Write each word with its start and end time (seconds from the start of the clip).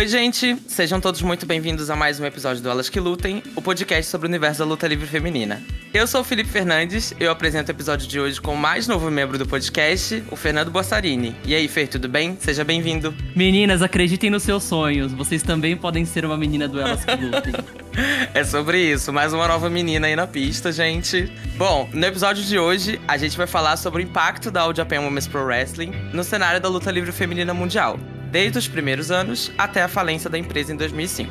Oi, 0.00 0.08
gente! 0.08 0.56
Sejam 0.66 0.98
todos 0.98 1.20
muito 1.20 1.44
bem-vindos 1.44 1.90
a 1.90 1.94
mais 1.94 2.18
um 2.18 2.24
episódio 2.24 2.62
do 2.62 2.70
Elas 2.70 2.88
Que 2.88 2.98
Lutem, 2.98 3.42
o 3.54 3.60
podcast 3.60 4.10
sobre 4.10 4.26
o 4.26 4.30
universo 4.30 4.60
da 4.60 4.64
luta 4.64 4.88
livre 4.88 5.06
feminina. 5.06 5.62
Eu 5.92 6.06
sou 6.06 6.22
o 6.22 6.24
Felipe 6.24 6.48
Fernandes, 6.48 7.12
eu 7.20 7.30
apresento 7.30 7.70
o 7.70 7.74
episódio 7.74 8.08
de 8.08 8.18
hoje 8.18 8.40
com 8.40 8.54
o 8.54 8.56
mais 8.56 8.88
novo 8.88 9.10
membro 9.10 9.36
do 9.36 9.46
podcast, 9.46 10.24
o 10.30 10.36
Fernando 10.36 10.70
Bossarini. 10.70 11.36
E 11.44 11.54
aí, 11.54 11.68
Fer, 11.68 11.86
tudo 11.86 12.08
bem? 12.08 12.34
Seja 12.40 12.64
bem-vindo. 12.64 13.14
Meninas, 13.36 13.82
acreditem 13.82 14.30
nos 14.30 14.42
seus 14.42 14.64
sonhos. 14.64 15.12
Vocês 15.12 15.42
também 15.42 15.76
podem 15.76 16.06
ser 16.06 16.24
uma 16.24 16.38
menina 16.38 16.66
do 16.66 16.80
Elas 16.80 17.04
Que 17.04 17.16
Lutem. 17.22 17.52
é 18.32 18.42
sobre 18.42 18.80
isso, 18.80 19.12
mais 19.12 19.34
uma 19.34 19.46
nova 19.46 19.68
menina 19.68 20.06
aí 20.06 20.16
na 20.16 20.26
pista, 20.26 20.72
gente. 20.72 21.30
Bom, 21.58 21.90
no 21.92 22.06
episódio 22.06 22.42
de 22.42 22.58
hoje, 22.58 22.98
a 23.06 23.18
gente 23.18 23.36
vai 23.36 23.46
falar 23.46 23.76
sobre 23.76 24.02
o 24.02 24.06
impacto 24.06 24.50
da 24.50 24.62
All 24.62 24.74
Japan 24.74 25.02
Women's 25.02 25.28
Pro 25.28 25.44
Wrestling 25.44 25.92
no 26.14 26.24
cenário 26.24 26.58
da 26.58 26.70
luta 26.70 26.90
livre 26.90 27.12
feminina 27.12 27.52
mundial 27.52 28.00
desde 28.30 28.58
os 28.58 28.68
primeiros 28.68 29.10
anos 29.10 29.50
até 29.58 29.82
a 29.82 29.88
falência 29.88 30.30
da 30.30 30.38
empresa 30.38 30.72
em 30.72 30.76
2005. 30.76 31.30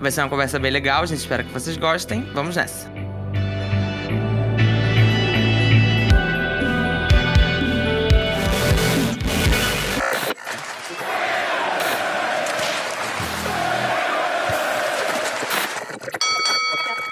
Vai 0.00 0.10
ser 0.10 0.22
uma 0.22 0.28
conversa 0.28 0.58
bem 0.58 0.70
legal, 0.70 1.02
a 1.02 1.06
gente 1.06 1.18
espera 1.18 1.42
que 1.42 1.52
vocês 1.52 1.76
gostem. 1.76 2.22
Vamos 2.32 2.56
nessa! 2.56 2.94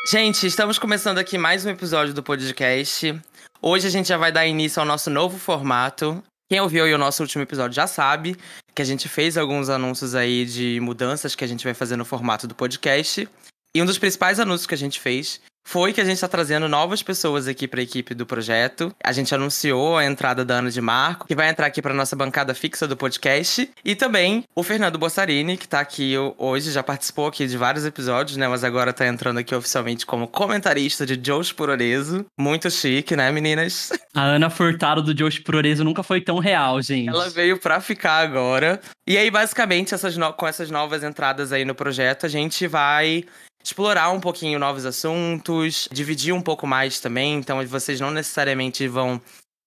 Gente, 0.06 0.46
estamos 0.46 0.78
começando 0.78 1.18
aqui 1.18 1.36
mais 1.36 1.66
um 1.66 1.70
episódio 1.70 2.14
do 2.14 2.22
podcast. 2.22 3.20
Hoje 3.60 3.88
a 3.88 3.90
gente 3.90 4.08
já 4.08 4.16
vai 4.16 4.30
dar 4.30 4.46
início 4.46 4.78
ao 4.78 4.86
nosso 4.86 5.10
novo 5.10 5.38
formato. 5.38 6.22
Quem 6.48 6.60
ouviu 6.60 6.84
o 6.84 6.98
nosso 6.98 7.22
último 7.22 7.42
episódio 7.42 7.74
já 7.74 7.86
sabe 7.88 8.36
que 8.74 8.82
a 8.82 8.84
gente 8.84 9.08
fez 9.08 9.38
alguns 9.38 9.68
anúncios 9.68 10.14
aí 10.14 10.44
de 10.44 10.80
mudanças 10.80 11.34
que 11.34 11.44
a 11.44 11.46
gente 11.46 11.64
vai 11.64 11.74
fazer 11.74 11.96
no 11.96 12.04
formato 12.04 12.46
do 12.46 12.54
podcast. 12.54 13.28
E 13.74 13.82
um 13.82 13.86
dos 13.86 13.98
principais 13.98 14.40
anúncios 14.40 14.66
que 14.66 14.74
a 14.74 14.78
gente 14.78 15.00
fez 15.00 15.40
foi 15.64 15.92
que 15.92 16.00
a 16.00 16.04
gente 16.04 16.14
está 16.14 16.28
trazendo 16.28 16.68
novas 16.68 17.02
pessoas 17.02 17.48
aqui 17.48 17.66
para 17.66 17.80
a 17.80 17.82
equipe 17.82 18.14
do 18.14 18.26
projeto. 18.26 18.94
A 19.02 19.12
gente 19.12 19.34
anunciou 19.34 19.96
a 19.96 20.04
entrada 20.04 20.44
da 20.44 20.58
Ana 20.58 20.70
de 20.70 20.80
Marco, 20.80 21.26
que 21.26 21.34
vai 21.34 21.48
entrar 21.48 21.66
aqui 21.66 21.80
para 21.80 21.94
nossa 21.94 22.14
bancada 22.14 22.54
fixa 22.54 22.86
do 22.86 22.96
podcast, 22.96 23.68
e 23.84 23.96
também 23.96 24.44
o 24.54 24.62
Fernando 24.62 24.98
Bossarini, 24.98 25.56
que 25.56 25.64
está 25.64 25.80
aqui 25.80 26.14
hoje, 26.38 26.70
já 26.70 26.82
participou 26.82 27.26
aqui 27.26 27.46
de 27.46 27.56
vários 27.56 27.84
episódios, 27.84 28.36
né, 28.36 28.46
mas 28.46 28.62
agora 28.62 28.90
está 28.90 29.06
entrando 29.06 29.38
aqui 29.38 29.54
oficialmente 29.54 30.04
como 30.04 30.28
comentarista 30.28 31.06
de 31.06 31.16
Josh 31.16 31.52
Puroreso. 31.52 32.26
Muito 32.38 32.70
chique, 32.70 33.16
né, 33.16 33.32
meninas? 33.32 33.90
A 34.14 34.22
Ana 34.22 34.50
Furtado 34.50 35.02
do 35.02 35.14
Josh 35.14 35.40
Puroreso 35.40 35.82
nunca 35.82 36.02
foi 36.02 36.20
tão 36.20 36.38
real, 36.38 36.80
gente. 36.80 37.08
Ela 37.08 37.28
veio 37.30 37.58
para 37.58 37.80
ficar 37.80 38.18
agora. 38.18 38.80
E 39.06 39.16
aí, 39.16 39.30
basicamente, 39.30 39.94
essas 39.94 40.16
no... 40.16 40.32
com 40.32 40.46
essas 40.46 40.70
novas 40.70 41.02
entradas 41.02 41.52
aí 41.52 41.64
no 41.64 41.74
projeto, 41.74 42.24
a 42.24 42.28
gente 42.28 42.66
vai 42.66 43.24
explorar 43.64 44.10
um 44.10 44.20
pouquinho 44.20 44.58
novos 44.58 44.84
assuntos, 44.84 45.88
dividir 45.90 46.34
um 46.34 46.42
pouco 46.42 46.66
mais 46.66 47.00
também. 47.00 47.36
Então, 47.36 47.64
vocês 47.66 47.98
não 47.98 48.10
necessariamente 48.10 48.86
vão 48.86 49.20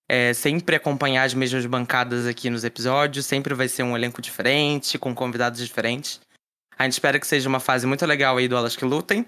é, 0.08 0.34
sempre 0.34 0.76
acompanhar 0.76 1.24
as 1.24 1.34
mesmas 1.34 1.66
bancadas 1.66 2.28
aqui 2.28 2.50
nos 2.50 2.64
episódios. 2.64 3.26
Sempre 3.26 3.56
vai 3.56 3.68
ser 3.68 3.82
um 3.82 3.98
elenco 3.98 4.22
diferente, 4.22 5.00
com 5.00 5.16
convidados 5.16 5.60
diferentes. 5.60 6.22
A 6.78 6.84
gente 6.84 6.94
espera 6.94 7.20
que 7.20 7.26
seja 7.26 7.50
uma 7.50 7.60
fase 7.60 7.88
muito 7.88 8.06
legal 8.06 8.38
aí 8.38 8.48
do 8.48 8.56
Elas 8.56 8.76
Que 8.76 8.86
Lutem. 8.86 9.26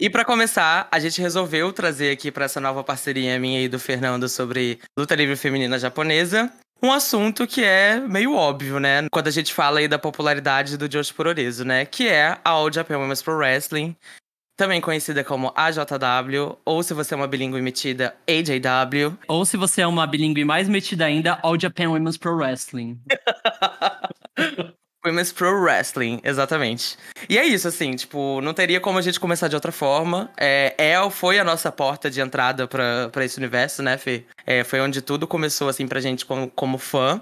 E 0.00 0.10
para 0.10 0.24
começar, 0.24 0.88
a 0.90 0.98
gente 0.98 1.20
resolveu 1.20 1.72
trazer 1.72 2.10
aqui 2.10 2.32
para 2.32 2.46
essa 2.46 2.58
nova 2.58 2.82
parceria 2.82 3.38
minha 3.38 3.62
e 3.62 3.68
do 3.68 3.78
Fernando 3.78 4.28
sobre 4.28 4.80
luta 4.98 5.14
livre 5.14 5.36
feminina 5.36 5.78
japonesa, 5.78 6.50
um 6.82 6.92
assunto 6.92 7.46
que 7.46 7.62
é 7.62 8.00
meio 8.00 8.34
óbvio, 8.34 8.78
né? 8.80 9.08
Quando 9.10 9.28
a 9.28 9.30
gente 9.30 9.52
fala 9.52 9.80
aí 9.80 9.88
da 9.88 9.98
popularidade 9.98 10.76
do 10.76 10.88
Josh 10.88 11.12
Puroreso, 11.12 11.64
né? 11.64 11.84
Que 11.84 12.08
é 12.08 12.38
a 12.44 12.50
All 12.50 12.72
Japan 12.72 12.98
Women's 12.98 13.22
Pro 13.22 13.36
Wrestling, 13.36 13.96
também 14.56 14.80
conhecida 14.80 15.24
como 15.24 15.52
AJW, 15.56 16.58
ou 16.64 16.82
se 16.82 16.92
você 16.92 17.14
é 17.14 17.16
uma 17.16 17.26
bilíngue 17.26 17.60
metida, 17.62 18.14
AJW. 18.28 19.16
Ou 19.28 19.44
se 19.44 19.56
você 19.56 19.82
é 19.82 19.86
uma 19.86 20.06
bilíngue 20.06 20.44
mais 20.44 20.68
metida 20.68 21.04
ainda, 21.06 21.38
All 21.42 21.58
Japan 21.58 21.90
Women's 21.90 22.16
Pro 22.16 22.36
Wrestling. 22.36 23.00
Women's 25.04 25.32
Pro 25.32 25.62
Wrestling, 25.62 26.20
exatamente. 26.22 26.98
E 27.28 27.38
é 27.38 27.44
isso, 27.44 27.66
assim, 27.66 27.92
tipo, 27.92 28.40
não 28.42 28.52
teria 28.52 28.80
como 28.80 28.98
a 28.98 29.02
gente 29.02 29.18
começar 29.18 29.48
de 29.48 29.54
outra 29.54 29.72
forma. 29.72 30.30
É, 30.36 30.74
El 30.76 31.10
foi 31.10 31.38
a 31.38 31.44
nossa 31.44 31.72
porta 31.72 32.10
de 32.10 32.20
entrada 32.20 32.68
para 32.68 33.24
esse 33.24 33.38
universo, 33.38 33.82
né, 33.82 33.96
Fê? 33.96 34.24
É, 34.46 34.62
foi 34.62 34.80
onde 34.80 35.00
tudo 35.00 35.26
começou, 35.26 35.68
assim, 35.68 35.86
pra 35.86 36.00
gente 36.00 36.26
como, 36.26 36.50
como 36.50 36.76
fã. 36.76 37.20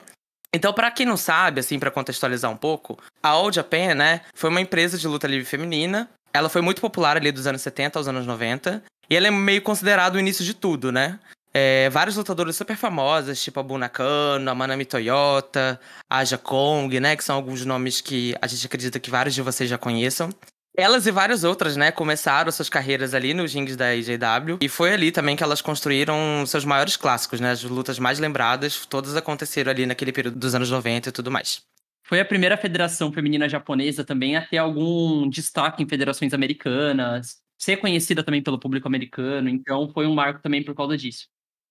Então, 0.53 0.73
para 0.73 0.91
quem 0.91 1.07
não 1.07 1.17
sabe, 1.17 1.61
assim, 1.61 1.79
para 1.79 1.91
contextualizar 1.91 2.51
um 2.51 2.57
pouco, 2.57 2.99
a 3.23 3.29
All 3.29 3.53
Japan, 3.53 3.95
né, 3.95 4.23
foi 4.35 4.51
uma 4.51 4.61
empresa 4.61 4.99
de 4.99 5.07
luta 5.07 5.27
livre 5.27 5.45
feminina. 5.45 6.09
Ela 6.33 6.49
foi 6.49 6.63
muito 6.63 6.81
popular 6.81 7.17
ali 7.17 7.31
dos 7.31 7.47
anos 7.47 7.63
70 7.63 7.99
aos 7.99 8.09
anos 8.09 8.27
90. 8.27 8.83
E 9.11 9.17
ela 9.17 9.29
é 9.29 9.31
meio 9.31 9.63
considerado 9.63 10.17
o 10.17 10.19
início 10.19 10.45
de 10.45 10.53
tudo, 10.53 10.93
né? 10.93 11.19
É, 11.53 11.89
vários 11.91 12.17
lutadores 12.17 12.57
super 12.57 12.77
famosos, 12.77 13.43
tipo 13.43 13.59
a 13.59 13.63
Bunakano, 13.63 14.51
a 14.51 14.55
Manami 14.55 14.85
Toyota, 14.85 15.81
a 16.09 16.19
Aja 16.19 16.39
Kong, 16.39 17.01
né? 17.01 17.17
Que 17.17 17.25
são 17.25 17.37
alguns 17.37 17.65
nomes 17.65 18.01
que 18.01 18.35
a 18.41 18.47
gente 18.47 18.67
acredita 18.67 19.01
que 19.01 19.11
vários 19.11 19.35
de 19.35 19.43
vocês 19.43 19.69
já 19.69 19.79
conheçam. 19.79 20.31
Elas 20.77 21.07
e 21.07 21.11
várias 21.11 21.43
outras, 21.43 21.77
né, 21.77 21.91
começaram 21.91 22.53
suas 22.53 22.69
carreiras 22.69 23.13
ali 23.13 23.35
nos 23.35 23.53
rings 23.53 23.75
da 23.75 23.97
IJW. 23.97 24.59
E 24.61 24.69
foi 24.69 24.93
ali 24.93 25.11
também 25.11 25.35
que 25.35 25.43
elas 25.43 25.61
construíram 25.61 26.47
seus 26.47 26.65
maiores 26.65 26.97
clássicos, 26.97 27.41
né? 27.41 27.51
As 27.51 27.65
lutas 27.65 27.99
mais 27.99 28.21
lembradas, 28.21 28.87
todas 28.87 29.17
aconteceram 29.17 29.73
ali 29.73 29.87
naquele 29.87 30.13
período 30.13 30.39
dos 30.39 30.55
anos 30.55 30.71
90 30.71 31.09
e 31.09 31.13
tudo 31.13 31.33
mais. 31.33 31.63
Foi 32.05 32.21
a 32.21 32.25
primeira 32.25 32.57
federação 32.57 33.13
feminina 33.13 33.49
japonesa 33.49 34.05
também 34.05 34.37
a 34.37 34.47
ter 34.47 34.59
algum 34.59 35.29
destaque 35.29 35.83
em 35.83 35.89
federações 35.89 36.33
americanas, 36.33 37.39
ser 37.59 37.79
conhecida 37.79 38.23
também 38.23 38.43
pelo 38.43 38.59
público 38.59 38.87
americano, 38.87 39.49
então 39.49 39.91
foi 39.93 40.07
um 40.07 40.15
marco 40.15 40.41
também 40.41 40.63
por 40.63 40.75
causa 40.75 40.97
disso. 40.97 41.27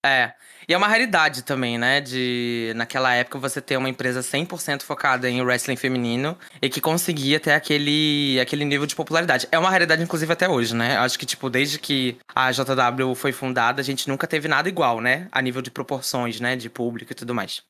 É. 0.06 0.34
E 0.68 0.74
é 0.74 0.78
uma 0.78 0.88
raridade 0.88 1.44
também, 1.44 1.78
né? 1.78 2.02
De 2.02 2.72
naquela 2.76 3.14
época 3.14 3.40
você 3.40 3.62
ter 3.62 3.78
uma 3.78 3.90
empresa 3.90 4.22
100% 4.22 4.84
focada 4.84 5.30
em 5.30 5.42
wrestling 5.42 5.76
feminino 5.76 6.38
e 6.62 6.70
que 6.70 6.82
conseguia 6.82 7.40
ter 7.40 7.52
aquele, 7.52 8.40
aquele 8.40 8.66
nível 8.66 8.86
de 8.86 8.96
popularidade. 8.96 9.48
É 9.52 9.58
uma 9.58 9.70
raridade, 9.70 10.04
inclusive, 10.04 10.32
até 10.32 10.48
hoje, 10.48 10.76
né? 10.76 10.98
Acho 10.98 11.18
que, 11.18 11.26
tipo, 11.26 11.50
desde 11.50 11.80
que 11.80 12.18
a 12.34 12.52
JW 12.52 13.16
foi 13.16 13.32
fundada, 13.32 13.82
a 13.82 13.84
gente 13.84 14.08
nunca 14.08 14.28
teve 14.28 14.48
nada 14.48 14.70
igual, 14.70 15.02
né? 15.02 15.28
A 15.32 15.42
nível 15.42 15.62
de 15.62 15.72
proporções, 15.72 16.40
né? 16.40 16.56
De 16.56 16.70
público 16.70 17.12
e 17.12 17.16
tudo 17.16 17.34
mais. 17.34 17.64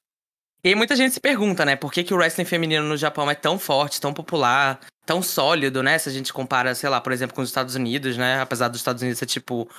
E 0.64 0.76
muita 0.76 0.96
gente 0.96 1.14
se 1.14 1.20
pergunta, 1.20 1.64
né? 1.64 1.76
Por 1.76 1.92
que, 1.92 2.04
que 2.04 2.14
o 2.14 2.18
wrestling 2.18 2.46
feminino 2.46 2.86
no 2.86 2.98
Japão 2.98 3.30
é 3.30 3.36
tão 3.36 3.60
forte, 3.60 4.02
tão 4.02 4.14
popular, 4.14 4.80
tão 5.06 5.22
sólido, 5.22 5.82
né? 5.84 5.98
Se 5.98 6.10
a 6.10 6.12
gente 6.12 6.34
compara, 6.34 6.74
sei 6.76 6.90
lá, 6.90 7.00
por 7.00 7.14
exemplo, 7.14 7.36
com 7.36 7.42
os 7.42 7.50
Estados 7.50 7.76
Unidos, 7.76 8.18
né? 8.18 8.42
Apesar 8.42 8.68
dos 8.68 8.80
Estados 8.80 9.02
Unidos 9.02 9.20
ser, 9.20 9.28
tipo, 9.28 9.70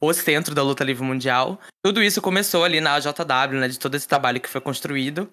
o 0.00 0.12
centro 0.12 0.54
da 0.54 0.62
luta 0.62 0.84
livre 0.84 1.04
mundial. 1.04 1.60
Tudo 1.84 2.02
isso 2.02 2.22
começou 2.22 2.64
ali 2.64 2.80
na 2.80 2.98
JW, 2.98 3.58
né, 3.58 3.68
de 3.68 3.78
todo 3.78 3.94
esse 3.94 4.06
trabalho 4.06 4.40
que 4.40 4.48
foi 4.48 4.60
construído. 4.60 5.30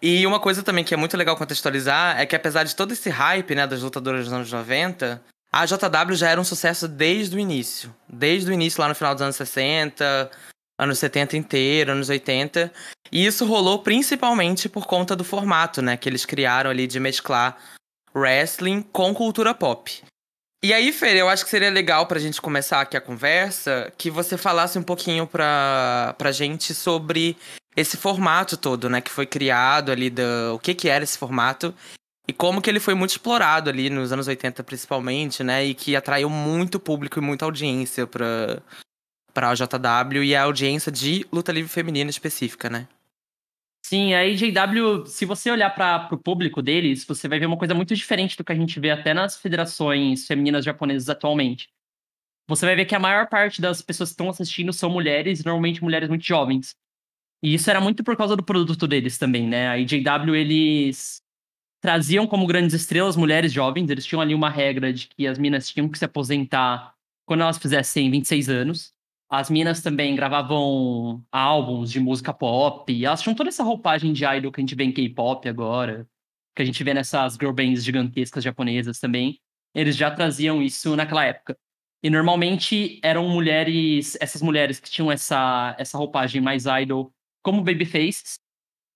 E 0.00 0.26
uma 0.26 0.38
coisa 0.38 0.62
também 0.62 0.84
que 0.84 0.94
é 0.94 0.96
muito 0.96 1.16
legal 1.16 1.36
contextualizar 1.36 2.20
é 2.20 2.26
que 2.26 2.36
apesar 2.36 2.64
de 2.64 2.76
todo 2.76 2.92
esse 2.92 3.08
hype, 3.08 3.54
né, 3.54 3.66
das 3.66 3.82
lutadoras 3.82 4.24
dos 4.24 4.32
anos 4.32 4.52
90, 4.52 5.22
a 5.52 5.64
JW 5.64 6.14
já 6.14 6.30
era 6.30 6.40
um 6.40 6.44
sucesso 6.44 6.86
desde 6.86 7.36
o 7.36 7.40
início. 7.40 7.94
Desde 8.08 8.50
o 8.50 8.52
início, 8.52 8.80
lá 8.80 8.88
no 8.88 8.94
final 8.94 9.14
dos 9.14 9.22
anos 9.22 9.36
60, 9.36 10.30
anos 10.78 10.98
70 10.98 11.36
inteiro, 11.36 11.92
anos 11.92 12.08
80. 12.08 12.72
E 13.10 13.24
isso 13.24 13.46
rolou 13.46 13.78
principalmente 13.78 14.68
por 14.68 14.86
conta 14.86 15.16
do 15.16 15.24
formato, 15.24 15.80
né, 15.80 15.96
que 15.96 16.08
eles 16.08 16.24
criaram 16.24 16.70
ali 16.70 16.86
de 16.86 17.00
mesclar 17.00 17.56
wrestling 18.14 18.82
com 18.82 19.14
cultura 19.14 19.54
pop. 19.54 20.02
E 20.62 20.72
aí, 20.72 20.90
Fer, 20.92 21.16
eu 21.16 21.28
acho 21.28 21.44
que 21.44 21.50
seria 21.50 21.70
legal 21.70 22.06
pra 22.06 22.18
gente 22.18 22.40
começar 22.40 22.80
aqui 22.80 22.96
a 22.96 23.00
conversa 23.00 23.92
que 23.96 24.10
você 24.10 24.36
falasse 24.36 24.78
um 24.78 24.82
pouquinho 24.82 25.26
pra, 25.26 26.14
pra 26.18 26.32
gente 26.32 26.74
sobre 26.74 27.36
esse 27.76 27.96
formato 27.96 28.56
todo, 28.56 28.88
né? 28.88 29.00
Que 29.00 29.10
foi 29.10 29.26
criado 29.26 29.92
ali, 29.92 30.08
do, 30.08 30.54
o 30.54 30.58
que 30.58 30.74
que 30.74 30.88
era 30.88 31.04
esse 31.04 31.18
formato 31.18 31.74
e 32.26 32.32
como 32.32 32.60
que 32.60 32.68
ele 32.68 32.80
foi 32.80 32.94
muito 32.94 33.10
explorado 33.10 33.70
ali 33.70 33.88
nos 33.88 34.12
anos 34.12 34.26
80 34.26 34.64
principalmente, 34.64 35.44
né? 35.44 35.64
E 35.64 35.74
que 35.74 35.94
atraiu 35.94 36.28
muito 36.28 36.80
público 36.80 37.18
e 37.18 37.22
muita 37.22 37.44
audiência 37.44 38.06
pra, 38.06 38.60
pra 39.32 39.54
JW 39.54 40.24
e 40.24 40.34
a 40.34 40.42
audiência 40.42 40.90
de 40.90 41.26
luta 41.30 41.52
livre 41.52 41.70
feminina 41.70 42.10
específica, 42.10 42.68
né? 42.70 42.88
Sim, 43.88 44.14
a 44.14 44.22
AJW, 44.22 45.06
se 45.06 45.24
você 45.24 45.48
olhar 45.48 45.70
para 45.70 46.12
o 46.12 46.18
público 46.18 46.60
deles, 46.60 47.04
você 47.04 47.28
vai 47.28 47.38
ver 47.38 47.46
uma 47.46 47.56
coisa 47.56 47.72
muito 47.72 47.94
diferente 47.94 48.36
do 48.36 48.42
que 48.42 48.50
a 48.50 48.54
gente 48.56 48.80
vê 48.80 48.90
até 48.90 49.14
nas 49.14 49.36
federações 49.40 50.26
femininas 50.26 50.64
japonesas 50.64 51.08
atualmente. 51.08 51.68
Você 52.48 52.66
vai 52.66 52.74
ver 52.74 52.86
que 52.86 52.96
a 52.96 52.98
maior 52.98 53.28
parte 53.28 53.60
das 53.60 53.80
pessoas 53.80 54.08
que 54.08 54.14
estão 54.14 54.28
assistindo 54.28 54.72
são 54.72 54.90
mulheres, 54.90 55.44
normalmente 55.44 55.84
mulheres 55.84 56.08
muito 56.08 56.24
jovens. 56.24 56.74
E 57.40 57.54
isso 57.54 57.70
era 57.70 57.80
muito 57.80 58.02
por 58.02 58.16
causa 58.16 58.34
do 58.34 58.42
produto 58.42 58.88
deles 58.88 59.18
também, 59.18 59.46
né? 59.46 59.68
A 59.68 59.72
AJW, 59.74 60.34
eles 60.34 61.22
traziam 61.80 62.26
como 62.26 62.44
grandes 62.44 62.74
estrelas 62.74 63.14
mulheres 63.16 63.52
jovens, 63.52 63.88
eles 63.88 64.04
tinham 64.04 64.20
ali 64.20 64.34
uma 64.34 64.50
regra 64.50 64.92
de 64.92 65.06
que 65.06 65.28
as 65.28 65.38
minas 65.38 65.68
tinham 65.70 65.88
que 65.88 65.96
se 65.96 66.04
aposentar 66.04 66.92
quando 67.24 67.42
elas 67.42 67.56
fizessem 67.56 68.10
26 68.10 68.48
anos. 68.48 68.95
As 69.28 69.50
minas 69.50 69.82
também 69.82 70.14
gravavam 70.14 71.24
álbuns 71.32 71.90
de 71.90 71.98
música 72.00 72.32
pop. 72.32 73.04
Elas 73.04 73.20
tinham 73.22 73.34
toda 73.34 73.48
essa 73.48 73.64
roupagem 73.64 74.12
de 74.12 74.24
idol 74.24 74.52
que 74.52 74.60
a 74.60 74.62
gente 74.62 74.74
vê 74.74 74.84
em 74.84 74.92
K-pop 74.92 75.48
agora. 75.48 76.08
que 76.54 76.62
a 76.62 76.64
gente 76.64 76.82
vê 76.82 76.94
nessas 76.94 77.34
girl 77.34 77.52
bands 77.52 77.84
gigantescas 77.84 78.42
japonesas 78.42 78.98
também, 78.98 79.38
eles 79.74 79.94
já 79.96 80.10
traziam 80.10 80.62
isso 80.62 80.96
naquela 80.96 81.24
época. 81.24 81.58
E 82.02 82.08
normalmente 82.10 82.98
eram 83.02 83.28
mulheres, 83.28 84.16
essas 84.20 84.40
mulheres 84.40 84.80
que 84.80 84.90
tinham 84.90 85.12
essa, 85.12 85.76
essa 85.78 85.98
roupagem 85.98 86.40
mais 86.40 86.64
idol, 86.66 87.12
como 87.42 87.62
babyfaces, 87.62 88.38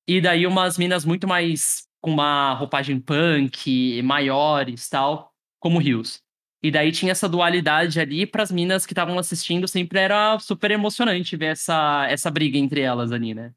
e 0.09 0.21
daí 0.21 0.47
umas 0.47 0.79
minas 0.79 1.05
muito 1.05 1.29
mais 1.29 1.87
com 2.00 2.11
uma 2.12 2.55
roupagem 2.55 2.99
punk, 2.99 4.03
maiores 4.03 4.88
tal, 4.88 5.35
como 5.61 5.79
Rios. 5.79 6.23
E 6.62 6.70
daí 6.70 6.92
tinha 6.92 7.12
essa 7.12 7.28
dualidade 7.28 7.98
ali 7.98 8.26
para 8.26 8.42
as 8.42 8.50
minas 8.50 8.84
que 8.84 8.92
estavam 8.92 9.18
assistindo, 9.18 9.66
sempre 9.66 9.98
era 9.98 10.38
super 10.38 10.70
emocionante 10.70 11.36
ver 11.36 11.52
essa, 11.52 12.06
essa 12.08 12.30
briga 12.30 12.58
entre 12.58 12.82
elas 12.82 13.12
ali, 13.12 13.34
né? 13.34 13.52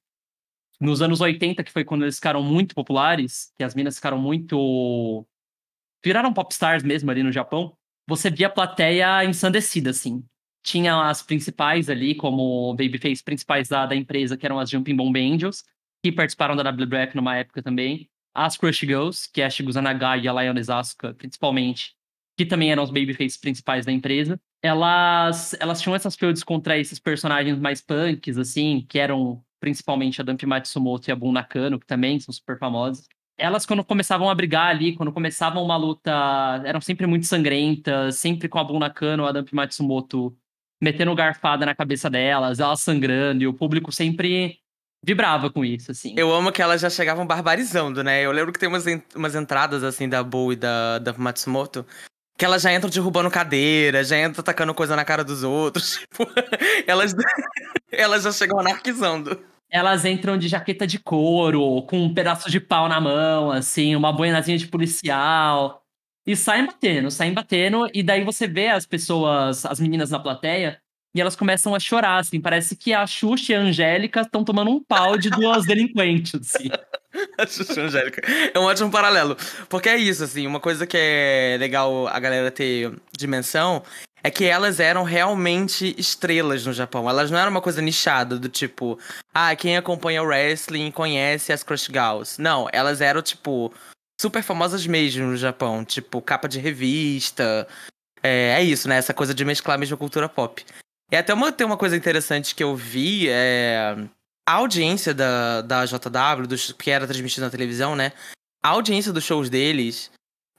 Nos 0.80 1.02
anos 1.02 1.20
80, 1.20 1.64
que 1.64 1.72
foi 1.72 1.84
quando 1.84 2.04
eles 2.04 2.16
ficaram 2.16 2.42
muito 2.42 2.74
populares, 2.74 3.52
que 3.58 3.64
as 3.64 3.76
minas 3.76 3.96
ficaram 3.96 4.18
muito. 4.18 5.26
viraram 6.04 6.34
popstars 6.34 6.84
mesmo 6.84 7.12
ali 7.12 7.24
no 7.24 7.32
Japão, 7.32 7.78
você 8.08 8.30
via 8.30 8.48
a 8.48 8.50
plateia 8.50 9.24
ensandecida, 9.26 9.90
assim. 9.90 10.24
Tinha 10.62 11.10
as 11.10 11.22
principais 11.22 11.90
ali, 11.90 12.16
como 12.16 12.74
babyface 12.74 13.24
principais 13.24 13.68
da, 13.68 13.86
da 13.86 13.96
empresa, 13.96 14.38
que 14.38 14.46
eram 14.46 14.60
as 14.60 14.70
Jumping 14.70 14.96
Bomb 14.96 15.18
Angels, 15.18 15.64
que 16.02 16.12
participaram 16.12 16.56
da 16.56 16.64
WWF 16.64 17.16
numa 17.16 17.36
época 17.36 17.62
também. 17.62 18.10
As 18.34 18.58
Crush 18.58 18.80
Girls, 18.80 19.30
que 19.32 19.42
é 19.42 19.46
a 19.46 19.50
Shigusa 19.50 19.82
Nagai 19.82 20.22
e 20.22 20.28
a 20.28 20.34
Lioness 20.34 20.70
Asuka, 20.70 21.14
principalmente, 21.14 21.96
que 22.38 22.46
também 22.46 22.72
eram 22.72 22.84
os 22.84 22.92
babyfaces 22.92 23.38
principais 23.38 23.86
da 23.86 23.92
empresa. 23.92 24.40
Elas, 24.62 25.56
elas 25.60 25.82
tinham 25.82 25.96
essas 25.96 26.16
feuds 26.16 26.44
contra 26.44 26.78
esses 26.78 27.00
personagens 27.00 27.60
mais 27.60 27.82
punks, 27.82 28.38
assim, 28.38 28.86
que 28.88 28.98
eram 28.98 29.44
principalmente 29.60 30.20
a 30.20 30.24
Dump 30.24 30.44
Matsumoto 30.46 31.10
e 31.10 31.12
a 31.12 31.16
Bun 31.16 31.32
Nakano, 31.32 31.80
que 31.80 31.86
também 31.86 32.20
são 32.20 32.34
super 32.34 32.58
famosas. 32.58 33.08
Elas, 33.38 33.66
quando 33.66 33.84
começavam 33.84 34.30
a 34.30 34.36
brigar 34.36 34.70
ali, 34.70 34.96
quando 34.96 35.12
começavam 35.12 35.64
uma 35.64 35.78
luta, 35.78 36.12
eram 36.66 36.82
sempre 36.82 37.08
muito 37.08 37.26
sangrentas, 37.26 38.18
sempre 38.18 38.48
com 38.48 38.60
a 38.60 38.64
Bun 38.64 38.80
Nakano, 38.80 39.26
a 39.26 39.32
Dump 39.32 39.54
Matsumoto 39.54 40.36
metendo 40.82 41.16
garfada 41.16 41.66
na 41.66 41.74
cabeça 41.74 42.10
delas, 42.10 42.60
elas 42.60 42.82
sangrando, 42.82 43.42
e 43.42 43.48
o 43.48 43.54
público 43.54 43.92
sempre 43.92 44.60
vibrava 45.04 45.50
com 45.50 45.64
isso, 45.64 45.92
assim. 45.92 46.14
Eu 46.18 46.34
amo 46.34 46.52
que 46.52 46.62
elas 46.62 46.82
já 46.82 46.90
chegavam 46.90 47.26
barbarizando, 47.26 48.04
né? 48.04 48.22
Eu 48.22 48.32
lembro 48.32 48.52
que 48.52 48.60
tem 48.60 48.70
umas, 48.70 48.86
umas 49.16 49.34
entradas, 49.34 49.84
assim, 49.84 50.08
da 50.08 50.22
Boo 50.22 50.52
e 50.52 50.56
da, 50.56 51.00
da 51.00 51.14
Matsumoto, 51.14 51.86
que 52.38 52.46
elas 52.46 52.62
já 52.62 52.74
entram 52.74 52.90
derrubando 52.90 53.30
cadeira, 53.30 54.04
já 54.04 54.20
entram 54.20 54.44
tacando 54.44 54.74
coisa 54.74 54.96
na 54.96 55.06
cara 55.06 55.24
dos 55.24 55.44
outros. 55.44 55.98
Tipo, 56.14 56.28
elas, 56.88 57.14
elas 57.92 58.24
já 58.24 58.32
chegam 58.32 58.60
anarquizando. 58.60 59.40
Elas 59.70 60.06
entram 60.06 60.38
de 60.38 60.48
jaqueta 60.48 60.86
de 60.86 61.00
couro, 61.00 61.82
com 61.84 62.00
um 62.04 62.14
pedaço 62.14 62.50
de 62.50 62.60
pau 62.60 62.88
na 62.88 63.02
mão, 63.02 63.52
assim, 63.52 63.96
uma 63.96 64.14
boinazinha 64.14 64.58
de 64.58 64.68
policial. 64.68 65.82
E 66.26 66.36
saem 66.36 66.66
batendo, 66.66 67.12
saem 67.12 67.34
batendo, 67.34 67.90
e 67.94 68.02
daí 68.02 68.24
você 68.24 68.48
vê 68.48 68.70
as 68.70 68.86
pessoas, 68.86 69.66
as 69.66 69.80
meninas 69.80 70.10
na 70.12 70.20
plateia, 70.20 70.80
e 71.16 71.22
elas 71.22 71.36
começam 71.36 71.76
a 71.76 71.80
chorar, 71.80 72.18
assim. 72.18 72.42
Parece 72.42 72.76
que 72.76 72.94
a 72.94 73.06
Xuxa 73.06 73.52
e 73.52 73.56
a 73.56 73.60
Angélica 73.60 74.22
estão 74.22 74.44
tomando 74.44 74.72
um 74.72 74.84
pau 74.84 75.18
de 75.18 75.30
duas 75.30 75.66
delinquentes, 75.68 76.34
assim. 76.36 76.70
a 77.38 77.46
Xuxa 77.46 77.80
e 77.80 77.80
a 77.80 77.86
Angélica. 77.86 78.22
É 78.54 78.60
um 78.60 78.64
ótimo 78.64 78.90
paralelo. 78.90 79.38
Porque 79.70 79.90
é 79.90 79.98
isso, 79.98 80.24
assim, 80.24 80.48
uma 80.48 80.60
coisa 80.60 80.88
que 80.88 80.98
é 80.98 81.58
legal 81.60 82.08
a 82.08 82.20
galera 82.20 82.50
ter 82.50 82.92
dimensão 83.16 83.84
é 84.24 84.32
que 84.32 84.46
elas 84.46 84.80
eram 84.80 85.04
realmente 85.04 85.94
estrelas 85.98 86.66
no 86.66 86.72
Japão. 86.72 87.10
Elas 87.10 87.30
não 87.30 87.38
eram 87.38 87.52
uma 87.52 87.62
coisa 87.62 87.82
nichada, 87.82 88.40
do 88.40 88.48
tipo, 88.48 88.98
ah, 89.34 89.54
quem 89.56 89.76
acompanha 89.76 90.24
o 90.24 90.26
wrestling 90.26 90.90
conhece 90.92 91.52
as 91.52 91.62
Crush 91.62 91.90
Gals. 91.90 92.38
Não, 92.38 92.68
elas 92.72 93.02
eram, 93.02 93.22
tipo, 93.22 93.72
super 94.20 94.42
famosas 94.42 94.88
mesmo 94.88 95.28
no 95.28 95.38
Japão. 95.38 95.84
Tipo, 95.84 96.22
capa 96.22 96.48
de 96.48 96.58
revista. 96.58 97.68
É, 98.24 98.56
é 98.58 98.64
isso, 98.64 98.88
né? 98.88 98.96
Essa 98.96 99.14
coisa 99.14 99.34
de 99.34 99.44
mesclar 99.44 99.78
mesmo 99.78 99.96
a 99.96 100.00
cultura 100.00 100.30
pop. 100.30 100.64
E 101.14 101.16
até 101.16 101.32
uma, 101.32 101.52
tem 101.52 101.64
uma 101.64 101.78
coisa 101.78 101.96
interessante 101.96 102.56
que 102.56 102.64
eu 102.64 102.76
vi, 102.76 103.30
é 103.30 103.96
a 104.50 104.54
audiência 104.54 105.14
da, 105.14 105.62
da 105.62 105.86
JW, 105.86 106.48
do, 106.48 106.56
que 106.74 106.90
era 106.90 107.06
transmitida 107.06 107.46
na 107.46 107.52
televisão, 107.52 107.96
né? 107.96 108.14
A 108.64 108.70
audiência 108.70 109.14
dos 109.14 109.24
shows 109.24 109.48
deles 109.48 110.10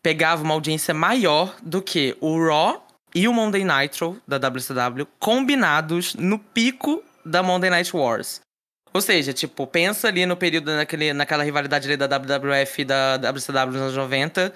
pegava 0.01 0.45
uma 0.45 0.55
audiência 0.55 0.95
maior 0.95 1.57
do 1.61 1.83
que 1.83 2.17
o 2.21 2.39
Raw 2.39 2.87
e 3.13 3.27
o 3.27 3.33
Monday 3.33 3.65
Nitro 3.65 4.23
da 4.29 4.39
WCW 4.39 5.09
combinados 5.19 6.15
no 6.15 6.39
pico 6.39 7.03
da 7.25 7.43
Monday 7.43 7.71
Night 7.71 7.97
Wars. 7.97 8.41
Ou 8.93 9.01
seja, 9.01 9.33
tipo, 9.33 9.67
pensa 9.67 10.07
ali 10.07 10.25
no 10.25 10.37
período 10.37 10.71
naquele, 10.77 11.13
naquela 11.13 11.43
rivalidade 11.43 11.89
ali 11.89 11.97
da 11.97 12.07
WWF 12.07 12.83
e 12.83 12.85
da 12.85 13.17
WCW 13.17 13.73
nos 13.73 13.83
anos 13.83 13.97
90, 13.97 14.55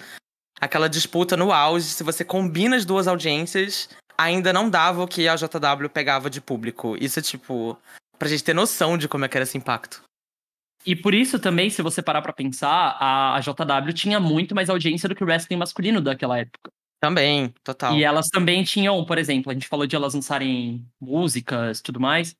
aquela 0.61 0.87
disputa 0.87 1.35
no 1.35 1.51
auge, 1.51 1.87
se 1.87 2.03
você 2.05 2.23
combina 2.23 2.77
as 2.77 2.85
duas 2.85 3.05
audiências, 3.05 3.89
ainda 4.19 4.51
não 4.51 4.69
dava 4.69 5.01
o 5.01 5.07
que 5.07 5.27
a 5.29 5.35
JW 5.35 5.89
pegava 5.91 6.29
de 6.29 6.41
público. 6.41 6.97
Isso 6.99 7.19
é 7.19 7.21
tipo, 7.21 7.79
pra 8.17 8.27
gente 8.27 8.43
ter 8.43 8.53
noção 8.53 8.97
de 8.97 9.07
como 9.07 9.23
é 9.23 9.29
que 9.29 9.37
era 9.37 9.43
esse 9.43 9.57
impacto. 9.57 10.03
E 10.85 10.95
por 10.95 11.13
isso 11.13 11.39
também, 11.39 11.69
se 11.69 11.81
você 11.81 12.01
parar 12.01 12.21
pra 12.21 12.33
pensar, 12.33 12.97
a, 12.99 13.39
JW 13.39 13.93
tinha 13.93 14.19
muito 14.19 14.53
mais 14.53 14.69
audiência 14.69 15.07
do 15.07 15.15
que 15.15 15.23
o 15.23 15.27
wrestling 15.27 15.57
masculino 15.57 16.01
daquela 16.01 16.37
época. 16.37 16.69
Também, 17.01 17.53
total. 17.63 17.95
E 17.95 18.03
elas 18.03 18.27
também 18.27 18.63
tinham, 18.63 19.03
por 19.05 19.17
exemplo, 19.17 19.51
a 19.51 19.53
gente 19.53 19.67
falou 19.67 19.87
de 19.87 19.95
elas 19.95 20.13
lançarem 20.13 20.85
músicas 20.99 21.79
e 21.79 21.83
tudo 21.83 21.99
mais. 21.99 22.35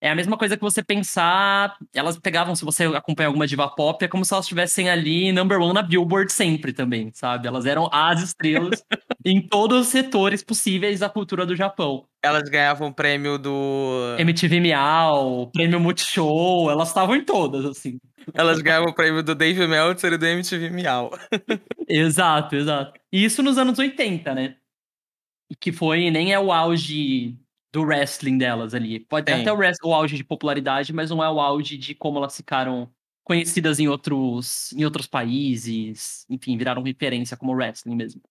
É 0.00 0.10
a 0.10 0.14
mesma 0.14 0.36
coisa 0.38 0.56
que 0.56 0.62
você 0.62 0.82
pensar. 0.82 1.76
Elas 1.92 2.16
pegavam, 2.18 2.54
se 2.54 2.64
você 2.64 2.84
acompanha 2.84 3.26
alguma 3.26 3.46
diva 3.46 3.68
pop, 3.68 4.04
é 4.04 4.08
como 4.08 4.24
se 4.24 4.32
elas 4.32 4.44
estivessem 4.44 4.88
ali 4.88 5.32
number 5.32 5.60
one 5.60 5.74
na 5.74 5.82
Billboard 5.82 6.32
sempre 6.32 6.72
também, 6.72 7.10
sabe? 7.12 7.48
Elas 7.48 7.66
eram 7.66 7.88
as 7.92 8.22
estrelas 8.22 8.84
em 9.24 9.40
todos 9.40 9.80
os 9.80 9.88
setores 9.88 10.42
possíveis 10.42 11.00
da 11.00 11.08
cultura 11.08 11.44
do 11.44 11.56
Japão. 11.56 12.06
Elas 12.22 12.48
ganhavam 12.48 12.92
prêmio 12.92 13.38
do. 13.38 14.16
MTV 14.18 14.60
Miau, 14.60 15.50
prêmio 15.52 15.80
Multishow, 15.80 16.70
elas 16.70 16.88
estavam 16.88 17.16
em 17.16 17.24
todas, 17.24 17.64
assim. 17.64 17.98
Elas 18.34 18.60
ganhavam 18.60 18.90
o 18.90 18.94
prêmio 18.94 19.22
do 19.22 19.34
Dave 19.34 19.66
Meltzer 19.66 20.12
e 20.12 20.18
do 20.18 20.26
MTV 20.26 20.70
Miau. 20.70 21.10
exato, 21.88 22.54
exato. 22.54 23.00
E 23.12 23.24
isso 23.24 23.42
nos 23.42 23.58
anos 23.58 23.78
80, 23.78 24.34
né? 24.34 24.56
Que 25.58 25.72
foi, 25.72 26.10
nem 26.10 26.32
é 26.32 26.38
o 26.38 26.52
auge 26.52 27.36
do 27.72 27.82
wrestling 27.82 28.38
delas 28.38 28.74
ali. 28.74 29.00
Pode 29.00 29.26
ter 29.26 29.34
até 29.34 29.52
o, 29.52 29.58
o, 29.84 29.94
auge 29.94 30.16
de 30.16 30.24
popularidade, 30.24 30.92
mas 30.92 31.10
não 31.10 31.22
é 31.22 31.30
o 31.30 31.40
auge 31.40 31.76
de 31.76 31.94
como 31.94 32.18
elas 32.18 32.36
ficaram 32.36 32.90
conhecidas 33.24 33.78
em 33.78 33.88
outros, 33.88 34.72
em 34.72 34.84
outros 34.84 35.06
países, 35.06 36.24
enfim, 36.30 36.56
viraram 36.56 36.82
referência 36.82 37.36
como 37.36 37.52
wrestling 37.52 37.94
mesmo. 37.94 38.22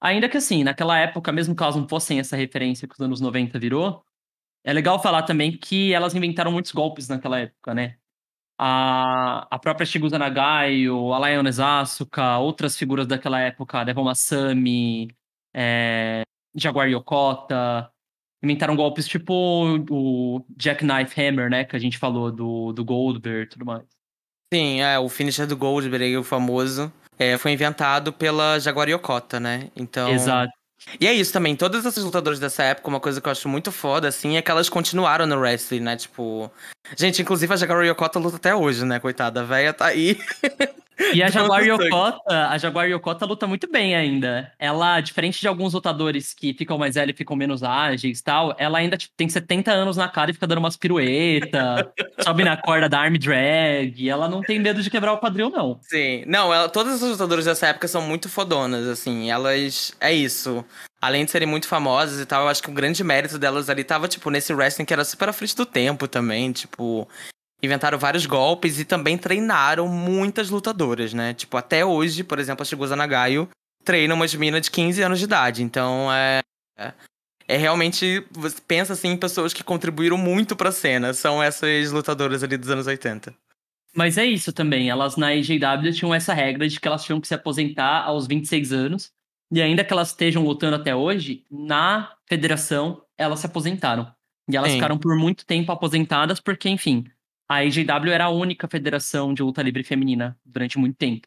Ainda 0.00 0.28
que 0.28 0.36
assim, 0.36 0.64
naquela 0.64 0.98
época, 0.98 1.30
mesmo 1.30 1.54
que 1.54 1.62
elas 1.62 1.76
não 1.76 1.88
fossem 1.88 2.18
essa 2.18 2.36
referência 2.36 2.88
que 2.88 2.94
os 2.94 3.00
anos 3.00 3.20
90 3.20 3.58
virou, 3.58 4.02
é 4.64 4.72
legal 4.72 5.00
falar 5.00 5.22
também 5.22 5.56
que 5.56 5.92
elas 5.92 6.14
inventaram 6.14 6.50
muitos 6.50 6.72
golpes 6.72 7.08
naquela 7.08 7.38
época, 7.40 7.74
né? 7.74 7.96
A, 8.58 9.46
a 9.50 9.58
própria 9.58 9.86
Shigusa 9.86 10.18
Nagai, 10.18 10.86
a 10.86 11.28
Lioness 11.28 11.60
Asuka, 11.60 12.38
outras 12.38 12.76
figuras 12.76 13.06
daquela 13.06 13.38
época, 13.40 13.84
Devon 13.84 14.04
Masami, 14.04 15.08
é, 15.54 16.22
Jaguar 16.54 16.88
Yokota, 16.88 17.92
inventaram 18.42 18.76
golpes 18.76 19.06
tipo 19.06 19.32
o 19.90 20.44
Jackknife 20.58 21.20
Hammer, 21.20 21.50
né? 21.50 21.64
Que 21.64 21.76
a 21.76 21.78
gente 21.78 21.98
falou 21.98 22.30
do, 22.30 22.72
do 22.72 22.84
Goldberg 22.84 23.44
e 23.44 23.48
tudo 23.48 23.64
mais. 23.64 23.84
Sim, 24.52 24.80
é, 24.80 24.98
o 24.98 25.08
finisher 25.08 25.46
do 25.46 25.56
Goldberg, 25.56 26.16
o 26.16 26.22
famoso, 26.22 26.92
é, 27.18 27.36
foi 27.36 27.52
inventado 27.52 28.12
pela 28.12 28.58
Jaguar 28.58 28.88
Yokota, 28.88 29.40
né? 29.40 29.70
Então. 29.74 30.10
Exato. 30.10 30.52
E 31.00 31.06
é 31.06 31.12
isso 31.12 31.32
também, 31.32 31.56
todas 31.56 31.86
essas 31.86 32.04
lutadoras 32.04 32.38
dessa 32.38 32.62
época, 32.62 32.88
uma 32.88 33.00
coisa 33.00 33.20
que 33.20 33.26
eu 33.26 33.32
acho 33.32 33.48
muito 33.48 33.72
foda, 33.72 34.08
assim, 34.08 34.36
é 34.36 34.42
que 34.42 34.50
elas 34.50 34.68
continuaram 34.68 35.26
no 35.26 35.36
wrestling, 35.36 35.80
né? 35.80 35.96
Tipo. 35.96 36.50
Gente, 36.96 37.22
inclusive 37.22 37.52
a 37.52 37.56
Jaguar 37.56 37.84
Yokota 37.84 38.18
luta 38.18 38.36
até 38.36 38.54
hoje, 38.54 38.84
né? 38.84 39.00
Coitada, 39.00 39.40
a 39.40 39.44
véia 39.44 39.72
tá 39.72 39.86
aí. 39.86 40.18
E 41.12 41.22
a 41.22 41.28
Jaguar 41.28 41.62
Yokota, 41.64 42.48
a 42.48 42.58
Jaguar 42.58 42.88
Yokota 42.88 43.26
luta 43.26 43.46
muito 43.46 43.70
bem 43.70 43.94
ainda. 43.94 44.52
Ela, 44.58 45.00
diferente 45.00 45.40
de 45.40 45.48
alguns 45.48 45.74
lutadores 45.74 46.32
que 46.32 46.54
ficam 46.54 46.78
mais 46.78 46.94
velhos 46.94 47.14
e 47.14 47.16
ficam 47.16 47.36
menos 47.36 47.62
ágeis 47.62 48.18
e 48.18 48.24
tal, 48.24 48.54
ela 48.58 48.78
ainda 48.78 48.96
tipo, 48.96 49.14
tem 49.16 49.28
70 49.28 49.70
anos 49.70 49.96
na 49.96 50.08
cara 50.08 50.30
e 50.30 50.34
fica 50.34 50.46
dando 50.46 50.58
umas 50.58 50.76
piruetas, 50.76 51.86
sobe 52.24 52.44
na 52.44 52.56
corda 52.56 52.88
da 52.88 53.00
arm 53.00 53.16
drag. 53.16 54.08
Ela 54.08 54.28
não 54.28 54.40
tem 54.40 54.58
medo 54.58 54.82
de 54.82 54.90
quebrar 54.90 55.12
o 55.12 55.18
quadril, 55.18 55.50
não. 55.50 55.78
Sim. 55.82 56.24
Não, 56.26 56.52
ela, 56.52 56.68
todas 56.68 57.02
as 57.02 57.10
lutadoras 57.10 57.44
dessa 57.44 57.68
época 57.68 57.88
são 57.88 58.02
muito 58.02 58.28
fodonas, 58.28 58.86
assim. 58.86 59.30
Elas. 59.30 59.94
É 60.00 60.12
isso. 60.12 60.64
Além 61.00 61.24
de 61.24 61.30
serem 61.30 61.46
muito 61.46 61.68
famosas 61.68 62.20
e 62.20 62.26
tal, 62.26 62.42
eu 62.42 62.48
acho 62.48 62.62
que 62.62 62.70
o 62.70 62.74
grande 62.74 63.04
mérito 63.04 63.38
delas 63.38 63.68
ali 63.68 63.84
tava, 63.84 64.08
tipo, 64.08 64.30
nesse 64.30 64.52
wrestling 64.52 64.86
que 64.86 64.92
era 64.92 65.04
super 65.04 65.28
à 65.28 65.32
frente 65.32 65.54
do 65.54 65.66
tempo 65.66 66.08
também. 66.08 66.52
Tipo, 66.52 67.06
inventaram 67.66 67.98
vários 67.98 68.24
golpes 68.26 68.80
e 68.80 68.84
também 68.84 69.18
treinaram 69.18 69.86
muitas 69.88 70.50
lutadoras, 70.50 71.12
né? 71.12 71.34
Tipo, 71.34 71.56
até 71.56 71.84
hoje, 71.84 72.24
por 72.24 72.38
exemplo, 72.38 72.62
a 72.62 72.64
Shigusa 72.64 72.96
Nagayo 72.96 73.48
treina 73.84 74.14
umas 74.14 74.34
minas 74.34 74.62
de 74.62 74.70
15 74.70 75.02
anos 75.02 75.18
de 75.18 75.24
idade. 75.24 75.62
Então, 75.62 76.12
é, 76.12 76.40
é... 76.78 76.92
É 77.48 77.56
realmente, 77.56 78.26
você 78.32 78.60
pensa 78.66 78.92
assim 78.92 79.10
em 79.10 79.16
pessoas 79.16 79.52
que 79.52 79.62
contribuíram 79.62 80.18
muito 80.18 80.56
pra 80.56 80.72
cena. 80.72 81.14
São 81.14 81.40
essas 81.40 81.92
lutadoras 81.92 82.42
ali 82.42 82.56
dos 82.56 82.70
anos 82.70 82.88
80. 82.88 83.32
Mas 83.94 84.18
é 84.18 84.26
isso 84.26 84.52
também. 84.52 84.90
Elas 84.90 85.16
na 85.16 85.28
AJW 85.28 85.92
tinham 85.92 86.12
essa 86.12 86.34
regra 86.34 86.68
de 86.68 86.80
que 86.80 86.88
elas 86.88 87.04
tinham 87.04 87.20
que 87.20 87.28
se 87.28 87.34
aposentar 87.34 88.02
aos 88.02 88.26
26 88.26 88.72
anos. 88.72 89.12
E 89.50 89.62
ainda 89.62 89.84
que 89.84 89.92
elas 89.92 90.08
estejam 90.08 90.42
lutando 90.42 90.74
até 90.74 90.94
hoje, 90.94 91.44
na 91.48 92.12
federação 92.28 93.02
elas 93.16 93.38
se 93.38 93.46
aposentaram. 93.46 94.12
E 94.50 94.56
elas 94.56 94.70
Sim. 94.70 94.76
ficaram 94.76 94.98
por 94.98 95.16
muito 95.16 95.46
tempo 95.46 95.72
aposentadas, 95.72 96.40
porque, 96.40 96.68
enfim, 96.68 97.04
a 97.48 97.56
AJW 97.56 98.12
era 98.12 98.24
a 98.24 98.30
única 98.30 98.68
federação 98.68 99.32
de 99.32 99.42
luta 99.42 99.62
livre 99.62 99.84
feminina 99.84 100.38
durante 100.44 100.78
muito 100.78 100.96
tempo. 100.96 101.26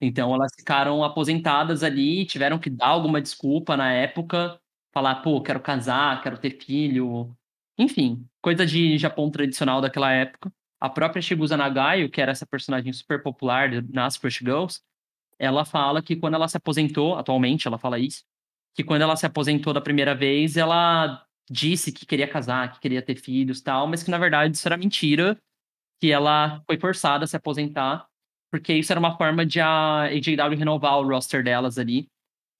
Então 0.00 0.34
elas 0.34 0.52
ficaram 0.56 1.02
aposentadas 1.02 1.82
ali, 1.82 2.24
tiveram 2.24 2.58
que 2.58 2.70
dar 2.70 2.88
alguma 2.88 3.20
desculpa 3.20 3.76
na 3.76 3.92
época, 3.92 4.60
falar, 4.92 5.16
pô, 5.16 5.42
quero 5.42 5.60
casar, 5.60 6.22
quero 6.22 6.38
ter 6.38 6.58
filho. 6.62 7.36
Enfim, 7.76 8.26
coisa 8.40 8.64
de 8.64 8.96
Japão 8.98 9.30
tradicional 9.30 9.80
daquela 9.80 10.12
época. 10.12 10.52
A 10.80 10.88
própria 10.88 11.20
Shigusa 11.20 11.56
Nagayo, 11.56 12.08
que 12.10 12.20
era 12.20 12.30
essa 12.30 12.46
personagem 12.46 12.92
super 12.92 13.22
popular 13.22 13.70
nas 13.90 14.16
Crush 14.16 14.38
Girls, 14.38 14.80
ela 15.38 15.64
fala 15.64 16.02
que 16.02 16.16
quando 16.16 16.34
ela 16.34 16.48
se 16.48 16.56
aposentou, 16.56 17.16
atualmente 17.16 17.66
ela 17.66 17.78
fala 17.78 17.98
isso, 17.98 18.24
que 18.74 18.84
quando 18.84 19.02
ela 19.02 19.16
se 19.16 19.26
aposentou 19.26 19.72
da 19.72 19.80
primeira 19.80 20.14
vez, 20.14 20.56
ela 20.56 21.24
disse 21.50 21.92
que 21.92 22.06
queria 22.06 22.28
casar, 22.28 22.72
que 22.72 22.80
queria 22.80 23.02
ter 23.02 23.16
filhos 23.16 23.60
tal, 23.60 23.86
mas 23.86 24.02
que 24.02 24.10
na 24.10 24.18
verdade 24.18 24.56
isso 24.56 24.68
era 24.68 24.76
mentira, 24.76 25.36
que 26.00 26.12
ela 26.12 26.62
foi 26.66 26.78
forçada 26.78 27.24
a 27.24 27.26
se 27.26 27.36
aposentar, 27.36 28.06
porque 28.50 28.72
isso 28.72 28.92
era 28.92 29.00
uma 29.00 29.16
forma 29.16 29.44
de 29.44 29.60
a 29.60 30.04
AJW 30.04 30.56
renovar 30.56 30.98
o 30.98 31.06
roster 31.06 31.42
delas 31.42 31.78
ali, 31.78 32.08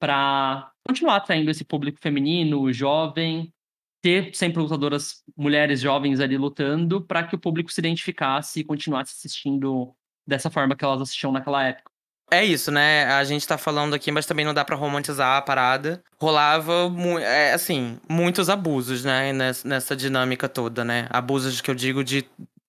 para 0.00 0.71
continuar 0.87 1.16
atraindo 1.16 1.50
esse 1.50 1.64
público 1.64 1.99
feminino, 2.00 2.73
jovem, 2.73 3.52
ter 4.00 4.35
sempre 4.35 4.62
lutadoras 4.62 5.23
mulheres 5.37 5.80
jovens 5.80 6.21
ali 6.21 6.37
lutando, 6.37 7.00
para 7.00 7.25
que 7.25 7.35
o 7.35 7.38
público 7.38 7.73
se 7.73 7.80
identificasse 7.80 8.61
e 8.61 8.64
continuasse 8.64 9.14
assistindo 9.16 9.92
dessa 10.26 10.50
forma 10.50 10.76
que 10.76 10.85
elas 10.85 11.00
assistiam 11.00 11.33
naquela 11.33 11.64
época. 11.64 11.90
É 12.30 12.45
isso, 12.45 12.71
né? 12.71 13.07
A 13.07 13.25
gente 13.25 13.49
tá 13.49 13.57
falando 13.57 13.95
aqui, 13.95 14.12
mas 14.12 14.26
também 14.26 14.45
não 14.45 14.52
dá 14.52 14.62
pra 14.62 14.76
romantizar 14.76 15.38
a 15.38 15.42
parada. 15.42 16.02
Rolava, 16.21 16.92
é, 17.23 17.54
assim, 17.54 17.99
muitos 18.07 18.50
abusos, 18.50 19.02
né? 19.02 19.33
Nessa 19.64 19.97
dinâmica 19.97 20.47
toda, 20.47 20.85
né? 20.85 21.07
Abusos 21.09 21.62
que 21.62 21.71
eu 21.71 21.75
digo 21.75 22.04
de, 22.04 22.28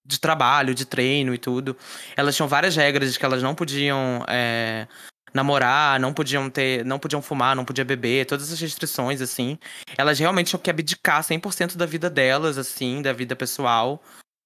de 0.09 0.19
trabalho, 0.19 0.73
de 0.73 0.85
treino 0.85 1.33
e 1.33 1.37
tudo. 1.37 1.77
Elas 2.17 2.35
tinham 2.35 2.47
várias 2.47 2.75
regras 2.75 3.13
de 3.13 3.19
que 3.19 3.23
elas 3.23 3.43
não 3.43 3.53
podiam 3.53 4.25
é, 4.27 4.87
namorar, 5.31 5.99
não 5.99 6.11
podiam 6.11 6.49
ter, 6.49 6.83
não 6.83 6.97
podiam 6.97 7.21
fumar, 7.21 7.55
não 7.55 7.63
podiam 7.63 7.85
beber, 7.85 8.25
todas 8.25 8.47
essas 8.47 8.59
restrições, 8.59 9.21
assim. 9.21 9.57
Elas 9.95 10.17
realmente 10.17 10.47
tinham 10.47 10.61
que 10.61 10.69
abdicar 10.69 11.23
100% 11.23 11.77
da 11.77 11.85
vida 11.85 12.09
delas, 12.09 12.57
assim, 12.57 13.03
da 13.03 13.13
vida 13.13 13.35
pessoal, 13.35 14.01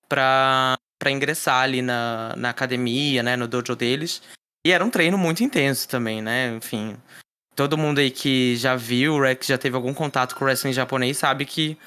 pra, 0.10 0.78
pra 1.00 1.12
ingressar 1.12 1.64
ali 1.64 1.82
na, 1.82 2.36
na 2.36 2.50
academia, 2.50 3.24
né? 3.24 3.38
No 3.38 3.48
dojo 3.48 3.76
deles. 3.76 4.22
E 4.66 4.72
era 4.72 4.84
um 4.84 4.90
treino 4.90 5.18
muito 5.18 5.44
intenso 5.44 5.88
também, 5.88 6.22
né? 6.22 6.56
Enfim, 6.58 6.98
todo 7.56 7.78
mundo 7.78 8.00
aí 8.00 8.12
que 8.12 8.58
já 8.58 8.76
viu, 8.76 9.16
que 9.40 9.48
já 9.48 9.58
teve 9.58 9.78
algum 9.78 9.94
contato 9.94 10.36
com 10.36 10.44
o 10.44 10.48
wrestling 10.48 10.74
japonês, 10.74 11.18
sabe 11.18 11.46
que 11.46 11.78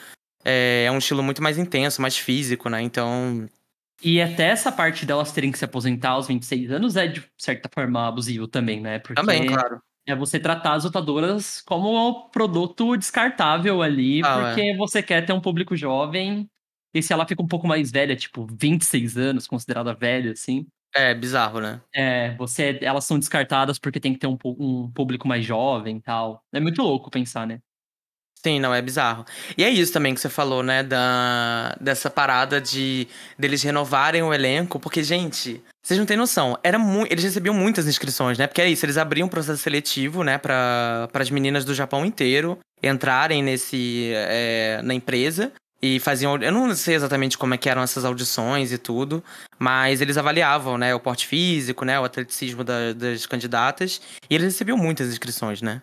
é, 0.49 0.85
é 0.85 0.93
um 0.93 0.99
estilo 0.99 1.25
muito 1.25 1.43
mais 1.43 1.59
intenso, 1.59 2.01
mais 2.01 2.17
físico, 2.17 2.69
né? 2.69 2.81
Então, 2.81 3.49
E 4.03 4.21
até 4.21 4.45
essa 4.49 4.71
parte 4.71 5.07
delas 5.07 5.33
terem 5.33 5.51
que 5.51 5.59
se 5.59 5.65
aposentar 5.65 6.11
aos 6.11 6.29
26 6.29 6.71
anos 6.71 6.97
é, 6.97 7.07
de 7.07 7.25
certa 7.37 7.69
forma, 7.73 8.07
abusivo 8.07 8.47
também, 8.47 8.81
né? 8.81 8.99
Porque 8.99 9.15
também, 9.15 9.47
claro. 9.47 9.81
é 10.07 10.15
você 10.15 10.39
tratar 10.39 10.75
as 10.75 10.85
lutadoras 10.85 11.63
como 11.63 12.29
produto 12.31 12.97
descartável 12.97 13.83
ali, 13.83 14.21
Ah, 14.23 14.53
porque 14.55 14.77
você 14.77 15.03
quer 15.03 15.25
ter 15.25 15.33
um 15.33 15.41
público 15.41 15.75
jovem. 15.77 16.49
E 16.95 17.03
se 17.03 17.13
ela 17.13 17.27
fica 17.27 17.43
um 17.43 17.47
pouco 17.47 17.67
mais 17.67 17.91
velha, 17.91 18.17
tipo 18.17 18.47
26 18.59 19.17
anos, 19.19 19.47
considerada 19.47 19.93
velha, 19.95 20.33
assim, 20.33 20.67
É 20.95 21.15
bizarro, 21.15 21.61
né? 21.61 21.81
é, 21.95 22.35
você, 22.37 22.79
elas 22.83 23.05
são 23.05 23.19
descartadas 23.19 23.79
porque 23.79 24.01
tem 24.01 24.13
que 24.15 24.19
ter 24.19 24.27
um, 24.27 24.39
um 24.45 24.91
público 24.93 25.29
mais 25.29 25.45
jovem 25.45 25.97
e 25.99 26.01
tal. 26.01 26.43
É 26.53 26.61
muito 26.61 26.81
louco 26.83 27.11
pensar, 27.11 27.47
né? 27.47 27.61
Sim, 28.43 28.61
não, 28.61 28.73
é 28.73 28.81
bizarro. 28.81 29.25
E 29.59 29.65
é 29.65 29.69
isso 29.71 29.93
também 29.93 30.15
que 30.15 30.21
você 30.21 30.29
falou, 30.29 30.63
né? 30.63 30.83
Da, 30.83 31.77
dessa 31.81 32.09
parada 32.09 32.61
de 32.61 33.09
deles 33.39 33.63
renovarem 33.63 34.23
o 34.23 34.33
elenco, 34.33 34.79
porque, 34.79 35.03
gente, 35.03 35.61
vocês 35.83 35.99
não 35.99 36.07
têm 36.07 36.17
noção. 36.17 36.57
Era 36.63 36.79
eles 37.11 37.25
recebiam 37.25 37.55
muitas 37.55 37.89
inscrições, 37.89 38.39
né? 38.39 38.47
Porque 38.47 38.63
é 38.63 38.69
isso, 38.69 38.85
eles 38.87 38.99
abriam 38.99 39.27
um 39.27 39.29
processo 39.31 39.61
seletivo, 39.61 40.23
né, 40.23 40.39
para 40.39 41.09
as 41.13 41.31
meninas 41.31 41.65
do 41.65 41.75
Japão 41.75 42.05
inteiro 42.07 42.59
entrarem 42.83 43.43
nesse. 43.43 44.13
é, 44.15 44.81
na 44.83 44.95
empresa. 44.95 45.53
E 45.83 46.01
faziam. 46.01 46.37
Eu 46.41 46.53
não 46.53 46.75
sei 46.75 46.95
exatamente 46.95 47.37
como 47.37 47.53
é 47.53 47.59
que 47.59 47.69
eram 47.69 47.83
essas 47.83 48.05
audições 48.05 48.73
e 48.73 48.79
tudo, 48.79 49.23
mas 49.59 50.01
eles 50.01 50.17
avaliavam, 50.17 50.79
né? 50.79 50.95
O 50.95 51.01
porte 51.01 51.27
físico, 51.27 51.85
né? 51.85 52.01
O 52.01 52.05
atleticismo 52.05 52.65
da- 52.65 52.93
das 52.95 53.27
candidatas. 53.27 54.01
E 54.31 54.35
eles 54.35 54.53
recebiam 54.53 54.79
muitas 54.79 55.09
inscrições, 55.09 55.61
né? 55.61 55.83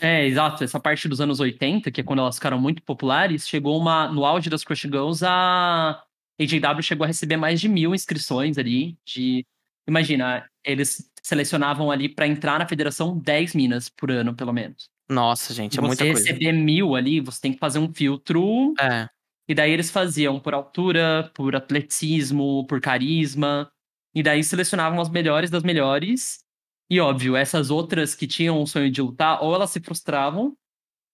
É, 0.00 0.26
exato. 0.26 0.64
Essa 0.64 0.80
parte 0.80 1.08
dos 1.08 1.20
anos 1.20 1.40
80, 1.40 1.90
que 1.90 2.00
é 2.00 2.04
quando 2.04 2.20
elas 2.20 2.36
ficaram 2.36 2.60
muito 2.60 2.82
populares, 2.82 3.48
chegou 3.48 3.78
uma. 3.78 4.08
No 4.08 4.24
auge 4.24 4.50
das 4.50 4.64
Crush 4.64 4.82
Girls, 4.82 5.24
a 5.24 6.02
AJW 6.40 6.82
chegou 6.82 7.04
a 7.04 7.08
receber 7.08 7.36
mais 7.36 7.60
de 7.60 7.68
mil 7.68 7.94
inscrições 7.94 8.58
ali. 8.58 8.96
De. 9.06 9.46
Imagina, 9.86 10.48
eles 10.64 11.10
selecionavam 11.22 11.90
ali 11.90 12.08
pra 12.08 12.26
entrar 12.26 12.58
na 12.58 12.66
federação 12.66 13.18
10 13.18 13.54
minas 13.54 13.88
por 13.88 14.10
ano, 14.10 14.34
pelo 14.34 14.52
menos. 14.52 14.88
Nossa, 15.08 15.52
gente, 15.52 15.78
é 15.78 15.82
muita 15.82 16.04
você 16.04 16.12
coisa. 16.12 16.28
receber 16.28 16.52
mil 16.52 16.94
ali, 16.94 17.20
você 17.20 17.40
tem 17.40 17.52
que 17.52 17.58
fazer 17.58 17.78
um 17.78 17.92
filtro. 17.92 18.74
É. 18.80 19.08
E 19.46 19.54
daí 19.54 19.70
eles 19.70 19.90
faziam 19.90 20.40
por 20.40 20.54
altura, 20.54 21.30
por 21.34 21.54
atleticismo, 21.54 22.66
por 22.66 22.80
carisma. 22.80 23.70
E 24.14 24.22
daí 24.22 24.42
selecionavam 24.42 25.00
as 25.00 25.10
melhores 25.10 25.50
das 25.50 25.62
melhores. 25.62 26.43
E 26.90 27.00
óbvio, 27.00 27.34
essas 27.36 27.70
outras 27.70 28.14
que 28.14 28.26
tinham 28.26 28.60
o 28.60 28.66
sonho 28.66 28.90
de 28.90 29.00
lutar, 29.00 29.42
ou 29.42 29.54
elas 29.54 29.70
se 29.70 29.80
frustravam, 29.80 30.56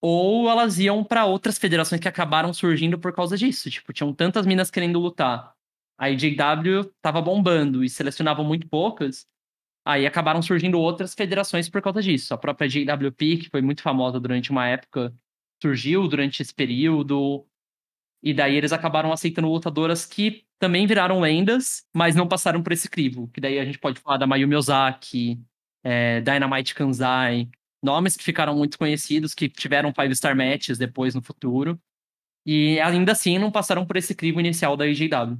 ou 0.01 0.49
elas 0.49 0.79
iam 0.79 1.03
pra 1.03 1.25
outras 1.25 1.57
federações 1.57 2.01
que 2.01 2.07
acabaram 2.07 2.53
surgindo 2.53 2.99
por 2.99 3.13
causa 3.13 3.37
disso. 3.37 3.69
Tipo, 3.69 3.93
tinham 3.93 4.13
tantas 4.13 4.45
minas 4.45 4.71
querendo 4.71 4.99
lutar. 4.99 5.53
A 5.97 6.09
IJW 6.09 6.91
tava 7.01 7.21
bombando 7.21 7.83
e 7.83 7.89
selecionavam 7.89 8.43
muito 8.43 8.67
poucas. 8.67 9.27
Aí 9.85 10.05
acabaram 10.05 10.41
surgindo 10.41 10.79
outras 10.79 11.13
federações 11.13 11.69
por 11.69 11.81
causa 11.81 12.01
disso. 12.01 12.33
A 12.33 12.37
própria 12.37 12.67
JWP, 12.67 13.37
que 13.37 13.49
foi 13.49 13.61
muito 13.61 13.81
famosa 13.81 14.19
durante 14.19 14.51
uma 14.51 14.67
época, 14.67 15.13
surgiu 15.61 16.07
durante 16.07 16.41
esse 16.41 16.53
período. 16.53 17.45
E 18.23 18.33
daí 18.33 18.55
eles 18.55 18.73
acabaram 18.73 19.11
aceitando 19.11 19.47
lutadoras 19.47 20.05
que 20.05 20.45
também 20.59 20.85
viraram 20.85 21.19
lendas, 21.19 21.85
mas 21.93 22.15
não 22.15 22.27
passaram 22.27 22.61
por 22.61 22.71
esse 22.71 22.89
crivo. 22.89 23.27
Que 23.29 23.41
daí 23.41 23.59
a 23.59 23.65
gente 23.65 23.79
pode 23.79 23.99
falar 23.99 24.17
da 24.17 24.27
Mayumi 24.27 24.55
Ozaki, 24.55 25.39
é, 25.83 26.21
Dynamite 26.21 26.75
Kanzai, 26.75 27.49
nomes 27.83 28.15
que 28.15 28.23
ficaram 28.23 28.55
muito 28.55 28.77
conhecidos, 28.77 29.33
que 29.33 29.49
tiveram 29.49 29.93
five 29.93 30.15
star 30.15 30.35
matches 30.35 30.77
depois 30.77 31.15
no 31.15 31.21
futuro. 31.21 31.79
E 32.45 32.79
ainda 32.79 33.11
assim 33.11 33.37
não 33.37 33.51
passaram 33.51 33.85
por 33.85 33.97
esse 33.97 34.15
crivo 34.15 34.39
inicial 34.39 34.75
da 34.75 34.87
IJW. 34.87 35.37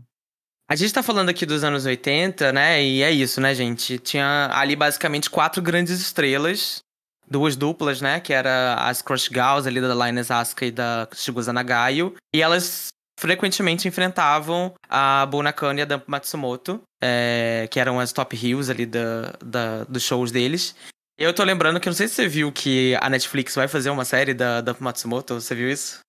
A 0.69 0.75
gente 0.75 0.93
tá 0.93 1.03
falando 1.03 1.29
aqui 1.29 1.45
dos 1.45 1.63
anos 1.63 1.85
80, 1.85 2.53
né? 2.53 2.81
E 2.81 3.03
é 3.03 3.11
isso, 3.11 3.41
né, 3.41 3.53
gente? 3.53 3.97
Tinha 3.99 4.49
ali 4.53 4.75
basicamente 4.75 5.29
quatro 5.29 5.61
grandes 5.61 5.99
estrelas, 5.99 6.81
duas 7.29 7.55
duplas, 7.57 7.99
né? 7.99 8.19
Que 8.19 8.31
era 8.31 8.75
as 8.75 9.01
Crush 9.01 9.27
Gals 9.27 9.67
ali 9.67 9.81
da 9.81 9.93
Linus 9.93 10.31
Asuka 10.31 10.65
e 10.65 10.71
da 10.71 11.09
Shigusa 11.13 11.51
Nagayo. 11.51 12.15
E 12.33 12.41
elas 12.41 12.87
frequentemente 13.19 13.87
enfrentavam 13.87 14.73
a 14.87 15.25
Bunakane 15.25 15.79
e 15.79 15.81
a 15.81 15.85
Dump 15.85 16.05
Matsumoto, 16.07 16.81
é, 17.01 17.67
que 17.71 17.79
eram 17.79 17.99
as 17.99 18.13
top 18.13 18.35
heels 18.35 18.69
ali 18.69 18.85
da, 18.85 19.33
da, 19.43 19.83
dos 19.85 20.03
shows 20.03 20.31
deles. 20.31 20.75
Eu 21.17 21.33
tô 21.33 21.43
lembrando 21.43 21.79
que 21.79 21.87
não 21.87 21.93
sei 21.93 22.07
se 22.07 22.15
você 22.15 22.27
viu 22.27 22.51
que 22.51 22.95
a 23.01 23.09
Netflix 23.09 23.55
vai 23.55 23.67
fazer 23.67 23.89
uma 23.89 24.05
série 24.05 24.33
da 24.33 24.61
Dump 24.61 24.81
Matsumoto, 24.81 25.35
você 25.35 25.53
viu 25.53 25.69
isso? 25.69 25.99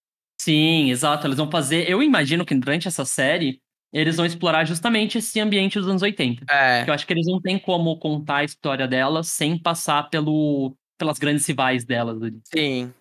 Sim, 0.41 0.91
exato. 0.91 1.27
Eles 1.27 1.37
vão 1.37 1.51
fazer. 1.51 1.89
Eu 1.89 2.03
imagino 2.03 2.45
que 2.45 2.55
durante 2.55 2.89
essa 2.89 3.05
série 3.05 3.61
eles 3.93 4.17
vão 4.17 4.25
explorar 4.25 4.65
justamente 4.65 5.19
esse 5.19 5.39
ambiente 5.39 5.79
dos 5.79 5.87
anos 5.89 6.03
80. 6.03 6.47
É, 6.51 6.89
eu 6.89 6.95
acho 6.95 7.07
que 7.07 7.13
eles 7.13 7.27
não 7.27 7.41
têm 7.41 7.59
como 7.59 7.99
contar 7.99 8.39
a 8.39 8.45
história 8.45 8.89
delas 8.89 9.29
sem 9.29 9.59
passar 9.59 10.09
pelo, 10.09 10.75
pelas 10.99 11.19
grandes 11.19 11.47
rivais 11.47 11.85
delas. 11.85 12.19
sim. 12.53 12.93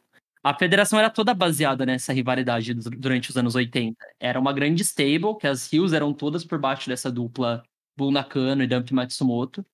A 0.43 0.55
federação 0.57 0.98
era 0.98 1.07
toda 1.10 1.36
baseada 1.36 1.86
nessa 1.86 2.12
rivalidade 2.12 2.74
du- 2.74 2.89
durante 2.89 3.29
os 3.29 3.38
anos 3.38 3.53
80. 3.53 3.95
Era 4.19 4.39
uma 4.39 4.51
grande 4.51 4.81
stable, 4.81 5.38
que 5.39 5.45
as 5.45 5.71
Hills 5.71 5.95
eram 5.95 6.12
todas 6.12 6.43
por 6.43 6.57
baixo 6.60 6.89
dessa 6.89 7.12
dupla 7.12 7.63
Bull 7.98 8.12
Nakano 8.12 8.63
e 8.63 8.67
Dump 8.67 8.91
Matsumoto, 8.91 9.65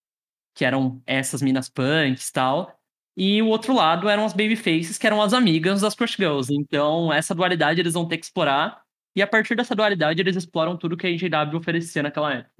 que 0.55 0.65
eram 0.65 1.01
essas 1.05 1.41
minas 1.41 1.69
punks 1.69 2.29
e 2.29 2.33
tal. 2.33 2.77
E 3.15 3.41
o 3.41 3.47
outro 3.47 3.73
lado 3.73 4.07
eram 4.07 4.25
as 4.25 4.33
babyfaces, 4.33 4.97
que 4.97 5.07
eram 5.07 5.21
as 5.21 5.33
amigas 5.33 5.81
das 5.81 5.95
Crush 5.95 6.15
Girls. 6.15 6.53
Então, 6.53 7.11
essa 7.11 7.33
dualidade 7.33 7.79
eles 7.79 7.93
vão 7.93 8.07
ter 8.07 8.17
que 8.17 8.25
explorar. 8.25 8.81
E 9.15 9.21
a 9.21 9.27
partir 9.27 9.55
dessa 9.55 9.75
dualidade, 9.75 10.21
eles 10.21 10.35
exploram 10.35 10.77
tudo 10.77 10.95
que 10.95 11.07
a 11.07 11.09
NJW 11.09 11.57
oferecia 11.57 12.03
naquela 12.03 12.33
época. 12.33 12.51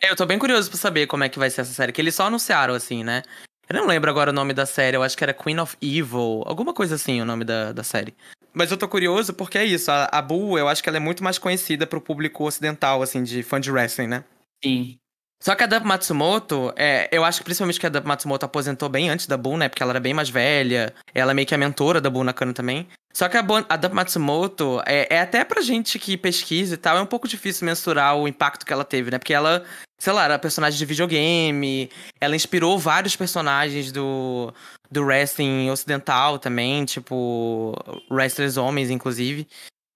É, 0.00 0.10
Eu 0.10 0.16
tô 0.16 0.26
bem 0.26 0.38
curioso 0.38 0.68
pra 0.68 0.76
saber 0.76 1.06
como 1.06 1.22
é 1.22 1.28
que 1.28 1.38
vai 1.38 1.48
ser 1.48 1.60
essa 1.60 1.72
série, 1.72 1.92
que 1.92 2.00
eles 2.00 2.16
só 2.16 2.26
anunciaram, 2.26 2.74
assim, 2.74 3.04
né? 3.04 3.22
Eu 3.68 3.76
não 3.76 3.86
lembro 3.86 4.10
agora 4.10 4.30
o 4.30 4.34
nome 4.34 4.52
da 4.52 4.66
série, 4.66 4.96
eu 4.96 5.02
acho 5.04 5.16
que 5.16 5.22
era 5.22 5.32
Queen 5.32 5.60
of 5.60 5.76
Evil, 5.80 6.42
alguma 6.44 6.74
coisa 6.74 6.96
assim 6.96 7.20
o 7.20 7.24
nome 7.24 7.44
da, 7.44 7.72
da 7.72 7.84
série. 7.84 8.12
Mas 8.52 8.72
eu 8.72 8.76
tô 8.76 8.88
curioso 8.88 9.32
porque 9.32 9.56
é 9.56 9.64
isso, 9.64 9.90
a, 9.92 10.08
a 10.12 10.20
Boo, 10.20 10.58
eu 10.58 10.68
acho 10.68 10.82
que 10.82 10.88
ela 10.88 10.98
é 10.98 11.00
muito 11.00 11.22
mais 11.22 11.38
conhecida 11.38 11.86
pro 11.86 12.00
público 12.00 12.44
ocidental, 12.44 13.00
assim, 13.00 13.22
de 13.22 13.44
fã 13.44 13.60
de 13.60 13.70
wrestling, 13.70 14.08
né? 14.08 14.24
Sim. 14.64 14.98
Só 15.42 15.56
que 15.56 15.64
a 15.64 15.66
Dub 15.66 15.84
Matsumoto, 15.84 16.72
é, 16.76 17.08
eu 17.10 17.24
acho 17.24 17.38
que 17.40 17.44
principalmente 17.44 17.80
que 17.80 17.86
a 17.86 17.88
Dub 17.88 18.06
Matsumoto 18.06 18.46
aposentou 18.46 18.88
bem 18.88 19.10
antes 19.10 19.26
da 19.26 19.36
Boo, 19.36 19.56
né? 19.56 19.68
Porque 19.68 19.82
ela 19.82 19.90
era 19.90 19.98
bem 19.98 20.14
mais 20.14 20.30
velha. 20.30 20.94
Ela 21.12 21.32
é 21.32 21.34
meio 21.34 21.48
que 21.48 21.54
a 21.54 21.58
mentora 21.58 22.00
da 22.00 22.08
Boo 22.08 22.22
Nakano 22.22 22.52
também. 22.52 22.86
Só 23.12 23.28
que 23.28 23.36
a, 23.36 23.44
a 23.68 23.76
Dub 23.76 23.92
Matsumoto, 23.92 24.80
é, 24.86 25.16
é 25.16 25.20
até 25.20 25.44
pra 25.44 25.60
gente 25.60 25.98
que 25.98 26.16
pesquisa 26.16 26.74
e 26.74 26.76
tal, 26.76 26.96
é 26.96 27.00
um 27.00 27.06
pouco 27.06 27.26
difícil 27.26 27.66
mensurar 27.66 28.16
o 28.16 28.28
impacto 28.28 28.64
que 28.64 28.72
ela 28.72 28.84
teve, 28.84 29.10
né? 29.10 29.18
Porque 29.18 29.34
ela, 29.34 29.64
sei 29.98 30.12
lá, 30.12 30.24
era 30.24 30.38
personagem 30.38 30.78
de 30.78 30.86
videogame, 30.86 31.90
ela 32.20 32.36
inspirou 32.36 32.78
vários 32.78 33.16
personagens 33.16 33.90
do, 33.90 34.54
do 34.92 35.02
wrestling 35.02 35.68
ocidental 35.70 36.38
também, 36.38 36.84
tipo, 36.84 37.74
wrestlers 38.08 38.56
homens, 38.56 38.90
inclusive. 38.90 39.48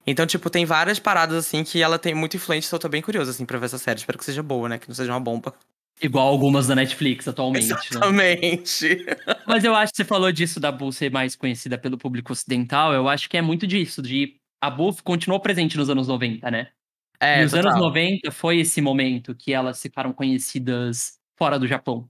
Então, 0.07 0.27
tipo, 0.27 0.49
tem 0.49 0.65
várias 0.65 0.99
paradas, 0.99 1.37
assim, 1.37 1.65
que 1.65 1.83
ela 1.83 1.99
tem 1.99 2.15
muito 2.15 2.37
influente, 2.37 2.67
então 2.67 2.77
eu 2.77 2.81
tô 2.81 2.89
bem 2.89 3.03
curioso, 3.03 3.31
assim, 3.31 3.45
pra 3.45 3.59
ver 3.59 3.67
essa 3.67 3.79
série. 3.79 3.99
Espero 3.99 4.19
que 4.19 4.25
seja 4.25 4.43
boa, 4.43 4.69
né? 4.69 4.79
Que 4.79 4.89
não 4.89 4.95
seja 4.95 5.13
uma 5.13 5.21
bomba. 5.21 5.53
Igual 6.01 6.29
algumas 6.29 6.67
da 6.67 6.75
Netflix 6.75 7.27
atualmente. 7.27 7.69
Né? 7.69 7.81
Exatamente. 7.91 8.97
Né? 8.97 9.17
Mas 9.47 9.65
eu 9.65 9.75
acho 9.75 9.93
que 9.93 9.97
você 9.97 10.05
falou 10.05 10.31
disso 10.31 10.61
da 10.61 10.71
Bull 10.71 10.93
ser 10.93 11.11
mais 11.11 11.35
conhecida 11.35 11.79
pelo 11.79 11.97
público 11.97 12.33
ocidental. 12.33 12.93
Eu 12.93 13.09
acho 13.09 13.29
que 13.29 13.37
é 13.37 13.43
muito 13.43 13.67
disso, 13.67 14.03
de 14.03 14.37
a 14.61 14.71
Bull 14.71 14.95
continuou 15.03 15.41
presente 15.41 15.77
nos 15.77 15.89
anos 15.89 16.07
90, 16.07 16.51
né? 16.51 16.69
É, 17.19 17.43
nos 17.43 17.53
total. 17.53 17.71
anos 17.73 17.81
90 17.81 18.31
foi 18.31 18.59
esse 18.59 18.81
momento 18.83 19.35
que 19.35 19.53
elas 19.53 19.81
ficaram 19.81 20.13
conhecidas 20.13 21.19
fora 21.39 21.59
do 21.59 21.67
Japão. 21.67 22.09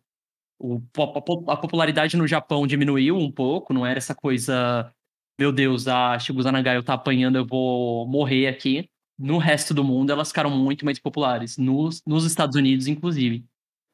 O, 0.59 0.81
a, 0.99 1.53
a 1.53 1.57
popularidade 1.57 2.17
no 2.17 2.27
Japão 2.27 2.67
diminuiu 2.67 3.17
um 3.17 3.31
pouco, 3.31 3.73
não 3.73 3.87
era 3.87 3.99
essa 3.99 4.15
coisa 4.15 4.93
meu 5.39 5.53
Deus, 5.53 5.87
a 5.87 6.19
Shibuza 6.19 6.51
Nagayo 6.51 6.83
tá 6.83 6.95
apanhando, 6.95 7.37
eu 7.37 7.47
vou 7.47 8.07
morrer 8.07 8.47
aqui. 8.47 8.89
No 9.19 9.39
resto 9.39 9.73
do 9.73 9.85
mundo, 9.85 10.11
elas 10.11 10.29
ficaram 10.29 10.51
muito 10.51 10.85
mais 10.85 10.99
populares. 10.99 11.57
Nos, 11.57 12.03
nos 12.07 12.25
Estados 12.25 12.57
Unidos, 12.57 12.87
inclusive. 12.87 13.45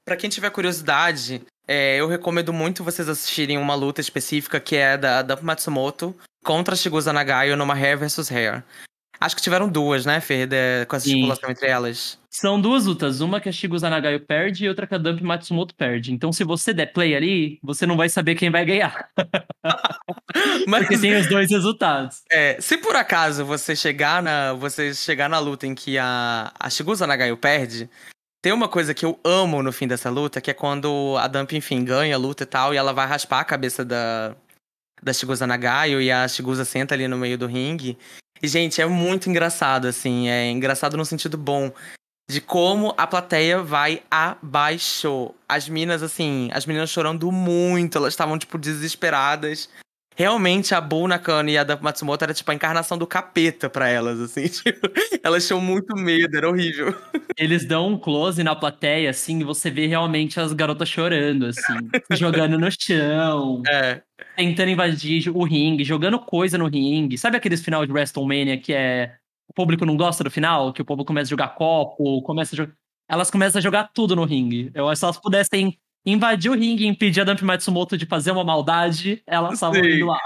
Para 0.04 0.16
quem 0.16 0.28
tiver 0.28 0.50
curiosidade, 0.50 1.42
é, 1.66 1.96
eu 2.00 2.08
recomendo 2.08 2.52
muito 2.52 2.82
vocês 2.82 3.08
assistirem 3.08 3.56
uma 3.56 3.74
luta 3.74 4.00
específica 4.00 4.58
que 4.58 4.76
é 4.76 4.96
da, 4.96 5.22
da 5.22 5.40
Matsumoto 5.40 6.16
contra 6.44 6.74
a 6.74 6.76
Shigusa 6.76 7.12
Nagayo 7.12 7.56
numa 7.56 7.74
Hair 7.74 7.98
vs 7.98 8.30
Hair. 8.30 8.64
Acho 9.22 9.36
que 9.36 9.42
tiveram 9.42 9.68
duas, 9.68 10.04
né, 10.04 10.20
Fer, 10.20 10.48
de, 10.48 10.84
com 10.86 10.96
essa 10.96 11.06
estipulação 11.06 11.48
entre 11.48 11.68
elas. 11.68 12.18
São 12.28 12.60
duas 12.60 12.86
lutas, 12.86 13.20
uma 13.20 13.40
que 13.40 13.48
a 13.48 13.52
Shigusa 13.52 13.88
Nagayo 13.88 14.18
perde 14.18 14.64
e 14.64 14.68
outra 14.68 14.84
que 14.84 14.94
a 14.96 14.98
Dump 14.98 15.22
Matsumoto 15.22 15.74
perde. 15.76 16.12
Então, 16.12 16.32
se 16.32 16.42
você 16.42 16.74
der 16.74 16.86
play 16.92 17.14
ali, 17.14 17.60
você 17.62 17.86
não 17.86 17.96
vai 17.96 18.08
saber 18.08 18.34
quem 18.34 18.50
vai 18.50 18.64
ganhar. 18.64 19.10
Mas, 20.66 20.80
Porque 20.80 20.98
tem 20.98 21.14
os 21.14 21.28
dois 21.28 21.50
resultados. 21.50 22.22
É, 22.30 22.60
se 22.60 22.76
por 22.78 22.96
acaso 22.96 23.44
você 23.44 23.76
chegar 23.76 24.20
na, 24.22 24.54
você 24.54 24.92
chegar 24.92 25.28
na 25.28 25.38
luta 25.38 25.68
em 25.68 25.74
que 25.74 25.98
a, 25.98 26.52
a 26.58 26.68
Shigusa 26.68 27.06
Nagayo 27.06 27.36
perde, 27.36 27.88
tem 28.42 28.52
uma 28.52 28.66
coisa 28.66 28.92
que 28.92 29.04
eu 29.04 29.20
amo 29.22 29.62
no 29.62 29.72
fim 29.72 29.86
dessa 29.86 30.10
luta, 30.10 30.40
que 30.40 30.50
é 30.50 30.54
quando 30.54 31.16
a 31.18 31.28
Dump, 31.28 31.52
enfim, 31.52 31.84
ganha 31.84 32.16
a 32.16 32.18
luta 32.18 32.42
e 32.42 32.46
tal, 32.46 32.74
e 32.74 32.76
ela 32.76 32.92
vai 32.92 33.06
raspar 33.06 33.38
a 33.38 33.44
cabeça 33.44 33.84
da, 33.84 34.34
da 35.00 35.12
Shigusa 35.12 35.46
Nagayo 35.46 36.00
e 36.00 36.10
a 36.10 36.26
Shigusa 36.26 36.64
senta 36.64 36.92
ali 36.94 37.06
no 37.06 37.16
meio 37.16 37.38
do 37.38 37.46
ringue. 37.46 37.96
E, 38.42 38.48
gente, 38.48 38.80
é 38.82 38.86
muito 38.86 39.30
engraçado, 39.30 39.86
assim. 39.86 40.28
É 40.28 40.50
engraçado 40.50 40.96
no 40.96 41.04
sentido 41.04 41.38
bom. 41.38 41.72
De 42.28 42.40
como 42.40 42.94
a 42.96 43.06
plateia 43.06 43.62
vai 43.62 44.02
abaixo. 44.10 45.32
As 45.48 45.68
minas, 45.68 46.02
assim, 46.02 46.50
as 46.52 46.66
meninas 46.66 46.90
chorando 46.90 47.30
muito. 47.30 47.98
Elas 47.98 48.12
estavam, 48.12 48.38
tipo, 48.38 48.58
desesperadas. 48.58 49.68
Realmente, 50.14 50.74
a 50.74 50.80
Boo 50.80 51.08
Nakano 51.08 51.48
e 51.48 51.56
a 51.56 51.64
da 51.64 51.76
Matsumoto 51.76 52.24
era, 52.24 52.34
tipo, 52.34 52.50
a 52.50 52.54
encarnação 52.54 52.98
do 52.98 53.06
capeta 53.06 53.70
pra 53.70 53.88
elas, 53.88 54.20
assim. 54.20 54.42
Tipo, 54.62 54.88
elas 55.22 55.46
tinham 55.46 55.60
muito 55.60 55.96
medo, 55.96 56.36
era 56.36 56.48
horrível. 56.48 56.94
Eles 57.36 57.64
dão 57.64 57.88
um 57.88 57.98
close 57.98 58.42
na 58.42 58.54
plateia, 58.54 59.10
assim, 59.10 59.40
e 59.40 59.44
você 59.44 59.70
vê 59.70 59.86
realmente 59.86 60.38
as 60.38 60.52
garotas 60.52 60.88
chorando, 60.88 61.46
assim. 61.46 61.74
jogando 62.12 62.58
no 62.58 62.68
chão. 62.70 63.62
É. 63.68 64.02
Tentando 64.36 64.70
invadir 64.70 65.28
o 65.34 65.44
ringue, 65.44 65.84
jogando 65.84 66.18
coisa 66.18 66.58
no 66.58 66.68
ringue. 66.68 67.16
Sabe 67.18 67.36
aqueles 67.36 67.62
final 67.62 67.84
de 67.86 67.92
WrestleMania 67.92 68.58
que 68.58 68.72
é... 68.72 69.16
O 69.48 69.54
público 69.54 69.84
não 69.84 69.96
gosta 69.96 70.22
do 70.22 70.30
final? 70.30 70.72
Que 70.72 70.82
o 70.82 70.84
povo 70.84 71.04
começa 71.04 71.28
a 71.28 71.30
jogar 71.30 71.48
copo, 71.48 72.22
começa 72.22 72.54
a 72.54 72.56
jogar... 72.56 72.72
Elas 73.08 73.30
começam 73.30 73.58
a 73.58 73.62
jogar 73.62 73.90
tudo 73.92 74.14
no 74.14 74.24
ringue. 74.24 74.70
Eu 74.74 74.88
acho 74.88 74.94
que 74.94 74.98
se 75.00 75.04
elas 75.04 75.18
pudessem 75.18 75.78
invadir 76.04 76.50
o 76.50 76.54
ringue 76.54 76.84
e 76.84 76.88
impedir 76.88 77.20
a 77.20 77.24
Dump 77.24 77.42
Matsumoto 77.42 77.96
de 77.96 78.06
fazer 78.06 78.32
uma 78.32 78.44
maldade, 78.44 79.22
elas 79.26 79.54
estavam 79.54 79.78
indo 79.78 80.06
lá. 80.06 80.18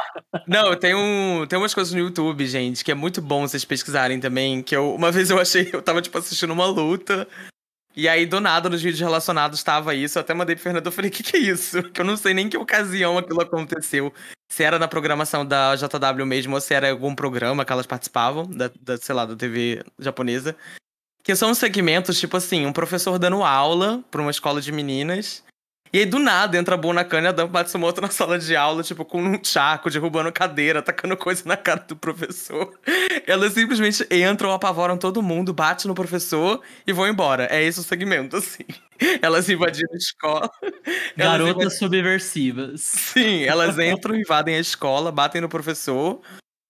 Não, 0.47 0.75
tem, 0.75 0.95
um, 0.95 1.47
tem 1.47 1.59
umas 1.59 1.75
coisas 1.75 1.93
no 1.93 2.01
YouTube, 2.01 2.47
gente, 2.47 2.85
que 2.85 2.91
é 2.91 2.95
muito 2.95 3.21
bom 3.21 3.47
vocês 3.47 3.65
pesquisarem 3.65 4.19
também. 4.19 4.63
Que 4.63 4.77
eu, 4.77 4.95
uma 4.95 5.13
vez 5.13 5.31
eu 5.31 5.39
achei, 5.39 5.69
eu 5.73 5.83
tava, 5.83 6.01
tipo, 6.01 6.17
assistindo 6.17 6.53
uma 6.53 6.67
luta. 6.67 7.29
E 7.95 8.09
aí, 8.09 8.27
do 8.27 8.41
nada, 8.41 8.69
nos 8.69 8.83
vídeos 8.83 9.01
relacionados 9.01 9.59
estava 9.59 9.95
isso. 9.95 10.19
Eu 10.19 10.21
até 10.21 10.35
mandei 10.35 10.55
pro 10.55 10.65
Fernando, 10.65 10.85
eu 10.85 10.93
falei, 10.93 11.11
o 11.11 11.13
que, 11.13 11.23
que 11.23 11.37
é 11.37 11.41
isso? 11.41 11.83
Que 11.91 12.01
eu 12.03 12.05
não 12.05 12.17
sei 12.17 12.35
nem 12.35 12.49
que 12.49 12.57
ocasião 12.57 13.17
aquilo 13.17 13.41
aconteceu. 13.41 14.13
Se 14.53 14.63
era 14.63 14.79
na 14.79 14.87
programação 14.87 15.47
da 15.47 15.75
JW 15.75 16.27
mesmo, 16.27 16.55
ou 16.55 16.61
se 16.61 16.75
era 16.75 16.91
algum 16.91 17.15
programa 17.15 17.65
que 17.65 17.73
elas 17.73 17.87
participavam, 17.87 18.47
da, 18.47 18.71
da 18.81 18.99
sei 18.99 19.15
lá, 19.15 19.25
da 19.25 19.35
TV 19.35 19.83
japonesa. 19.99 20.55
Que 21.25 21.35
são 21.35 21.55
segmentos, 21.55 22.21
tipo 22.21 22.37
assim, 22.37 22.67
um 22.67 22.73
professor 22.73 23.19
dando 23.19 23.43
aula 23.43 24.05
para 24.11 24.21
uma 24.21 24.31
escola 24.31 24.61
de 24.61 24.71
meninas. 24.71 25.43
E 25.97 26.01
aí, 26.01 26.05
do 26.05 26.19
nada, 26.19 26.59
entra 26.59 26.75
a 26.75 26.77
Bonakane 26.77 27.25
e 27.25 27.29
a 27.29 27.33
Dump 27.33 27.51
Matsumoto 27.51 28.03
na 28.03 28.11
sala 28.11 28.39
de 28.39 28.55
aula, 28.55 28.83
tipo, 28.83 29.03
com 29.03 29.19
um 29.19 29.43
chaco, 29.43 29.89
derrubando 29.89 30.31
cadeira, 30.31 30.81
atacando 30.81 31.17
coisa 31.17 31.43
na 31.47 31.57
cara 31.57 31.81
do 31.89 31.97
professor. 31.97 32.79
Elas 33.27 33.55
simplesmente 33.55 34.07
entram, 34.11 34.53
apavoram 34.53 34.99
todo 34.99 35.23
mundo, 35.23 35.55
batem 35.55 35.89
no 35.89 35.95
professor 35.95 36.61
e 36.87 36.93
vão 36.93 37.09
embora. 37.09 37.49
É 37.51 37.63
esse 37.63 37.81
o 37.81 37.83
segmento, 37.83 38.37
assim. 38.37 38.67
Elas 39.23 39.49
invadiram 39.49 39.89
a 39.95 39.97
escola. 39.97 40.51
Garotas 41.17 41.49
invadiram... 41.49 41.71
subversivas. 41.71 42.81
Sim, 42.83 43.45
elas 43.45 43.79
entram, 43.79 44.15
invadem 44.15 44.57
a 44.57 44.61
escola, 44.61 45.11
batem 45.11 45.41
no 45.41 45.49
professor, 45.49 46.21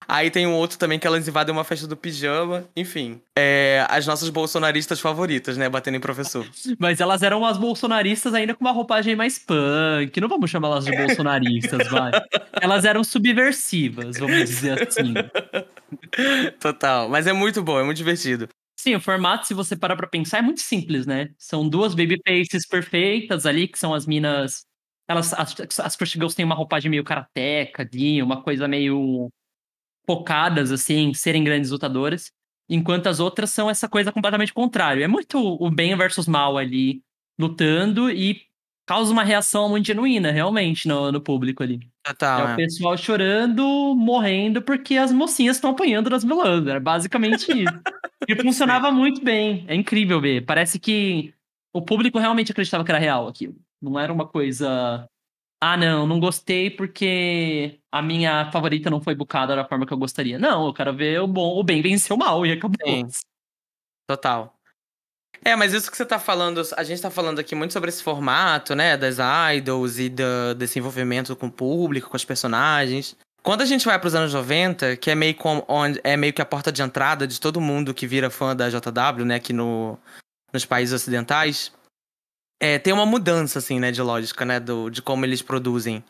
Aí 0.09 0.31
tem 0.31 0.47
um 0.47 0.55
outro 0.55 0.79
também 0.79 0.99
que 0.99 1.07
elas 1.07 1.27
invadem 1.27 1.53
uma 1.53 1.65
festa 1.65 1.87
do 1.87 1.97
pijama. 1.97 2.69
Enfim, 2.77 3.21
é, 3.37 3.85
as 3.89 4.07
nossas 4.07 4.29
bolsonaristas 4.29 5.01
favoritas, 5.01 5.57
né? 5.57 5.69
Batendo 5.69 5.97
em 5.97 6.01
professor. 6.01 6.47
Mas 6.79 7.01
elas 7.01 7.23
eram 7.23 7.39
umas 7.41 7.59
bolsonaristas 7.59 8.33
ainda 8.35 8.55
com 8.55 8.65
uma 8.65 8.73
roupagem 8.73 9.17
mais 9.17 9.39
punk. 9.39 10.21
Não 10.21 10.29
vamos 10.29 10.51
chamar 10.51 10.69
elas 10.69 10.85
de 10.85 10.97
bolsonaristas, 10.97 11.87
vai. 11.91 12.13
Elas 12.61 12.85
eram 12.85 13.03
subversivas, 13.03 14.19
vamos 14.19 14.49
dizer 14.49 14.87
assim. 14.87 15.15
Total. 16.61 17.09
Mas 17.09 17.27
é 17.27 17.33
muito 17.33 17.63
bom, 17.63 17.81
é 17.81 17.83
muito 17.83 17.99
divertido. 17.99 18.49
Sim, 18.79 18.95
o 18.95 19.01
formato, 19.01 19.47
se 19.47 19.55
você 19.55 19.75
parar 19.75 19.97
pra 19.97 20.07
pensar, 20.07 20.39
é 20.39 20.43
muito 20.43 20.61
simples, 20.61 21.07
né? 21.07 21.31
São 21.39 21.69
duas 21.69 21.95
baby 21.95 22.21
faces 22.27 22.67
perfeitas 22.67 23.47
ali, 23.47 23.67
que 23.67 23.79
são 23.79 23.93
as 23.93 24.07
minas. 24.07 24.65
Elas, 25.09 25.33
as, 25.33 25.81
as 25.81 25.97
Crush 25.97 26.13
Girls 26.13 26.37
têm 26.37 26.45
uma 26.45 26.55
roupagem 26.55 26.91
meio 26.91 27.03
karateca 27.03 27.83
ali, 27.83 28.23
uma 28.23 28.43
coisa 28.43 28.69
meio 28.69 29.31
focadas 30.07 30.71
assim 30.71 31.09
em 31.09 31.15
serem 31.15 31.43
grandes 31.43 31.71
lutadoras, 31.71 32.33
enquanto 32.69 33.09
as 33.09 33.21
outras 33.21 33.51
são 33.51 33.69
essa 33.69 33.89
coisa 33.89 34.13
completamente 34.13 34.53
contrária. 34.53 35.05
É 35.05 35.09
muito 35.09 35.39
o 35.39 35.71
bem 35.71 35.97
versus 35.97 36.27
mal 36.27 36.57
ali 36.57 37.03
lutando 37.39 38.11
e 38.11 38.43
causa 38.87 39.13
uma 39.13 39.25
reação 39.25 39.69
muito 39.69 39.87
genuína, 39.87 40.31
realmente, 40.31 40.87
no, 40.87 41.11
no 41.11 41.21
público 41.21 41.63
ali. 41.63 41.81
Total, 42.05 42.47
é, 42.47 42.51
é 42.51 42.53
o 42.53 42.57
pessoal 42.57 42.97
chorando, 42.97 43.95
morrendo, 43.97 44.63
porque 44.63 44.97
as 44.97 45.11
mocinhas 45.11 45.57
estão 45.57 45.71
apanhando 45.71 46.09
das 46.09 46.23
vilãs. 46.23 46.67
Era 46.67 46.79
basicamente 46.79 47.51
isso. 47.51 47.81
e 48.29 48.37
funcionava 48.41 48.93
muito 48.93 49.23
bem. 49.23 49.65
É 49.67 49.75
incrível 49.75 50.21
ver. 50.21 50.45
Parece 50.47 50.79
que 50.79 51.35
o 51.75 51.83
público 51.83 52.19
realmente 52.19 52.53
acreditava 52.53 52.85
que 52.85 52.91
era 52.91 53.01
real 53.01 53.27
aquilo. 53.27 53.57
Não 53.83 53.99
era 53.99 54.13
uma 54.13 54.27
coisa 54.27 55.09
ah, 55.73 55.77
não, 55.77 56.07
não 56.07 56.21
gostei 56.21 56.71
porque 56.71 57.81
a 57.91 58.01
minha 58.01 58.51
favorita 58.53 58.89
não 58.89 59.01
foi 59.01 59.17
bucada 59.17 59.57
da 59.57 59.65
forma 59.65 59.85
que 59.85 59.93
eu 59.93 59.99
gostaria. 59.99 60.39
Não, 60.39 60.67
eu 60.67 60.73
quero 60.73 60.95
ver 60.95 61.21
o 61.21 61.27
bom, 61.27 61.59
o 61.59 61.65
bem 61.65 61.83
vencer 61.83 62.15
o 62.15 62.19
mal 62.19 62.47
e 62.47 62.53
acabou. 62.53 62.77
Sim. 62.87 63.09
Total. 64.09 64.55
É, 65.45 65.57
mas 65.57 65.73
isso 65.73 65.91
que 65.91 65.97
você 65.97 66.07
tá 66.07 66.21
falando, 66.21 66.63
a 66.77 66.85
gente 66.85 67.03
tá 67.03 67.11
falando 67.11 67.41
aqui 67.41 67.55
muito 67.57 67.73
sobre 67.73 67.89
esse 67.89 68.03
formato, 68.03 68.77
né, 68.77 68.97
das 68.97 69.17
idols 69.57 69.99
e 69.99 70.09
do, 70.09 70.55
desse 70.57 70.79
envolvimento 70.79 71.35
com 71.35 71.49
o 71.49 71.53
público, 71.53 72.11
com 72.11 72.17
os 72.17 72.25
personagens. 72.25 73.17
Quando 73.43 73.63
a 73.63 73.67
gente 73.67 73.87
vai 73.87 73.99
para 73.99 74.09
os 74.09 74.15
anos 74.15 74.33
90, 74.33 74.97
que 74.97 75.11
é 75.11 75.15
meio, 75.17 75.35
com, 75.35 75.65
onde, 75.67 76.01
é 76.05 76.17
meio 76.17 76.33
que 76.33 76.43
a 76.43 76.47
porta 76.47 76.71
de 76.71 76.81
entrada 76.81 77.27
de 77.27 77.41
todo 77.41 77.61
mundo 77.61 77.93
que 77.93 78.07
vira 78.07 78.31
fã 78.31 78.55
da 78.55 78.71
JW, 78.71 79.25
né, 79.25 79.35
aqui 79.35 79.53
no, 79.53 79.99
nos 80.53 80.65
países 80.65 80.95
ocidentais, 80.95 81.73
é, 82.61 82.79
tem 82.79 82.93
uma 82.93 83.07
mudança, 83.07 83.59
assim, 83.59 83.79
né, 83.79 83.91
de 83.91 84.03
lógica, 84.03 84.45
né, 84.45 84.59
do, 84.59 84.91
de 84.91 85.03
como 85.03 85.25
eles 85.25 85.43
produzem. 85.43 86.05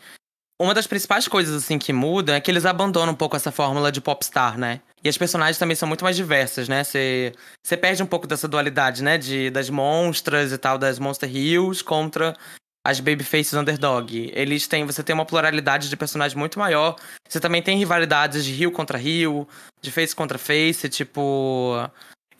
Uma 0.58 0.72
das 0.72 0.86
principais 0.86 1.28
coisas, 1.28 1.54
assim, 1.54 1.78
que 1.78 1.92
muda 1.92 2.36
é 2.36 2.40
que 2.40 2.50
eles 2.50 2.64
abandonam 2.64 3.12
um 3.12 3.16
pouco 3.16 3.36
essa 3.36 3.52
fórmula 3.52 3.92
de 3.92 4.00
popstar, 4.00 4.56
né? 4.56 4.80
E 5.04 5.08
as 5.08 5.18
personagens 5.18 5.58
também 5.58 5.76
são 5.76 5.86
muito 5.86 6.02
mais 6.02 6.16
diversas, 6.16 6.66
né? 6.66 6.82
Você 6.82 7.76
perde 7.78 8.02
um 8.02 8.06
pouco 8.06 8.26
dessa 8.26 8.48
dualidade, 8.48 9.02
né? 9.02 9.18
De, 9.18 9.50
das 9.50 9.68
monstras 9.68 10.52
e 10.52 10.58
tal, 10.58 10.78
das 10.78 10.98
Monster 10.98 11.30
Heroes 11.30 11.82
contra 11.82 12.34
as 12.82 13.00
Babyfaces 13.00 13.52
Underdog. 13.52 14.32
Eles 14.34 14.66
têm, 14.66 14.86
você 14.86 15.02
tem 15.02 15.12
uma 15.12 15.26
pluralidade 15.26 15.90
de 15.90 15.96
personagens 15.96 16.34
muito 16.34 16.58
maior. 16.58 16.96
Você 17.28 17.38
também 17.38 17.60
tem 17.60 17.76
rivalidades 17.76 18.42
de 18.42 18.52
Rio 18.52 18.72
contra 18.72 18.96
Rio, 18.96 19.46
de 19.82 19.90
Face 19.90 20.16
contra 20.16 20.38
Face, 20.38 20.88
tipo... 20.88 21.74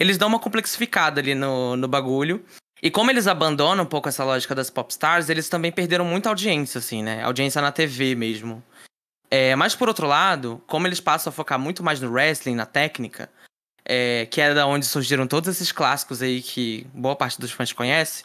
Eles 0.01 0.17
dão 0.17 0.29
uma 0.29 0.39
complexificada 0.39 1.21
ali 1.21 1.35
no, 1.35 1.77
no 1.77 1.87
bagulho. 1.87 2.43
E 2.83 2.91
como 2.91 3.11
eles 3.11 3.27
abandonam 3.27 3.85
um 3.85 3.89
pouco 3.89 4.09
essa 4.09 4.25
lógica 4.25 4.55
das 4.55 4.71
popstars, 4.71 5.29
eles 5.29 5.49
também 5.49 5.73
perderam 5.73 6.05
muita 6.05 6.29
audiência, 6.29 6.79
assim, 6.79 7.03
né? 7.03 7.23
Audiência 7.23 7.61
na 7.63 7.73
TV 7.73 8.15
mesmo. 8.15 8.63
É, 9.31 9.57
mas 9.57 9.75
por 9.75 9.89
outro 9.89 10.07
lado, 10.07 10.63
como 10.67 10.87
eles 10.87 11.01
passam 11.01 11.31
a 11.31 11.33
focar 11.33 11.59
muito 11.59 11.83
mais 11.83 12.01
no 12.01 12.11
wrestling, 12.11 12.55
na 12.55 12.67
técnica, 12.67 13.29
é, 13.85 14.27
que 14.27 14.41
é 14.41 14.55
da 14.55 14.67
onde 14.67 14.87
surgiram 14.87 15.27
todos 15.27 15.49
esses 15.49 15.73
clássicos 15.73 16.23
aí 16.23 16.43
que 16.43 16.87
boa 16.93 17.17
parte 17.17 17.41
dos 17.41 17.51
fãs 17.51 17.73
conhece, 17.73 18.25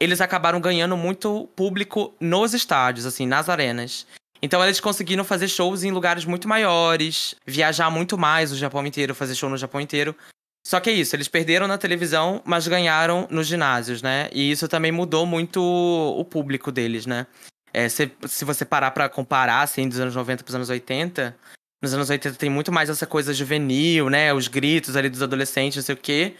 eles 0.00 0.20
acabaram 0.20 0.60
ganhando 0.60 0.96
muito 0.96 1.48
público 1.54 2.14
nos 2.18 2.54
estádios, 2.54 3.06
assim, 3.06 3.26
nas 3.26 3.48
arenas. 3.48 4.06
Então 4.42 4.62
eles 4.64 4.80
conseguiram 4.80 5.22
fazer 5.22 5.46
shows 5.46 5.84
em 5.84 5.92
lugares 5.92 6.24
muito 6.24 6.48
maiores, 6.48 7.36
viajar 7.46 7.88
muito 7.90 8.18
mais 8.18 8.50
o 8.50 8.56
Japão 8.56 8.84
inteiro, 8.84 9.14
fazer 9.14 9.36
show 9.36 9.48
no 9.48 9.56
Japão 9.56 9.80
inteiro. 9.80 10.16
Só 10.64 10.78
que 10.78 10.90
é 10.90 10.92
isso, 10.92 11.16
eles 11.16 11.28
perderam 11.28 11.66
na 11.66 11.76
televisão, 11.76 12.40
mas 12.44 12.68
ganharam 12.68 13.26
nos 13.30 13.46
ginásios, 13.48 14.00
né? 14.00 14.28
E 14.32 14.50
isso 14.50 14.68
também 14.68 14.92
mudou 14.92 15.26
muito 15.26 15.60
o 15.60 16.24
público 16.24 16.70
deles, 16.70 17.04
né? 17.04 17.26
É, 17.72 17.88
se, 17.88 18.12
se 18.26 18.44
você 18.44 18.64
parar 18.64 18.90
pra 18.92 19.08
comparar, 19.08 19.62
assim, 19.62 19.88
dos 19.88 19.98
anos 19.98 20.14
90 20.14 20.44
pros 20.44 20.54
anos 20.54 20.68
80, 20.68 21.36
nos 21.82 21.92
anos 21.92 22.08
80 22.08 22.36
tem 22.38 22.48
muito 22.50 22.70
mais 22.70 22.88
essa 22.88 23.06
coisa 23.06 23.34
juvenil, 23.34 24.08
né? 24.08 24.32
Os 24.32 24.46
gritos 24.46 24.94
ali 24.94 25.10
dos 25.10 25.22
adolescentes, 25.22 25.76
não 25.76 25.82
sei 25.82 25.94
o 25.94 25.98
quê. 25.98 26.36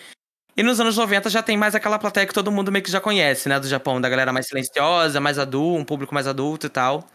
E 0.57 0.63
nos 0.63 0.79
anos 0.79 0.97
90 0.97 1.31
já 1.31 1.43
tem 1.43 1.57
mais 1.57 1.75
aquela 1.75 1.99
plateia 1.99 2.27
que 2.27 2.35
todo 2.35 2.53
mundo 2.53 2.71
meio 2.71 2.85
que 2.85 2.91
já 2.91 3.01
conhece, 3.01 3.49
né? 3.49 3.59
Do 3.59 3.67
Japão, 3.67 4.01
da 4.01 4.09
galera 4.09 4.33
mais 4.33 4.47
silenciosa, 4.47 5.19
mais 5.21 5.39
adulto, 5.39 5.81
um 5.81 5.85
público 5.85 6.15
mais 6.15 6.27
adulto 6.29 6.67
e 6.67 6.71
tal. 6.71 7.09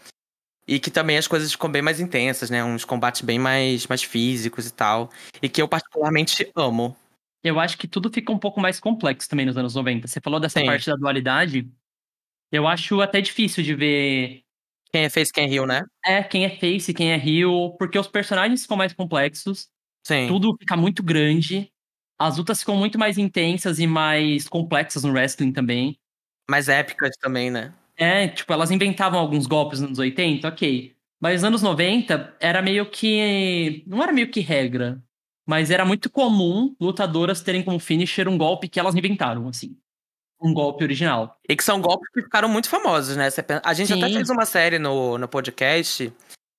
E 0.68 0.80
que 0.80 0.92
também 0.92 1.18
as 1.18 1.28
coisas 1.28 1.52
ficam 1.52 1.72
bem 1.72 1.82
mais 1.82 2.00
intensas, 2.00 2.50
né? 2.50 2.64
Uns 2.64 2.84
combates 2.84 3.22
bem 3.22 3.40
mais, 3.40 3.88
mais 3.88 4.04
físicos 4.04 4.68
e 4.68 4.74
tal. 4.74 5.10
E 5.42 5.48
que 5.48 5.62
eu 5.62 5.68
particularmente 5.68 6.52
amo. 6.56 6.96
Eu 7.44 7.60
acho 7.60 7.78
que 7.78 7.88
tudo 7.88 8.12
fica 8.12 8.32
um 8.34 8.40
pouco 8.40 8.60
mais 8.60 8.80
complexo 8.80 9.30
também 9.30 9.46
nos 9.46 9.58
anos 9.58 9.76
90. 9.76 10.08
Você 10.08 10.20
falou 10.20 10.40
dessa 10.40 10.60
Sim. 10.60 10.66
parte 10.66 10.88
da 10.88 10.96
dualidade. 10.96 11.70
Eu 12.52 12.68
acho 12.68 13.00
até 13.00 13.22
difícil 13.22 13.64
de 13.64 13.76
ver 13.76 14.42
Quem 14.92 15.04
é 15.04 15.10
face, 15.10 15.32
quem 15.32 15.46
é 15.46 15.48
rio, 15.48 15.66
né? 15.66 15.84
é, 16.04 16.24
quem 16.24 16.46
é 16.46 16.50
face, 16.50 16.94
quem 16.94 17.12
é 17.12 17.18
heel, 17.18 17.76
porque 17.78 17.98
os 18.00 18.08
personagens 18.08 18.62
ficam 18.62 18.78
mais 18.78 18.94
complexos, 18.94 19.68
Sim. 20.06 20.28
tudo 20.28 20.56
fica 20.58 20.78
muito 20.78 21.04
grande, 21.04 21.70
as 22.18 22.38
lutas 22.38 22.62
ficam 22.62 22.76
muito 22.78 22.98
mais 22.98 23.18
intensas 23.18 23.80
e 23.80 23.88
mais 23.88 24.48
complexas 24.48 25.04
no 25.04 25.12
wrestling 25.12 25.52
também. 25.52 25.98
Mais 26.50 26.70
épicas 26.70 27.12
também, 27.18 27.52
né? 27.52 27.74
É, 27.98 28.28
tipo, 28.28 28.54
elas 28.54 28.70
inventavam 28.70 29.20
alguns 29.20 29.48
golpes 29.48 29.80
nos 29.80 29.88
anos 29.88 30.00
80, 30.00 30.48
ok. 30.48 30.96
Mas 31.20 31.42
nos 31.42 31.44
anos 31.44 31.62
90 31.64 32.36
era 32.40 32.62
meio 32.62 32.90
que. 32.90 33.84
Não 33.88 34.02
era 34.04 34.14
meio 34.14 34.30
que 34.30 34.40
regra. 34.40 35.02
Mas 35.48 35.72
era 35.72 35.86
muito 35.86 36.10
comum 36.10 36.76
lutadoras 36.80 37.42
terem 37.42 37.64
como 37.64 37.80
finisher 37.80 38.28
um 38.28 38.38
golpe 38.38 38.68
que 38.68 38.80
elas 38.80 38.96
inventaram, 38.96 39.48
assim. 39.48 39.78
Um 40.40 40.54
golpe 40.54 40.84
original. 40.84 41.40
E 41.50 41.56
que 41.56 41.64
são 41.64 41.82
golpes 41.82 42.10
que 42.12 42.22
ficaram 42.22 42.50
muito 42.50 42.70
famosos, 42.70 43.16
né? 43.16 43.30
A 43.64 43.74
gente 43.74 43.94
até 43.94 44.08
Sim. 44.08 44.14
fez 44.14 44.30
uma 44.30 44.46
série 44.46 44.78
no, 44.78 45.18
no 45.18 45.28
podcast, 45.28 46.14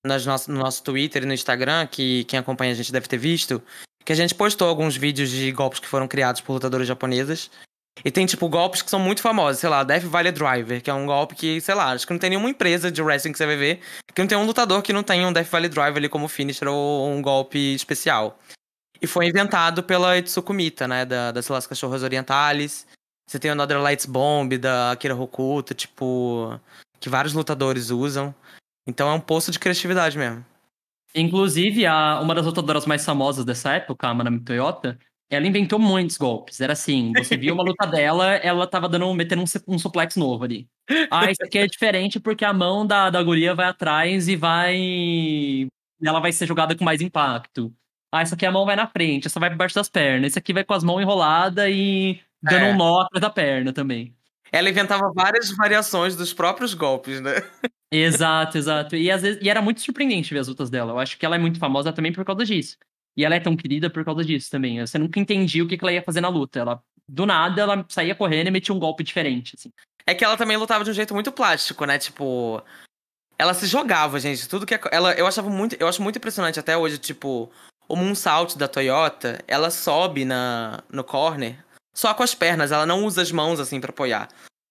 nas 0.05 0.25
nosso, 0.25 0.51
no 0.51 0.59
nosso 0.59 0.83
Twitter 0.83 1.23
e 1.23 1.25
no 1.25 1.33
Instagram, 1.33 1.87
que 1.87 2.25
quem 2.25 2.39
acompanha 2.39 2.71
a 2.71 2.75
gente 2.75 2.91
deve 2.91 3.07
ter 3.07 3.17
visto, 3.17 3.61
que 4.03 4.11
a 4.11 4.15
gente 4.15 4.33
postou 4.33 4.67
alguns 4.67 4.97
vídeos 4.97 5.29
de 5.29 5.51
golpes 5.51 5.79
que 5.79 5.87
foram 5.87 6.07
criados 6.07 6.41
por 6.41 6.53
lutadoras 6.53 6.87
japonesas. 6.87 7.49
E 8.03 8.11
tem, 8.11 8.25
tipo, 8.25 8.47
golpes 8.47 8.81
que 8.81 8.89
são 8.89 8.99
muito 8.99 9.21
famosos, 9.21 9.59
sei 9.59 9.69
lá, 9.69 9.83
Death 9.83 10.03
Valley 10.03 10.31
Driver, 10.31 10.81
que 10.81 10.89
é 10.89 10.93
um 10.93 11.05
golpe 11.05 11.35
que, 11.35 11.59
sei 11.59 11.75
lá, 11.75 11.91
acho 11.91 12.07
que 12.07 12.13
não 12.13 12.19
tem 12.19 12.29
nenhuma 12.29 12.49
empresa 12.49 12.91
de 12.91 13.01
wrestling 13.01 13.31
que 13.31 13.37
você 13.37 13.45
vai 13.45 13.57
ver, 13.57 13.79
que 14.13 14.21
não 14.21 14.27
tem 14.27 14.37
um 14.37 14.45
lutador 14.45 14.81
que 14.81 14.93
não 14.93 15.03
tenha 15.03 15.27
um 15.27 15.33
Death 15.33 15.47
Valley 15.47 15.69
Driver 15.69 15.97
ali 15.97 16.09
como 16.09 16.27
finisher 16.27 16.67
ou 16.67 17.09
um 17.09 17.21
golpe 17.21 17.73
especial. 17.73 18.39
E 19.01 19.07
foi 19.07 19.27
inventado 19.27 19.83
pela 19.83 20.17
Itsuku 20.17 20.53
Mita, 20.53 20.87
né, 20.87 21.05
da, 21.05 21.31
das 21.31 21.47
Las 21.47 21.67
Cachorras 21.67 22.03
Orientales. 22.03 22.85
Você 23.27 23.39
tem 23.39 23.51
o 23.51 23.53
Another 23.53 23.79
Lights 23.81 24.05
Bomb, 24.05 24.57
da 24.57 24.91
Akira 24.91 25.15
Hokuto, 25.15 25.73
tipo, 25.73 26.59
que 26.99 27.09
vários 27.09 27.33
lutadores 27.33 27.89
usam. 27.89 28.33
Então 28.87 29.09
é 29.09 29.13
um 29.13 29.19
poço 29.19 29.51
de 29.51 29.59
criatividade 29.59 30.17
mesmo. 30.17 30.43
Inclusive, 31.15 31.85
a, 31.85 32.19
uma 32.19 32.35
das 32.35 32.45
lutadoras 32.45 32.85
mais 32.85 33.03
famosas 33.03 33.45
dessa 33.45 33.73
época, 33.73 34.07
a 34.07 34.13
Manami 34.13 34.39
Toyota, 34.41 34.97
ela 35.29 35.47
inventou 35.47 35.77
muitos 35.79 36.17
golpes. 36.17 36.59
Era 36.59 36.73
assim, 36.73 37.11
você 37.15 37.37
via 37.37 37.53
uma 37.53 37.63
luta 37.63 37.85
dela, 37.85 38.35
ela 38.35 38.65
tava 38.67 38.89
dando, 38.89 39.13
metendo 39.13 39.43
um, 39.43 39.73
um 39.75 39.79
suplex 39.79 40.15
novo 40.15 40.43
ali. 40.43 40.67
Ah, 41.11 41.29
isso 41.29 41.43
aqui 41.43 41.59
é 41.59 41.67
diferente 41.67 42.19
porque 42.19 42.43
a 42.43 42.53
mão 42.53 42.85
da, 42.85 43.09
da 43.09 43.21
guria 43.21 43.53
vai 43.53 43.67
atrás 43.67 44.27
e 44.27 44.35
vai... 44.35 45.67
Ela 46.03 46.19
vai 46.19 46.31
ser 46.31 46.47
jogada 46.47 46.75
com 46.75 46.83
mais 46.83 47.01
impacto. 47.01 47.73
Ah, 48.11 48.21
essa 48.21 48.33
aqui 48.35 48.45
a 48.45 48.51
mão 48.51 48.65
vai 48.65 48.75
na 48.75 48.87
frente, 48.87 49.27
essa 49.27 49.39
vai 49.39 49.49
por 49.49 49.57
baixo 49.57 49.75
das 49.75 49.89
pernas. 49.89 50.31
Esse 50.31 50.39
aqui 50.39 50.53
vai 50.53 50.63
com 50.63 50.73
as 50.73 50.83
mãos 50.83 51.01
enroladas 51.01 51.69
e 51.69 52.19
dando 52.41 52.65
É. 52.65 52.73
um 52.73 52.77
nó 52.77 53.01
atrás 53.01 53.21
da 53.21 53.29
perna 53.29 53.71
também. 53.71 54.15
Ela 54.51 54.69
inventava 54.69 55.11
várias 55.13 55.51
variações 55.55 56.15
dos 56.15 56.33
próprios 56.33 56.73
golpes, 56.73 57.21
né? 57.21 57.35
Exato, 57.91 58.57
exato. 58.57 58.95
E, 58.95 59.11
às 59.11 59.21
vezes, 59.21 59.39
e 59.43 59.49
era 59.49 59.61
muito 59.61 59.81
surpreendente 59.81 60.33
ver 60.33 60.39
as 60.39 60.47
lutas 60.47 60.69
dela. 60.71 60.93
Eu 60.93 60.99
acho 60.99 61.17
que 61.19 61.25
ela 61.25 61.35
é 61.35 61.39
muito 61.39 61.59
famosa 61.59 61.93
também 61.93 62.11
por 62.11 62.25
causa 62.25 62.43
disso. 62.45 62.75
E 63.19 63.25
ela 63.25 63.35
é 63.35 63.39
tão 63.41 63.53
querida 63.53 63.89
por 63.89 64.05
causa 64.05 64.23
disso 64.23 64.49
também. 64.49 64.79
Você 64.79 64.97
nunca 64.97 65.19
entendia 65.19 65.61
o 65.61 65.67
que 65.67 65.77
que 65.77 65.83
ela 65.83 65.91
ia 65.91 66.01
fazer 66.01 66.21
na 66.21 66.29
luta. 66.29 66.57
Ela, 66.57 66.81
do 67.05 67.25
nada, 67.25 67.61
ela 67.61 67.85
saía 67.89 68.15
correndo 68.15 68.47
e 68.47 68.51
metia 68.51 68.73
um 68.73 68.79
golpe 68.79 69.03
diferente. 69.03 69.57
Assim. 69.59 69.73
É 70.07 70.15
que 70.15 70.23
ela 70.23 70.37
também 70.37 70.55
lutava 70.55 70.85
de 70.85 70.89
um 70.89 70.93
jeito 70.93 71.13
muito 71.13 71.29
plástico, 71.29 71.83
né? 71.83 71.99
Tipo, 71.99 72.63
ela 73.37 73.53
se 73.53 73.67
jogava, 73.67 74.21
gente. 74.21 74.47
Tudo 74.47 74.65
que 74.65 74.79
ela, 74.89 75.11
eu 75.15 75.27
achava 75.27 75.49
muito, 75.49 75.75
eu 75.77 75.89
acho 75.89 76.01
muito 76.01 76.15
impressionante 76.15 76.61
até 76.61 76.77
hoje, 76.77 76.97
tipo, 76.97 77.51
o 77.89 77.95
moonsault 77.97 78.57
da 78.57 78.69
Toyota, 78.69 79.43
ela 79.49 79.69
sobe 79.69 80.23
na 80.23 80.81
no 80.89 81.03
corner 81.03 81.61
só 81.93 82.13
com 82.13 82.23
as 82.23 82.33
pernas, 82.33 82.71
ela 82.71 82.85
não 82.85 83.03
usa 83.03 83.21
as 83.21 83.33
mãos 83.33 83.59
assim 83.59 83.81
pra 83.81 83.89
apoiar. 83.89 84.29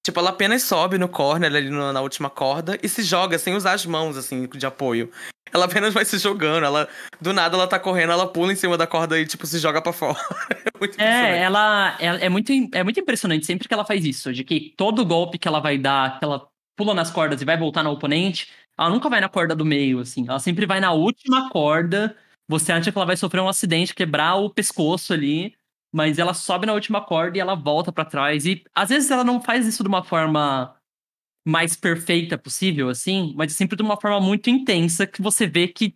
Tipo, 0.09 0.21
ela 0.21 0.31
apenas 0.31 0.63
sobe 0.63 0.97
no 0.97 1.07
corner 1.07 1.55
ali 1.55 1.69
na 1.69 2.01
última 2.01 2.31
corda 2.31 2.79
e 2.83 2.89
se 2.89 3.03
joga 3.03 3.39
sem 3.39 3.55
usar 3.55 3.75
as 3.75 3.85
mãos 3.85 4.17
assim 4.17 4.47
de 4.47 4.65
apoio. 4.65 5.11
Ela 5.53 5.67
apenas 5.67 5.93
vai 5.93 6.03
se 6.03 6.17
jogando, 6.17 6.65
ela 6.65 6.89
do 7.21 7.31
nada 7.35 7.55
ela 7.55 7.67
tá 7.67 7.79
correndo, 7.79 8.13
ela 8.13 8.27
pula 8.27 8.51
em 8.51 8.57
cima 8.57 8.79
da 8.79 8.87
corda 8.87 9.21
e 9.21 9.27
tipo 9.27 9.47
se 9.47 9.59
joga 9.59 9.83
pra 9.83 9.93
fora. 9.93 10.17
É 10.65 10.79
muito 10.79 10.99
É, 10.99 11.05
impressionante. 11.05 11.43
ela, 11.43 11.97
ela 12.01 12.19
é, 12.21 12.29
muito, 12.31 12.51
é 12.73 12.83
muito 12.83 12.99
impressionante 13.01 13.45
sempre 13.45 13.69
que 13.69 13.75
ela 13.75 13.85
faz 13.85 14.03
isso. 14.03 14.33
De 14.33 14.45
que 14.45 14.73
todo 14.79 15.05
golpe 15.05 15.37
que 15.39 15.47
ela 15.47 15.61
vai 15.61 15.77
dar, 15.77 16.19
que 16.19 16.25
ela 16.25 16.49
pula 16.75 16.95
nas 16.95 17.11
cordas 17.11 17.43
e 17.43 17.45
vai 17.45 17.59
voltar 17.59 17.83
no 17.83 17.91
oponente, 17.91 18.49
ela 18.79 18.89
nunca 18.89 19.11
vai 19.11 19.21
na 19.21 19.29
corda 19.29 19.55
do 19.55 19.65
meio, 19.65 19.99
assim. 19.99 20.25
Ela 20.27 20.39
sempre 20.39 20.65
vai 20.65 20.81
na 20.81 20.93
última 20.93 21.51
corda. 21.51 22.17
Você 22.49 22.73
acha 22.73 22.91
que 22.91 22.97
ela 22.97 23.05
vai 23.07 23.17
sofrer 23.17 23.43
um 23.43 23.49
acidente, 23.49 23.95
quebrar 23.95 24.37
o 24.37 24.49
pescoço 24.49 25.13
ali. 25.13 25.55
Mas 25.93 26.19
ela 26.19 26.35
sobe 26.35 26.67
na 26.67 26.75
última 26.75 27.01
corda 27.01 27.39
e 27.39 27.41
ela 27.41 27.55
volta 27.55 27.93
pra 27.93 28.05
trás. 28.05 28.45
E 28.47 28.63
às 28.75 28.91
vezes 28.91 29.11
ela 29.11 29.25
não 29.25 29.41
faz 29.41 29.67
isso 29.67 29.83
de 29.83 29.89
uma 29.89 30.05
forma 30.05 30.75
mais 31.47 31.75
perfeita 31.75 32.37
possível, 32.37 32.91
assim, 32.91 33.33
mas 33.35 33.55
sempre 33.55 33.77
de 33.77 33.83
uma 33.83 33.99
forma 33.99 34.21
muito 34.21 34.51
intensa 34.51 35.07
que 35.07 35.23
você 35.23 35.47
vê 35.47 35.67
que, 35.67 35.95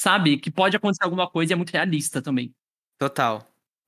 sabe, 0.00 0.38
que 0.38 0.52
pode 0.52 0.76
acontecer 0.76 1.02
alguma 1.02 1.28
coisa 1.28 1.52
e 1.52 1.54
é 1.54 1.56
muito 1.56 1.72
realista 1.72 2.22
também. 2.22 2.54
Total. 2.98 3.44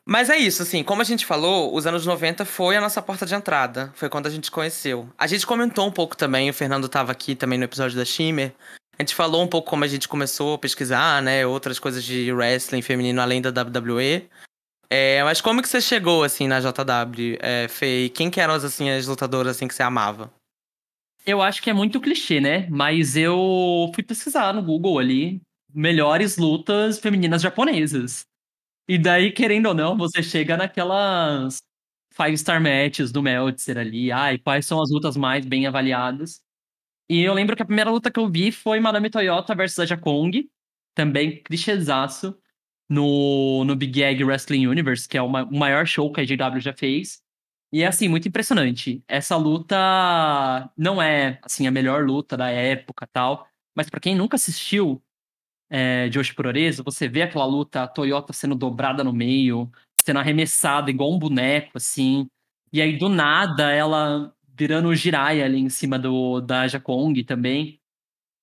Mas 0.08 0.30
é 0.30 0.36
isso, 0.36 0.62
assim, 0.62 0.84
como 0.84 1.02
a 1.02 1.04
gente 1.04 1.26
falou, 1.26 1.74
os 1.74 1.86
anos 1.86 2.06
90 2.06 2.44
foi 2.44 2.76
a 2.76 2.80
nossa 2.80 3.02
porta 3.02 3.26
de 3.26 3.34
entrada. 3.34 3.92
Foi 3.94 4.08
quando 4.08 4.26
a 4.26 4.30
gente 4.30 4.50
conheceu. 4.50 5.08
A 5.18 5.26
gente 5.26 5.46
comentou 5.46 5.86
um 5.86 5.90
pouco 5.92 6.16
também, 6.16 6.48
o 6.48 6.54
Fernando 6.54 6.88
tava 6.88 7.10
aqui 7.12 7.34
também 7.34 7.58
no 7.58 7.64
episódio 7.64 7.96
da 7.96 8.04
Shimmer. 8.04 8.52
A 8.98 9.02
gente 9.02 9.14
falou 9.14 9.42
um 9.42 9.48
pouco 9.48 9.68
como 9.68 9.84
a 9.84 9.88
gente 9.88 10.08
começou 10.08 10.54
a 10.54 10.58
pesquisar, 10.58 11.20
né, 11.22 11.44
outras 11.44 11.78
coisas 11.78 12.04
de 12.04 12.32
wrestling 12.32 12.82
feminino 12.82 13.20
além 13.20 13.42
da 13.42 13.50
WWE. 13.50 14.28
É, 14.88 15.22
mas 15.24 15.40
como 15.40 15.60
que 15.60 15.68
você 15.68 15.80
chegou, 15.80 16.22
assim, 16.22 16.46
na 16.46 16.60
JW, 16.60 17.38
é, 17.40 17.66
Fê? 17.68 18.08
Quem 18.14 18.30
que 18.30 18.40
eram, 18.40 18.54
assim, 18.54 18.88
as 18.90 19.06
lutadoras, 19.06 19.56
assim, 19.56 19.66
que 19.66 19.74
você 19.74 19.82
amava? 19.82 20.32
Eu 21.24 21.42
acho 21.42 21.60
que 21.60 21.68
é 21.68 21.72
muito 21.72 22.00
clichê, 22.00 22.40
né? 22.40 22.68
Mas 22.70 23.16
eu 23.16 23.90
fui 23.94 24.04
pesquisar 24.04 24.52
no 24.54 24.62
Google 24.62 24.98
ali 24.98 25.40
melhores 25.74 26.38
lutas 26.38 26.98
femininas 26.98 27.42
japonesas. 27.42 28.24
E 28.88 28.96
daí, 28.96 29.32
querendo 29.32 29.66
ou 29.66 29.74
não, 29.74 29.96
você 29.96 30.22
chega 30.22 30.56
naquelas 30.56 31.58
five 32.14 32.38
star 32.38 32.60
matches 32.62 33.12
do 33.12 33.22
Meltzer 33.22 33.76
ali. 33.76 34.12
Ai, 34.12 34.38
quais 34.38 34.66
são 34.66 34.80
as 34.80 34.90
lutas 34.90 35.16
mais 35.16 35.44
bem 35.44 35.66
avaliadas? 35.66 36.40
E 37.08 37.22
eu 37.22 37.34
lembro 37.34 37.56
que 37.56 37.62
a 37.62 37.66
primeira 37.66 37.90
luta 37.90 38.10
que 38.10 38.18
eu 38.18 38.28
vi 38.28 38.52
foi 38.52 38.80
Madame 38.80 39.10
Toyota 39.10 39.54
versus 39.54 39.80
a 39.80 39.86
Jakong, 39.86 40.48
também 40.94 41.42
clichêzaço, 41.42 42.36
no, 42.88 43.64
no 43.64 43.74
Big 43.76 44.02
Egg 44.02 44.22
Wrestling 44.24 44.66
Universe, 44.66 45.08
que 45.08 45.18
é 45.18 45.22
o 45.22 45.28
ma- 45.28 45.44
o 45.44 45.56
maior 45.56 45.86
show 45.86 46.12
que 46.12 46.20
a 46.20 46.24
JW 46.24 46.60
já 46.60 46.72
fez. 46.72 47.20
E 47.72 47.82
é 47.82 47.86
assim, 47.86 48.08
muito 48.08 48.28
impressionante. 48.28 49.02
Essa 49.08 49.36
luta 49.36 49.76
não 50.76 51.02
é 51.02 51.38
assim 51.42 51.66
a 51.66 51.70
melhor 51.70 52.04
luta 52.04 52.36
da 52.36 52.48
época 52.48 53.06
tal, 53.12 53.46
mas 53.76 53.90
pra 53.90 54.00
quem 54.00 54.14
nunca 54.14 54.36
assistiu 54.36 55.02
é, 55.68 56.08
Joshi 56.08 56.34
Puroreso, 56.34 56.84
você 56.84 57.08
vê 57.08 57.22
aquela 57.22 57.44
luta, 57.44 57.82
a 57.82 57.88
Toyota 57.88 58.32
sendo 58.32 58.54
dobrada 58.54 59.02
no 59.02 59.12
meio, 59.12 59.70
sendo 60.00 60.20
arremessada 60.20 60.90
igual 60.90 61.12
um 61.12 61.18
boneco, 61.18 61.72
assim. 61.74 62.26
E 62.72 62.80
aí, 62.80 62.96
do 62.96 63.08
nada, 63.08 63.72
ela 63.72 64.32
virando 64.56 64.88
o 64.88 64.94
Jiraiya 64.94 65.44
ali 65.44 65.58
em 65.58 65.68
cima 65.68 65.98
do, 65.98 66.40
da 66.40 66.66
Jakong 66.68 67.22
também. 67.24 67.80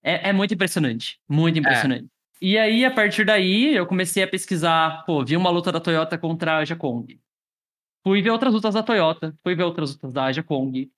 É, 0.03 0.29
é 0.29 0.34
muito 0.34 0.53
impressionante. 0.53 1.17
Muito 1.29 1.58
impressionante. 1.58 2.08
E 2.45 2.58
aí, 2.58 2.84
a 2.84 2.91
partir 2.91 3.23
daí, 3.25 3.73
eu 3.73 3.88
comecei 3.88 4.21
a 4.21 4.27
pesquisar, 4.27 5.06
pô, 5.06 5.23
vi 5.23 5.38
uma 5.38 5.49
luta 5.49 5.71
da 5.71 5.79
Toyota 5.79 6.17
contra 6.17 6.58
a 6.58 6.65
Jakong. 6.65 7.08
fui 8.03 8.21
ver 8.21 8.32
outras 8.32 8.53
lutas 8.53 8.73
da 8.73 8.84
Toyota, 8.84 9.34
fui 9.43 9.56
ver 9.56 9.63
outras 9.63 9.93
lutas 9.93 10.13
da 10.13 10.25
Aja 10.25 10.43
Kong. 10.43 10.91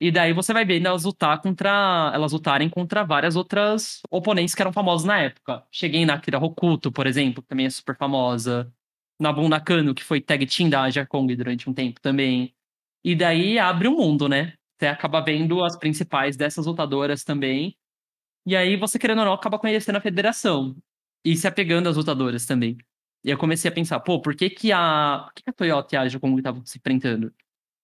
E 0.00 0.10
daí 0.10 0.32
você 0.32 0.52
vai 0.52 0.64
vendo 0.64 0.86
elas 0.86 1.04
lutar 1.04 1.40
contra. 1.40 2.12
Elas 2.14 2.32
lutarem 2.32 2.68
contra 2.70 3.04
várias 3.04 3.36
outras 3.36 4.00
oponentes 4.10 4.54
que 4.54 4.62
eram 4.62 4.72
famosas 4.72 5.06
na 5.06 5.20
época. 5.20 5.64
Cheguei 5.72 6.04
na 6.06 6.14
Akira 6.14 6.38
Hokuto, 6.38 6.92
por 6.92 7.06
exemplo, 7.06 7.42
que 7.42 7.48
também 7.48 7.66
é 7.66 7.70
super 7.70 7.96
famosa. 7.96 8.72
Na 9.20 9.32
Nakano, 9.32 9.94
que 9.94 10.04
foi 10.04 10.20
tag 10.20 10.46
team 10.46 10.70
da 10.70 10.82
Aja 10.84 11.06
Kong 11.06 11.34
durante 11.36 11.70
um 11.70 11.74
tempo 11.74 12.00
também. 12.00 12.54
E 13.04 13.14
daí 13.16 13.58
abre 13.58 13.88
o 13.88 13.92
um 13.92 13.96
mundo, 13.98 14.28
né? 14.28 14.54
Você 14.78 14.86
acaba 14.88 15.20
vendo 15.20 15.64
as 15.64 15.76
principais 15.76 16.36
dessas 16.36 16.66
lutadoras 16.66 17.24
também. 17.24 17.76
E 18.46 18.56
aí 18.56 18.76
você, 18.76 18.98
querendo 18.98 19.20
ou 19.20 19.26
não, 19.26 19.32
acaba 19.34 19.58
conhecendo 19.58 19.96
a 19.96 20.00
federação. 20.00 20.76
E 21.24 21.36
se 21.36 21.46
apegando 21.46 21.88
às 21.88 21.96
lutadoras 21.96 22.46
também. 22.46 22.78
E 23.24 23.30
eu 23.30 23.38
comecei 23.38 23.68
a 23.70 23.74
pensar, 23.74 24.00
pô, 24.00 24.20
por 24.20 24.34
que, 24.34 24.48
que 24.48 24.72
a. 24.72 25.24
Por 25.26 25.34
que, 25.34 25.42
que 25.42 25.50
a 25.50 25.52
Toyota 25.52 25.94
e 25.94 25.98
a 25.98 26.02
Aja 26.02 26.20
Kong 26.20 26.38
estavam 26.38 26.64
se 26.64 26.78
enfrentando? 26.78 27.32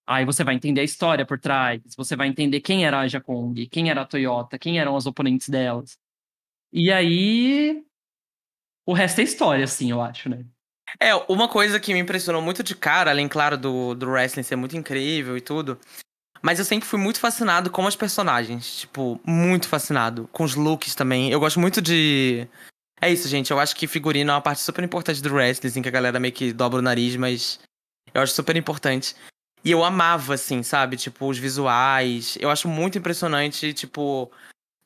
Aí 0.06 0.24
você 0.24 0.44
vai 0.44 0.54
entender 0.54 0.82
a 0.82 0.84
história 0.84 1.24
por 1.24 1.40
trás, 1.40 1.80
você 1.96 2.14
vai 2.14 2.28
entender 2.28 2.60
quem 2.60 2.84
era 2.84 3.00
a 3.00 3.08
Jakong, 3.08 3.66
quem 3.68 3.90
era 3.90 4.02
a 4.02 4.06
Toyota, 4.06 4.58
quem 4.58 4.78
eram 4.78 4.94
os 4.94 5.06
oponentes 5.06 5.48
delas. 5.48 5.98
E 6.72 6.92
aí. 6.92 7.84
O 8.86 8.92
resto 8.92 9.20
é 9.20 9.24
história, 9.24 9.64
assim, 9.64 9.90
eu 9.90 10.02
acho, 10.02 10.28
né? 10.28 10.44
É, 11.00 11.14
uma 11.14 11.48
coisa 11.48 11.80
que 11.80 11.94
me 11.94 12.00
impressionou 12.00 12.42
muito 12.42 12.62
de 12.62 12.74
cara, 12.74 13.10
além, 13.10 13.26
claro, 13.26 13.56
do, 13.56 13.94
do 13.94 14.10
wrestling 14.10 14.42
ser 14.42 14.56
muito 14.56 14.76
incrível 14.76 15.36
e 15.36 15.40
tudo. 15.40 15.78
Mas 16.42 16.58
eu 16.58 16.64
sempre 16.66 16.86
fui 16.86 17.00
muito 17.00 17.18
fascinado 17.18 17.70
com 17.70 17.86
as 17.86 17.96
personagens. 17.96 18.80
Tipo, 18.80 19.18
muito 19.24 19.66
fascinado. 19.66 20.28
Com 20.30 20.44
os 20.44 20.54
looks 20.54 20.94
também. 20.94 21.30
Eu 21.30 21.40
gosto 21.40 21.58
muito 21.58 21.80
de. 21.80 22.46
É 23.04 23.10
isso, 23.10 23.28
gente. 23.28 23.50
Eu 23.50 23.60
acho 23.60 23.76
que 23.76 23.86
figurino 23.86 24.30
é 24.30 24.34
uma 24.34 24.40
parte 24.40 24.62
super 24.62 24.82
importante 24.82 25.22
do 25.22 25.34
wrestling, 25.34 25.82
que 25.82 25.88
a 25.88 25.92
galera 25.92 26.18
meio 26.18 26.32
que 26.32 26.54
dobra 26.54 26.78
o 26.78 26.82
nariz, 26.82 27.16
mas. 27.16 27.60
Eu 28.14 28.22
acho 28.22 28.32
super 28.32 28.56
importante. 28.56 29.14
E 29.62 29.70
eu 29.70 29.84
amava, 29.84 30.32
assim, 30.32 30.62
sabe? 30.62 30.96
Tipo, 30.96 31.28
os 31.28 31.36
visuais. 31.36 32.38
Eu 32.40 32.48
acho 32.48 32.66
muito 32.66 32.96
impressionante, 32.96 33.74
tipo, 33.74 34.32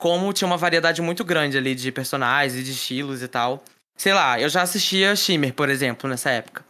como 0.01 0.33
tinha 0.33 0.49
uma 0.49 0.57
variedade 0.57 1.01
muito 1.01 1.25
grande 1.25 1.57
ali 1.57 1.77
de 1.77 1.93
personagens 1.93 2.59
e 2.59 2.65
de 2.65 2.73
estilos 2.73 3.23
e 3.23 3.29
tal. 3.29 3.63
Sei 3.97 4.13
lá, 4.13 4.41
eu 4.41 4.49
já 4.49 4.63
assistia 4.63 5.15
Shimmer, 5.15 5.55
por 5.55 5.69
exemplo, 5.69 6.11
nessa 6.11 6.31
época. 6.31 6.65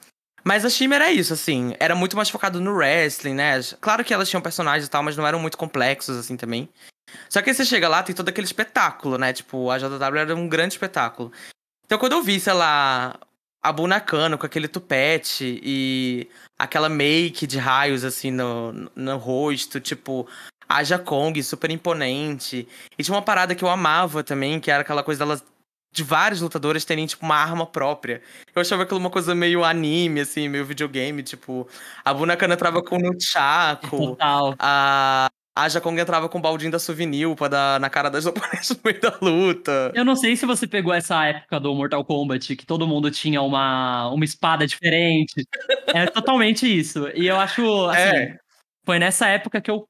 Mas 0.45 0.67
a 0.67 0.71
Shimmer 0.71 1.01
é 1.01 1.13
isso, 1.13 1.33
assim, 1.33 1.75
era 1.81 1.95
muito 1.95 2.15
mais 2.15 2.29
focado 2.29 2.61
no 2.61 2.75
wrestling, 2.75 3.35
né? 3.35 3.59
Claro 3.81 4.05
que 4.05 4.13
elas 4.13 4.29
tinham 4.29 4.43
personagens 4.43 4.87
e 4.87 4.91
tal, 4.91 5.03
mas 5.03 5.17
não 5.17 5.27
eram 5.27 5.41
muito 5.41 5.57
complexos, 5.57 6.17
assim, 6.17 6.37
também. 6.37 6.69
Só 7.29 7.43
que 7.43 7.51
aí 7.51 7.55
você 7.55 7.65
chega 7.65 7.89
lá, 7.89 8.03
tem 8.03 8.15
todo 8.15 8.29
aquele 8.29 8.47
espetáculo, 8.47 9.19
né? 9.19 9.33
Tipo, 9.33 9.71
a 9.71 9.79
JW 9.79 10.17
era 10.17 10.35
um 10.35 10.49
grande 10.49 10.75
espetáculo. 10.75 11.33
Então 11.85 11.99
quando 11.99 12.13
eu 12.13 12.23
vi, 12.23 12.39
sei 12.39 12.53
lá, 12.53 13.19
a 13.63 13.73
Bunakano 13.73 14.39
com 14.39 14.47
aquele 14.47 14.69
tupete 14.69 15.61
e 15.63 16.29
aquela 16.59 16.89
make 16.89 17.47
de 17.47 17.59
raios 17.59 18.05
assim 18.05 18.31
no, 18.31 18.73
no 18.95 19.17
rosto, 19.17 19.81
tipo, 19.81 20.29
a 20.69 20.83
Jakong 20.85 21.43
super 21.43 21.71
imponente. 21.71 22.69
E 22.99 23.03
tinha 23.03 23.15
uma 23.15 23.23
parada 23.23 23.55
que 23.55 23.65
eu 23.65 23.69
amava 23.69 24.23
também, 24.23 24.61
que 24.61 24.71
era 24.71 24.83
aquela 24.83 25.03
coisa 25.03 25.19
delas 25.19 25.43
de 25.91 26.03
vários 26.05 26.41
lutadores 26.41 26.85
terem, 26.85 27.07
tipo, 27.07 27.25
uma 27.25 27.37
arma 27.37 27.67
própria. 27.67 28.23
Eu 28.55 28.61
achava 28.61 28.83
aquilo 28.83 29.01
uma 29.01 29.11
coisa 29.11 29.35
meio 29.35 29.65
anime, 29.65 30.21
assim, 30.21 30.49
meio 30.49 30.65
videogame, 30.65 31.23
tipo, 31.23 31.67
a 32.05 32.13
Bunakana 32.13 32.55
entrava 32.55 32.83
com 32.83 32.97
o 32.97 32.99
Nunchaku, 32.99 34.09
Total. 34.11 34.55
a, 34.59 35.29
a 35.59 35.69
Jakong 35.69 35.99
entrava 35.99 36.29
com 36.29 36.39
o 36.39 36.41
baldinho 36.41 36.71
da 36.71 36.79
souvenir 36.79 37.35
pra 37.35 37.49
dar 37.49 37.81
na 37.81 37.91
cara 37.91 38.09
das 38.09 38.25
oponentes 38.27 38.71
no 38.71 38.79
meio 38.85 39.01
da 39.01 39.19
luta. 39.21 39.93
Eu 39.93 40.05
não 40.05 40.15
sei 40.15 40.37
se 40.37 40.47
você 40.47 40.69
pegou 40.69 40.95
essa 40.95 41.25
época 41.25 41.59
do 41.59 41.75
Mortal 41.75 42.05
Kombat, 42.05 42.55
que 42.55 42.65
todo 42.65 42.87
mundo 42.87 43.11
tinha 43.11 43.43
uma, 43.43 44.09
uma 44.09 44.25
espada 44.25 44.65
diferente. 44.65 45.45
é 45.89 46.07
totalmente 46.07 46.65
isso. 46.65 47.09
E 47.13 47.27
eu 47.27 47.37
acho, 47.41 47.87
assim, 47.87 48.17
é. 48.17 48.39
foi 48.85 49.01
nessa 49.01 49.27
época 49.27 49.61
que 49.61 49.69
eu, 49.69 49.89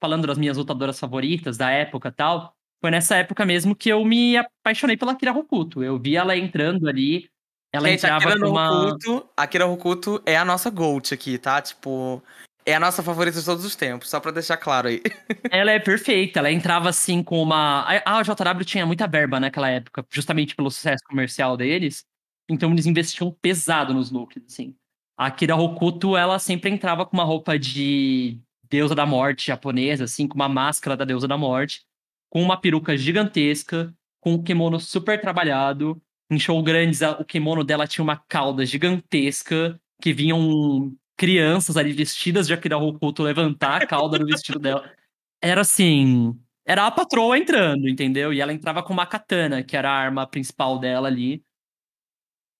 falando 0.00 0.28
das 0.28 0.38
minhas 0.38 0.56
lutadoras 0.56 1.00
favoritas 1.00 1.56
da 1.56 1.70
época 1.70 2.08
e 2.08 2.12
tal, 2.12 2.54
foi 2.80 2.92
nessa 2.92 3.16
época 3.16 3.44
mesmo 3.44 3.74
que 3.74 3.88
eu 3.88 4.04
me 4.04 4.36
apaixonei 4.36 4.96
pela 4.96 5.16
Kira 5.16 5.32
Hokuto. 5.32 5.82
Eu 5.82 5.98
vi 5.98 6.14
ela 6.14 6.36
entrando 6.36 6.88
ali, 6.88 7.28
ela 7.72 7.88
Gente, 7.88 7.98
entrava 7.98 8.28
a 8.28 8.32
Kira 8.32 8.40
com 8.40 8.48
uma... 8.48 8.86
Hokuto, 8.86 9.28
a 9.36 9.46
Kira 9.48 9.66
Hokuto 9.66 10.22
é 10.24 10.36
a 10.36 10.44
nossa 10.44 10.70
GOAT 10.70 11.12
aqui, 11.12 11.36
tá? 11.36 11.60
Tipo, 11.60 12.22
é 12.70 12.74
a 12.74 12.80
nossa 12.80 13.02
favorita 13.02 13.38
de 13.38 13.44
todos 13.44 13.64
os 13.64 13.76
tempos, 13.76 14.08
só 14.08 14.20
pra 14.20 14.30
deixar 14.30 14.56
claro 14.56 14.88
aí. 14.88 15.02
Ela 15.50 15.72
é 15.72 15.78
perfeita, 15.78 16.38
ela 16.38 16.50
entrava 16.50 16.88
assim 16.88 17.22
com 17.22 17.42
uma. 17.42 17.84
A 18.04 18.22
JW 18.22 18.64
tinha 18.64 18.86
muita 18.86 19.06
verba 19.06 19.40
naquela 19.40 19.68
época, 19.68 20.04
justamente 20.10 20.54
pelo 20.54 20.70
sucesso 20.70 21.02
comercial 21.08 21.56
deles. 21.56 22.04
Então 22.48 22.72
eles 22.72 22.86
investiam 22.86 23.30
pesado 23.40 23.94
nos 23.94 24.10
looks, 24.10 24.42
assim. 24.46 24.74
A 25.16 25.30
Kira 25.30 25.54
Hokuto, 25.54 26.16
ela 26.16 26.38
sempre 26.38 26.70
entrava 26.70 27.04
com 27.04 27.16
uma 27.16 27.24
roupa 27.24 27.58
de 27.58 28.40
deusa 28.68 28.94
da 28.94 29.04
morte 29.04 29.48
japonesa, 29.48 30.04
assim, 30.04 30.26
com 30.26 30.34
uma 30.34 30.48
máscara 30.48 30.96
da 30.96 31.04
deusa 31.04 31.28
da 31.28 31.36
morte, 31.36 31.82
com 32.30 32.42
uma 32.42 32.56
peruca 32.56 32.96
gigantesca, 32.96 33.94
com 34.20 34.32
um 34.34 34.42
kimono 34.42 34.80
super 34.80 35.20
trabalhado. 35.20 36.00
Em 36.30 36.38
show 36.38 36.62
grandes, 36.62 37.00
o 37.02 37.24
kimono 37.24 37.64
dela 37.64 37.86
tinha 37.86 38.02
uma 38.02 38.16
cauda 38.16 38.64
gigantesca, 38.64 39.78
que 40.00 40.12
vinham 40.12 40.96
crianças 41.20 41.76
ali 41.76 41.92
vestidas 41.92 42.46
de 42.46 42.54
Akira 42.54 42.78
Hokuto 42.78 43.22
levantar 43.22 43.82
a 43.82 43.86
cauda 43.86 44.18
no 44.18 44.24
vestido 44.24 44.58
dela. 44.58 44.90
Era 45.38 45.60
assim. 45.60 46.34
Era 46.64 46.86
a 46.86 46.90
patroa 46.90 47.36
entrando, 47.36 47.86
entendeu? 47.86 48.32
E 48.32 48.40
ela 48.40 48.54
entrava 48.54 48.82
com 48.82 48.94
uma 48.94 49.04
katana, 49.04 49.62
que 49.62 49.76
era 49.76 49.90
a 49.90 49.94
arma 49.94 50.26
principal 50.26 50.78
dela 50.78 51.08
ali. 51.08 51.44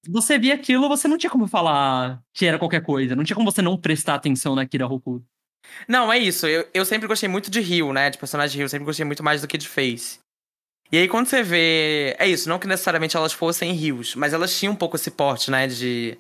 Você 0.07 0.39
via 0.39 0.53
aquilo, 0.53 0.91
você 0.91 1.09
não 1.09 1.17
tinha 1.17 1.31
como 1.31 1.47
falar 1.47 2.23
que 2.35 2.45
era 2.45 2.59
qualquer 2.59 2.83
coisa. 2.83 3.17
Não 3.17 3.25
tinha 3.25 3.35
como 3.35 3.51
você 3.51 3.63
não 3.63 3.81
prestar 3.81 4.17
atenção 4.17 4.55
na 4.55 4.63
Akira 4.63 4.87
Hokuto. 4.87 5.25
Não, 5.89 6.13
é 6.13 6.19
isso. 6.19 6.47
Eu, 6.47 6.69
eu 6.75 6.85
sempre 6.85 7.09
gostei 7.09 7.31
muito 7.31 7.51
de 7.51 7.63
Rio, 7.63 7.95
né? 7.95 8.11
De 8.11 8.19
personagem 8.19 8.53
de 8.53 8.59
Rio. 8.59 8.69
Sempre 8.69 8.85
gostei 8.85 9.07
muito 9.07 9.25
mais 9.25 9.41
do 9.41 9.49
que 9.49 9.57
de 9.57 9.67
Face. 9.67 10.19
E 10.93 10.99
aí, 10.99 11.09
quando 11.09 11.29
você 11.29 11.43
vê. 11.43 12.15
É 12.19 12.27
isso, 12.27 12.47
não 12.47 12.59
que 12.59 12.67
necessariamente 12.67 13.17
elas 13.17 13.33
fossem 13.33 13.73
rios, 13.73 14.15
mas 14.15 14.35
elas 14.35 14.59
tinham 14.59 14.75
um 14.75 14.77
pouco 14.77 14.97
esse 14.97 15.11
porte, 15.11 15.51
né? 15.51 15.67
De 15.67 16.19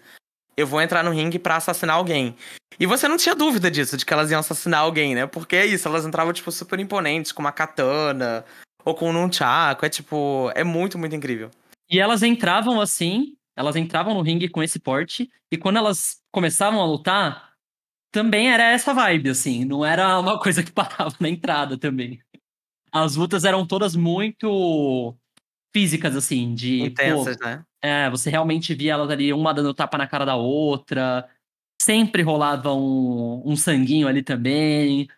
eu 0.60 0.66
vou 0.66 0.80
entrar 0.80 1.02
no 1.02 1.10
ringue 1.10 1.38
para 1.38 1.56
assassinar 1.56 1.96
alguém. 1.96 2.36
E 2.78 2.86
você 2.86 3.08
não 3.08 3.16
tinha 3.16 3.34
dúvida 3.34 3.70
disso, 3.70 3.96
de 3.96 4.04
que 4.04 4.12
elas 4.12 4.30
iam 4.30 4.40
assassinar 4.40 4.80
alguém, 4.80 5.14
né? 5.14 5.26
Porque 5.26 5.56
é 5.56 5.66
isso, 5.66 5.88
elas 5.88 6.06
entravam, 6.06 6.32
tipo, 6.32 6.50
super 6.52 6.78
imponentes, 6.78 7.32
com 7.32 7.42
uma 7.42 7.52
katana, 7.52 8.44
ou 8.84 8.94
com 8.94 9.10
um 9.10 9.12
nunchaku, 9.12 9.84
é 9.84 9.88
tipo, 9.88 10.50
é 10.54 10.64
muito, 10.64 10.98
muito 10.98 11.14
incrível. 11.14 11.50
E 11.90 11.98
elas 11.98 12.22
entravam 12.22 12.80
assim, 12.80 13.34
elas 13.56 13.76
entravam 13.76 14.14
no 14.14 14.22
ringue 14.22 14.48
com 14.48 14.62
esse 14.62 14.78
porte, 14.78 15.30
e 15.50 15.56
quando 15.56 15.76
elas 15.76 16.20
começavam 16.32 16.80
a 16.80 16.86
lutar, 16.86 17.50
também 18.12 18.50
era 18.50 18.64
essa 18.70 18.94
vibe, 18.94 19.30
assim, 19.30 19.64
não 19.64 19.84
era 19.84 20.18
uma 20.18 20.38
coisa 20.40 20.62
que 20.62 20.72
parava 20.72 21.14
na 21.20 21.28
entrada 21.28 21.78
também. 21.78 22.20
As 22.92 23.14
lutas 23.14 23.44
eram 23.44 23.66
todas 23.66 23.94
muito 23.94 25.16
físicas, 25.72 26.16
assim, 26.16 26.54
de. 26.54 26.82
Intensas, 26.82 27.36
pô, 27.36 27.44
né? 27.44 27.64
É, 27.82 28.10
você 28.10 28.30
realmente 28.30 28.74
via 28.74 28.92
elas 28.92 29.10
ali, 29.10 29.32
uma 29.32 29.54
dando 29.54 29.74
tapa 29.74 29.96
na 29.96 30.06
cara 30.06 30.24
da 30.24 30.36
outra. 30.36 31.28
Sempre 31.80 32.22
rolava 32.22 32.74
um, 32.74 33.42
um 33.44 33.56
sanguinho 33.56 34.06
ali 34.06 34.22
também. 34.22 35.08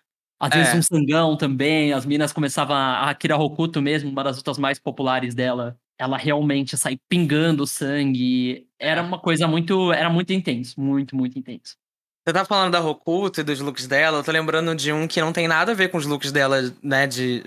Às 0.41 0.53
é. 0.53 0.59
vezes 0.59 0.75
um 0.75 0.83
sangão 0.83 1.37
também. 1.37 1.93
As 1.93 2.07
minas 2.07 2.33
começavam. 2.33 2.77
A 2.77 3.11
Akira 3.11 3.37
Hokuto 3.37 3.83
mesmo, 3.83 4.11
uma 4.11 4.25
das 4.25 4.37
lutas 4.37 4.59
mais 4.59 4.79
populares 4.79 5.35
dela. 5.35 5.77
Ela 5.99 6.17
realmente 6.17 6.77
sai 6.77 6.99
pingando 7.09 7.67
sangue. 7.67 8.67
Era 8.79 9.01
é. 9.01 9.05
uma 9.05 9.19
coisa 9.19 9.49
muito. 9.49 9.93
Era 9.93 10.09
muito 10.09 10.33
intenso. 10.33 10.81
Muito, 10.81 11.17
muito 11.17 11.39
intenso. 11.39 11.77
Você 12.25 12.33
tá 12.33 12.45
falando 12.45 12.73
da 12.73 12.81
Hokuto 12.81 13.41
e 13.41 13.45
dos 13.45 13.59
looks 13.59 13.89
dela, 13.89 14.19
eu 14.19 14.23
tô 14.23 14.31
lembrando 14.31 14.77
de 14.77 14.93
um 14.93 15.09
que 15.09 15.21
não 15.21 15.33
tem 15.33 15.49
nada 15.49 15.73
a 15.73 15.75
ver 15.75 15.89
com 15.89 15.99
os 15.99 16.07
looks 16.07 16.31
dela, 16.31 16.73
né? 16.81 17.05
De, 17.05 17.43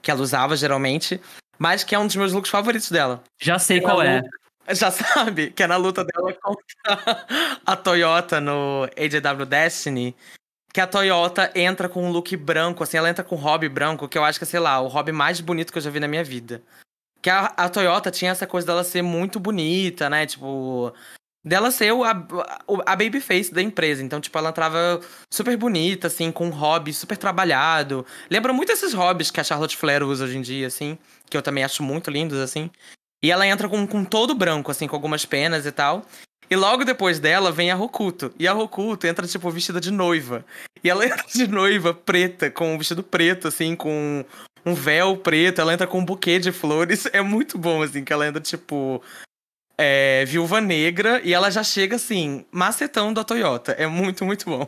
que 0.00 0.08
ela 0.08 0.20
usava 0.20 0.56
geralmente, 0.56 1.20
mas 1.58 1.84
que 1.84 1.94
é 1.94 1.98
um 1.98 2.06
dos 2.06 2.16
meus 2.16 2.32
looks 2.32 2.50
favoritos 2.50 2.90
dela. 2.90 3.22
Já 3.40 3.58
sei 3.58 3.80
qual 3.80 4.02
é. 4.02 4.22
Já 4.70 4.90
sabe? 4.90 5.50
Que 5.50 5.62
é 5.62 5.66
na 5.66 5.76
luta 5.76 6.04
dela 6.04 6.32
contra 6.32 6.64
a 7.66 7.76
Toyota 7.76 8.40
no 8.40 8.88
AJW 8.96 9.44
Destiny. 9.44 10.16
Que 10.72 10.80
a 10.80 10.86
Toyota 10.86 11.52
entra 11.54 11.88
com 11.88 12.04
um 12.04 12.10
look 12.10 12.36
branco, 12.36 12.82
assim, 12.82 12.96
ela 12.96 13.08
entra 13.08 13.22
com 13.22 13.36
um 13.36 13.38
hobby 13.38 13.68
branco, 13.68 14.08
que 14.08 14.18
eu 14.18 14.24
acho 14.24 14.38
que 14.38 14.44
é, 14.44 14.46
sei 14.46 14.58
lá, 14.58 14.80
o 14.80 14.88
hobby 14.88 15.12
mais 15.12 15.40
bonito 15.40 15.70
que 15.70 15.78
eu 15.78 15.82
já 15.82 15.90
vi 15.90 16.00
na 16.00 16.08
minha 16.08 16.24
vida. 16.24 16.62
Que 17.22 17.30
a, 17.30 17.46
a 17.56 17.68
Toyota 17.68 18.10
tinha 18.10 18.32
essa 18.32 18.46
coisa 18.46 18.66
dela 18.66 18.82
ser 18.82 19.02
muito 19.02 19.38
bonita, 19.38 20.10
né? 20.10 20.26
Tipo, 20.26 20.92
dela 21.44 21.70
ser 21.70 21.92
o, 21.92 22.02
a, 22.02 22.10
a 22.86 22.96
babyface 22.96 23.52
da 23.52 23.60
empresa. 23.60 24.02
Então, 24.02 24.20
tipo, 24.20 24.36
ela 24.38 24.50
entrava 24.50 25.00
super 25.32 25.56
bonita, 25.56 26.06
assim, 26.06 26.32
com 26.32 26.46
um 26.46 26.50
hobby 26.50 26.92
super 26.92 27.16
trabalhado. 27.16 28.06
Lembra 28.30 28.52
muito 28.52 28.72
esses 28.72 28.94
hobbies 28.94 29.30
que 29.30 29.40
a 29.40 29.44
Charlotte 29.44 29.76
Flair 29.76 30.02
usa 30.02 30.24
hoje 30.24 30.38
em 30.38 30.42
dia, 30.42 30.66
assim, 30.66 30.96
que 31.28 31.36
eu 31.36 31.42
também 31.42 31.62
acho 31.62 31.82
muito 31.82 32.10
lindos, 32.10 32.38
assim. 32.38 32.70
E 33.22 33.30
ela 33.30 33.46
entra 33.46 33.68
com, 33.68 33.86
com 33.86 34.04
todo 34.04 34.34
branco, 34.34 34.70
assim, 34.70 34.86
com 34.86 34.96
algumas 34.96 35.24
penas 35.24 35.66
e 35.66 35.72
tal. 35.72 36.04
E 36.50 36.56
logo 36.56 36.84
depois 36.84 37.18
dela 37.18 37.50
vem 37.50 37.70
a 37.70 37.74
Rokuto. 37.74 38.32
E 38.38 38.46
a 38.46 38.52
Rokuto 38.52 39.06
entra, 39.06 39.26
tipo, 39.26 39.50
vestida 39.50 39.80
de 39.80 39.90
noiva. 39.90 40.44
E 40.82 40.90
ela 40.90 41.04
entra 41.06 41.24
de 41.26 41.46
noiva 41.46 41.94
preta, 41.94 42.50
com 42.50 42.74
um 42.74 42.78
vestido 42.78 43.02
preto, 43.02 43.48
assim, 43.48 43.74
com 43.74 44.24
um 44.64 44.74
véu 44.74 45.16
preto. 45.16 45.60
Ela 45.60 45.72
entra 45.72 45.86
com 45.86 46.00
um 46.00 46.04
buquê 46.04 46.38
de 46.38 46.52
flores. 46.52 47.06
É 47.12 47.20
muito 47.22 47.58
bom, 47.58 47.82
assim, 47.82 48.04
que 48.04 48.12
ela 48.12 48.26
entra, 48.26 48.40
tipo. 48.40 49.02
É, 49.78 50.24
Viúva 50.24 50.60
Negra, 50.60 51.20
e 51.24 51.32
ela 51.32 51.50
já 51.50 51.62
chega 51.62 51.96
assim, 51.96 52.44
macetando 52.52 53.20
a 53.20 53.24
Toyota. 53.24 53.72
É 53.72 53.86
muito, 53.86 54.24
muito 54.24 54.46
bom. 54.46 54.66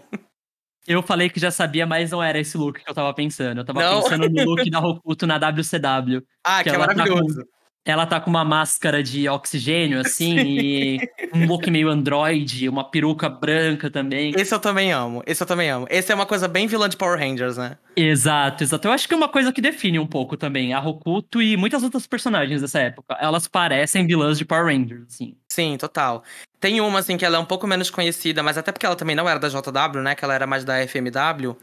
Eu 0.87 1.03
falei 1.03 1.29
que 1.29 1.41
já 1.41 1.51
sabia, 1.51 1.85
mas 1.85 2.13
não 2.13 2.23
era 2.23 2.39
esse 2.39 2.57
look 2.57 2.83
que 2.83 2.89
eu 2.89 2.95
tava 2.95 3.13
pensando. 3.13 3.61
Eu 3.61 3.65
tava 3.65 3.83
Não. 3.83 4.03
pensando 4.03 4.29
no 4.29 4.45
look 4.45 4.65
da 4.71 4.79
Hokuto 4.79 5.27
na 5.27 5.37
WCW. 5.37 6.25
Ah, 6.45 6.63
que, 6.63 6.71
é 6.71 6.75
ela 6.75 6.87
tá 6.87 6.95
maravilhoso. 6.95 7.45
Ela 7.87 8.05
tá 8.05 8.21
com 8.21 8.29
uma 8.29 8.45
máscara 8.45 9.01
de 9.01 9.29
oxigênio, 9.29 10.01
assim, 10.01 10.37
e 10.43 10.99
um 11.33 11.47
look 11.47 11.71
meio 11.71 11.89
android, 11.89 12.69
uma 12.69 12.83
peruca 12.83 13.29
branca 13.29 13.89
também. 13.89 14.33
Esse 14.37 14.53
eu 14.53 14.59
também 14.59 14.91
amo. 14.91 15.23
Esse 15.25 15.41
eu 15.41 15.47
também 15.47 15.71
amo. 15.71 15.87
Esse 15.89 16.11
é 16.11 16.15
uma 16.15 16.27
coisa 16.27 16.49
bem 16.49 16.67
vilã 16.67 16.89
de 16.89 16.97
Power 16.97 17.17
Rangers, 17.17 17.57
né? 17.57 17.79
Exato, 17.95 18.65
exato. 18.65 18.89
Eu 18.89 18.93
acho 18.93 19.07
que 19.07 19.15
é 19.15 19.17
uma 19.17 19.29
coisa 19.29 19.53
que 19.53 19.61
define 19.61 20.01
um 20.01 20.07
pouco 20.07 20.37
também 20.37 20.75
a 20.75 20.81
Hokuto 20.81 21.41
e 21.41 21.57
muitas 21.57 21.85
outras 21.85 22.09
personagens 22.09 22.61
dessa 22.61 22.81
época. 22.81 23.17
Elas 23.21 23.47
parecem 23.47 24.05
vilãs 24.05 24.37
de 24.37 24.45
Power 24.45 24.67
Rangers, 24.67 25.05
assim. 25.09 25.37
Sim, 25.49 25.77
total. 25.79 26.25
Tem 26.59 26.81
uma, 26.81 26.99
assim, 26.99 27.17
que 27.17 27.25
ela 27.25 27.37
é 27.37 27.41
um 27.41 27.45
pouco 27.45 27.69
menos 27.69 27.89
conhecida, 27.89 28.43
mas 28.43 28.59
até 28.59 28.73
porque 28.73 28.85
ela 28.85 28.97
também 28.97 29.15
não 29.15 29.29
era 29.29 29.39
da 29.39 29.49
JW, 29.49 30.03
né? 30.03 30.17
Que 30.17 30.25
ela 30.25 30.35
era 30.35 30.47
mais 30.47 30.65
da 30.65 30.75
FMW. 30.87 31.57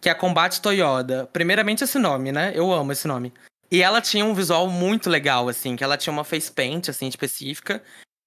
Que 0.00 0.08
é 0.08 0.12
a 0.12 0.16
Combate 0.16 0.60
Toyota. 0.60 1.28
Primeiramente 1.32 1.84
esse 1.84 1.98
nome, 1.98 2.32
né? 2.32 2.50
Eu 2.56 2.72
amo 2.72 2.90
esse 2.90 3.06
nome. 3.06 3.32
E 3.70 3.82
ela 3.82 4.00
tinha 4.00 4.24
um 4.24 4.34
visual 4.34 4.68
muito 4.68 5.08
legal, 5.08 5.48
assim. 5.48 5.76
Que 5.76 5.84
ela 5.84 5.96
tinha 5.96 6.12
uma 6.12 6.24
face 6.24 6.50
paint, 6.50 6.88
assim, 6.88 7.06
específica. 7.06 7.82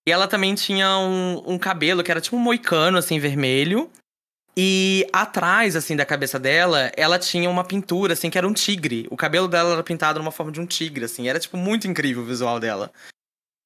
E 0.08 0.12
ela 0.12 0.27
também 0.27 0.56
tinha 0.56 0.97
um, 0.97 1.53
um 1.53 1.58
cabelo 1.58 2.03
que 2.03 2.12
era 2.12 2.21
tipo 2.21 2.36
um 2.36 2.39
moicano, 2.39 2.97
assim, 2.97 3.19
vermelho. 3.19 3.91
E 4.56 5.08
atrás, 5.12 5.75
assim, 5.75 5.95
da 5.95 6.06
cabeça 6.06 6.39
dela, 6.39 6.91
ela 6.95 7.17
tinha 7.17 7.49
uma 7.49 7.63
pintura, 7.63 8.13
assim, 8.13 8.29
que 8.29 8.38
era 8.38 8.47
um 8.47 8.53
tigre. 8.53 9.08
O 9.10 9.17
cabelo 9.17 9.47
dela 9.47 9.73
era 9.73 9.84
pintado 9.84 10.19
numa 10.19 10.32
forma 10.32 10.51
de 10.51 10.62
um 10.62 10.65
tigre, 10.65 11.06
assim. 11.06 11.27
Era, 11.27 11.39
tipo, 11.39 11.58
muito 11.58 11.88
incrível 11.88 12.21
o 12.21 12.25
visual 12.25 12.60
dela. 12.60 12.91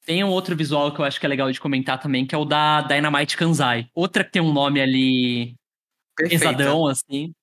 Tem 0.05 0.23
um 0.23 0.29
outro 0.29 0.55
visual 0.55 0.93
que 0.93 1.01
eu 1.01 1.05
acho 1.05 1.19
que 1.19 1.25
é 1.25 1.29
legal 1.29 1.51
de 1.51 1.59
comentar 1.59 1.99
também, 1.99 2.25
que 2.25 2.33
é 2.33 2.37
o 2.37 2.45
da 2.45 2.81
Dynamite 2.81 3.35
Kanzai. 3.35 3.89
Outra 3.93 4.23
que 4.23 4.31
tem 4.31 4.41
um 4.41 4.53
nome 4.53 4.79
ali 4.79 5.55
Perfeita. 6.15 6.45
pesadão, 6.45 6.87
assim. 6.87 7.33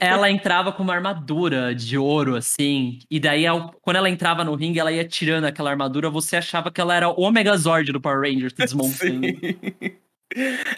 Ela 0.00 0.30
entrava 0.30 0.72
com 0.72 0.82
uma 0.82 0.94
armadura 0.94 1.74
de 1.74 1.98
ouro, 1.98 2.36
assim. 2.36 3.00
E 3.10 3.18
daí, 3.18 3.44
quando 3.82 3.96
ela 3.96 4.10
entrava 4.10 4.44
no 4.44 4.54
ringue, 4.54 4.78
ela 4.78 4.92
ia 4.92 5.06
tirando 5.06 5.44
aquela 5.44 5.70
armadura, 5.70 6.08
você 6.10 6.36
achava 6.36 6.70
que 6.70 6.80
ela 6.80 6.94
era 6.94 7.08
o 7.08 7.30
Megazord 7.30 7.92
do 7.92 8.00
Power 8.00 8.20
Rangers 8.20 8.52
desmontando. 8.52 9.26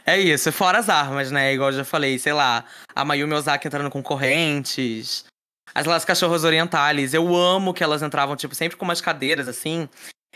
É 0.05 0.17
isso, 0.19 0.53
fora 0.53 0.79
as 0.79 0.91
armas, 0.91 1.31
né? 1.31 1.55
Igual 1.55 1.71
eu 1.71 1.79
já 1.79 1.85
falei, 1.85 2.19
sei 2.19 2.35
lá, 2.35 2.65
a 2.95 3.05
Mayumi 3.05 3.33
Ozaki 3.33 3.67
entrando 3.67 3.91
com 3.91 4.03
correntes. 4.03 5.25
As 5.75 5.87
Las 5.87 6.05
Cachorros 6.05 6.45
Orientales, 6.45 7.15
eu 7.15 7.35
amo 7.35 7.75
que 7.75 7.83
elas 7.83 8.03
entravam, 8.03 8.37
tipo, 8.37 8.55
sempre 8.55 8.77
com 8.77 8.85
umas 8.85 9.01
cadeiras, 9.01 9.49
assim. 9.49 9.89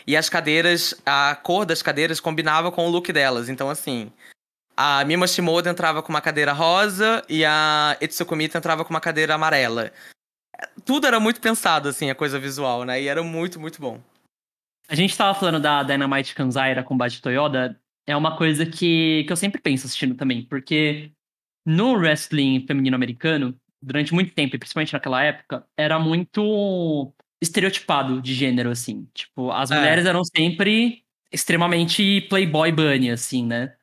E 0.05 0.17
as 0.17 0.29
cadeiras, 0.29 0.95
a 1.05 1.37
cor 1.41 1.65
das 1.65 1.81
cadeiras 1.81 2.19
combinava 2.19 2.71
com 2.71 2.87
o 2.87 2.89
look 2.89 3.13
delas. 3.13 3.49
Então, 3.49 3.69
assim, 3.69 4.11
a 4.75 5.03
Mima 5.05 5.27
Shimoda 5.27 5.69
entrava 5.69 6.01
com 6.01 6.09
uma 6.09 6.21
cadeira 6.21 6.51
rosa 6.53 7.23
e 7.29 7.43
a 7.45 7.97
Etsukumita 8.01 8.57
entrava 8.57 8.83
com 8.83 8.89
uma 8.93 9.01
cadeira 9.01 9.35
amarela. 9.35 9.91
Tudo 10.85 11.07
era 11.07 11.19
muito 11.19 11.41
pensado, 11.41 11.89
assim, 11.89 12.09
a 12.09 12.15
coisa 12.15 12.39
visual, 12.39 12.83
né? 12.85 13.01
E 13.01 13.07
era 13.07 13.21
muito, 13.23 13.59
muito 13.59 13.81
bom. 13.81 13.99
A 14.87 14.95
gente 14.95 15.15
tava 15.17 15.37
falando 15.37 15.59
da 15.59 15.83
Dynamite 15.83 16.35
Kanzai, 16.35 16.75
da 16.75 16.83
Combate 16.83 17.21
Toyota. 17.21 17.79
É 18.05 18.15
uma 18.15 18.35
coisa 18.37 18.65
que, 18.65 19.23
que 19.25 19.31
eu 19.31 19.37
sempre 19.37 19.61
penso 19.61 19.85
assistindo 19.85 20.15
também, 20.15 20.43
porque 20.45 21.11
no 21.65 21.93
wrestling 21.93 22.65
feminino 22.67 22.95
americano, 22.95 23.55
durante 23.81 24.13
muito 24.13 24.33
tempo, 24.33 24.55
e 24.55 24.59
principalmente 24.59 24.93
naquela 24.93 25.23
época, 25.23 25.65
era 25.77 25.97
muito 25.97 27.13
estereotipado 27.41 28.21
de 28.21 28.33
gênero, 28.33 28.69
assim. 28.71 29.07
Tipo, 29.13 29.51
as 29.51 29.71
É. 29.71 29.75
mulheres 29.77 30.05
eram 30.05 30.23
sempre 30.23 31.03
extremamente 31.31 32.21
playboy 32.29 32.71
bunny, 32.71 33.09
assim, 33.09 33.45
né? 33.45 33.73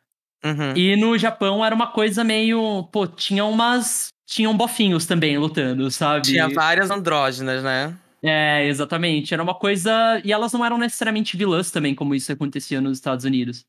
Uhum. 0.45 0.75
E 0.75 0.97
no 0.97 1.19
Japão 1.19 1.65
era 1.65 1.75
uma 1.75 1.89
coisa 1.89 2.25
meio. 2.25 2.85
Pô, 2.93 3.07
tinha 3.07 3.45
umas. 3.45 4.09
Tinham 4.27 4.57
bofinhos 4.57 5.07
também 5.07 5.37
lutando, 5.37 5.91
sabe? 5.91 6.23
Tinha 6.23 6.49
várias 6.49 6.91
andrógenas, 6.91 7.63
né? 7.63 7.97
É, 8.23 8.67
exatamente. 8.67 9.35
Era 9.35 9.43
uma 9.43 9.55
coisa. 9.55 10.21
E 10.25 10.33
elas 10.33 10.53
não 10.53 10.65
eram 10.65 10.79
necessariamente 10.79 11.37
vilãs 11.37 11.71
também, 11.71 11.95
como 11.95 12.15
isso 12.15 12.33
acontecia 12.33 12.81
nos 12.81 12.99
Estados 12.99 13.25
Unidos. 13.25 13.67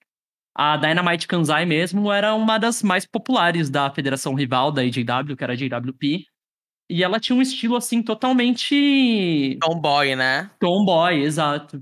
A 0.56 0.78
Dynamite 0.78 1.28
Kanzai 1.28 1.66
mesmo 1.66 2.12
era 2.12 2.36
uma 2.36 2.58
das 2.58 2.84
mais 2.84 3.06
populares 3.06 3.70
da 3.70 3.90
federação 3.90 4.34
rival 4.36 4.72
da 4.72 4.82
AJW, 4.82 5.36
que 5.36 5.44
era 5.44 5.54
a 5.54 5.56
JWP. 5.56 6.26
E 6.90 7.04
ela 7.04 7.22
tinha 7.22 7.36
um 7.36 7.42
estilo, 7.42 7.78
assim, 7.78 8.04
totalmente 8.04 9.58
Tomboy, 9.62 10.14
né? 10.14 10.52
tomboy, 10.60 11.24
exato. 11.24 11.82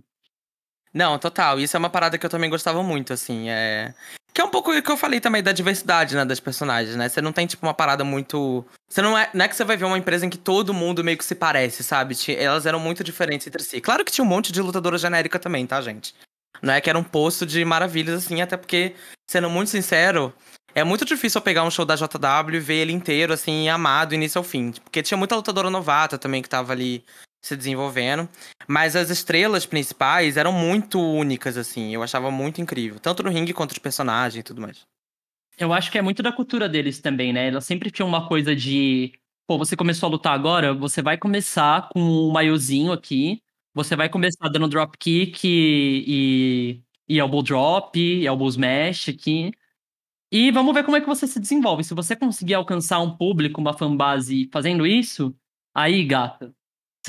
Não, 0.94 1.18
total. 1.18 1.60
Isso 1.60 1.76
é 1.76 1.80
uma 1.80 1.90
parada 1.90 2.18
que 2.18 2.26
eu 2.26 2.30
também 2.30 2.50
gostava 2.50 2.84
muito, 2.84 3.12
assim. 3.12 3.50
É... 3.50 3.94
Que 4.40 4.44
é 4.44 4.46
um 4.46 4.50
pouco 4.50 4.72
o 4.72 4.82
que 4.82 4.90
eu 4.90 4.96
falei 4.96 5.20
também 5.20 5.44
da 5.44 5.52
diversidade, 5.52 6.16
né, 6.16 6.24
das 6.24 6.40
personagens, 6.40 6.96
né? 6.96 7.10
Você 7.10 7.22
não 7.22 7.34
tem, 7.34 7.46
tipo, 7.46 7.66
uma 7.66 7.74
parada 7.74 8.06
muito. 8.06 8.66
Você 8.88 9.02
não 9.02 9.18
é. 9.18 9.30
Não 9.34 9.44
é 9.44 9.50
que 9.50 9.54
você 9.54 9.66
vai 9.66 9.76
ver 9.76 9.84
uma 9.84 9.98
empresa 9.98 10.26
em 10.26 10.30
que 10.30 10.38
todo 10.38 10.74
mundo 10.74 11.04
meio 11.04 11.18
que 11.18 11.26
se 11.26 11.36
parece, 11.36 11.84
sabe? 11.84 12.16
Elas 12.38 12.66
eram 12.66 12.80
muito 12.80 13.04
diferentes 13.04 13.46
entre 13.46 13.62
si. 13.62 13.82
Claro 13.82 14.06
que 14.06 14.14
tinha 14.14 14.24
um 14.24 14.28
monte 14.30 14.54
de 14.54 14.62
lutadora 14.62 14.98
genérica 14.98 15.38
também, 15.38 15.68
tá, 15.68 15.82
gente? 15.82 16.16
Não 16.62 16.74
é 16.74 16.80
que 16.80 16.90
era 16.90 16.98
um 16.98 17.04
poço 17.04 17.46
de 17.46 17.66
maravilhas, 17.66 18.24
assim, 18.24 18.42
até 18.42 18.56
porque, 18.56 18.96
sendo 19.30 19.50
muito 19.50 19.72
sincero, 19.72 20.34
é 20.74 20.86
muito 20.86 21.04
difícil 21.04 21.40
eu 21.40 21.44
pegar 21.44 21.66
um 21.66 21.70
show 21.70 21.84
da 21.84 21.98
JW 21.98 22.56
e 22.56 22.60
ver 22.62 22.76
ele 22.76 22.94
inteiro, 22.94 23.34
assim, 23.34 23.68
amado, 23.68 24.16
início 24.16 24.40
ao 24.40 24.44
fim. 24.46 24.72
Porque 24.72 25.04
tinha 25.04 25.18
muita 25.18 25.36
lutadora 25.36 25.70
novata 25.70 26.18
também 26.18 26.42
que 26.42 26.48
tava 26.48 26.72
ali 26.72 27.04
se 27.42 27.56
desenvolvendo. 27.56 28.28
Mas 28.68 28.96
as 28.96 29.10
estrelas 29.10 29.66
principais 29.66 30.38
eram 30.38 30.52
muito 30.52 31.00
únicas, 31.00 31.58
assim. 31.58 31.94
Eu 31.94 32.04
achava 32.04 32.30
muito 32.30 32.62
incrível. 32.62 33.00
Tanto 33.00 33.24
no 33.24 33.30
ringue 33.30 33.54
quanto 33.54 33.72
os 33.72 33.80
personagens 33.80 34.42
e 34.42 34.44
tudo 34.44 34.62
mais. 34.62 34.86
Eu 35.58 35.74
acho 35.74 35.92
que 35.92 35.98
é 35.98 36.02
muito 36.02 36.24
da 36.24 36.32
cultura 36.32 36.70
deles 36.70 37.00
também, 37.02 37.34
né? 37.34 37.48
Elas 37.50 37.66
sempre 37.66 37.92
tinham 37.92 38.08
uma 38.08 38.28
coisa 38.28 38.56
de. 38.56 39.12
Pô, 39.48 39.58
você 39.58 39.76
começou 39.76 40.08
a 40.08 40.12
lutar 40.12 40.34
agora, 40.34 40.74
você 40.74 41.02
vai 41.02 41.18
começar 41.18 41.90
com 41.90 42.00
um 42.00 42.32
maiozinho 42.32 42.92
aqui. 42.92 43.42
Você 43.74 43.96
vai 43.96 44.10
começar 44.10 44.50
dando 44.50 44.68
drop 44.68 44.98
kick 44.98 45.48
e, 45.48 46.80
e, 47.10 47.16
e 47.16 47.20
elbow 47.20 47.42
drop, 47.44 48.00
e 48.00 48.26
elbow 48.26 48.48
smash 48.48 49.10
aqui. 49.10 49.52
E 50.32 50.52
vamos 50.52 50.74
ver 50.74 50.84
como 50.84 50.96
é 50.98 51.02
que 51.02 51.08
você 51.08 51.26
se 51.28 51.40
desenvolve. 51.40 51.84
Se 51.84 51.94
você 51.94 52.16
conseguir 52.16 52.54
alcançar 52.54 53.00
um 53.00 53.16
público, 53.18 53.60
uma 53.60 53.74
fanbase 53.74 54.48
fazendo 54.54 54.86
isso, 54.86 55.36
aí, 55.74 56.06
gata, 56.06 56.54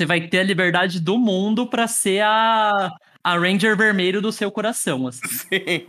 você 0.01 0.05
vai 0.05 0.21
ter 0.21 0.39
a 0.39 0.43
liberdade 0.43 0.99
do 0.99 1.17
mundo 1.17 1.67
pra 1.67 1.87
ser 1.87 2.23
a, 2.23 2.91
a 3.23 3.37
Ranger 3.37 3.77
vermelho 3.77 4.19
do 4.21 4.31
seu 4.31 4.51
coração, 4.51 5.07
assim. 5.07 5.21
Sim. 5.29 5.85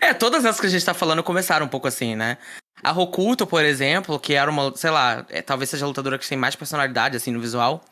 É, 0.00 0.14
todas 0.14 0.44
essas 0.44 0.60
que 0.60 0.66
a 0.66 0.70
gente 0.70 0.84
tá 0.84 0.94
falando 0.94 1.22
começaram 1.22 1.66
um 1.66 1.68
pouco 1.68 1.88
assim, 1.88 2.14
né? 2.14 2.38
A 2.80 2.92
Rokuto, 2.92 3.44
por 3.44 3.64
exemplo, 3.64 4.20
que 4.20 4.34
era 4.34 4.48
uma, 4.48 4.74
sei 4.76 4.90
lá, 4.90 5.26
é, 5.30 5.42
talvez 5.42 5.68
seja 5.68 5.84
a 5.84 5.88
lutadora 5.88 6.16
que 6.16 6.28
tem 6.28 6.38
mais 6.38 6.54
personalidade, 6.54 7.16
assim, 7.16 7.32
no 7.32 7.40
visual. 7.40 7.82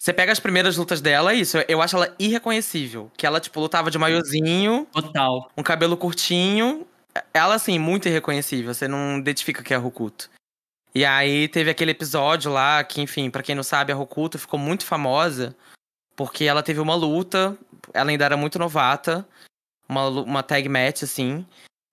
Você 0.00 0.12
pega 0.12 0.32
as 0.32 0.40
primeiras 0.40 0.76
lutas 0.76 1.00
dela, 1.00 1.32
é 1.32 1.36
isso. 1.36 1.58
Eu 1.68 1.80
acho 1.80 1.94
ela 1.94 2.12
irreconhecível. 2.18 3.08
Que 3.16 3.24
ela, 3.24 3.38
tipo, 3.38 3.60
lutava 3.60 3.88
de 3.88 3.98
maiozinho, 3.98 4.88
Total. 4.90 5.48
um 5.56 5.62
cabelo 5.62 5.96
curtinho. 5.96 6.84
Ela, 7.32 7.54
assim, 7.54 7.78
muito 7.78 8.08
irreconhecível. 8.08 8.74
Você 8.74 8.88
não 8.88 9.18
identifica 9.18 9.62
que 9.62 9.72
é 9.72 9.76
a 9.76 9.78
Rokuto. 9.78 10.28
E 10.94 11.04
aí 11.04 11.48
teve 11.48 11.70
aquele 11.70 11.90
episódio 11.92 12.52
lá 12.52 12.82
que, 12.84 13.00
enfim, 13.00 13.30
pra 13.30 13.42
quem 13.42 13.54
não 13.54 13.62
sabe, 13.62 13.92
a 13.92 13.94
Rokuto 13.94 14.38
ficou 14.38 14.58
muito 14.58 14.84
famosa 14.84 15.56
porque 16.16 16.44
ela 16.44 16.62
teve 16.62 16.80
uma 16.80 16.94
luta. 16.94 17.56
Ela 17.94 18.10
ainda 18.10 18.24
era 18.24 18.36
muito 18.36 18.58
novata. 18.58 19.26
Uma, 19.88 20.08
uma 20.08 20.42
tag 20.42 20.68
match, 20.68 21.02
assim. 21.02 21.46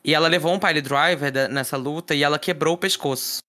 E 0.03 0.13
ela 0.13 0.27
levou 0.27 0.53
um 0.53 0.59
pile 0.59 0.81
driver 0.81 1.31
da- 1.31 1.47
nessa 1.47 1.77
luta 1.77 2.15
e 2.15 2.23
ela 2.23 2.39
quebrou 2.39 2.75
o 2.75 2.77
pescoço. 2.77 3.39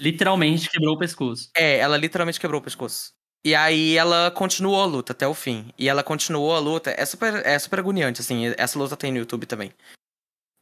Literalmente 0.00 0.68
quebrou 0.70 0.94
o 0.94 0.98
pescoço. 0.98 1.50
É, 1.56 1.78
ela 1.78 1.96
literalmente 1.96 2.40
quebrou 2.40 2.60
o 2.60 2.64
pescoço. 2.64 3.12
E 3.44 3.54
aí 3.54 3.96
ela 3.96 4.30
continuou 4.30 4.82
a 4.82 4.86
luta 4.86 5.12
até 5.12 5.26
o 5.26 5.34
fim. 5.34 5.70
E 5.78 5.88
ela 5.88 6.02
continuou 6.02 6.54
a 6.54 6.58
luta. 6.58 6.94
É 6.96 7.04
super, 7.04 7.44
é 7.46 7.58
super 7.58 7.78
agoniante, 7.80 8.20
assim. 8.20 8.52
Essa 8.56 8.78
luta 8.78 8.96
tem 8.96 9.12
no 9.12 9.18
YouTube 9.18 9.46
também. 9.46 9.72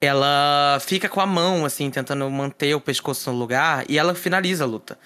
Ela 0.02 0.78
fica 0.80 1.08
com 1.08 1.20
a 1.20 1.26
mão, 1.26 1.64
assim, 1.64 1.88
tentando 1.88 2.28
manter 2.28 2.74
o 2.74 2.80
pescoço 2.80 3.30
no 3.30 3.38
lugar. 3.38 3.88
E 3.88 3.96
ela 3.96 4.16
finaliza 4.16 4.64
a 4.64 4.66
luta. 4.66 4.98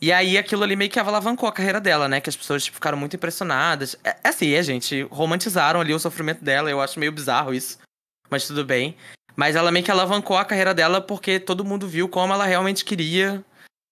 E 0.00 0.12
aí 0.12 0.38
aquilo 0.38 0.62
ali 0.62 0.76
meio 0.76 0.90
que 0.90 0.98
alavancou 1.00 1.48
a 1.48 1.52
carreira 1.52 1.80
dela, 1.80 2.08
né? 2.08 2.20
Que 2.20 2.30
as 2.30 2.36
pessoas 2.36 2.62
tipo, 2.62 2.76
ficaram 2.76 2.96
muito 2.96 3.16
impressionadas. 3.16 3.96
É, 4.04 4.10
é 4.22 4.28
assim, 4.28 4.52
é, 4.52 4.62
gente. 4.62 5.02
Romantizaram 5.10 5.80
ali 5.80 5.92
o 5.92 5.98
sofrimento 5.98 6.44
dela. 6.44 6.70
Eu 6.70 6.80
acho 6.80 7.00
meio 7.00 7.10
bizarro 7.10 7.52
isso. 7.52 7.78
Mas 8.30 8.46
tudo 8.46 8.64
bem. 8.64 8.96
Mas 9.34 9.56
ela 9.56 9.72
meio 9.72 9.84
que 9.84 9.90
alavancou 9.90 10.36
a 10.36 10.44
carreira 10.44 10.72
dela 10.72 11.00
porque 11.00 11.40
todo 11.40 11.64
mundo 11.64 11.88
viu 11.88 12.08
como 12.08 12.32
ela 12.32 12.46
realmente 12.46 12.84
queria 12.84 13.44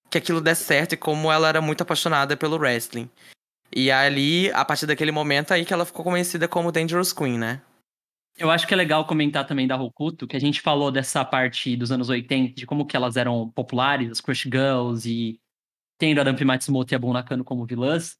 que 0.08 0.18
aquilo 0.18 0.40
desse 0.40 0.62
certo 0.62 0.92
e 0.92 0.96
como 0.96 1.30
ela 1.30 1.48
era 1.48 1.60
muito 1.60 1.82
apaixonada 1.82 2.36
pelo 2.36 2.56
wrestling. 2.56 3.10
E 3.74 3.90
ali, 3.90 4.50
a 4.52 4.64
partir 4.64 4.86
daquele 4.86 5.12
momento 5.12 5.52
aí 5.52 5.64
que 5.64 5.72
ela 5.72 5.84
ficou 5.84 6.04
conhecida 6.04 6.46
como 6.46 6.72
Dangerous 6.72 7.12
Queen, 7.12 7.38
né? 7.38 7.60
Eu 8.40 8.50
acho 8.50 8.66
que 8.66 8.72
é 8.72 8.76
legal 8.76 9.04
comentar 9.04 9.46
também 9.46 9.66
da 9.66 9.76
Hokuto, 9.76 10.26
que 10.26 10.34
a 10.34 10.40
gente 10.40 10.62
falou 10.62 10.90
dessa 10.90 11.22
parte 11.24 11.76
dos 11.76 11.92
anos 11.92 12.08
80, 12.08 12.54
de 12.54 12.64
como 12.66 12.86
que 12.86 12.96
elas 12.96 13.16
eram 13.18 13.50
populares, 13.50 14.10
as 14.10 14.20
Crush 14.20 14.44
Girls, 14.44 15.06
e 15.08 15.38
tendo 15.98 16.22
a 16.22 16.24
Dumpy 16.24 16.44
Matsumoto 16.44 16.94
e 16.94 16.96
a 16.96 16.98
Bun 16.98 17.12
Nakano 17.12 17.44
como 17.44 17.66
vilãs. 17.66 18.16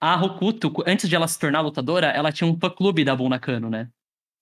A 0.00 0.14
Hokuto, 0.16 0.72
antes 0.86 1.08
de 1.10 1.14
ela 1.14 1.28
se 1.28 1.38
tornar 1.38 1.60
lutadora, 1.60 2.06
ela 2.06 2.32
tinha 2.32 2.48
um 2.48 2.58
fã-clube 2.58 3.04
da 3.04 3.14
Bun 3.14 3.28
Nakano, 3.28 3.68
né? 3.68 3.90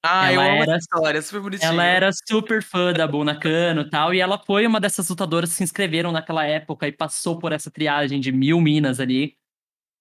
Ah, 0.04 0.32
eu 0.32 0.40
Ela 0.40 0.52
amo 0.52 0.62
era- 0.62 0.76
essa 0.76 0.78
história, 0.78 1.20
super 1.20 1.40
bonitinho. 1.40 1.68
Ela 1.72 1.84
era 1.84 2.10
super 2.12 2.62
fã 2.62 2.92
da 2.92 3.04
Buna 3.04 3.36
Cano 3.36 3.80
e 3.80 3.90
tal, 3.90 4.14
e 4.14 4.20
ela 4.20 4.38
foi 4.38 4.64
uma 4.64 4.78
dessas 4.78 5.08
lutadoras 5.08 5.50
que 5.50 5.56
se 5.56 5.64
inscreveram 5.64 6.12
naquela 6.12 6.44
época 6.46 6.86
e 6.86 6.92
passou 6.92 7.36
por 7.40 7.50
essa 7.50 7.68
triagem 7.72 8.20
de 8.20 8.30
mil 8.30 8.60
minas 8.60 9.00
ali. 9.00 9.34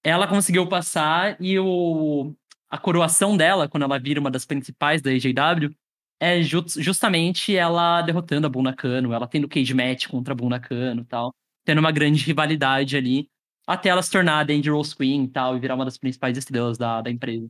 Ela 0.04 0.28
conseguiu 0.28 0.68
passar 0.70 1.36
e 1.42 1.58
o, 1.58 2.32
a 2.70 2.78
coroação 2.78 3.36
dela, 3.38 3.68
quando 3.68 3.84
ela 3.84 4.00
vira 4.00 4.20
uma 4.20 4.32
das 4.32 4.46
principais 4.46 5.02
da 5.02 5.10
AJW, 5.12 5.70
é 6.20 6.42
ju- 6.42 6.66
justamente 6.78 7.56
ela 7.56 8.02
derrotando 8.02 8.48
a 8.48 8.50
Buna 8.50 8.74
Cano, 8.76 9.14
ela 9.14 9.28
tendo 9.28 9.48
cage 9.48 9.74
match 9.74 10.08
contra 10.08 10.34
a 10.34 10.36
Buna 10.36 10.60
Cano 10.60 11.02
e 11.02 11.06
tal, 11.06 11.34
tendo 11.64 11.80
uma 11.80 11.92
grande 11.92 12.24
rivalidade 12.24 12.98
ali, 12.98 13.28
até 13.68 13.90
ela 13.90 14.02
se 14.02 14.12
tornar 14.12 14.40
a 14.40 14.44
Dangerous 14.44 14.94
Queen 14.94 15.26
e 15.26 15.28
tal, 15.28 15.56
e 15.56 15.60
virar 15.60 15.76
uma 15.76 15.86
das 15.86 15.98
principais 15.98 16.38
estrelas 16.38 16.78
da, 16.78 17.02
da 17.02 17.12
empresa. 17.12 17.48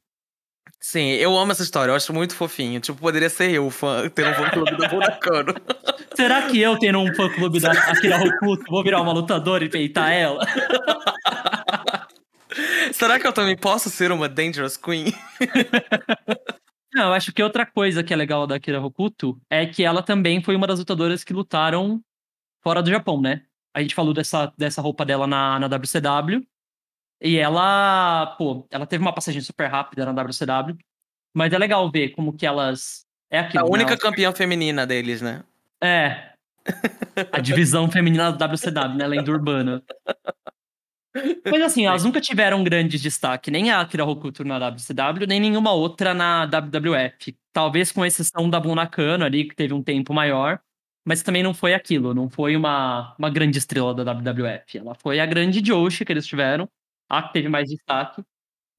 Sim, 0.80 1.12
eu 1.12 1.36
amo 1.38 1.52
essa 1.52 1.64
história, 1.64 1.92
eu 1.92 1.96
acho 1.96 2.14
muito 2.14 2.36
fofinho. 2.36 2.80
Tipo, 2.80 3.00
poderia 3.00 3.30
ser 3.30 3.52
eu, 3.52 3.70
fã, 3.70 4.08
ter 4.10 4.28
um 4.28 4.34
fã 4.34 4.50
clube 4.50 4.76
do 4.76 4.88
Bonacano. 4.88 5.54
Será 6.14 6.48
que 6.48 6.60
eu, 6.60 6.78
tendo 6.78 7.00
um 7.00 7.14
fã-clube 7.16 7.60
da 7.60 7.72
Akira 7.72 8.18
Hokuto, 8.18 8.64
vou 8.70 8.84
virar 8.84 9.02
uma 9.02 9.14
lutadora 9.14 9.64
e 9.64 9.70
peitar 9.70 10.12
ela? 10.12 10.46
Será 12.94 13.20
que 13.20 13.28
eu 13.28 13.34
também 13.34 13.56
posso 13.58 13.90
ser 13.90 14.12
uma 14.12 14.28
Dangerous 14.30 14.78
Queen? 14.78 15.06
Não, 16.94 17.08
eu 17.08 17.14
acho 17.14 17.32
que 17.32 17.44
outra 17.44 17.66
coisa 17.66 18.04
que 18.04 18.14
é 18.14 18.16
legal 18.16 18.48
da 18.48 18.56
Akira 18.56 18.82
Hokuto 18.82 19.40
é 19.50 19.66
que 19.66 19.84
ela 19.84 20.02
também 20.02 20.42
foi 20.42 20.56
uma 20.56 20.66
das 20.66 20.80
lutadoras 20.80 21.24
que 21.24 21.34
lutaram 21.34 22.02
fora 22.64 22.82
do 22.82 22.90
Japão, 22.90 23.22
né? 23.22 23.44
A 23.76 23.82
gente 23.82 23.94
falou 23.94 24.14
dessa, 24.14 24.52
dessa 24.58 24.82
roupa 24.82 25.06
dela 25.06 25.28
na, 25.28 25.60
na 25.60 25.68
WCW. 25.68 26.44
E 27.22 27.38
ela, 27.38 28.36
pô, 28.38 28.66
ela 28.72 28.86
teve 28.88 29.02
uma 29.02 29.14
passagem 29.14 29.42
super 29.42 29.68
rápida 29.70 30.06
na 30.06 30.12
WCW. 30.24 30.78
Mas 31.36 31.54
é 31.54 31.58
legal 31.58 31.90
ver 31.92 32.10
como 32.10 32.34
que 32.34 32.46
elas. 32.46 33.06
É 33.30 33.40
A 33.40 33.42
aquilo. 33.44 33.66
né? 33.66 33.70
única 33.72 33.92
Elas- 33.92 34.02
campeã 34.02 34.32
feminina 34.34 34.88
deles, 34.88 35.22
né? 35.22 35.44
É. 35.84 36.32
A 37.32 37.40
divisão 37.40 37.90
feminina 37.92 38.32
da 38.32 38.46
WCW, 38.48 38.96
né? 38.98 39.08
Lenda 39.08 39.32
urbana. 39.32 39.84
Mas 41.46 41.62
assim, 41.62 41.86
elas 41.86 42.04
nunca 42.04 42.22
tiveram 42.22 42.64
grande 42.64 43.00
destaque, 43.00 43.50
nem 43.50 43.72
a 43.72 43.82
Akira 43.82 44.06
Hokuto 44.06 44.44
na 44.44 44.58
WCW, 44.58 45.26
nem 45.28 45.40
nenhuma 45.40 45.72
outra 45.72 46.14
na 46.14 46.46
WWF. 46.46 47.36
Talvez 47.52 47.92
com 47.92 48.06
exceção 48.06 48.50
da 48.50 48.60
Buna 48.60 48.88
Kano 48.88 49.26
ali, 49.26 49.46
que 49.46 49.56
teve 49.56 49.74
um 49.74 49.82
tempo 49.82 50.14
maior. 50.14 50.60
Mas 51.06 51.24
também 51.24 51.42
não 51.42 51.54
foi 51.54 51.74
aquilo, 51.74 52.14
não 52.14 52.30
foi 52.30 52.56
uma, 52.58 53.16
uma 53.18 53.30
grande 53.30 53.58
estrela 53.58 53.94
da 53.96 54.12
WWF. 54.12 54.78
Ela 54.78 54.94
foi 54.94 55.22
a 55.22 55.26
grande 55.26 55.62
Joshi 55.62 56.04
que 56.04 56.12
eles 56.12 56.28
tiveram, 56.28 56.70
a 57.10 57.24
que 57.24 57.34
teve 57.34 57.48
mais 57.48 57.70
destaque. 57.70 58.22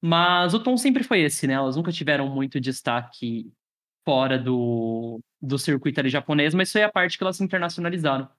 Mas 0.01 0.53
o 0.53 0.59
tom 0.59 0.77
sempre 0.77 1.03
foi 1.03 1.21
esse, 1.21 1.47
né? 1.47 1.55
Elas 1.55 1.75
nunca 1.75 1.91
tiveram 1.91 2.29
muito 2.29 2.59
destaque 2.59 3.51
fora 4.05 4.37
do, 4.37 5.19
do 5.41 5.57
circuito 5.59 5.99
ali 5.99 6.09
japonês, 6.09 6.53
mas 6.53 6.71
foi 6.71 6.83
a 6.83 6.91
parte 6.91 7.17
que 7.17 7.23
elas 7.23 7.37
se 7.37 7.43
internacionalizaram. 7.43 8.29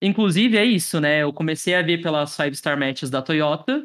Inclusive, 0.00 0.56
é 0.56 0.64
isso, 0.64 1.00
né? 1.00 1.22
Eu 1.22 1.32
comecei 1.32 1.74
a 1.74 1.82
ver 1.82 1.98
pelas 2.00 2.36
Five 2.36 2.54
Star 2.54 2.78
Matches 2.78 3.10
da 3.10 3.20
Toyota, 3.20 3.84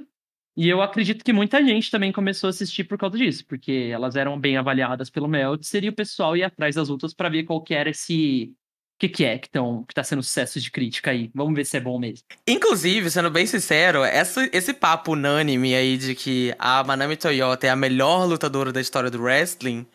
e 0.56 0.70
eu 0.70 0.82
acredito 0.82 1.26
que 1.26 1.34
muita 1.34 1.64
gente 1.64 1.90
também 1.90 2.12
começou 2.12 2.48
a 2.48 2.52
assistir 2.52 2.84
por 2.84 2.98
causa 2.98 3.18
disso, 3.18 3.44
porque 3.48 3.90
elas 3.92 4.16
eram 4.16 4.40
bem 4.40 4.56
avaliadas 4.56 5.10
pelo 5.10 5.28
Meltzer 5.28 5.84
e 5.84 5.90
o 5.90 5.94
pessoal 5.94 6.38
ia 6.38 6.46
atrás 6.48 6.76
das 6.76 6.90
outras 6.90 7.14
para 7.14 7.30
ver 7.30 7.44
qual 7.44 7.62
que 7.62 7.74
era 7.74 7.90
esse. 7.90 8.54
O 8.96 9.00
que, 9.00 9.10
que 9.10 9.26
é 9.26 9.38
que, 9.40 9.50
tão, 9.50 9.84
que 9.84 9.94
tá 9.94 10.04
sendo 10.04 10.22
sucesso 10.22 10.62
de 10.62 10.70
crítica 10.70 11.10
aí? 11.12 11.30
Vamos 11.34 11.56
ver 11.56 11.66
se 11.66 11.76
é 11.76 11.80
bom 11.80 11.98
mesmo. 11.98 12.24
Inclusive, 12.48 13.10
sendo 13.10 13.30
bem 13.32 13.46
sincero, 13.46 14.04
essa- 14.04 14.48
esse 14.54 14.72
papo 14.74 15.14
unânime 15.14 15.74
aí 15.76 15.98
de 15.98 16.14
que 16.14 16.54
a 16.60 16.84
Manami 16.84 17.18
Toyota 17.18 17.66
é 17.66 17.70
a 17.72 17.76
melhor 17.76 18.26
lutadora 18.26 18.72
da 18.72 18.80
história 18.80 19.10
do 19.10 19.22
wrestling 19.22 19.86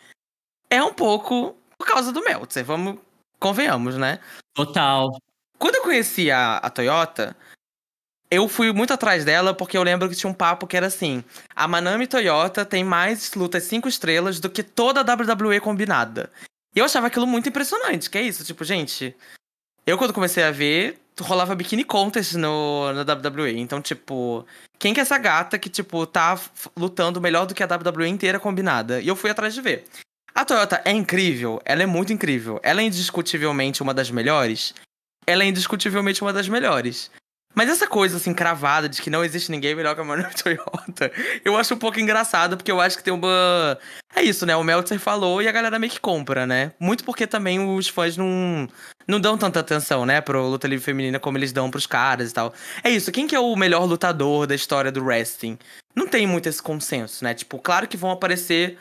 é 0.68 0.82
um 0.82 0.92
pouco 0.92 1.56
por 1.78 1.86
causa 1.86 2.12
do 2.12 2.22
Meltzer, 2.22 2.64
vamos, 2.64 2.98
convenhamos, 3.38 3.96
né? 3.96 4.18
Total. 4.52 5.08
Quando 5.58 5.76
eu 5.76 5.82
conheci 5.82 6.30
a, 6.30 6.58
a 6.58 6.70
Toyota, 6.70 7.36
eu 8.30 8.48
fui 8.48 8.72
muito 8.72 8.92
atrás 8.92 9.24
dela 9.24 9.54
porque 9.54 9.76
eu 9.76 9.82
lembro 9.82 10.08
que 10.08 10.14
tinha 10.14 10.30
um 10.30 10.34
papo 10.34 10.66
que 10.66 10.76
era 10.76 10.86
assim: 10.86 11.24
a 11.54 11.66
Manami 11.66 12.06
Toyota 12.06 12.64
tem 12.64 12.84
mais 12.84 13.32
lutas 13.34 13.64
5 13.64 13.88
estrelas 13.88 14.38
do 14.38 14.50
que 14.50 14.62
toda 14.62 15.00
a 15.00 15.14
WWE 15.14 15.60
combinada. 15.60 16.30
E 16.74 16.78
eu 16.78 16.84
achava 16.84 17.06
aquilo 17.06 17.26
muito 17.26 17.48
impressionante, 17.48 18.10
que 18.10 18.18
é 18.18 18.22
isso, 18.22 18.44
tipo, 18.44 18.64
gente. 18.64 19.16
Eu, 19.86 19.96
quando 19.96 20.12
comecei 20.12 20.44
a 20.44 20.50
ver, 20.50 21.00
rolava 21.18 21.54
biquíni 21.54 21.82
contest 21.82 22.34
no, 22.34 22.92
na 22.92 23.02
WWE. 23.02 23.58
Então, 23.58 23.80
tipo, 23.80 24.46
quem 24.78 24.92
que 24.92 25.00
é 25.00 25.02
essa 25.02 25.16
gata 25.16 25.58
que, 25.58 25.70
tipo, 25.70 26.06
tá 26.06 26.38
lutando 26.76 27.20
melhor 27.20 27.46
do 27.46 27.54
que 27.54 27.62
a 27.62 27.66
WWE 27.66 28.06
inteira 28.06 28.38
combinada? 28.38 29.00
E 29.00 29.08
eu 29.08 29.16
fui 29.16 29.30
atrás 29.30 29.54
de 29.54 29.62
ver. 29.62 29.84
A 30.34 30.44
Toyota 30.44 30.80
é 30.84 30.92
incrível, 30.92 31.60
ela 31.64 31.82
é 31.82 31.86
muito 31.86 32.12
incrível. 32.12 32.60
Ela 32.62 32.82
é 32.82 32.84
indiscutivelmente 32.84 33.82
uma 33.82 33.94
das 33.94 34.10
melhores. 34.10 34.74
Ela 35.28 35.44
é 35.44 35.46
indiscutivelmente 35.46 36.22
uma 36.22 36.32
das 36.32 36.48
melhores. 36.48 37.10
Mas 37.54 37.68
essa 37.68 37.86
coisa, 37.86 38.16
assim, 38.16 38.32
cravada 38.32 38.88
de 38.88 39.02
que 39.02 39.10
não 39.10 39.22
existe 39.22 39.50
ninguém 39.50 39.74
melhor 39.74 39.94
que 39.94 40.00
a 40.00 40.04
Manami 40.04 40.32
Toyota, 40.42 41.12
eu 41.44 41.54
acho 41.54 41.74
um 41.74 41.78
pouco 41.78 42.00
engraçado, 42.00 42.56
porque 42.56 42.70
eu 42.72 42.80
acho 42.80 42.96
que 42.96 43.02
tem 43.02 43.12
uma. 43.12 43.78
É 44.16 44.22
isso, 44.22 44.46
né? 44.46 44.56
O 44.56 44.64
Meltzer 44.64 44.98
falou 44.98 45.42
e 45.42 45.48
a 45.48 45.52
galera 45.52 45.78
meio 45.78 45.92
que 45.92 46.00
compra, 46.00 46.46
né? 46.46 46.72
Muito 46.80 47.04
porque 47.04 47.26
também 47.26 47.58
os 47.58 47.88
fãs 47.88 48.16
não, 48.16 48.66
não 49.06 49.20
dão 49.20 49.36
tanta 49.36 49.60
atenção, 49.60 50.06
né, 50.06 50.22
pro 50.22 50.48
luta 50.48 50.66
livre 50.66 50.84
feminina 50.84 51.20
como 51.20 51.36
eles 51.36 51.52
dão 51.52 51.70
pros 51.70 51.86
caras 51.86 52.30
e 52.30 52.34
tal. 52.34 52.54
É 52.82 52.88
isso, 52.88 53.12
quem 53.12 53.26
que 53.26 53.36
é 53.36 53.40
o 53.40 53.54
melhor 53.54 53.84
lutador 53.84 54.46
da 54.46 54.54
história 54.54 54.90
do 54.90 55.04
wrestling? 55.04 55.58
Não 55.94 56.08
tem 56.08 56.26
muito 56.26 56.48
esse 56.48 56.62
consenso, 56.62 57.22
né? 57.22 57.34
Tipo, 57.34 57.58
claro 57.58 57.86
que 57.86 57.98
vão 57.98 58.12
aparecer 58.12 58.78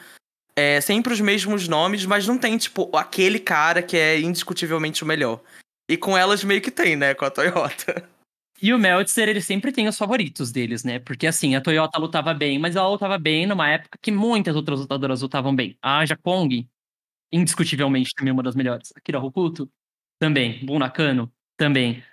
é, 0.55 0.79
sempre 0.79 1.11
os 1.11 1.19
mesmos 1.19 1.67
nomes, 1.67 2.05
mas 2.05 2.25
não 2.25 2.37
tem, 2.37 2.57
tipo, 2.57 2.89
aquele 2.95 3.39
cara 3.39 3.81
que 3.81 3.97
é 3.97 4.17
indiscutivelmente 4.19 5.03
o 5.03 5.07
melhor. 5.07 5.41
E 5.89 5.95
com 5.97 6.17
elas 6.17 6.43
meio 6.43 6.61
que 6.61 6.71
tem, 6.71 6.95
né, 6.95 7.13
com 7.13 7.25
a 7.25 7.31
Toyota. 7.31 8.07
E 8.59 8.73
o 8.73 8.79
Meltzer, 8.79 9.29
ele 9.29 9.39
sempre 9.39 9.71
tem 9.71 9.87
os 9.87 9.95
favoritos 9.95 10.51
deles, 10.51 10.83
né? 10.83 10.97
Porque 10.97 11.27
assim, 11.27 11.55
a 11.55 11.61
Toyota 11.61 11.99
lutava 11.99 12.33
bem, 12.33 12.57
mas 12.57 12.75
ela 12.75 12.89
lutava 12.89 13.15
bem 13.19 13.45
numa 13.45 13.69
época 13.69 13.99
que 14.01 14.11
muitas 14.11 14.55
outras 14.55 14.79
lutadoras 14.79 15.21
lutavam 15.21 15.55
bem. 15.55 15.77
A 15.79 15.99
Aja 15.99 16.17
Kong, 16.17 16.67
indiscutivelmente 17.31 18.15
também 18.15 18.33
uma 18.33 18.41
das 18.41 18.55
melhores. 18.55 18.91
A 18.95 18.99
Kira 18.99 19.19
Hokuto, 19.19 19.71
também. 20.19 20.65
Bun 20.65 20.79
Nakano, 20.79 21.31
também. 21.55 22.03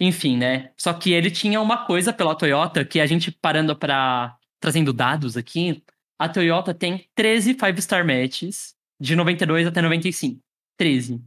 Enfim, 0.00 0.36
né? 0.36 0.72
Só 0.76 0.92
que 0.92 1.12
ele 1.12 1.30
tinha 1.30 1.60
uma 1.60 1.86
coisa 1.86 2.12
pela 2.12 2.34
Toyota 2.34 2.84
que 2.84 3.00
a 3.00 3.06
gente 3.06 3.30
parando 3.30 3.76
pra. 3.76 4.36
trazendo 4.60 4.92
dados 4.92 5.36
aqui, 5.36 5.84
a 6.18 6.28
Toyota 6.28 6.74
tem 6.74 7.08
13 7.14 7.54
Five 7.54 7.82
Star 7.82 8.04
Matches 8.04 8.74
de 9.00 9.14
92 9.14 9.66
até 9.66 9.80
95. 9.80 10.40
13. 10.76 11.22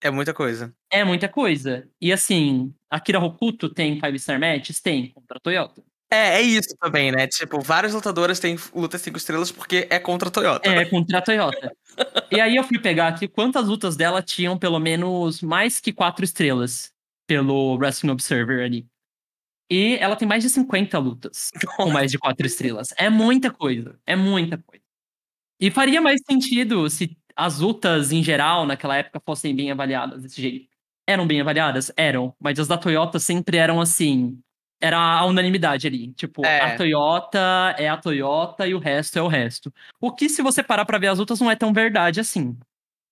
É 0.00 0.10
muita 0.10 0.32
coisa. 0.32 0.74
É 0.90 1.04
muita 1.04 1.28
coisa. 1.28 1.88
E 2.00 2.12
assim, 2.12 2.74
a 2.90 2.98
Kira 2.98 3.18
Hokuto 3.18 3.68
tem 3.68 4.00
Five 4.00 4.18
Star 4.18 4.40
Matches? 4.40 4.80
Tem, 4.80 5.12
contra 5.12 5.36
a 5.36 5.40
Toyota. 5.40 5.82
É, 6.10 6.38
é 6.38 6.42
isso 6.42 6.74
também, 6.80 7.12
né? 7.12 7.28
Tipo, 7.28 7.60
várias 7.60 7.94
lutadoras 7.94 8.40
têm 8.40 8.56
luta 8.74 8.98
5 8.98 9.16
estrelas 9.16 9.52
porque 9.52 9.86
é 9.88 9.98
contra 10.00 10.28
a 10.28 10.32
Toyota. 10.32 10.68
É, 10.68 10.84
contra 10.84 11.18
a 11.18 11.22
Toyota. 11.22 11.72
e 12.32 12.40
aí 12.40 12.56
eu 12.56 12.64
fui 12.64 12.80
pegar 12.80 13.08
aqui 13.08 13.28
quantas 13.28 13.68
lutas 13.68 13.94
dela 13.94 14.20
tinham 14.20 14.58
pelo 14.58 14.80
menos 14.80 15.40
mais 15.40 15.78
que 15.78 15.92
quatro 15.92 16.24
estrelas 16.24 16.92
pelo 17.28 17.76
Wrestling 17.76 18.10
Observer 18.10 18.64
ali. 18.64 18.86
E 19.70 19.96
ela 20.00 20.16
tem 20.16 20.26
mais 20.26 20.42
de 20.42 20.50
50 20.50 20.98
lutas 20.98 21.50
com 21.76 21.88
mais 21.92 22.10
de 22.10 22.18
quatro 22.18 22.44
estrelas. 22.44 22.88
É 22.96 23.08
muita 23.08 23.52
coisa. 23.52 23.96
É 24.04 24.16
muita 24.16 24.58
coisa. 24.58 24.82
E 25.60 25.70
faria 25.70 26.00
mais 26.00 26.20
sentido 26.28 26.90
se 26.90 27.16
as 27.36 27.58
lutas 27.60 28.12
em 28.12 28.22
geral 28.22 28.66
naquela 28.66 28.96
época 28.96 29.20
fossem 29.24 29.54
bem 29.54 29.70
avaliadas 29.70 30.22
desse 30.22 30.40
jeito. 30.40 30.68
Eram 31.08 31.26
bem 31.26 31.40
avaliadas? 31.40 31.90
Eram. 31.96 32.34
Mas 32.40 32.58
as 32.58 32.68
da 32.68 32.78
Toyota 32.78 33.18
sempre 33.18 33.56
eram 33.56 33.80
assim. 33.80 34.38
Era 34.80 34.98
a 34.98 35.24
unanimidade 35.26 35.86
ali. 35.86 36.12
Tipo, 36.14 36.44
É. 36.46 36.60
a 36.60 36.76
Toyota 36.76 37.38
é 37.78 37.88
a 37.88 37.96
Toyota 37.96 38.66
e 38.66 38.74
o 38.74 38.78
resto 38.78 39.18
é 39.18 39.22
o 39.22 39.28
resto. 39.28 39.72
O 40.00 40.12
que, 40.12 40.28
se 40.28 40.40
você 40.42 40.62
parar 40.62 40.84
pra 40.84 40.98
ver 40.98 41.08
as 41.08 41.18
lutas, 41.18 41.40
não 41.40 41.50
é 41.50 41.56
tão 41.56 41.72
verdade 41.72 42.20
assim. 42.20 42.56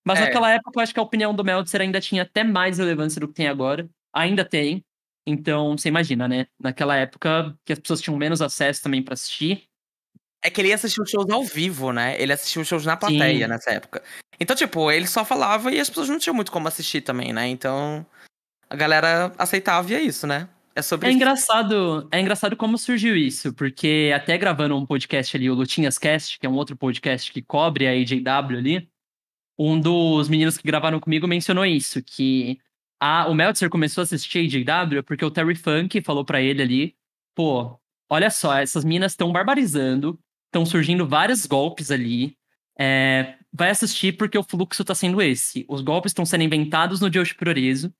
Mas 0.06 0.18
É. 0.20 0.24
naquela 0.24 0.50
época, 0.50 0.72
eu 0.78 0.82
acho 0.82 0.94
que 0.94 1.00
a 1.00 1.02
opinião 1.02 1.34
do 1.34 1.44
Meltzer 1.44 1.80
ainda 1.82 2.00
tinha 2.00 2.22
até 2.22 2.42
mais 2.42 2.78
relevância 2.78 3.20
do 3.20 3.28
que 3.28 3.34
tem 3.34 3.48
agora. 3.48 3.88
Ainda 4.14 4.44
tem. 4.44 4.82
Então, 5.26 5.76
você 5.76 5.88
imagina, 5.88 6.26
né? 6.26 6.46
Naquela 6.58 6.96
época, 6.96 7.54
que 7.66 7.72
as 7.74 7.78
pessoas 7.78 8.00
tinham 8.00 8.16
menos 8.16 8.40
acesso 8.40 8.82
também 8.82 9.02
pra 9.02 9.12
assistir. 9.12 9.64
É 10.42 10.50
que 10.50 10.60
ele 10.60 10.68
ia 10.68 10.74
assistir 10.76 11.00
os 11.00 11.10
shows 11.10 11.28
ao 11.30 11.42
vivo, 11.44 11.92
né? 11.92 12.20
Ele 12.20 12.32
assistia 12.32 12.62
os 12.62 12.68
shows 12.68 12.86
na 12.86 12.96
plateia 12.96 13.46
Sim. 13.46 13.50
nessa 13.50 13.70
época. 13.72 14.02
Então, 14.38 14.54
tipo, 14.54 14.90
ele 14.90 15.06
só 15.06 15.24
falava 15.24 15.72
e 15.72 15.80
as 15.80 15.88
pessoas 15.88 16.08
não 16.08 16.18
tinham 16.18 16.34
muito 16.34 16.52
como 16.52 16.68
assistir 16.68 17.00
também, 17.00 17.32
né? 17.32 17.48
Então, 17.48 18.06
a 18.70 18.76
galera 18.76 19.32
aceitava 19.36 19.90
e 19.90 19.94
é 19.94 20.00
isso, 20.00 20.26
né? 20.26 20.48
É 20.76 20.82
sobre 20.82 21.08
É 21.08 21.10
isso. 21.10 21.16
engraçado, 21.16 22.08
é 22.12 22.20
engraçado 22.20 22.56
como 22.56 22.78
surgiu 22.78 23.16
isso, 23.16 23.52
porque 23.52 24.12
até 24.14 24.38
gravando 24.38 24.76
um 24.76 24.86
podcast 24.86 25.36
ali, 25.36 25.50
o 25.50 25.54
Lutinhas 25.54 25.98
Cast, 25.98 26.38
que 26.38 26.46
é 26.46 26.48
um 26.48 26.54
outro 26.54 26.76
podcast 26.76 27.32
que 27.32 27.42
cobre 27.42 27.88
a 27.88 27.90
AJW 27.90 28.58
ali, 28.58 28.88
um 29.58 29.80
dos 29.80 30.28
meninos 30.28 30.56
que 30.56 30.64
gravaram 30.64 31.00
comigo 31.00 31.26
mencionou 31.26 31.66
isso, 31.66 32.00
que 32.00 32.60
a, 33.00 33.26
o 33.28 33.34
Meltzer 33.34 33.68
começou 33.68 34.02
a 34.02 34.04
assistir 34.04 34.38
AJW 34.38 35.02
porque 35.02 35.24
o 35.24 35.32
Terry 35.32 35.56
Funk 35.56 36.00
falou 36.02 36.24
pra 36.24 36.40
ele 36.40 36.62
ali, 36.62 36.96
pô, 37.34 37.76
olha 38.08 38.30
só, 38.30 38.56
essas 38.56 38.84
minas 38.84 39.12
estão 39.12 39.32
barbarizando, 39.32 40.16
estão 40.48 40.66
surgindo 40.66 41.06
vários 41.06 41.46
golpes 41.46 41.90
ali, 41.90 42.36
é, 42.78 43.34
vai 43.52 43.70
assistir 43.70 44.16
porque 44.16 44.38
o 44.38 44.42
fluxo 44.42 44.84
tá 44.84 44.94
sendo 44.94 45.20
esse. 45.20 45.64
Os 45.68 45.80
golpes 45.80 46.10
estão 46.10 46.24
sendo 46.26 46.44
inventados 46.44 47.00
no 47.00 47.12
Joshi 47.12 47.34
Puroresu, 47.34 47.92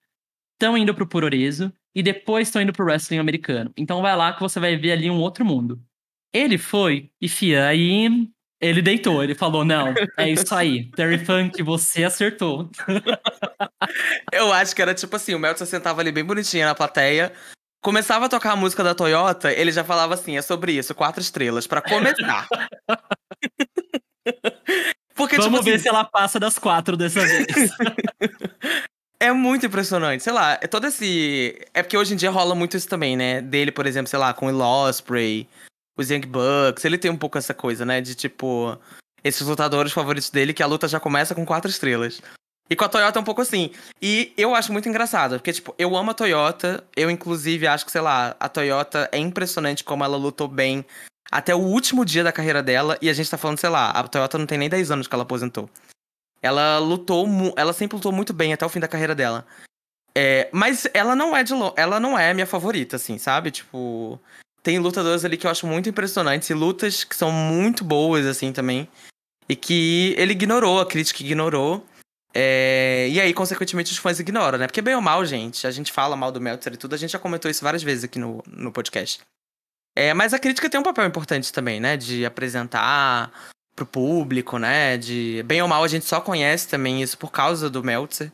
estão 0.55 0.77
indo 0.77 0.95
pro 0.95 1.07
Puroresu 1.07 1.73
e 1.95 2.03
depois 2.03 2.49
estão 2.49 2.63
indo 2.63 2.73
pro 2.73 2.85
wrestling 2.85 3.19
americano. 3.19 3.73
Então 3.77 4.03
vai 4.03 4.17
lá 4.17 4.33
que 4.33 4.41
você 4.41 4.59
vai 4.59 4.77
ver 4.77 4.93
ali 4.93 5.11
um 5.11 5.21
outro 5.21 5.45
mundo. 5.45 5.81
Ele 6.33 6.59
foi, 6.59 7.11
e 7.21 7.29
fia, 7.29 7.67
aí 7.67 8.29
ele 8.61 8.83
deitou, 8.83 9.23
ele 9.23 9.35
falou: 9.35 9.65
não, 9.65 9.95
é 10.17 10.31
isso 10.31 10.55
aí. 10.55 10.91
Terry 10.93 11.19
Funk, 11.19 11.63
você 11.63 12.05
acertou. 12.05 12.71
Eu 14.33 14.53
acho 14.53 14.75
que 14.75 14.83
era 14.83 14.95
tipo 14.95 15.15
assim: 15.15 15.35
o 15.35 15.39
Meltzer 15.39 15.67
sentava 15.67 16.01
ali 16.01 16.11
bem 16.11 16.25
bonitinho 16.25 16.67
na 16.67 16.75
plateia. 16.75 17.33
Começava 17.81 18.27
a 18.27 18.29
tocar 18.29 18.53
a 18.53 18.57
música 18.57 18.83
da 18.83 18.95
Toyota, 18.95 19.53
ele 19.53 19.71
já 19.71 19.85
falava 19.85 20.15
assim: 20.15 20.37
é 20.37 20.43
sobre 20.43 20.73
isso, 20.73 20.95
quatro 20.95 21.21
estrelas, 21.21 21.67
para 21.67 21.81
começar. 21.81 22.49
Porque, 25.15 25.37
Vamos 25.37 25.53
tipo, 25.53 25.65
ver 25.65 25.75
assim, 25.75 25.83
se 25.83 25.89
ela 25.89 26.05
passa 26.05 26.39
das 26.39 26.61
quatro 26.61 26.97
dessa 26.97 27.21
vez. 27.27 27.47
é 29.19 29.33
muito 29.33 29.67
impressionante. 29.67 30.23
Sei 30.23 30.33
lá, 30.33 30.59
é 30.61 30.67
todo 30.69 30.87
esse. 30.87 31.61
É 31.75 31.83
porque 31.83 31.99
hoje 31.99 32.15
em 32.15 32.17
dia 32.17 32.31
rola 32.31 32.55
muito 32.55 32.77
isso 32.77 32.89
também, 32.89 33.17
né? 33.17 33.41
Dele, 33.41 33.73
por 33.73 33.85
exemplo, 33.85 34.09
sei 34.09 34.19
lá, 34.19 34.33
com 34.33 34.47
o 34.47 34.61
Osprey, 34.61 35.49
os 35.97 36.09
Young 36.09 36.21
Bucks. 36.21 36.85
Ele 36.85 36.97
tem 36.97 37.11
um 37.11 37.17
pouco 37.17 37.37
essa 37.37 37.53
coisa, 37.53 37.85
né? 37.85 38.01
De 38.01 38.15
tipo. 38.15 38.79
Esses 39.25 39.45
lutadores 39.45 39.93
favoritos 39.93 40.31
dele, 40.31 40.55
que 40.55 40.63
a 40.63 40.67
luta 40.67 40.87
já 40.87 41.01
começa 41.01 41.35
com 41.35 41.45
quatro 41.45 41.69
estrelas. 41.69 42.23
E 42.71 42.77
com 42.77 42.85
a 42.85 42.89
Toyota 42.89 43.19
é 43.19 43.23
um 43.23 43.25
pouco 43.25 43.41
assim. 43.41 43.71
E 44.01 44.33
eu 44.37 44.55
acho 44.55 44.73
muito 44.73 44.89
engraçado, 44.89 45.37
porque, 45.37 45.53
tipo, 45.53 45.75
eu 45.79 45.97
amo 45.97 46.11
a 46.11 46.15
Toyota. 46.15 46.85
Eu, 46.95 47.11
inclusive, 47.11 47.67
acho 47.67 47.87
que, 47.87 47.93
sei 47.93 48.01
lá, 48.01 48.37
a 48.39 48.49
Toyota 48.49 49.09
é 49.11 49.19
impressionante 49.19 49.83
como 49.83 50.05
ela 50.05 50.17
lutou 50.17 50.49
bem 50.49 50.85
até 51.31 51.55
o 51.55 51.59
último 51.59 52.05
dia 52.05 52.23
da 52.23 52.33
carreira 52.33 52.63
dela. 52.63 52.99
E 53.01 53.09
a 53.09 53.13
gente 53.13 53.31
tá 53.31 53.39
falando, 53.39 53.59
sei 53.59 53.71
lá, 53.71 53.91
a 53.91 54.07
Toyota 54.07 54.39
não 54.39 54.47
tem 54.47 54.59
nem 54.59 54.69
10 54.69 54.91
anos 54.91 55.07
que 55.07 55.15
ela 55.15 55.23
aposentou. 55.23 55.69
Ela 56.43 56.79
lutou, 56.79 57.27
ela 57.57 57.73
sempre 57.73 57.97
lutou 57.97 58.13
muito 58.13 58.33
bem 58.33 58.53
até 58.53 58.65
o 58.65 58.69
fim 58.69 58.81
da 58.81 58.89
carreira 58.89 59.15
dela. 59.15 59.47
É, 60.15 60.49
mas 60.53 60.87
ela 60.95 61.15
não 61.15 61.37
é 61.37 61.43
de 61.43 61.53
ela 61.77 62.01
não 62.01 62.19
é 62.19 62.35
minha 62.35 62.47
favorita, 62.47 62.97
assim, 62.97 63.19
sabe? 63.19 63.51
Tipo, 63.51 64.21
tem 64.63 64.79
lutadoras 64.79 65.25
ali 65.25 65.37
que 65.37 65.47
eu 65.47 65.51
acho 65.51 65.67
muito 65.67 65.89
impressionantes 65.89 66.51
e 66.51 66.55
lutas 66.55 67.05
que 67.05 67.17
são 67.17 67.31
muito 67.31 67.85
boas, 67.85 68.27
assim, 68.27 68.53
também. 68.53 68.89
E 69.49 69.57
que 69.57 70.15
ele 70.19 70.33
ignorou, 70.33 70.81
a 70.81 70.87
crítica 70.87 71.23
ignorou. 71.23 71.85
É, 72.35 73.09
e 73.11 73.21
aí, 73.21 73.33
consequentemente, 73.33 73.93
os 73.93 73.99
fãs 73.99 74.21
ignoram, 74.21 74.59
né? 74.59 74.67
Porque 74.67 74.83
bem 74.83 74.95
ou 74.95 75.01
mal, 75.01 75.25
gente, 75.25 75.67
a 75.67 75.71
gente 75.71 75.93
fala 75.93 76.17
mal 76.17 76.31
do 76.31 76.41
Meltzer 76.41 76.75
e 76.75 76.77
tudo, 76.77 76.95
a 76.95 76.99
gente 76.99 77.11
já 77.11 77.19
comentou 77.19 77.51
isso 77.51 77.65
várias 77.65 77.83
vezes 77.83 78.05
aqui 78.05 78.19
no, 78.19 78.43
no 78.47 78.71
podcast. 78.71 79.21
É, 79.97 80.15
mas 80.15 80.33
a 80.33 80.39
crítica 80.39 80.71
tem 80.71 80.79
um 80.79 80.85
papel 80.85 81.07
importante 81.07 81.53
também, 81.53 81.81
né? 81.81 81.97
De 81.97 82.25
apresentar 82.25 83.33
pro 83.75 83.87
público, 83.87 84.59
né? 84.59 84.97
De 84.97 85.43
bem 85.45 85.63
ou 85.63 85.69
mal 85.69 85.83
a 85.83 85.89
gente 85.89 86.05
só 86.05 86.21
conhece 86.21 86.69
também 86.69 87.03
isso 87.03 87.17
por 87.19 87.31
causa 87.31 87.71
do 87.71 87.83
Meltzer. 87.83 88.33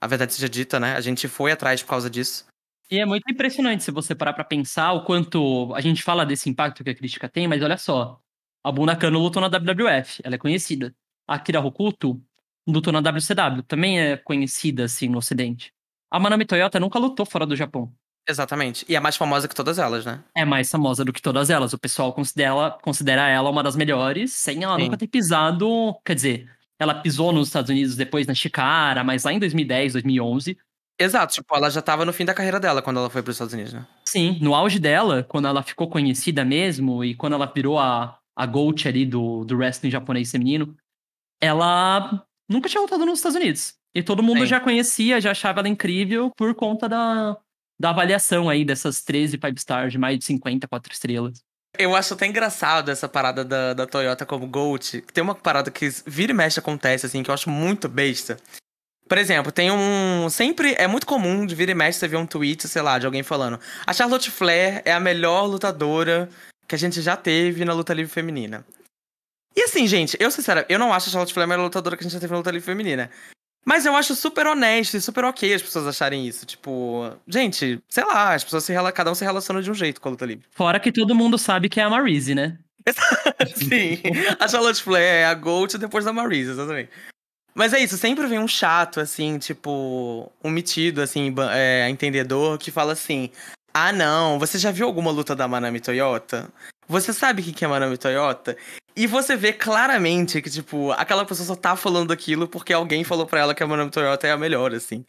A 0.00 0.06
verdade 0.06 0.34
seja 0.34 0.48
dita, 0.48 0.78
né? 0.78 0.94
A 0.94 1.00
gente 1.00 1.28
foi 1.28 1.52
atrás 1.52 1.82
por 1.82 1.90
causa 1.90 2.10
disso. 2.10 2.46
E 2.90 3.00
é 3.00 3.06
muito 3.06 3.24
impressionante 3.30 3.82
se 3.82 3.90
você 3.90 4.14
parar 4.14 4.32
para 4.32 4.44
pensar 4.44 4.92
o 4.92 5.04
quanto 5.04 5.72
a 5.74 5.80
gente 5.80 6.02
fala 6.02 6.24
desse 6.24 6.48
impacto 6.48 6.84
que 6.84 6.90
a 6.90 6.94
crítica 6.94 7.28
tem, 7.28 7.48
mas 7.48 7.62
olha 7.62 7.76
só. 7.76 8.20
A 8.62 8.70
Buna 8.70 8.96
Kano 8.96 9.18
lutou 9.18 9.40
na 9.40 9.48
WWF, 9.48 10.20
ela 10.22 10.34
é 10.34 10.38
conhecida. 10.38 10.94
A 11.26 11.34
Akira 11.34 11.60
Hokuto 11.60 12.22
lutou 12.66 12.92
na 12.92 13.00
WCW, 13.00 13.62
também 13.62 14.00
é 14.00 14.16
conhecida 14.16 14.84
assim 14.84 15.08
no 15.08 15.18
ocidente. 15.18 15.72
A 16.10 16.18
Manami 16.18 16.44
Toyota 16.44 16.80
nunca 16.80 16.98
lutou 16.98 17.26
fora 17.26 17.46
do 17.46 17.56
Japão. 17.56 17.92
Exatamente. 18.28 18.84
E 18.88 18.96
é 18.96 19.00
mais 19.00 19.16
famosa 19.16 19.46
que 19.46 19.54
todas 19.54 19.78
elas, 19.78 20.04
né? 20.04 20.22
É 20.34 20.44
mais 20.44 20.68
famosa 20.68 21.04
do 21.04 21.12
que 21.12 21.22
todas 21.22 21.48
elas. 21.48 21.72
O 21.72 21.78
pessoal 21.78 22.12
considera, 22.12 22.72
considera 22.82 23.28
ela 23.28 23.48
uma 23.48 23.62
das 23.62 23.76
melhores, 23.76 24.32
sem 24.32 24.64
ela 24.64 24.76
Sim. 24.76 24.84
nunca 24.84 24.96
ter 24.96 25.06
pisado. 25.06 25.96
Quer 26.04 26.14
dizer, 26.14 26.50
ela 26.78 26.94
pisou 26.94 27.32
nos 27.32 27.48
Estados 27.48 27.70
Unidos 27.70 27.94
depois 27.94 28.26
na 28.26 28.34
Chicara, 28.34 29.04
mas 29.04 29.22
lá 29.22 29.32
em 29.32 29.38
2010, 29.38 29.92
2011. 29.92 30.58
Exato, 30.98 31.34
tipo, 31.34 31.54
ela 31.54 31.70
já 31.70 31.82
tava 31.82 32.04
no 32.04 32.12
fim 32.12 32.24
da 32.24 32.34
carreira 32.34 32.58
dela 32.58 32.80
quando 32.80 32.98
ela 32.98 33.10
foi 33.10 33.22
para 33.22 33.30
os 33.30 33.36
Estados 33.36 33.52
Unidos, 33.52 33.72
né? 33.72 33.86
Sim, 34.08 34.38
no 34.40 34.54
auge 34.54 34.78
dela, 34.78 35.22
quando 35.22 35.46
ela 35.46 35.62
ficou 35.62 35.88
conhecida 35.90 36.44
mesmo 36.44 37.04
e 37.04 37.14
quando 37.14 37.34
ela 37.34 37.46
virou 37.54 37.78
a, 37.78 38.18
a 38.34 38.46
GOAT 38.46 38.88
ali 38.88 39.04
do, 39.04 39.44
do 39.44 39.56
wrestling 39.56 39.90
japonês 39.90 40.30
feminino, 40.30 40.74
ela 41.40 42.24
nunca 42.48 42.68
tinha 42.68 42.80
lutado 42.80 43.04
nos 43.04 43.18
Estados 43.18 43.36
Unidos. 43.36 43.74
E 43.94 44.02
todo 44.02 44.22
mundo 44.22 44.40
Sim. 44.40 44.46
já 44.46 44.60
conhecia, 44.60 45.20
já 45.20 45.30
achava 45.30 45.60
ela 45.60 45.68
incrível 45.68 46.30
por 46.36 46.54
conta 46.54 46.88
da, 46.88 47.36
da 47.80 47.90
avaliação 47.90 48.48
aí 48.48 48.64
dessas 48.64 49.02
13 49.02 49.38
five 49.38 49.56
stars 49.56 49.92
de 49.92 49.98
mais 49.98 50.18
de 50.18 50.24
50, 50.24 50.68
4 50.68 50.92
estrelas. 50.92 51.42
Eu 51.78 51.94
acho 51.94 52.14
até 52.14 52.26
engraçado 52.26 52.90
essa 52.90 53.08
parada 53.08 53.44
da, 53.44 53.74
da 53.74 53.86
Toyota 53.86 54.24
como 54.24 54.46
GOAT. 54.46 55.02
Tem 55.12 55.22
uma 55.22 55.34
parada 55.34 55.70
que 55.70 55.88
vira 56.06 56.32
e 56.32 56.34
mexe 56.34 56.58
acontece, 56.58 57.06
assim, 57.06 57.22
que 57.22 57.30
eu 57.30 57.34
acho 57.34 57.50
muito 57.50 57.88
besta. 57.88 58.38
Por 59.08 59.18
exemplo, 59.18 59.52
tem 59.52 59.70
um. 59.70 60.28
Sempre 60.28 60.74
é 60.74 60.86
muito 60.86 61.06
comum 61.06 61.46
de 61.46 61.54
vir 61.54 61.68
e 61.68 61.74
mexe 61.74 61.98
você 61.98 62.08
ver 62.08 62.16
um 62.16 62.26
tweet, 62.26 62.66
sei 62.66 62.82
lá, 62.82 62.98
de 62.98 63.06
alguém 63.06 63.22
falando. 63.22 63.60
A 63.86 63.92
Charlotte 63.92 64.30
Flair 64.30 64.82
é 64.84 64.92
a 64.92 64.98
melhor 64.98 65.44
lutadora 65.44 66.28
que 66.66 66.74
a 66.74 66.78
gente 66.78 67.00
já 67.00 67.16
teve 67.16 67.64
na 67.64 67.72
luta 67.72 67.94
livre 67.94 68.12
feminina. 68.12 68.64
E 69.56 69.62
assim, 69.62 69.86
gente, 69.86 70.16
eu 70.20 70.30
sinceramente, 70.30 70.70
eu 70.70 70.78
não 70.78 70.92
acho 70.92 71.08
a 71.08 71.12
Charlotte 71.12 71.32
Flair 71.32 71.46
a 71.46 71.48
melhor 71.48 71.64
lutadora 71.64 71.96
que 71.96 72.02
a 72.02 72.04
gente 72.04 72.12
já 72.12 72.20
teve 72.20 72.32
na 72.32 72.38
luta 72.38 72.50
livre 72.50 72.66
feminina. 72.66 73.10
Mas 73.64 73.84
eu 73.84 73.96
acho 73.96 74.14
super 74.14 74.46
honesto 74.46 74.96
e 74.96 75.00
super 75.00 75.24
ok 75.24 75.52
as 75.52 75.62
pessoas 75.62 75.88
acharem 75.88 76.28
isso. 76.28 76.46
Tipo, 76.46 77.10
gente, 77.26 77.80
sei 77.88 78.04
lá, 78.04 78.34
as 78.34 78.44
pessoas 78.44 78.62
se 78.62 78.72
cada 78.94 79.10
um 79.10 79.14
se 79.14 79.24
relaciona 79.24 79.60
de 79.60 79.70
um 79.70 79.74
jeito 79.74 80.00
com 80.00 80.08
a 80.08 80.12
luta 80.12 80.24
livre. 80.24 80.44
Fora 80.52 80.78
que 80.78 80.92
todo 80.92 81.16
mundo 81.16 81.36
sabe 81.36 81.68
que 81.68 81.80
é 81.80 81.82
a 81.82 81.90
Maryse, 81.90 82.34
né? 82.34 82.58
Sim. 83.56 84.00
a 84.38 84.46
Charlotte 84.46 84.80
Flair 84.80 85.22
é 85.22 85.24
a 85.24 85.34
Gold 85.34 85.78
depois 85.78 86.04
da 86.04 86.12
Maryse, 86.12 86.50
exatamente. 86.50 86.90
Mas 87.54 87.72
é 87.72 87.80
isso, 87.80 87.96
sempre 87.96 88.26
vem 88.26 88.38
um 88.38 88.46
chato, 88.46 89.00
assim, 89.00 89.38
tipo, 89.38 90.30
um 90.44 90.50
metido, 90.50 91.00
assim, 91.00 91.34
é, 91.50 91.88
entendedor, 91.88 92.58
que 92.58 92.70
fala 92.70 92.92
assim: 92.92 93.30
Ah, 93.72 93.92
não, 93.92 94.38
você 94.38 94.58
já 94.58 94.70
viu 94.70 94.86
alguma 94.86 95.10
luta 95.10 95.34
da 95.34 95.48
Manami 95.48 95.80
Toyota? 95.80 96.52
Você 96.88 97.12
sabe 97.12 97.42
o 97.42 97.44
que 97.44 97.64
é 97.64 97.68
Manami 97.68 97.96
Toyota? 97.96 98.56
E 98.94 99.06
você 99.06 99.36
vê 99.36 99.52
claramente 99.52 100.40
que, 100.40 100.48
tipo, 100.48 100.92
aquela 100.92 101.24
pessoa 101.24 101.46
só 101.46 101.56
tá 101.56 101.76
falando 101.76 102.12
aquilo 102.12 102.48
porque 102.48 102.72
alguém 102.72 103.04
falou 103.04 103.26
pra 103.26 103.40
ela 103.40 103.54
que 103.54 103.62
a 103.62 103.66
Manami 103.66 103.90
Toyota 103.90 104.26
é 104.26 104.32
a 104.32 104.36
melhor, 104.36 104.72
assim. 104.74 105.04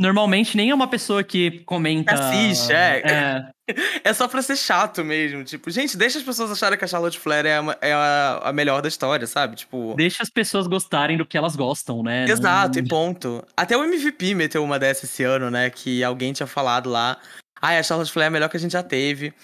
Normalmente 0.00 0.56
nem 0.56 0.70
é 0.70 0.74
uma 0.74 0.88
pessoa 0.88 1.22
que 1.22 1.60
comenta. 1.66 2.14
Assiste, 2.14 2.72
é. 2.72 3.02
É, 3.04 3.52
é 4.02 4.14
só 4.14 4.26
pra 4.26 4.40
ser 4.40 4.56
chato 4.56 5.04
mesmo. 5.04 5.44
Tipo, 5.44 5.70
gente, 5.70 5.94
deixa 5.94 6.18
as 6.18 6.24
pessoas 6.24 6.50
acharem 6.50 6.78
que 6.78 6.84
a 6.86 6.88
Charlotte 6.88 7.18
Flair 7.18 7.44
é 7.44 7.58
a, 7.58 7.78
é 7.82 7.92
a, 7.92 8.40
a 8.44 8.52
melhor 8.52 8.80
da 8.80 8.88
história, 8.88 9.26
sabe? 9.26 9.56
Tipo. 9.56 9.94
Deixa 9.98 10.22
as 10.22 10.30
pessoas 10.30 10.66
gostarem 10.66 11.18
do 11.18 11.26
que 11.26 11.36
elas 11.36 11.54
gostam, 11.54 12.02
né? 12.02 12.24
Exato, 12.24 12.78
Não... 12.78 12.86
e 12.86 12.88
ponto. 12.88 13.44
Até 13.54 13.76
o 13.76 13.84
MVP 13.84 14.34
meteu 14.34 14.64
uma 14.64 14.78
dessa 14.78 15.04
esse 15.04 15.22
ano, 15.22 15.50
né? 15.50 15.68
Que 15.68 16.02
alguém 16.02 16.32
tinha 16.32 16.46
falado 16.46 16.88
lá. 16.88 17.18
Ah, 17.60 17.76
a 17.76 17.82
Charlotte 17.82 18.10
Flair 18.10 18.24
é 18.24 18.28
a 18.28 18.30
melhor 18.30 18.48
que 18.48 18.56
a 18.56 18.60
gente 18.60 18.72
já 18.72 18.82
teve. 18.82 19.34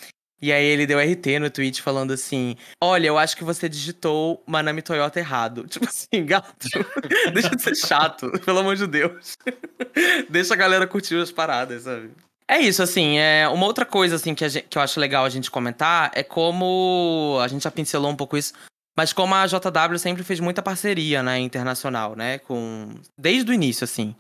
E 0.41 0.53
aí 0.53 0.65
ele 0.65 0.87
deu 0.87 0.99
RT 0.99 1.39
no 1.41 1.51
tweet 1.51 1.81
falando 1.81 2.13
assim: 2.13 2.57
Olha, 2.81 3.07
eu 3.07 3.17
acho 3.17 3.37
que 3.37 3.45
você 3.45 3.69
digitou 3.69 4.43
Manami 4.47 4.83
Toyota 4.83 5.19
errado. 5.19 5.67
Tipo 5.69 5.87
assim, 5.87 6.25
gato, 6.25 6.69
deixa 7.33 7.51
de 7.51 7.63
ser 7.63 7.75
chato, 7.75 8.31
pelo 8.45 8.59
amor 8.59 8.77
de 8.77 8.87
Deus. 8.87 9.37
deixa 10.29 10.55
a 10.55 10.57
galera 10.57 10.87
curtir 10.87 11.17
as 11.17 11.33
paradas, 11.33 11.85
sabe? 11.85 12.11
É 12.49 12.61
isso, 12.61 12.81
assim, 12.81 13.19
é 13.19 13.49
uma 13.49 13.67
outra 13.67 13.85
coisa 13.85 14.15
assim 14.15 14.33
que, 14.33 14.49
gente, 14.49 14.69
que 14.69 14.79
eu 14.79 14.83
acho 14.83 15.01
legal 15.01 15.25
a 15.25 15.29
gente 15.29 15.51
comentar 15.51 16.13
é 16.15 16.23
como 16.23 17.39
a 17.43 17.49
gente 17.49 17.65
já 17.65 17.73
pincelou 17.73 18.09
um 18.09 18.15
pouco 18.15 18.37
isso, 18.37 18.53
mas 18.97 19.13
como 19.13 19.35
a 19.35 19.47
JW 19.49 19.99
sempre 19.99 20.23
fez 20.23 20.39
muita 20.39 20.63
parceria, 20.63 21.25
né, 21.25 21.41
internacional, 21.41 22.15
né, 22.15 22.39
com 22.39 22.89
desde 23.19 23.51
o 23.51 23.55
início 23.55 23.83
assim. 23.83 24.15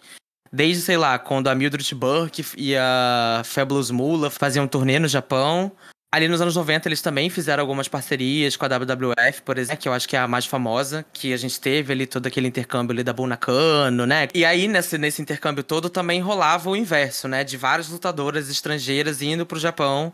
Desde, 0.52 0.82
sei 0.82 0.96
lá, 0.96 1.18
quando 1.18 1.48
a 1.48 1.54
Mildred 1.54 1.94
Burke 1.94 2.44
e 2.56 2.74
a 2.76 3.42
Fabulous 3.44 3.90
Mula 3.90 4.28
faziam 4.28 4.64
um 4.64 4.68
turnê 4.68 4.98
no 4.98 5.08
Japão, 5.08 5.70
Ali 6.16 6.28
nos 6.28 6.40
anos 6.40 6.56
90 6.56 6.88
eles 6.88 7.02
também 7.02 7.28
fizeram 7.28 7.60
algumas 7.60 7.88
parcerias 7.88 8.56
com 8.56 8.64
a 8.64 8.68
WWF, 8.68 9.42
por 9.42 9.58
exemplo, 9.58 9.82
que 9.82 9.86
eu 9.86 9.92
acho 9.92 10.08
que 10.08 10.16
é 10.16 10.18
a 10.18 10.26
mais 10.26 10.46
famosa, 10.46 11.04
que 11.12 11.30
a 11.30 11.36
gente 11.36 11.60
teve 11.60 11.92
ali 11.92 12.06
todo 12.06 12.26
aquele 12.26 12.48
intercâmbio 12.48 12.94
ali 12.94 13.04
da 13.04 13.12
Bunakano, 13.12 14.06
né? 14.06 14.26
E 14.34 14.42
aí 14.42 14.66
nesse, 14.66 14.96
nesse 14.96 15.20
intercâmbio 15.20 15.62
todo 15.62 15.90
também 15.90 16.22
rolava 16.22 16.70
o 16.70 16.74
inverso, 16.74 17.28
né? 17.28 17.44
De 17.44 17.58
várias 17.58 17.90
lutadoras 17.90 18.48
estrangeiras 18.48 19.20
indo 19.20 19.44
pro 19.44 19.60
Japão 19.60 20.10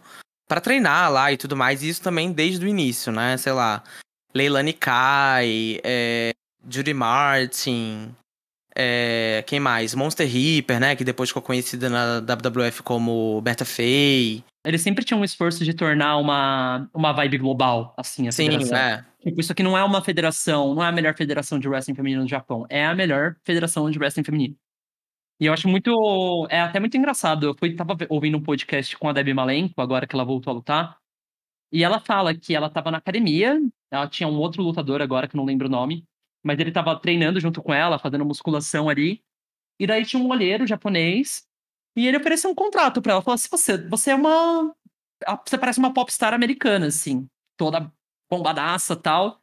para 0.48 0.60
treinar 0.60 1.08
lá 1.12 1.30
e 1.30 1.36
tudo 1.36 1.56
mais. 1.56 1.84
E 1.84 1.90
isso 1.90 2.02
também 2.02 2.32
desde 2.32 2.66
o 2.66 2.68
início, 2.68 3.12
né? 3.12 3.36
Sei 3.36 3.52
lá, 3.52 3.84
Leilani 4.34 4.72
Kai, 4.72 5.78
é, 5.84 6.32
Judy 6.68 6.94
Martin, 6.94 8.12
é, 8.74 9.44
quem 9.46 9.60
mais? 9.60 9.94
Monster 9.94 10.28
Reaper, 10.28 10.80
né? 10.80 10.96
Que 10.96 11.04
depois 11.04 11.30
ficou 11.30 11.42
conhecida 11.42 11.88
na 11.88 12.18
WWF 12.18 12.82
como 12.82 13.40
Berta 13.40 13.64
Fay. 13.64 14.42
Eles 14.64 14.80
sempre 14.82 15.04
tinham 15.04 15.20
um 15.20 15.24
esforço 15.24 15.64
de 15.64 15.74
tornar 15.74 16.16
uma, 16.18 16.88
uma 16.94 17.12
vibe 17.12 17.38
global, 17.38 17.94
assim, 17.98 18.28
a 18.28 18.32
Sim, 18.32 18.44
federação. 18.50 18.78
é. 18.78 19.04
Tipo, 19.20 19.40
isso 19.40 19.52
aqui 19.52 19.62
não 19.62 19.76
é 19.76 19.84
uma 19.84 20.02
federação, 20.02 20.74
não 20.74 20.82
é 20.82 20.88
a 20.88 20.92
melhor 20.92 21.14
federação 21.16 21.58
de 21.58 21.68
wrestling 21.68 21.94
feminino 21.94 22.22
do 22.22 22.28
Japão. 22.28 22.66
É 22.68 22.86
a 22.86 22.94
melhor 22.94 23.36
federação 23.44 23.90
de 23.90 23.98
wrestling 23.98 24.24
feminino. 24.24 24.56
E 25.40 25.46
eu 25.46 25.52
acho 25.52 25.68
muito. 25.68 25.90
É 26.50 26.60
até 26.60 26.80
muito 26.80 26.96
engraçado. 26.96 27.46
Eu 27.46 27.54
fui, 27.58 27.74
tava 27.74 27.96
ouvindo 28.08 28.38
um 28.38 28.42
podcast 28.42 28.96
com 28.98 29.08
a 29.08 29.12
Debbie 29.12 29.34
Malenko, 29.34 29.80
agora 29.80 30.06
que 30.06 30.14
ela 30.14 30.24
voltou 30.24 30.50
a 30.52 30.54
lutar. 30.54 30.98
E 31.72 31.82
ela 31.84 32.00
fala 32.00 32.34
que 32.34 32.54
ela 32.54 32.70
tava 32.70 32.90
na 32.90 32.98
academia, 32.98 33.58
ela 33.90 34.08
tinha 34.08 34.28
um 34.28 34.38
outro 34.38 34.62
lutador 34.62 35.02
agora, 35.02 35.26
que 35.28 35.36
eu 35.36 35.38
não 35.38 35.46
lembro 35.46 35.68
o 35.68 35.70
nome. 35.70 36.04
mas 36.44 36.58
ele 36.58 36.72
tava 36.72 36.98
treinando 36.98 37.40
junto 37.40 37.62
com 37.62 37.72
ela, 37.74 37.98
fazendo 37.98 38.24
musculação 38.24 38.88
ali. 38.88 39.20
E 39.80 39.86
daí 39.86 40.04
tinha 40.04 40.22
um 40.22 40.28
olheiro 40.30 40.66
japonês 40.66 41.44
e 41.96 42.06
ele 42.06 42.16
ofereceu 42.16 42.50
um 42.50 42.54
contrato 42.54 43.00
para 43.02 43.12
ela. 43.12 43.22
Falou 43.22 43.34
assim: 43.34 43.48
você, 43.50 43.76
você 43.88 44.10
é 44.10 44.14
uma. 44.14 44.74
Você 45.46 45.56
parece 45.56 45.78
uma 45.78 45.92
popstar 45.92 46.34
americana, 46.34 46.86
assim, 46.86 47.28
toda 47.56 47.92
bombadaça 48.30 48.96
tal. 48.96 49.40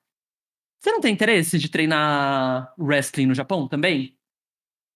Você 0.81 0.91
não 0.91 1.01
tem 1.01 1.13
interesse 1.13 1.59
de 1.59 1.69
treinar 1.69 2.73
wrestling 2.77 3.27
no 3.27 3.35
Japão 3.35 3.67
também? 3.67 4.17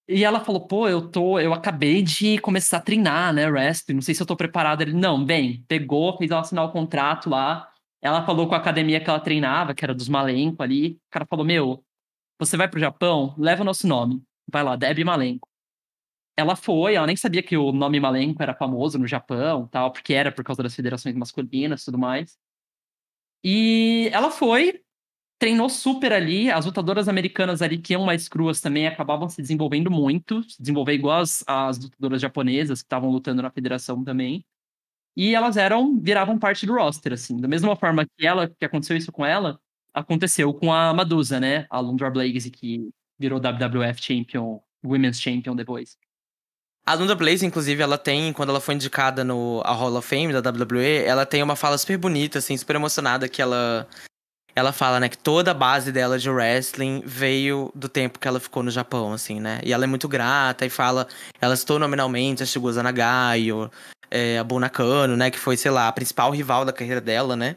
E 0.07 0.23
ela 0.23 0.43
falou, 0.43 0.67
pô, 0.67 0.87
eu 0.89 1.09
tô, 1.09 1.39
eu 1.39 1.53
acabei 1.53 2.01
de 2.01 2.37
começar 2.39 2.77
a 2.77 2.81
treinar, 2.81 3.33
né, 3.33 3.47
wrestling, 3.49 3.95
não 3.95 4.01
sei 4.01 4.13
se 4.13 4.21
eu 4.21 4.27
tô 4.27 4.35
preparada. 4.35 4.83
Ele, 4.83 4.93
não, 4.93 5.23
bem, 5.23 5.63
pegou, 5.67 6.17
fez 6.17 6.29
ela 6.31 6.41
assinar 6.41 6.65
o 6.65 6.71
contrato 6.71 7.29
lá. 7.29 7.69
Ela 8.01 8.25
falou 8.25 8.47
com 8.47 8.55
a 8.55 8.57
academia 8.57 8.99
que 8.99 9.09
ela 9.09 9.19
treinava, 9.19 9.73
que 9.73 9.83
era 9.83 9.93
dos 9.95 10.09
Malenko 10.09 10.61
ali. 10.61 10.93
O 11.07 11.11
cara 11.11 11.25
falou, 11.25 11.45
meu, 11.45 11.83
você 12.37 12.57
vai 12.57 12.67
pro 12.67 12.79
Japão, 12.79 13.33
leva 13.37 13.61
o 13.61 13.65
nosso 13.65 13.87
nome. 13.87 14.21
Vai 14.51 14.63
lá, 14.63 14.75
Debbie 14.75 15.05
Malenko. 15.05 15.47
Ela 16.37 16.55
foi, 16.55 16.95
ela 16.95 17.05
nem 17.07 17.15
sabia 17.15 17.43
que 17.43 17.55
o 17.57 17.71
nome 17.71 17.99
Malenko 17.99 18.41
era 18.41 18.55
famoso 18.55 18.97
no 18.97 19.07
Japão, 19.07 19.67
tal, 19.67 19.91
porque 19.91 20.13
era 20.13 20.31
por 20.31 20.43
causa 20.43 20.63
das 20.63 20.75
federações 20.75 21.15
masculinas 21.15 21.81
e 21.83 21.85
tudo 21.85 21.97
mais. 21.99 22.37
E 23.43 24.09
ela 24.13 24.31
foi, 24.31 24.81
treinou 25.39 25.69
super 25.69 26.13
ali. 26.13 26.51
As 26.51 26.65
lutadoras 26.65 27.07
americanas 27.09 27.61
ali, 27.61 27.77
que 27.79 27.93
iam 27.93 28.05
mais 28.05 28.29
cruas 28.29 28.61
também, 28.61 28.87
acabavam 28.87 29.29
se 29.29 29.41
desenvolvendo 29.41 29.91
muito, 29.91 30.43
se 30.43 30.61
desenvolver 30.61 30.93
igual 30.93 31.21
as, 31.21 31.43
as 31.47 31.79
lutadoras 31.79 32.21
japonesas 32.21 32.81
que 32.81 32.85
estavam 32.87 33.09
lutando 33.11 33.41
na 33.41 33.51
federação 33.51 34.03
também. 34.03 34.45
E 35.15 35.35
elas 35.35 35.57
eram, 35.57 35.99
viravam 35.99 36.39
parte 36.39 36.65
do 36.65 36.73
roster, 36.75 37.13
assim. 37.13 37.37
Da 37.37 37.47
mesma 37.47 37.75
forma 37.75 38.05
que 38.05 38.25
ela, 38.25 38.49
que 38.49 38.65
aconteceu 38.65 38.97
isso 38.97 39.11
com 39.11 39.25
ela, 39.25 39.59
aconteceu 39.93 40.53
com 40.53 40.73
a 40.73 40.93
Madusa, 40.93 41.39
né? 41.39 41.67
A 41.69 41.79
Lundra 41.79 42.09
Blaze, 42.11 42.49
que 42.51 42.89
virou 43.19 43.39
WWF 43.39 44.01
Champion, 44.01 44.59
Women's 44.83 45.19
Champion 45.21 45.55
depois. 45.55 45.97
A 46.85 46.93
Lunda 46.95 47.15
Blaze, 47.15 47.45
inclusive, 47.45 47.81
ela 47.81 47.97
tem, 47.97 48.33
quando 48.33 48.49
ela 48.49 48.59
foi 48.59 48.75
indicada 48.75 49.23
no 49.23 49.61
a 49.63 49.71
Hall 49.71 49.95
of 49.95 50.07
Fame 50.07 50.33
da 50.33 50.49
WWE, 50.49 51.03
ela 51.05 51.25
tem 51.25 51.41
uma 51.41 51.55
fala 51.55 51.77
super 51.77 51.97
bonita, 51.97 52.39
assim, 52.39 52.57
super 52.57 52.75
emocionada, 52.75 53.29
que 53.29 53.41
ela 53.41 53.87
ela 54.55 54.71
fala, 54.71 54.99
né, 54.99 55.09
que 55.09 55.17
toda 55.17 55.49
a 55.49 55.53
base 55.53 55.91
dela 55.91 56.19
de 56.19 56.29
wrestling 56.29 57.01
veio 57.05 57.71
do 57.73 57.89
tempo 57.89 58.19
que 58.19 58.27
ela 58.27 58.39
ficou 58.39 58.61
no 58.61 58.69
Japão, 58.69 59.11
assim, 59.11 59.39
né? 59.39 59.59
E 59.63 59.73
ela 59.73 59.83
é 59.83 59.87
muito 59.87 60.07
grata 60.07 60.63
e 60.65 60.69
fala, 60.69 61.07
ela 61.41 61.55
citou 61.55 61.79
nominalmente 61.79 62.43
a 62.43 62.45
Shigusa 62.45 62.83
Nagayo, 62.83 63.71
é, 64.11 64.37
a 64.37 64.43
Bonakano, 64.43 65.17
né, 65.17 65.31
que 65.31 65.39
foi, 65.39 65.57
sei 65.57 65.71
lá, 65.71 65.87
a 65.87 65.91
principal 65.91 66.29
rival 66.31 66.65
da 66.65 66.73
carreira 66.73 67.01
dela, 67.01 67.35
né? 67.35 67.55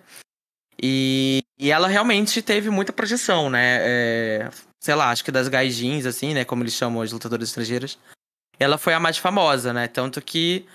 E, 0.83 1.43
e 1.59 1.70
ela 1.70 1.89
realmente 1.89 2.41
teve 2.41 2.70
muita 2.70 2.93
projeção, 2.93 3.51
né? 3.51 3.79
É, 3.81 4.51
sei 4.81 4.95
lá, 4.95 5.11
acho 5.11 5.24
que 5.24 5.33
das 5.33 5.49
gaijins, 5.49 6.07
assim, 6.07 6.33
né, 6.33 6.45
como 6.45 6.62
eles 6.62 6.74
chamam 6.74 7.03
as 7.03 7.12
lutadoras 7.12 7.49
estrangeiras. 7.49 7.99
Ela 8.59 8.78
foi 8.78 8.94
a 8.94 9.00
mais 9.00 9.18
famosa, 9.18 9.72
né? 9.72 9.86
Tanto 9.88 10.20
que 10.20 10.66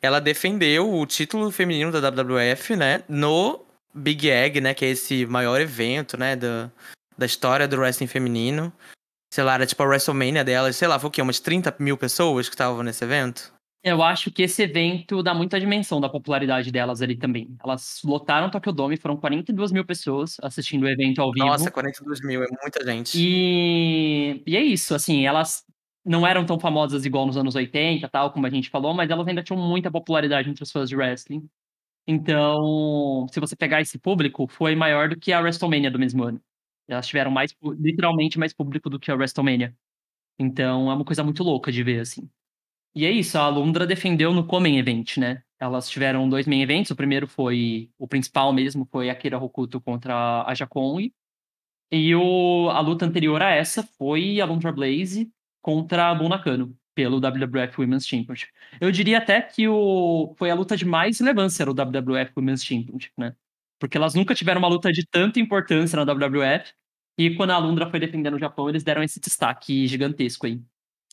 ela 0.00 0.20
defendeu 0.20 0.92
o 0.92 1.06
título 1.06 1.50
feminino 1.50 1.90
da 1.90 2.10
WWF, 2.10 2.76
né, 2.76 3.02
no 3.08 3.64
Big 3.94 4.28
Egg, 4.28 4.60
né? 4.60 4.74
Que 4.74 4.84
é 4.84 4.88
esse 4.90 5.24
maior 5.26 5.60
evento, 5.60 6.16
né? 6.16 6.36
Da, 6.36 6.70
da 7.16 7.26
história 7.26 7.66
do 7.66 7.76
wrestling 7.76 8.06
feminino. 8.06 8.72
Sei 9.32 9.42
lá, 9.42 9.54
era 9.54 9.66
tipo 9.66 9.82
a 9.82 9.86
WrestleMania 9.86 10.44
dela, 10.44 10.72
sei 10.72 10.86
lá, 10.86 10.98
foi 10.98 11.08
o 11.08 11.10
quê? 11.10 11.20
Umas 11.20 11.40
30 11.40 11.74
mil 11.80 11.96
pessoas 11.96 12.48
que 12.48 12.54
estavam 12.54 12.82
nesse 12.82 13.02
evento? 13.02 13.52
Eu 13.82 14.02
acho 14.02 14.30
que 14.30 14.42
esse 14.42 14.62
evento 14.62 15.22
dá 15.22 15.34
muita 15.34 15.60
dimensão 15.60 16.00
da 16.00 16.08
popularidade 16.08 16.72
delas 16.72 17.02
ali 17.02 17.16
também. 17.16 17.54
Elas 17.62 18.00
lotaram 18.02 18.48
Tokyo 18.48 18.72
Dome, 18.72 18.96
foram 18.96 19.16
42 19.16 19.72
mil 19.72 19.84
pessoas 19.84 20.36
assistindo 20.42 20.84
o 20.84 20.88
evento 20.88 21.20
ao 21.20 21.30
vivo. 21.30 21.46
Nossa, 21.46 21.70
42 21.70 22.22
mil, 22.22 22.42
é 22.42 22.46
muita 22.62 22.82
gente. 22.82 23.18
E, 23.20 24.42
e 24.46 24.56
é 24.56 24.62
isso, 24.62 24.94
assim, 24.94 25.26
elas 25.26 25.64
não 26.04 26.26
eram 26.26 26.44
tão 26.44 26.58
famosas 26.58 27.04
igual 27.06 27.26
nos 27.26 27.36
anos 27.36 27.54
80, 27.54 28.08
tal, 28.08 28.32
como 28.32 28.46
a 28.46 28.50
gente 28.50 28.70
falou, 28.70 28.92
mas 28.94 29.10
elas 29.10 29.26
ainda 29.26 29.42
tinham 29.42 29.60
muita 29.60 29.90
popularidade 29.90 30.50
entre 30.50 30.62
os 30.62 30.70
fãs 30.70 30.88
de 30.88 30.96
wrestling. 30.96 31.48
Então, 32.06 33.26
se 33.32 33.40
você 33.40 33.56
pegar 33.56 33.80
esse 33.80 33.98
público, 33.98 34.46
foi 34.46 34.74
maior 34.76 35.08
do 35.08 35.18
que 35.18 35.32
a 35.32 35.40
WrestleMania 35.40 35.90
do 35.90 35.98
mesmo 35.98 36.24
ano. 36.24 36.40
Elas 36.88 37.06
tiveram 37.06 37.30
mais, 37.30 37.54
literalmente 37.78 38.38
mais 38.38 38.52
público 38.52 38.90
do 38.90 39.00
que 39.00 39.10
a 39.10 39.14
WrestleMania. 39.14 39.74
Então, 40.38 40.90
é 40.90 40.94
uma 40.94 41.04
coisa 41.04 41.24
muito 41.24 41.42
louca 41.42 41.72
de 41.72 41.82
ver, 41.82 42.00
assim. 42.00 42.28
E 42.94 43.06
é 43.06 43.10
isso, 43.10 43.38
a 43.38 43.48
Lundra 43.48 43.86
defendeu 43.86 44.32
no 44.32 44.46
Common 44.46 44.78
Event, 44.78 45.18
né? 45.18 45.42
Elas 45.58 45.88
tiveram 45.88 46.28
dois 46.28 46.46
main 46.46 46.62
events. 46.62 46.90
O 46.90 46.96
primeiro 46.96 47.26
foi, 47.26 47.90
o 47.98 48.06
principal 48.08 48.52
mesmo, 48.52 48.86
foi 48.90 49.10
Akira 49.10 49.38
Hokuto 49.38 49.80
contra 49.80 50.44
a 50.46 50.54
Jakong. 50.54 51.12
E 51.90 52.14
o, 52.14 52.70
a 52.70 52.80
luta 52.80 53.06
anterior 53.06 53.42
a 53.42 53.50
essa 53.50 53.82
foi 53.82 54.40
a 54.40 54.46
Lundra 54.46 54.72
Blaze 54.72 55.30
contra 55.64 56.10
a 56.10 56.14
Bunakano 56.14 56.76
pelo 56.94 57.18
WWF 57.18 57.80
Women's 57.80 58.06
Championship. 58.06 58.52
Eu 58.78 58.92
diria 58.92 59.16
até 59.16 59.40
que 59.40 59.66
o, 59.66 60.34
foi 60.38 60.50
a 60.50 60.54
luta 60.54 60.76
de 60.76 60.84
mais 60.84 61.18
relevância 61.18 61.64
o 61.68 61.72
WWF 61.72 62.32
Women's 62.36 62.62
Championship, 62.62 63.14
né? 63.16 63.34
Porque 63.80 63.96
elas 63.96 64.14
nunca 64.14 64.34
tiveram 64.34 64.58
uma 64.58 64.68
luta 64.68 64.92
de 64.92 65.06
tanta 65.06 65.40
importância 65.40 65.96
na 65.96 66.04
WWF. 66.04 66.70
E 67.18 67.34
quando 67.34 67.50
a 67.52 67.58
Lundra 67.58 67.88
foi 67.88 67.98
defendendo 67.98 68.34
o 68.34 68.38
Japão, 68.38 68.68
eles 68.68 68.84
deram 68.84 69.02
esse 69.02 69.18
destaque 69.18 69.86
gigantesco 69.86 70.46
aí. 70.46 70.60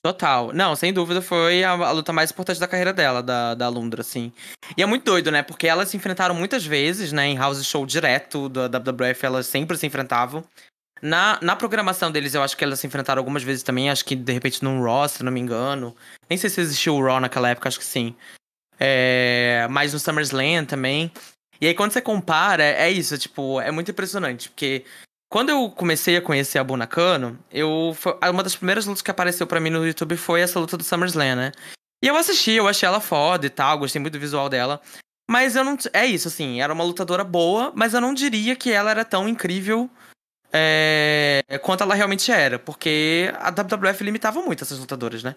Total. 0.04 0.52
Não, 0.52 0.76
sem 0.76 0.91
dúvida 0.91 1.22
foi 1.22 1.64
a, 1.64 1.72
a, 1.72 1.91
luta 1.91 2.12
mais 2.12 2.32
importante 2.32 2.60
da 2.60 2.68
carreira 2.68 2.91
dela, 2.91 3.24
da, 3.24 3.56
da 3.56 3.70
Lundra, 3.70 4.02
assim. 4.02 4.34
E 4.76 4.82
é 4.82 4.86
muito 4.86 5.06
doido, 5.06 5.32
né? 5.32 5.43
Porque 5.43 5.68
elas 5.68 5.89
se 5.89 5.95
enfrentaram 5.95 6.36
muitas 6.36 6.66
vezes, 6.66 7.14
né? 7.14 7.28
Em 7.28 7.38
house 7.38 7.64
show 7.66 7.86
direto 7.86 8.49
da 8.49 8.68
WWF, 8.68 9.26
elas 9.26 9.45
sempre 9.45 9.78
se 9.78 9.86
enfrentavam. 9.86 10.43
Na, 11.02 11.39
na 11.41 11.56
programação 11.56 12.12
deles, 12.12 12.36
eu 12.36 12.43
acho 12.43 12.56
que 12.56 12.64
elas 12.64 12.80
se 12.80 12.86
enfrentaram 12.86 13.20
algumas 13.20 13.41
vezes 13.41 13.64
também. 13.64 13.89
Acho 13.89 14.06
que, 14.06 14.16
de 14.16 14.32
repente, 14.32 14.64
num 14.64 14.84
Raw, 14.84 15.08
se 15.10 15.24
não 15.24 15.32
me 15.32 15.39
engano. 15.39 15.95
Nem 16.30 16.38
sei 16.38 16.49
se 16.49 16.62
existiu 16.62 16.95
o 16.95 17.04
Raw 17.04 17.20
naquela 17.20 17.49
época, 17.49 17.68
acho 17.68 17.80
que 17.80 17.86
sim. 17.86 18.16
É, 18.80 19.68
mas 19.70 19.93
no 19.93 19.99
SummerSlam 19.99 20.66
também. 20.66 21.12
E 21.60 21.68
aí, 21.68 21.74
quando 21.74 21.91
você 21.91 22.02
compara, 22.02 22.64
é 22.64 22.89
isso, 22.89 23.18
tipo, 23.18 23.60
é 23.62 23.72
muito 23.72 23.89
impressionante. 23.89 24.49
Porque 24.49 24.86
quando 25.32 25.49
eu 25.49 25.70
comecei 25.72 26.18
a 26.18 26.22
conhecer 26.22 26.60
a 26.60 26.64
Bonacano, 26.64 27.39
eu, 27.52 27.95
uma 28.30 28.43
das 28.43 28.56
primeiras 28.56 28.86
lutas 28.86 29.02
que 29.02 29.12
apareceu 29.12 29.47
para 29.47 29.60
mim 29.60 29.70
no 29.70 29.86
YouTube 29.86 30.18
foi 30.18 30.41
essa 30.41 30.60
luta 30.60 30.78
do 30.78 30.84
SummerSlam, 30.84 31.36
né? 31.36 31.52
E 32.04 32.08
eu 32.08 32.16
assisti, 32.16 32.52
eu 32.52 32.68
achei 32.68 32.88
ela 32.88 32.99
foda 32.99 33.45
e 33.45 33.49
tal, 33.49 33.78
gostei 33.78 34.02
muito 34.02 34.14
do 34.14 34.20
visual 34.20 34.49
dela. 34.49 34.82
Mas 35.30 35.56
eu 35.56 35.64
não. 35.64 35.78
É 35.93 36.06
isso, 36.06 36.28
assim, 36.28 36.62
era 36.62 36.74
uma 36.74 36.84
lutadora 36.84 37.24
boa, 37.24 37.72
mas 37.76 37.93
eu 37.93 38.02
não 38.02 38.14
diria 38.14 38.56
que 38.56 38.72
ela 38.72 38.91
era 38.91 39.06
tão 39.06 39.30
incrível 39.30 39.89
é, 40.54 41.43
quanto 41.62 41.84
ela 41.84 41.95
realmente 41.95 42.32
era, 42.32 42.60
porque 42.60 43.32
a 43.39 43.49
WWF 43.49 44.04
limitava 44.04 44.41
muito 44.41 44.64
essas 44.64 44.80
lutadoras, 44.80 45.24
né? 45.24 45.36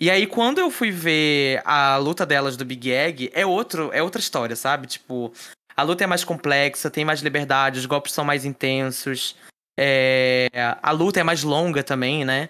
E 0.00 0.10
aí, 0.10 0.26
quando 0.26 0.58
eu 0.58 0.70
fui 0.70 0.90
ver 0.90 1.62
a 1.64 1.96
luta 1.96 2.26
delas 2.26 2.56
do 2.56 2.64
Big 2.64 2.90
Egg, 2.90 3.30
é, 3.32 3.46
outro, 3.46 3.90
é 3.92 4.02
outra 4.02 4.20
história, 4.20 4.56
sabe? 4.56 4.86
Tipo, 4.88 5.32
a 5.76 5.82
luta 5.82 6.04
é 6.04 6.06
mais 6.06 6.24
complexa, 6.24 6.90
tem 6.90 7.04
mais 7.04 7.20
liberdade, 7.20 7.78
os 7.78 7.86
golpes 7.86 8.12
são 8.12 8.24
mais 8.24 8.44
intensos, 8.44 9.36
é, 9.78 10.48
a 10.82 10.90
luta 10.90 11.20
é 11.20 11.22
mais 11.22 11.42
longa 11.42 11.82
também, 11.82 12.24
né? 12.24 12.48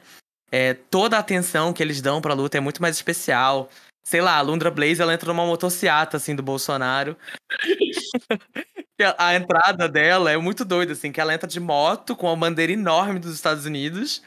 É, 0.51 0.75
toda 0.75 1.17
a 1.17 1.21
atenção 1.21 1.73
que 1.73 1.83
eles 1.83 2.01
dão 2.01 2.21
pra 2.21 2.35
luta 2.35 2.57
é 2.57 2.61
muito 2.61 2.81
mais 2.81 2.97
especial. 2.97 3.69
Sei 4.07 4.21
lá, 4.21 4.37
a 4.37 4.43
Lundra 4.43 4.71
Blaze, 4.71 5.01
ela 5.01 5.15
entra 5.15 5.29
numa 5.29 5.47
motociata, 5.47 6.17
assim, 6.17 6.35
do 6.35 6.43
Bolsonaro. 6.43 7.17
a 9.19 9.35
entrada 9.35 9.89
dela 9.89 10.31
é 10.31 10.37
muito 10.37 10.65
doida, 10.65 10.93
assim, 10.93 11.11
que 11.11 11.21
ela 11.21 11.35
entra 11.35 11.49
de 11.49 11.59
moto 11.59 12.15
com 12.15 12.27
uma 12.27 12.37
bandeira 12.37 12.73
enorme 12.73 13.19
dos 13.19 13.35
Estados 13.35 13.65
Unidos. 13.65 14.23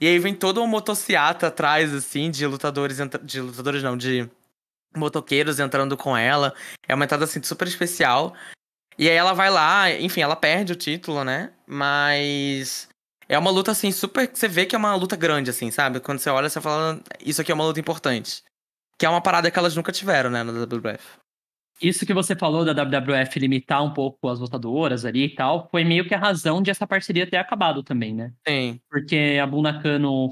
E 0.00 0.06
aí 0.06 0.18
vem 0.18 0.34
toda 0.34 0.60
uma 0.60 0.66
motociata 0.66 1.48
atrás, 1.48 1.92
assim, 1.92 2.30
de 2.30 2.46
lutadores. 2.46 2.98
De 3.22 3.40
lutadores 3.40 3.82
não, 3.82 3.96
de 3.96 4.28
motoqueiros 4.96 5.58
entrando 5.58 5.96
com 5.96 6.16
ela. 6.16 6.54
É 6.86 6.94
uma 6.94 7.04
entrada, 7.04 7.24
assim, 7.24 7.42
super 7.42 7.66
especial. 7.66 8.34
E 8.96 9.08
aí 9.10 9.16
ela 9.16 9.32
vai 9.32 9.50
lá, 9.50 9.90
enfim, 9.90 10.20
ela 10.20 10.36
perde 10.36 10.72
o 10.72 10.76
título, 10.76 11.24
né? 11.24 11.52
Mas. 11.66 12.88
É 13.28 13.38
uma 13.38 13.50
luta, 13.50 13.72
assim, 13.72 13.90
super. 13.90 14.30
Você 14.32 14.46
vê 14.46 14.66
que 14.66 14.76
é 14.76 14.78
uma 14.78 14.94
luta 14.94 15.16
grande, 15.16 15.50
assim, 15.50 15.70
sabe? 15.70 15.98
Quando 15.98 16.18
você 16.18 16.30
olha, 16.30 16.48
você 16.48 16.60
fala, 16.60 17.00
isso 17.20 17.40
aqui 17.40 17.50
é 17.50 17.54
uma 17.54 17.64
luta 17.64 17.80
importante. 17.80 18.42
Que 18.98 19.06
é 19.06 19.08
uma 19.08 19.20
parada 19.20 19.50
que 19.50 19.58
elas 19.58 19.74
nunca 19.74 19.90
tiveram, 19.90 20.30
né, 20.30 20.42
no 20.42 20.52
WWF. 20.52 21.23
Isso 21.82 22.06
que 22.06 22.14
você 22.14 22.36
falou 22.36 22.64
da 22.64 22.72
WWF 22.72 23.38
limitar 23.38 23.82
um 23.82 23.92
pouco 23.92 24.28
as 24.28 24.38
lutadoras 24.38 25.04
ali 25.04 25.24
e 25.24 25.34
tal, 25.34 25.68
foi 25.70 25.84
meio 25.84 26.06
que 26.06 26.14
a 26.14 26.18
razão 26.18 26.62
de 26.62 26.70
essa 26.70 26.86
parceria 26.86 27.26
ter 27.26 27.36
acabado 27.36 27.82
também, 27.82 28.14
né? 28.14 28.32
Sim. 28.46 28.80
Porque 28.88 29.38
a 29.42 29.46
Buna 29.46 29.82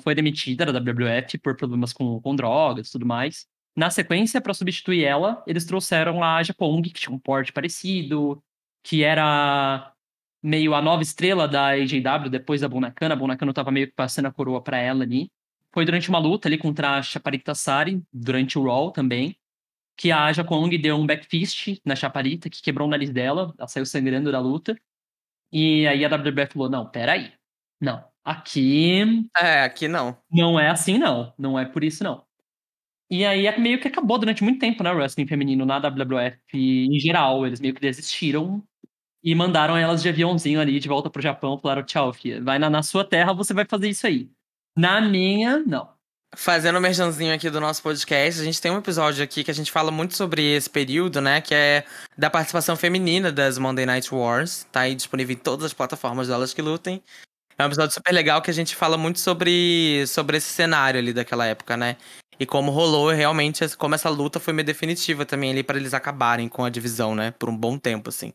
foi 0.03 0.15
demitida 0.15 0.65
da 0.65 0.79
WWF 0.79 1.39
por 1.39 1.57
problemas 1.57 1.93
com, 1.93 2.21
com 2.21 2.37
drogas 2.37 2.89
e 2.89 2.93
tudo 2.93 3.05
mais. 3.05 3.47
Na 3.77 3.91
sequência, 3.91 4.41
para 4.41 4.55
substituir 4.55 5.03
ela, 5.03 5.43
eles 5.47 5.65
trouxeram 5.65 6.23
a 6.23 6.43
Japong, 6.43 6.83
que 6.83 7.01
tinha 7.01 7.15
um 7.15 7.19
porte 7.19 7.53
parecido, 7.53 8.43
que 8.83 9.03
era 9.03 9.93
meio 10.43 10.75
a 10.75 10.83
nova 10.83 11.03
estrela 11.03 11.49
da 11.49 11.69
AJW 11.69 12.29
depois 12.31 12.61
da 12.61 12.69
Bunakano. 12.69 13.15
A 13.15 13.17
Bunakano 13.17 13.53
tava 13.53 13.71
meio 13.71 13.89
que 13.89 13.95
passando 13.95 14.27
a 14.27 14.33
coroa 14.33 14.63
para 14.63 14.79
ela 14.79 15.03
ali. 15.03 15.31
Foi 15.73 15.85
durante 15.87 16.09
uma 16.11 16.19
luta 16.19 16.49
ali 16.49 16.59
contra 16.59 16.99
a 16.99 17.03
Chaparita 17.03 17.55
Sari, 17.55 18.03
durante 18.13 18.59
o 18.59 18.65
Raw 18.65 18.91
também 18.93 19.37
que 19.97 20.11
a 20.13 20.25
Aja 20.25 20.45
Kong 20.45 20.77
deu 20.79 20.97
um 20.97 21.07
backfist 21.07 21.81
na 21.85 21.97
Chaparita, 21.97 22.51
que 22.51 22.63
quebrou 22.63 22.89
o 22.89 22.91
nariz 22.91 23.11
dela, 23.11 23.55
ela 23.59 23.69
saiu 23.69 23.87
sangrando 23.87 24.33
da 24.33 24.41
luta. 24.41 24.77
E 25.53 25.87
aí 25.87 26.05
a 26.05 26.09
WWF 26.09 26.53
falou: 26.55 26.71
não, 26.71 26.91
peraí. 26.91 27.33
Não, 27.81 28.05
Aqui. 28.25 29.29
É, 29.37 29.65
aqui 29.65 29.89
não. 29.89 30.17
Não 30.31 30.59
é 30.59 30.69
assim, 30.71 30.99
não. 30.99 31.33
Não 31.37 31.59
é 31.59 31.65
por 31.65 31.83
isso, 31.83 32.05
não. 32.05 32.25
E 33.11 33.25
aí 33.27 33.47
é 33.47 33.59
meio 33.59 33.81
que 33.81 33.89
acabou 33.89 34.19
durante 34.19 34.45
muito 34.45 34.59
tempo, 34.61 34.83
né? 34.83 34.93
O 34.93 34.97
wrestling 34.97 35.27
feminino 35.27 35.67
na 35.67 35.79
WWF 35.79 36.39
em 36.55 36.99
geral. 37.01 37.47
Eles 37.47 37.61
meio 37.61 37.75
que 37.75 37.81
desistiram 37.81 38.63
e 39.23 39.35
mandaram 39.35 39.77
elas 39.77 40.03
de 40.03 40.09
aviãozinho 40.09 40.61
ali 40.61 40.81
de 40.81 40.89
volta 40.89 41.11
pro 41.11 41.23
Japão. 41.23 41.59
Falaram, 41.59 41.85
tchau, 41.85 42.13
filha. 42.13 42.43
Vai 42.43 42.59
na, 42.59 42.71
na 42.71 42.83
sua 42.83 43.05
terra, 43.05 43.35
você 43.35 43.55
vai 43.55 43.67
fazer 43.67 43.89
isso 43.91 44.07
aí. 44.07 44.31
Na 44.77 45.01
minha, 45.01 45.59
não. 45.61 45.92
Fazendo 46.35 46.79
um 46.79 46.81
merchanzinho 46.81 47.35
aqui 47.35 47.51
do 47.51 47.61
nosso 47.61 47.83
podcast, 47.83 48.41
a 48.41 48.45
gente 48.45 48.61
tem 48.61 48.73
um 48.73 48.79
episódio 48.79 49.23
aqui 49.23 49.45
que 49.45 49.51
a 49.51 49.55
gente 49.55 49.71
fala 49.71 49.91
muito 49.91 50.17
sobre 50.17 50.43
esse 50.55 50.69
período, 50.69 51.21
né? 51.21 51.41
Que 51.43 51.55
é 51.55 51.85
da 52.17 52.31
participação 52.31 52.75
feminina 52.75 53.31
das 53.31 53.59
Monday 53.59 53.85
Night 53.85 54.13
Wars. 54.15 54.67
Tá 54.73 54.81
aí 54.81 54.95
disponível 54.95 55.35
em 55.35 55.39
todas 55.39 55.67
as 55.67 55.75
plataformas 55.75 56.29
delas 56.29 56.55
que 56.55 56.63
lutem. 56.63 57.03
É 57.59 57.63
um 57.63 57.67
episódio 57.67 57.93
super 57.93 58.13
legal 58.13 58.41
que 58.41 58.51
a 58.51 58.55
gente 58.55 58.75
fala 58.75 58.97
muito 58.97 59.21
sobre, 59.21 60.05
sobre 60.07 60.39
esse 60.39 60.49
cenário 60.49 60.99
ali 60.99 61.13
daquela 61.13 61.47
época, 61.47 61.77
né? 61.77 61.97
E 62.41 62.47
como 62.47 62.73
rolou 62.73 63.11
realmente, 63.11 63.77
como 63.77 63.95
essa 63.95 64.09
luta 64.09 64.41
foi 64.41 64.55
meio 64.55 64.67
definitiva 64.67 65.27
também 65.27 65.51
ali 65.51 65.63
para 65.63 65.79
eles 65.79 65.93
acabarem 65.93 66.49
com 66.49 66.65
a 66.65 66.71
divisão, 66.71 67.15
né? 67.15 67.31
Por 67.33 67.51
um 67.51 67.57
bom 67.57 67.79
tempo, 67.79 68.09
assim. 68.09 68.33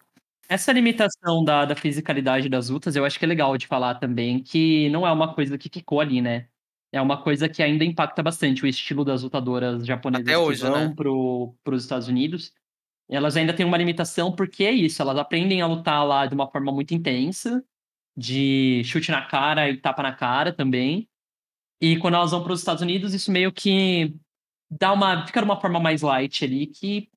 Essa 0.47 0.71
limitação 0.71 1.43
da, 1.43 1.65
da 1.65 1.75
fisicalidade 1.75 2.47
das 2.47 2.69
lutas, 2.69 2.95
eu 2.95 3.03
acho 3.03 3.17
que 3.17 3.25
é 3.25 3.27
legal 3.27 3.57
de 3.57 3.67
falar 3.67 3.95
também, 3.95 4.41
que 4.41 4.87
não 4.91 5.05
é 5.05 5.11
uma 5.11 5.33
coisa 5.33 5.57
que 5.57 5.67
ficou 5.67 5.99
ali, 5.99 6.21
né? 6.21 6.47
É 6.91 7.01
uma 7.01 7.21
coisa 7.21 7.49
que 7.49 7.61
ainda 7.61 7.83
impacta 7.83 8.23
bastante 8.23 8.63
o 8.63 8.67
estilo 8.67 9.03
das 9.03 9.23
lutadoras 9.23 9.85
japonesas 9.85 10.27
Até 10.27 10.37
hoje, 10.37 10.61
que 10.61 10.67
vão 10.69 10.89
né? 10.89 10.93
para 11.63 11.75
os 11.75 11.83
Estados 11.83 12.07
Unidos. 12.07 12.53
Elas 13.09 13.37
ainda 13.37 13.53
têm 13.53 13.65
uma 13.65 13.77
limitação 13.77 14.31
porque 14.31 14.63
é 14.63 14.71
isso, 14.71 15.01
elas 15.01 15.17
aprendem 15.17 15.61
a 15.61 15.67
lutar 15.67 16.05
lá 16.05 16.25
de 16.25 16.35
uma 16.35 16.49
forma 16.49 16.71
muito 16.71 16.93
intensa, 16.93 17.63
de 18.15 18.81
chute 18.85 19.11
na 19.11 19.25
cara 19.25 19.69
e 19.69 19.77
tapa 19.77 20.03
na 20.03 20.13
cara 20.13 20.51
também. 20.51 21.07
E 21.79 21.97
quando 21.97 22.15
elas 22.15 22.31
vão 22.31 22.43
para 22.43 22.53
os 22.53 22.59
Estados 22.59 22.81
Unidos, 22.81 23.13
isso 23.13 23.31
meio 23.31 23.51
que 23.51 24.13
dá 24.69 24.91
uma 24.91 25.25
fica 25.25 25.39
de 25.39 25.45
uma 25.45 25.59
forma 25.59 25.79
mais 25.79 26.01
light 26.01 26.43
ali, 26.43 26.67
que 26.67 27.09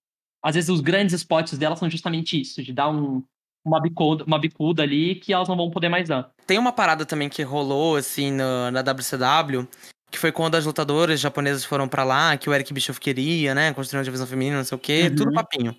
às 0.43 0.55
vezes 0.55 0.71
os 0.71 0.81
grandes 0.81 1.14
spots 1.14 1.59
delas 1.59 1.79
são 1.79 1.91
justamente 1.91 2.41
isso, 2.41 2.62
de 2.62 2.73
dar 2.73 2.91
um, 2.91 3.25
uma 3.65 3.81
bicuda, 3.81 4.25
uma 4.25 4.39
bicuda 4.39 4.83
ali 4.83 5.15
que 5.15 5.33
elas 5.33 5.49
não 5.49 5.57
vão 5.57 5.71
poder 5.71 5.89
mais 5.89 6.09
dar. 6.09 6.31
Tem 6.47 6.59
uma 6.59 6.73
parada 6.73 7.05
também 7.05 7.29
que 7.29 7.43
rolou, 7.43 7.97
assim, 7.97 8.33
no, 8.33 8.71
na 8.71 8.81
WCW, 8.81 9.69
que 10.11 10.19
foi 10.19 10.33
quando 10.33 10.57
as 10.57 10.65
lutadoras 10.65 11.21
japonesas 11.21 11.65
foram 11.65 11.89
para 11.89 12.05
lá, 12.05 12.37
que 12.37 12.49
o 12.51 12.55
Eric 12.55 12.73
Bischoff 12.73 13.01
queria, 13.01 13.55
né? 13.55 13.73
Construir 13.73 13.99
uma 13.99 14.05
divisão 14.05 14.27
feminina, 14.27 14.57
não 14.57 14.65
sei 14.65 14.77
o 14.77 14.79
quê, 14.79 15.09
uhum. 15.09 15.17
tudo 15.17 15.33
papinho. 15.33 15.77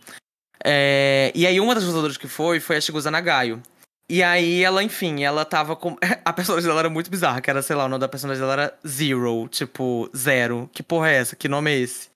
É, 0.64 1.32
e 1.36 1.46
aí 1.46 1.60
uma 1.60 1.76
das 1.76 1.84
lutadoras 1.84 2.18
que 2.18 2.28
foi, 2.28 2.60
foi 2.60 2.78
a 2.78 2.82
Shigusa 2.82 3.12
Nagayo. 3.12 3.62
E 4.08 4.22
aí 4.22 4.62
ela, 4.62 4.84
enfim, 4.84 5.24
ela 5.24 5.46
tava 5.46 5.74
com. 5.74 5.96
A 6.26 6.34
personagem 6.34 6.68
dela 6.68 6.82
era 6.82 6.90
muito 6.90 7.10
bizarra, 7.10 7.40
que 7.40 7.50
era, 7.50 7.62
sei 7.62 7.78
lá, 7.78 7.86
o 7.86 7.88
nome 7.88 8.02
da 8.02 8.10
personagem 8.10 8.42
dela 8.42 8.54
era 8.54 8.80
Zero, 8.86 9.48
tipo, 9.48 10.10
zero. 10.16 10.70
Que 10.74 10.84
porra 10.84 11.10
é 11.10 11.16
essa? 11.16 11.36
Que 11.36 11.48
nome 11.48 11.72
é 11.72 11.78
esse? 11.78 12.10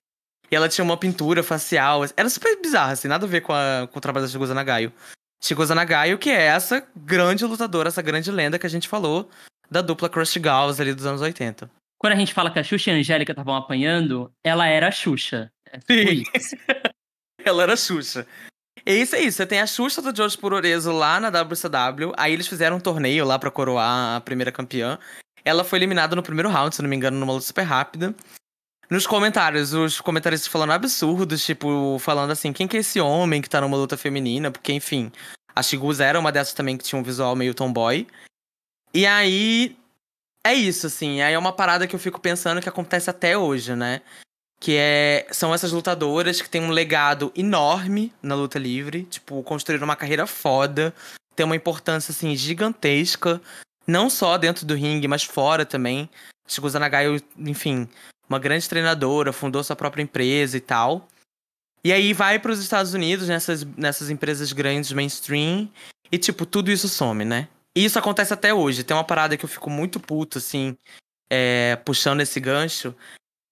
E 0.50 0.54
ela 0.54 0.68
tinha 0.68 0.84
uma 0.84 0.98
pintura 0.98 1.42
facial. 1.42 2.02
Era 2.14 2.28
super 2.28 2.60
bizarra, 2.60 2.92
assim, 2.92 3.08
nada 3.08 3.24
a 3.24 3.28
ver 3.28 3.40
com, 3.40 3.52
a, 3.52 3.88
com 3.90 3.98
o 3.98 4.00
trabalho 4.00 4.26
da 4.26 4.30
Shigusa 4.30 4.52
Nagayo. 4.52 4.92
Shikoza 5.42 5.74
Nagayo, 5.74 6.18
que 6.18 6.30
é 6.30 6.42
essa 6.46 6.86
grande 6.96 7.44
lutadora, 7.44 7.88
essa 7.88 8.02
grande 8.02 8.30
lenda 8.30 8.58
que 8.58 8.66
a 8.66 8.70
gente 8.70 8.88
falou 8.88 9.30
da 9.70 9.82
dupla 9.82 10.08
Crush 10.08 10.38
Gauss 10.38 10.80
ali 10.80 10.94
dos 10.94 11.06
anos 11.06 11.20
80. 11.20 11.70
Quando 11.98 12.12
a 12.12 12.16
gente 12.16 12.34
fala 12.34 12.50
que 12.50 12.58
a 12.58 12.64
Xuxa 12.64 12.90
e 12.90 12.94
a 12.94 12.96
Angélica 12.96 13.32
estavam 13.32 13.54
apanhando, 13.54 14.30
ela 14.44 14.66
era 14.66 14.88
a 14.88 14.92
Xuxa. 14.92 15.50
É 15.70 15.80
Sim. 15.80 16.22
ela 17.44 17.62
era 17.62 17.72
a 17.72 17.76
Xuxa. 17.76 18.26
E 18.84 18.92
isso 18.92 19.16
é 19.16 19.20
isso, 19.20 19.38
você 19.38 19.46
tem 19.46 19.60
a 19.60 19.66
Xuxa 19.66 20.00
do 20.00 20.14
George 20.14 20.38
Puroreso 20.38 20.92
lá 20.92 21.18
na 21.18 21.28
WCW, 21.28 22.12
aí 22.16 22.32
eles 22.32 22.46
fizeram 22.46 22.76
um 22.76 22.80
torneio 22.80 23.24
lá 23.24 23.38
pra 23.38 23.50
coroar 23.50 24.16
a 24.16 24.20
primeira 24.20 24.52
campeã. 24.52 24.98
Ela 25.44 25.64
foi 25.64 25.78
eliminada 25.78 26.14
no 26.14 26.22
primeiro 26.22 26.50
round, 26.50 26.74
se 26.74 26.82
não 26.82 26.88
me 26.88 26.96
engano, 26.96 27.18
numa 27.18 27.32
luta 27.32 27.46
super 27.46 27.62
rápida. 27.62 28.14
Nos 28.88 29.06
comentários, 29.06 29.72
os 29.72 30.00
comentaristas 30.00 30.48
falando 30.48 30.72
absurdos, 30.72 31.44
tipo, 31.44 31.98
falando 31.98 32.30
assim, 32.30 32.52
quem 32.52 32.68
que 32.68 32.76
é 32.76 32.80
esse 32.80 33.00
homem 33.00 33.42
que 33.42 33.50
tá 33.50 33.60
numa 33.60 33.76
luta 33.76 33.96
feminina? 33.96 34.50
Porque, 34.50 34.72
enfim, 34.72 35.10
a 35.54 35.62
Shigusa 35.62 36.04
era 36.04 36.20
uma 36.20 36.30
dessas 36.30 36.54
também 36.54 36.76
que 36.76 36.84
tinha 36.84 36.98
um 36.98 37.02
visual 37.02 37.34
meio 37.34 37.54
tomboy. 37.54 38.06
E 38.94 39.04
aí, 39.04 39.76
é 40.44 40.54
isso, 40.54 40.86
assim. 40.86 41.20
Aí 41.20 41.34
é 41.34 41.38
uma 41.38 41.52
parada 41.52 41.88
que 41.88 41.96
eu 41.96 41.98
fico 41.98 42.20
pensando 42.20 42.62
que 42.62 42.68
acontece 42.68 43.10
até 43.10 43.36
hoje, 43.36 43.74
né? 43.74 44.02
Que 44.60 44.76
é, 44.76 45.26
são 45.32 45.52
essas 45.52 45.72
lutadoras 45.72 46.40
que 46.40 46.48
têm 46.48 46.62
um 46.62 46.70
legado 46.70 47.32
enorme 47.34 48.12
na 48.22 48.36
luta 48.36 48.56
livre. 48.56 49.02
Tipo, 49.04 49.42
construíram 49.42 49.84
uma 49.84 49.96
carreira 49.96 50.28
foda. 50.28 50.94
Tem 51.34 51.44
uma 51.44 51.56
importância, 51.56 52.12
assim, 52.12 52.36
gigantesca. 52.36 53.40
Não 53.84 54.08
só 54.08 54.38
dentro 54.38 54.64
do 54.64 54.74
ringue, 54.74 55.08
mas 55.08 55.24
fora 55.24 55.66
também. 55.66 56.08
Shigusa 56.46 56.78
Nagayo, 56.78 57.20
enfim, 57.36 57.88
uma 58.28 58.38
grande 58.38 58.68
treinadora, 58.68 59.32
fundou 59.32 59.62
sua 59.62 59.76
própria 59.76 60.02
empresa 60.02 60.56
e 60.56 60.60
tal. 60.60 61.08
E 61.84 61.92
aí 61.92 62.12
vai 62.12 62.38
para 62.38 62.52
os 62.52 62.58
Estados 62.58 62.94
Unidos, 62.94 63.28
nessas, 63.28 63.64
nessas 63.64 64.10
empresas 64.10 64.52
grandes 64.52 64.92
mainstream, 64.92 65.70
e 66.10 66.18
tipo, 66.18 66.44
tudo 66.44 66.70
isso 66.70 66.88
some, 66.88 67.24
né? 67.24 67.48
E 67.76 67.84
isso 67.84 67.98
acontece 67.98 68.32
até 68.32 68.52
hoje. 68.52 68.82
Tem 68.82 68.96
uma 68.96 69.04
parada 69.04 69.36
que 69.36 69.44
eu 69.44 69.48
fico 69.48 69.70
muito 69.70 70.00
puto, 70.00 70.38
assim, 70.38 70.76
é, 71.30 71.76
puxando 71.84 72.20
esse 72.20 72.40
gancho, 72.40 72.94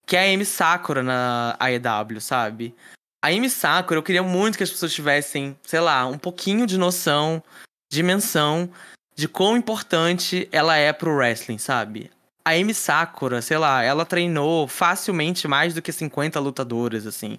que 0.07 0.16
é 0.16 0.20
a 0.20 0.35
Amy 0.35 0.45
Sakura 0.45 1.03
na 1.03 1.57
AEW, 1.61 2.20
sabe? 2.20 2.75
A 3.22 3.29
Amy 3.29 3.49
Sakura, 3.49 3.99
eu 3.99 4.03
queria 4.03 4.22
muito 4.22 4.57
que 4.57 4.64
as 4.64 4.70
pessoas 4.70 4.93
tivessem, 4.93 5.57
sei 5.62 5.81
lá, 5.81 6.07
um 6.07 6.18
pouquinho 6.18 6.66
de 6.66 6.77
noção, 6.77 7.43
dimensão 7.91 8.70
de 9.14 9.29
quão 9.29 9.57
importante 9.57 10.49
ela 10.51 10.77
é 10.77 10.93
pro 10.93 11.14
wrestling, 11.14 11.59
sabe? 11.59 12.11
A 12.47 12.51
Amy 12.51 12.74
Sakura, 12.74 13.40
sei 13.40 13.57
lá, 13.57 13.82
ela 13.82 14.05
treinou 14.05 14.68
facilmente 14.68 15.49
mais 15.49 15.72
do 15.72 15.80
que 15.80 15.90
50 15.90 16.38
lutadoras, 16.38 17.07
assim. 17.07 17.38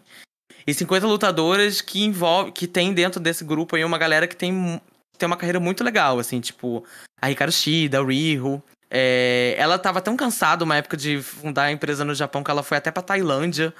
E 0.66 0.74
50 0.74 1.06
lutadoras 1.06 1.80
que 1.80 2.03
envolve, 2.03 2.51
que 2.51 2.68
tem 2.68 2.93
dentro 2.93 3.20
desse 3.20 3.43
grupo 3.43 3.76
aí 3.76 3.86
uma 3.86 3.99
galera 3.99 4.28
que 4.28 4.36
tem, 4.36 4.82
tem 5.18 5.28
uma 5.28 5.38
carreira 5.38 5.60
muito 5.60 5.84
legal, 5.84 6.18
assim, 6.18 6.41
tipo 6.41 6.84
a 7.22 7.30
Hikaru 7.30 7.51
Shida, 7.51 7.99
a 7.99 8.03
Riho. 8.03 8.62
É, 8.89 9.56
ela 9.58 9.78
tava 9.78 10.01
tão 10.01 10.18
cansada 10.18 10.64
uma 10.64 10.76
época 10.76 10.97
de 10.97 11.22
fundar 11.22 11.66
a 11.66 11.72
empresa 11.72 12.03
no 12.03 12.16
Japão 12.16 12.43
que 12.43 12.49
ela 12.49 12.64
foi 12.64 12.78
até 12.78 12.91
pra 12.91 13.03
Tailândia 13.03 13.74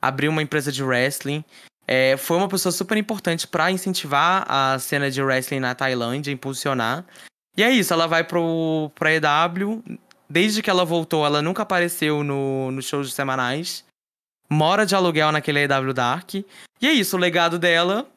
abrir 0.00 0.28
uma 0.28 0.42
empresa 0.42 0.72
de 0.72 0.82
wrestling. 0.82 1.44
É, 1.86 2.16
foi 2.16 2.36
uma 2.36 2.48
pessoa 2.48 2.72
super 2.72 2.96
importante 2.96 3.46
para 3.46 3.70
incentivar 3.70 4.44
a 4.48 4.78
cena 4.78 5.10
de 5.10 5.22
wrestling 5.22 5.60
na 5.60 5.74
Tailândia, 5.74 6.32
impulsionar. 6.32 7.04
E 7.56 7.62
é 7.62 7.70
isso, 7.70 7.92
ela 7.92 8.06
vai 8.06 8.24
pro, 8.24 8.90
pra 8.94 9.12
EW, 9.12 9.82
Desde 10.32 10.62
que 10.62 10.70
ela 10.70 10.82
voltou, 10.82 11.26
ela 11.26 11.42
nunca 11.42 11.62
apareceu 11.62 12.24
no, 12.24 12.70
nos 12.70 12.86
shows 12.86 13.12
semanais. 13.12 13.84
Mora 14.48 14.86
de 14.86 14.94
aluguel 14.94 15.30
naquele 15.30 15.70
AW 15.70 15.92
Dark. 15.92 16.32
E 16.36 16.46
é 16.86 16.90
isso, 16.90 17.18
o 17.18 17.20
legado 17.20 17.58
dela 17.58 18.10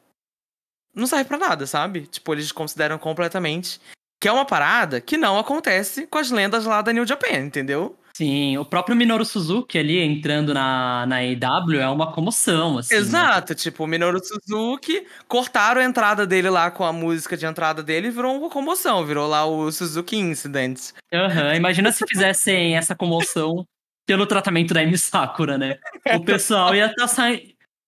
não 0.94 1.06
serve 1.06 1.26
para 1.26 1.36
nada, 1.36 1.66
sabe? 1.66 2.06
Tipo, 2.06 2.32
eles 2.32 2.50
consideram 2.50 2.96
completamente 2.96 3.78
que 4.18 4.28
é 4.28 4.32
uma 4.32 4.46
parada 4.46 4.98
que 4.98 5.18
não 5.18 5.38
acontece 5.38 6.06
com 6.06 6.16
as 6.16 6.30
lendas 6.30 6.64
lá 6.64 6.80
da 6.80 6.90
New 6.90 7.06
Japan, 7.06 7.36
entendeu? 7.36 7.94
Sim, 8.16 8.56
o 8.56 8.64
próprio 8.64 8.96
Minoru 8.96 9.26
Suzuki 9.26 9.76
ali 9.78 9.98
entrando 9.98 10.54
na, 10.54 11.04
na 11.04 11.16
AEW 11.16 11.78
é 11.78 11.86
uma 11.86 12.10
comoção, 12.10 12.78
assim. 12.78 12.94
Né? 12.94 13.00
Exato, 13.00 13.52
né? 13.52 13.56
tipo, 13.58 13.84
o 13.84 13.86
Minoru 13.86 14.18
Suzuki, 14.24 15.06
cortaram 15.28 15.82
a 15.82 15.84
entrada 15.84 16.26
dele 16.26 16.48
lá 16.48 16.70
com 16.70 16.82
a 16.82 16.94
música 16.94 17.36
de 17.36 17.44
entrada 17.44 17.82
dele 17.82 18.08
e 18.08 18.10
virou 18.10 18.34
uma 18.34 18.48
comoção, 18.48 19.04
virou 19.04 19.28
lá 19.28 19.44
o 19.44 19.70
Suzuki 19.70 20.16
Incident. 20.16 20.92
Aham, 21.12 21.48
uhum. 21.48 21.54
imagina 21.56 21.92
se 21.92 22.06
fizessem 22.08 22.74
essa 22.74 22.96
comoção 22.96 23.66
pelo 24.06 24.24
tratamento 24.24 24.72
da 24.72 24.80
Amy 24.80 24.96
Sakura, 24.96 25.58
né? 25.58 25.76
O 26.14 26.24
pessoal 26.24 26.74
ia 26.74 26.90
tá 26.94 27.06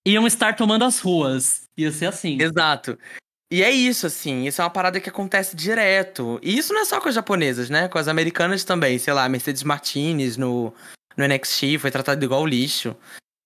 iam 0.05 0.27
estar 0.27 0.55
tomando 0.55 0.85
as 0.85 0.99
ruas. 0.99 1.63
Ia 1.75 1.91
ser 1.91 2.05
assim. 2.05 2.37
Exato. 2.39 2.95
E 3.51 3.63
é 3.63 3.71
isso, 3.71 4.05
assim, 4.05 4.45
isso 4.45 4.61
é 4.61 4.63
uma 4.63 4.69
parada 4.69 4.99
que 4.99 5.09
acontece 5.09 5.55
direto. 5.55 6.39
E 6.43 6.55
isso 6.55 6.71
não 6.71 6.81
é 6.81 6.85
só 6.85 7.01
com 7.01 7.09
as 7.09 7.15
japonesas, 7.15 7.69
né? 7.69 7.87
Com 7.87 7.97
as 7.97 8.07
americanas 8.07 8.63
também. 8.63 8.99
Sei 8.99 9.11
lá, 9.11 9.27
Mercedes 9.27 9.63
Martinez 9.63 10.37
no, 10.37 10.71
no 11.17 11.27
NXT 11.27 11.79
foi 11.79 11.89
tratada 11.89 12.23
igual 12.23 12.45
lixo. 12.45 12.95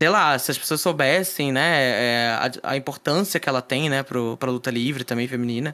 Sei 0.01 0.10
lá, 0.10 0.38
se 0.38 0.51
as 0.51 0.58
pessoas 0.58 0.82
soubessem, 0.82 1.54
né, 1.54 1.62
é, 1.62 2.28
a, 2.62 2.72
a, 2.72 2.78
importância 2.78 3.39
que 3.39 3.47
ela 3.47 3.62
tem, 3.62 3.89
né, 3.89 4.04
pro, 4.04 4.36
pra 4.36 4.51
luta 4.51 4.70
livre 4.70 5.06
também 5.06 5.30
feminina. 5.30 5.74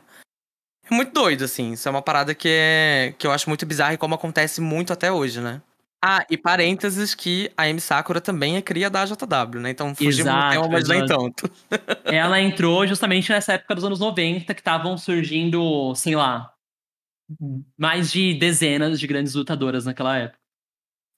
É 0.85 0.93
muito 0.93 1.11
doido, 1.11 1.45
assim. 1.45 1.73
Isso 1.73 1.87
é 1.87 1.91
uma 1.91 2.01
parada 2.01 2.35
que, 2.35 2.47
é, 2.47 3.15
que 3.17 3.25
eu 3.25 3.31
acho 3.31 3.49
muito 3.49 3.65
bizarra 3.65 3.95
e 3.95 3.97
como 3.97 4.13
acontece 4.13 4.61
muito 4.61 4.93
até 4.93 5.11
hoje, 5.11 5.41
né? 5.41 5.59
Ah, 6.01 6.25
e 6.29 6.37
parênteses 6.37 7.13
que 7.13 7.51
a 7.57 7.63
Amy 7.63 7.81
Sakura 7.81 8.21
também 8.21 8.55
é 8.55 8.61
cria 8.61 8.89
da 8.89 9.05
JW, 9.05 9.59
né? 9.59 9.69
Então 9.71 9.93
fugimos 9.93 10.33
do 10.33 10.49
tema, 10.49 10.67
mas 10.69 10.87
nem 10.87 11.05
tanto. 11.05 11.51
Ela 12.05 12.39
entrou 12.39 12.87
justamente 12.87 13.29
nessa 13.29 13.53
época 13.53 13.75
dos 13.75 13.83
anos 13.83 13.99
90, 13.99 14.53
que 14.53 14.61
estavam 14.61 14.97
surgindo, 14.97 15.93
sei 15.95 16.15
lá, 16.15 16.53
mais 17.77 18.11
de 18.11 18.33
dezenas 18.33 18.99
de 18.99 19.07
grandes 19.07 19.33
lutadoras 19.33 19.85
naquela 19.85 20.17
época. 20.17 20.39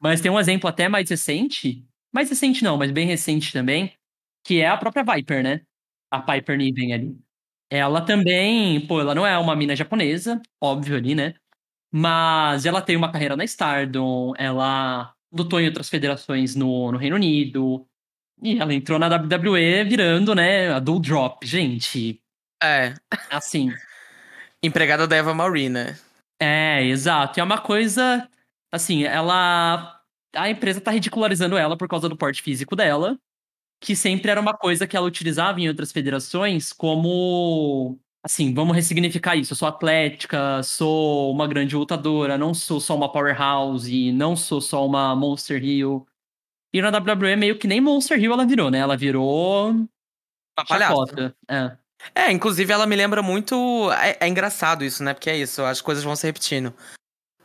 Mas 0.01 0.19
tem 0.19 0.31
um 0.31 0.39
exemplo 0.39 0.67
até 0.67 0.89
mais 0.89 1.07
recente, 1.09 1.85
mais 2.11 2.29
recente 2.29 2.63
não, 2.63 2.75
mas 2.75 2.89
bem 2.91 3.05
recente 3.05 3.53
também, 3.53 3.93
que 4.43 4.59
é 4.61 4.67
a 4.67 4.77
própria 4.77 5.03
Viper, 5.03 5.43
né? 5.43 5.61
A 6.11 6.19
Piper 6.19 6.57
Niven 6.57 6.93
ali. 6.93 7.17
Ela 7.69 8.01
também, 8.01 8.85
pô, 8.87 8.99
ela 8.99 9.15
não 9.15 9.25
é 9.25 9.37
uma 9.37 9.55
mina 9.55 9.75
japonesa, 9.75 10.41
óbvio 10.61 10.97
ali, 10.97 11.13
né? 11.15 11.35
Mas 11.91 12.65
ela 12.65 12.81
tem 12.81 12.95
uma 12.95 13.11
carreira 13.11 13.35
na 13.35 13.43
Stardom, 13.43 14.33
ela 14.37 15.13
lutou 15.31 15.59
em 15.59 15.67
outras 15.67 15.89
federações 15.89 16.55
no, 16.55 16.91
no 16.91 16.97
Reino 16.97 17.15
Unido. 17.17 17.85
E 18.41 18.59
ela 18.59 18.73
entrou 18.73 18.97
na 18.97 19.07
WWE 19.07 19.83
virando, 19.83 20.33
né, 20.33 20.71
a 20.71 20.79
Drop. 20.79 21.45
Gente. 21.45 22.21
É. 22.61 22.93
Assim. 23.29 23.71
Empregada 24.63 25.07
da 25.07 25.15
Eva 25.15 25.33
Marie, 25.33 25.69
né? 25.69 25.97
É, 26.39 26.83
exato. 26.83 27.39
E 27.39 27.41
é 27.41 27.43
uma 27.43 27.59
coisa. 27.59 28.27
Assim, 28.71 29.03
ela. 29.03 29.99
A 30.35 30.49
empresa 30.49 30.79
tá 30.79 30.91
ridicularizando 30.91 31.57
ela 31.57 31.77
por 31.77 31.87
causa 31.87 32.07
do 32.07 32.17
porte 32.17 32.41
físico 32.41 32.75
dela. 32.75 33.19
Que 33.79 33.95
sempre 33.95 34.31
era 34.31 34.39
uma 34.39 34.55
coisa 34.55 34.87
que 34.87 34.95
ela 34.95 35.07
utilizava 35.07 35.59
em 35.59 35.67
outras 35.67 35.91
federações 35.91 36.71
como 36.71 37.99
assim, 38.23 38.53
vamos 38.53 38.75
ressignificar 38.75 39.35
isso. 39.35 39.53
Eu 39.53 39.57
sou 39.57 39.67
atlética, 39.67 40.61
sou 40.63 41.31
uma 41.31 41.47
grande 41.47 41.75
lutadora, 41.75 42.37
não 42.37 42.53
sou 42.53 42.79
só 42.79 42.95
uma 42.95 43.11
powerhouse, 43.11 44.11
não 44.11 44.35
sou 44.35 44.61
só 44.61 44.85
uma 44.85 45.15
Monster 45.15 45.63
Hill. 45.63 46.07
E 46.73 46.81
na 46.81 46.89
WWE 46.89 47.35
meio 47.35 47.57
que 47.57 47.67
nem 47.67 47.81
Monster 47.81 48.21
Hill 48.21 48.33
ela 48.33 48.45
virou, 48.45 48.71
né? 48.71 48.79
Ela 48.79 48.95
virou 48.95 49.71
uma 49.71 50.65
chacota. 50.65 51.35
É. 51.49 51.77
É, 52.15 52.31
inclusive 52.31 52.71
ela 52.71 52.87
me 52.87 52.95
lembra 52.95 53.21
muito. 53.21 53.91
É, 53.93 54.17
é, 54.21 54.27
engraçado 54.27 54.83
isso, 54.83 55.03
né? 55.03 55.13
Porque 55.13 55.29
é 55.29 55.37
isso, 55.37 55.63
as 55.63 55.81
coisas 55.81 56.03
vão 56.03 56.15
se 56.15 56.25
repetindo. 56.25 56.73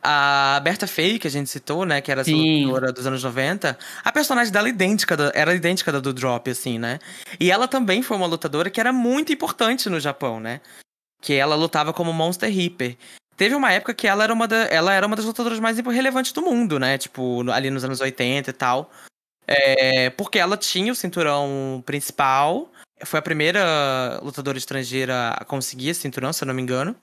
A 0.01 0.59
Berta 0.63 0.87
Fay, 0.87 1.19
que 1.19 1.27
a 1.27 1.31
gente 1.31 1.49
citou, 1.49 1.85
né? 1.85 2.01
Que 2.01 2.11
era 2.11 2.23
lutadora 2.25 2.91
dos 2.91 3.05
anos 3.05 3.23
90, 3.23 3.77
a 4.03 4.11
personagem 4.11 4.53
dela 4.53 4.69
idêntica 4.69 5.17
da, 5.17 5.31
era 5.33 5.53
idêntica 5.53 5.91
da 5.91 5.99
do 5.99 6.13
Drop, 6.13 6.49
assim, 6.49 6.77
né? 6.77 6.99
E 7.39 7.51
ela 7.51 7.67
também 7.67 8.01
foi 8.01 8.15
uma 8.15 8.27
lutadora 8.27 8.69
que 8.69 8.79
era 8.79 8.93
muito 8.93 9.33
importante 9.33 9.89
no 9.89 9.99
Japão, 9.99 10.39
né? 10.39 10.61
Que 11.21 11.33
ela 11.33 11.55
lutava 11.55 11.91
como 11.93 12.13
Monster 12.13 12.51
Reaper. 12.53 12.95
Teve 13.35 13.53
uma 13.53 13.71
época 13.71 13.93
que 13.93 14.07
ela 14.07 14.23
era 14.23 14.33
uma, 14.33 14.47
da, 14.47 14.63
ela 14.65 14.93
era 14.93 15.05
uma 15.05 15.15
das 15.15 15.25
lutadoras 15.25 15.59
mais 15.59 15.77
relevantes 15.77 16.31
do 16.31 16.41
mundo, 16.41 16.79
né? 16.79 16.97
Tipo, 16.97 17.49
ali 17.51 17.69
nos 17.69 17.83
anos 17.83 18.01
80 18.01 18.49
e 18.49 18.53
tal. 18.53 18.91
É, 19.47 20.09
porque 20.09 20.39
ela 20.39 20.57
tinha 20.57 20.91
o 20.91 20.95
cinturão 20.95 21.81
principal. 21.85 22.71
Foi 23.05 23.19
a 23.19 23.21
primeira 23.21 24.19
lutadora 24.23 24.57
estrangeira 24.57 25.29
a 25.29 25.45
conseguir 25.45 25.89
esse 25.89 26.01
cinturão, 26.01 26.33
se 26.33 26.43
eu 26.43 26.47
não 26.47 26.53
me 26.53 26.61
engano. 26.61 26.95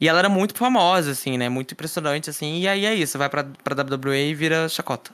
E 0.00 0.08
ela 0.08 0.18
era 0.18 0.28
muito 0.28 0.54
famosa, 0.54 1.12
assim, 1.12 1.38
né? 1.38 1.48
Muito 1.48 1.72
impressionante, 1.72 2.28
assim. 2.28 2.60
E 2.60 2.68
aí 2.68 2.84
é 2.84 2.94
isso, 2.94 3.16
vai 3.18 3.28
pra, 3.30 3.44
pra 3.44 3.74
WWE 3.74 4.30
e 4.30 4.34
vira 4.34 4.68
chacota. 4.68 5.12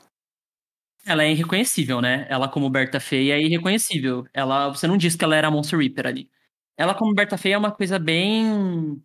Ela 1.05 1.25
é 1.25 1.33
irreconhecível, 1.33 2.01
né? 2.01 2.27
Ela 2.29 2.49
como 2.49 2.71
Berta 2.71 3.01
Feia 3.01 3.35
é 3.35 3.43
irreconhecível. 3.43 4.27
Ela, 4.33 4.69
você 4.69 4.87
não 4.87 4.97
disse 4.97 5.19
que 5.19 5.25
ela 5.25 5.37
era 5.37 5.51
Monster 5.51 5.79
Reaper 5.79 6.07
ali. 6.07 6.31
Ela 6.77 6.95
como 6.95 7.15
Berta 7.15 7.37
Feia 7.37 7.55
é 7.55 7.59
uma 7.59 7.73
coisa 7.73 7.99
bem 7.99 9.03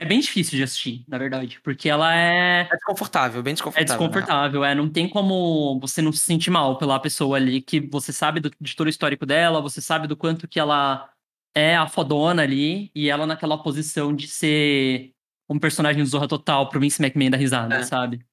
é 0.00 0.06
bem 0.06 0.18
difícil 0.18 0.56
de 0.56 0.62
assistir, 0.62 1.04
na 1.06 1.18
verdade, 1.18 1.60
porque 1.62 1.86
ela 1.86 2.16
é. 2.16 2.62
É 2.62 2.74
desconfortável, 2.74 3.42
bem 3.42 3.52
desconfortável. 3.52 3.94
É 3.94 3.98
desconfortável, 3.98 4.64
é. 4.64 4.74
Não 4.74 4.88
tem 4.88 5.06
como 5.06 5.78
você 5.78 6.00
não 6.00 6.10
se 6.10 6.20
sentir 6.20 6.50
mal 6.50 6.78
pela 6.78 6.98
pessoa 6.98 7.36
ali, 7.36 7.60
que 7.60 7.80
você 7.80 8.10
sabe 8.10 8.40
do, 8.40 8.50
de 8.58 8.74
todo 8.74 8.86
o 8.86 8.90
histórico 8.90 9.26
dela, 9.26 9.60
você 9.60 9.78
sabe 9.82 10.06
do 10.06 10.16
quanto 10.16 10.48
que 10.48 10.58
ela 10.58 11.06
é 11.54 11.76
a 11.76 11.86
fodona 11.86 12.42
ali, 12.42 12.90
e 12.94 13.10
ela 13.10 13.26
naquela 13.26 13.62
posição 13.62 14.16
de 14.16 14.26
ser 14.26 15.12
um 15.50 15.58
personagem 15.58 16.02
do 16.02 16.08
Zorra 16.08 16.28
Total 16.28 16.68
pro 16.68 16.78
Vince 16.78 17.02
McMahon 17.02 17.30
da 17.30 17.36
risada, 17.36 17.74
é. 17.74 17.82
sabe? 17.82 18.24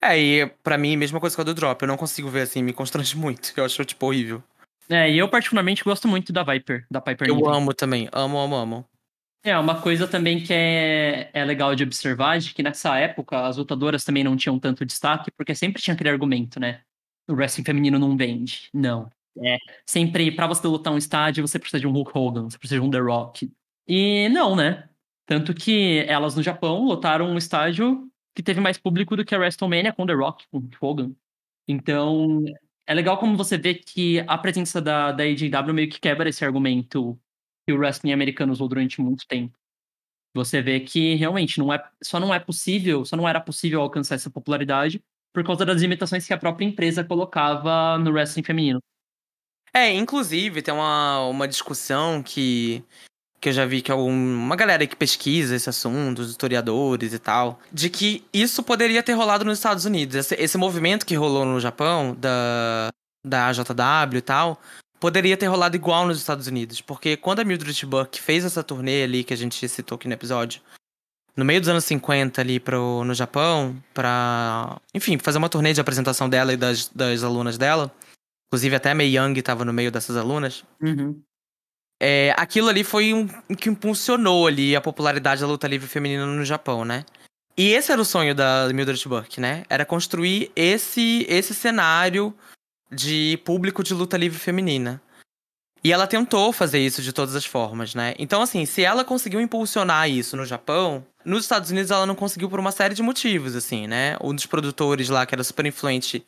É, 0.00 0.18
e 0.18 0.46
pra 0.62 0.78
mim, 0.78 0.96
mesma 0.96 1.18
coisa 1.18 1.34
com 1.34 1.42
a 1.42 1.44
do 1.44 1.54
Drop. 1.54 1.82
Eu 1.82 1.88
não 1.88 1.96
consigo 1.96 2.28
ver 2.28 2.42
assim, 2.42 2.62
me 2.62 2.72
constrange 2.72 3.16
muito. 3.18 3.52
Eu 3.56 3.64
acho, 3.64 3.84
tipo, 3.84 4.06
horrível. 4.06 4.42
É, 4.88 5.10
e 5.10 5.18
eu 5.18 5.28
particularmente 5.28 5.82
gosto 5.82 6.06
muito 6.06 6.32
da 6.32 6.44
Viper, 6.44 6.86
da 6.88 7.00
Piper 7.00 7.28
Eu 7.28 7.34
Niven. 7.34 7.52
amo 7.52 7.74
também, 7.74 8.08
amo, 8.12 8.38
amo, 8.38 8.54
amo. 8.54 8.88
É, 9.42 9.58
uma 9.58 9.80
coisa 9.80 10.06
também 10.06 10.42
que 10.42 10.52
é, 10.52 11.28
é 11.32 11.44
legal 11.44 11.74
de 11.74 11.82
observar, 11.82 12.38
de 12.38 12.54
que 12.54 12.62
nessa 12.62 12.96
época 12.96 13.46
as 13.46 13.56
lutadoras 13.56 14.04
também 14.04 14.22
não 14.22 14.36
tinham 14.36 14.58
tanto 14.60 14.84
destaque, 14.84 15.30
porque 15.36 15.54
sempre 15.56 15.82
tinha 15.82 15.94
aquele 15.94 16.10
argumento, 16.10 16.60
né? 16.60 16.82
O 17.28 17.34
wrestling 17.34 17.64
feminino 17.64 17.98
não 17.98 18.16
vende. 18.16 18.68
Não. 18.72 19.10
É, 19.38 19.56
sempre, 19.84 20.30
pra 20.30 20.46
você 20.46 20.66
lutar 20.66 20.92
um 20.92 20.98
estádio, 20.98 21.46
você 21.46 21.58
precisa 21.58 21.80
de 21.80 21.86
um 21.86 21.92
Hulk 21.92 22.12
Hogan, 22.14 22.48
você 22.48 22.58
precisa 22.58 22.80
de 22.80 22.86
um 22.86 22.90
The 22.90 22.98
Rock. 22.98 23.52
E 23.88 24.28
não, 24.30 24.54
né? 24.56 24.88
Tanto 25.26 25.52
que 25.52 26.04
elas 26.06 26.36
no 26.36 26.42
Japão 26.42 26.84
lotaram 26.84 27.26
um 27.28 27.36
estádio 27.36 28.08
que 28.34 28.42
teve 28.42 28.60
mais 28.60 28.78
público 28.78 29.16
do 29.16 29.24
que 29.24 29.34
a 29.34 29.38
WrestleMania 29.38 29.92
com 29.92 30.06
The 30.06 30.12
Rock, 30.12 30.46
com 30.48 30.68
Hogan. 30.80 31.12
Então, 31.66 32.44
é 32.86 32.94
legal 32.94 33.18
como 33.18 33.36
você 33.36 33.58
vê 33.58 33.74
que 33.74 34.20
a 34.20 34.38
presença 34.38 34.80
da, 34.80 35.10
da 35.10 35.24
AJW 35.24 35.74
meio 35.74 35.90
que 35.90 35.98
quebra 35.98 36.28
esse 36.28 36.44
argumento 36.44 37.18
que 37.66 37.72
o 37.72 37.78
wrestling 37.78 38.12
americano 38.12 38.52
usou 38.52 38.68
durante 38.68 39.00
muito 39.00 39.26
tempo. 39.26 39.58
Você 40.34 40.62
vê 40.62 40.80
que 40.80 41.14
realmente 41.14 41.58
não 41.58 41.72
é, 41.72 41.82
só 42.02 42.20
não 42.20 42.32
é 42.32 42.38
possível, 42.38 43.04
só 43.04 43.16
não 43.16 43.28
era 43.28 43.40
possível 43.40 43.80
alcançar 43.80 44.14
essa 44.14 44.30
popularidade 44.30 45.02
por 45.32 45.42
causa 45.42 45.66
das 45.66 45.80
limitações 45.80 46.26
que 46.26 46.32
a 46.32 46.38
própria 46.38 46.66
empresa 46.66 47.02
colocava 47.02 47.98
no 47.98 48.12
wrestling 48.12 48.44
feminino. 48.44 48.80
É, 49.74 49.92
inclusive 49.92 50.62
tem 50.62 50.72
uma, 50.72 51.26
uma 51.26 51.48
discussão 51.48 52.22
que, 52.22 52.84
que 53.46 53.50
eu 53.50 53.52
já 53.52 53.64
vi 53.64 53.80
que 53.80 53.92
algum, 53.92 54.10
uma 54.10 54.56
galera 54.56 54.84
que 54.88 54.96
pesquisa 54.96 55.54
esse 55.54 55.70
assunto, 55.70 56.18
os 56.18 56.30
historiadores 56.30 57.12
e 57.12 57.18
tal, 57.20 57.60
de 57.72 57.88
que 57.88 58.24
isso 58.32 58.60
poderia 58.60 59.04
ter 59.04 59.12
rolado 59.12 59.44
nos 59.44 59.58
Estados 59.58 59.84
Unidos. 59.84 60.16
Esse, 60.16 60.34
esse 60.34 60.58
movimento 60.58 61.06
que 61.06 61.14
rolou 61.14 61.44
no 61.44 61.60
Japão, 61.60 62.16
da, 62.18 62.88
da 63.24 63.46
AJW 63.46 64.18
e 64.18 64.20
tal, 64.20 64.60
poderia 64.98 65.36
ter 65.36 65.46
rolado 65.46 65.76
igual 65.76 66.08
nos 66.08 66.18
Estados 66.18 66.48
Unidos. 66.48 66.80
Porque 66.80 67.16
quando 67.16 67.38
a 67.38 67.44
Mildred 67.44 67.86
Buck 67.86 68.20
fez 68.20 68.44
essa 68.44 68.64
turnê 68.64 69.04
ali, 69.04 69.22
que 69.22 69.32
a 69.32 69.36
gente 69.36 69.68
citou 69.68 69.94
aqui 69.94 70.08
no 70.08 70.14
episódio, 70.14 70.60
no 71.36 71.44
meio 71.44 71.60
dos 71.60 71.68
anos 71.68 71.84
50 71.84 72.40
ali 72.40 72.58
pro, 72.58 73.04
no 73.04 73.14
Japão, 73.14 73.80
pra, 73.94 74.80
enfim, 74.92 75.18
fazer 75.18 75.38
uma 75.38 75.48
turnê 75.48 75.72
de 75.72 75.80
apresentação 75.80 76.28
dela 76.28 76.52
e 76.52 76.56
das, 76.56 76.88
das 76.88 77.22
alunas 77.22 77.56
dela. 77.56 77.94
Inclusive 78.48 78.74
até 78.74 78.90
a 78.90 78.94
Mei 78.96 79.16
Young 79.16 79.38
estava 79.38 79.64
no 79.64 79.72
meio 79.72 79.92
dessas 79.92 80.16
alunas. 80.16 80.64
Uhum. 80.82 81.22
É, 82.00 82.34
aquilo 82.36 82.68
ali 82.68 82.84
foi 82.84 83.14
um 83.14 83.26
que 83.54 83.70
impulsionou 83.70 84.46
ali 84.46 84.76
a 84.76 84.80
popularidade 84.80 85.40
da 85.40 85.46
luta 85.46 85.66
livre 85.66 85.88
feminina 85.88 86.26
no 86.26 86.44
Japão, 86.44 86.84
né? 86.84 87.04
E 87.56 87.72
esse 87.72 87.90
era 87.90 88.00
o 88.00 88.04
sonho 88.04 88.34
da 88.34 88.68
Mildred 88.72 89.08
Burke, 89.08 89.40
né? 89.40 89.64
Era 89.70 89.86
construir 89.86 90.52
esse, 90.54 91.24
esse 91.28 91.54
cenário 91.54 92.34
de 92.92 93.40
público 93.44 93.82
de 93.82 93.94
luta 93.94 94.16
livre 94.16 94.38
feminina. 94.38 95.00
E 95.82 95.92
ela 95.92 96.06
tentou 96.06 96.52
fazer 96.52 96.80
isso 96.80 97.00
de 97.00 97.12
todas 97.12 97.34
as 97.34 97.44
formas, 97.44 97.94
né? 97.94 98.14
Então, 98.18 98.42
assim, 98.42 98.66
se 98.66 98.82
ela 98.82 99.04
conseguiu 99.04 99.40
impulsionar 99.40 100.10
isso 100.10 100.36
no 100.36 100.44
Japão, 100.44 101.06
nos 101.24 101.44
Estados 101.44 101.70
Unidos 101.70 101.90
ela 101.90 102.04
não 102.04 102.14
conseguiu 102.14 102.50
por 102.50 102.60
uma 102.60 102.72
série 102.72 102.94
de 102.94 103.02
motivos, 103.02 103.54
assim, 103.54 103.86
né? 103.86 104.16
Um 104.20 104.34
dos 104.34 104.46
produtores 104.46 105.08
lá, 105.08 105.24
que 105.24 105.34
era 105.34 105.44
super 105.44 105.64
influente, 105.64 106.26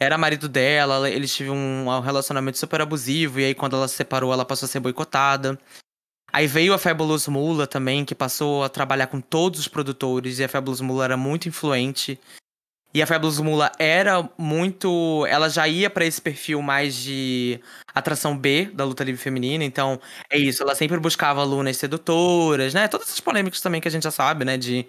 era 0.00 0.16
marido 0.18 0.48
dela, 0.48 1.08
eles 1.10 1.34
tiveram 1.34 1.56
um 1.56 2.00
relacionamento 2.00 2.58
super 2.58 2.80
abusivo, 2.80 3.38
e 3.40 3.44
aí 3.44 3.54
quando 3.54 3.76
ela 3.76 3.86
se 3.86 3.94
separou, 3.96 4.32
ela 4.32 4.44
passou 4.44 4.66
a 4.66 4.68
ser 4.68 4.80
boicotada. 4.80 5.58
Aí 6.32 6.46
veio 6.46 6.72
a 6.74 6.78
Fabulous 6.78 7.28
Mula 7.28 7.66
também, 7.66 8.04
que 8.04 8.14
passou 8.14 8.64
a 8.64 8.68
trabalhar 8.68 9.08
com 9.08 9.20
todos 9.20 9.60
os 9.60 9.68
produtores, 9.68 10.38
e 10.38 10.44
a 10.44 10.48
Fabulous 10.48 10.80
Mula 10.80 11.04
era 11.04 11.16
muito 11.16 11.48
influente. 11.48 12.18
E 12.92 13.00
a 13.00 13.06
Fabulous 13.06 13.38
Mula 13.38 13.70
era 13.78 14.28
muito. 14.36 15.24
Ela 15.28 15.48
já 15.48 15.68
ia 15.68 15.88
para 15.88 16.04
esse 16.04 16.20
perfil 16.20 16.60
mais 16.60 16.94
de 16.96 17.60
atração 17.94 18.36
B 18.36 18.66
da 18.74 18.84
luta 18.84 19.04
livre 19.04 19.20
feminina. 19.20 19.62
Então, 19.64 20.00
é 20.28 20.36
isso. 20.36 20.62
Ela 20.62 20.74
sempre 20.74 20.98
buscava 20.98 21.40
alunas 21.40 21.76
sedutoras, 21.76 22.74
né? 22.74 22.88
Todas 22.88 23.06
essas 23.06 23.20
polêmicas 23.20 23.60
também 23.60 23.80
que 23.80 23.86
a 23.86 23.90
gente 23.90 24.02
já 24.02 24.10
sabe, 24.10 24.44
né? 24.44 24.56
De 24.56 24.86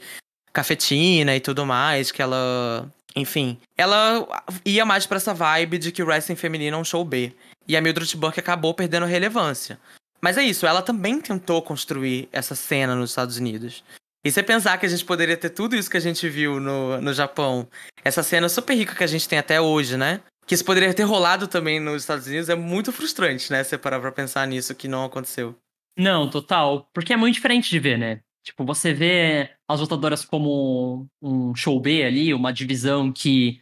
cafetina 0.53 1.35
e 1.35 1.39
tudo 1.39 1.65
mais. 1.65 2.11
Que 2.11 2.21
ela. 2.23 2.91
Enfim. 3.15 3.57
Ela 3.77 4.27
ia 4.65 4.85
mais 4.85 5.05
para 5.05 5.17
essa 5.17 5.33
vibe 5.33 5.77
de 5.77 5.91
que 5.91 6.01
o 6.01 6.05
wrestling 6.05 6.35
feminino 6.35 6.77
é 6.77 6.79
um 6.79 6.83
show 6.83 7.03
B. 7.03 7.33
E 7.67 7.75
a 7.77 7.81
Mildred 7.81 8.15
Burke 8.17 8.39
acabou 8.39 8.73
perdendo 8.73 9.05
relevância. 9.05 9.79
Mas 10.21 10.37
é 10.37 10.43
isso, 10.43 10.67
ela 10.67 10.81
também 10.81 11.19
tentou 11.19 11.61
construir 11.61 12.29
essa 12.31 12.53
cena 12.53 12.95
nos 12.95 13.09
Estados 13.09 13.37
Unidos. 13.37 13.83
E 14.23 14.31
você 14.31 14.43
pensar 14.43 14.77
que 14.77 14.85
a 14.85 14.89
gente 14.89 15.03
poderia 15.03 15.35
ter 15.35 15.49
tudo 15.49 15.75
isso 15.75 15.89
que 15.89 15.97
a 15.97 16.01
gente 16.01 16.29
viu 16.29 16.59
no, 16.59 17.01
no 17.01 17.11
Japão, 17.11 17.67
essa 18.03 18.21
cena 18.21 18.47
super 18.47 18.75
rica 18.75 18.93
que 18.93 19.03
a 19.03 19.07
gente 19.07 19.27
tem 19.27 19.39
até 19.39 19.59
hoje, 19.59 19.97
né? 19.97 20.21
Que 20.45 20.53
isso 20.53 20.63
poderia 20.63 20.93
ter 20.93 21.03
rolado 21.03 21.47
também 21.47 21.79
nos 21.79 22.03
Estados 22.03 22.27
Unidos 22.27 22.49
é 22.49 22.55
muito 22.55 22.91
frustrante, 22.91 23.51
né? 23.51 23.63
Você 23.63 23.79
parar 23.79 23.99
pra 23.99 24.11
pensar 24.11 24.45
nisso 24.45 24.75
que 24.75 24.87
não 24.87 25.05
aconteceu. 25.05 25.55
Não, 25.97 26.29
total. 26.29 26.87
Porque 26.93 27.13
é 27.13 27.17
muito 27.17 27.35
diferente 27.35 27.69
de 27.69 27.79
ver, 27.79 27.97
né? 27.97 28.19
Tipo, 28.43 28.65
você 28.65 28.93
vê 28.93 29.51
as 29.67 29.79
lutadoras 29.79 30.25
como 30.25 31.07
um 31.21 31.53
show 31.55 31.79
B 31.79 32.03
ali, 32.03 32.33
uma 32.33 32.51
divisão 32.51 33.11
que 33.11 33.61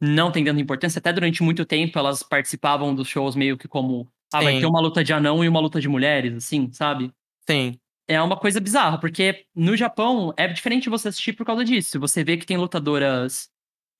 não 0.00 0.30
tem 0.30 0.44
tanta 0.44 0.60
importância. 0.60 0.98
Até 0.98 1.12
durante 1.12 1.42
muito 1.42 1.64
tempo 1.64 1.98
elas 1.98 2.22
participavam 2.22 2.94
dos 2.94 3.08
shows 3.08 3.34
meio 3.34 3.58
que 3.58 3.68
como. 3.68 4.08
Ah, 4.32 4.38
Sim. 4.38 4.44
vai 4.44 4.60
ter 4.60 4.66
uma 4.66 4.80
luta 4.80 5.04
de 5.04 5.12
anão 5.12 5.44
e 5.44 5.48
uma 5.48 5.60
luta 5.60 5.80
de 5.80 5.88
mulheres, 5.88 6.34
assim, 6.34 6.70
sabe? 6.72 7.12
Sim 7.48 7.78
é 8.08 8.20
uma 8.20 8.36
coisa 8.36 8.60
bizarra, 8.60 8.98
porque 8.98 9.46
no 9.54 9.76
Japão 9.76 10.34
é 10.36 10.48
diferente 10.48 10.90
você 10.90 11.08
assistir 11.08 11.32
por 11.32 11.46
causa 11.46 11.64
disso. 11.64 11.98
Você 12.00 12.24
vê 12.24 12.36
que 12.36 12.46
tem 12.46 12.56
lutadoras 12.56 13.48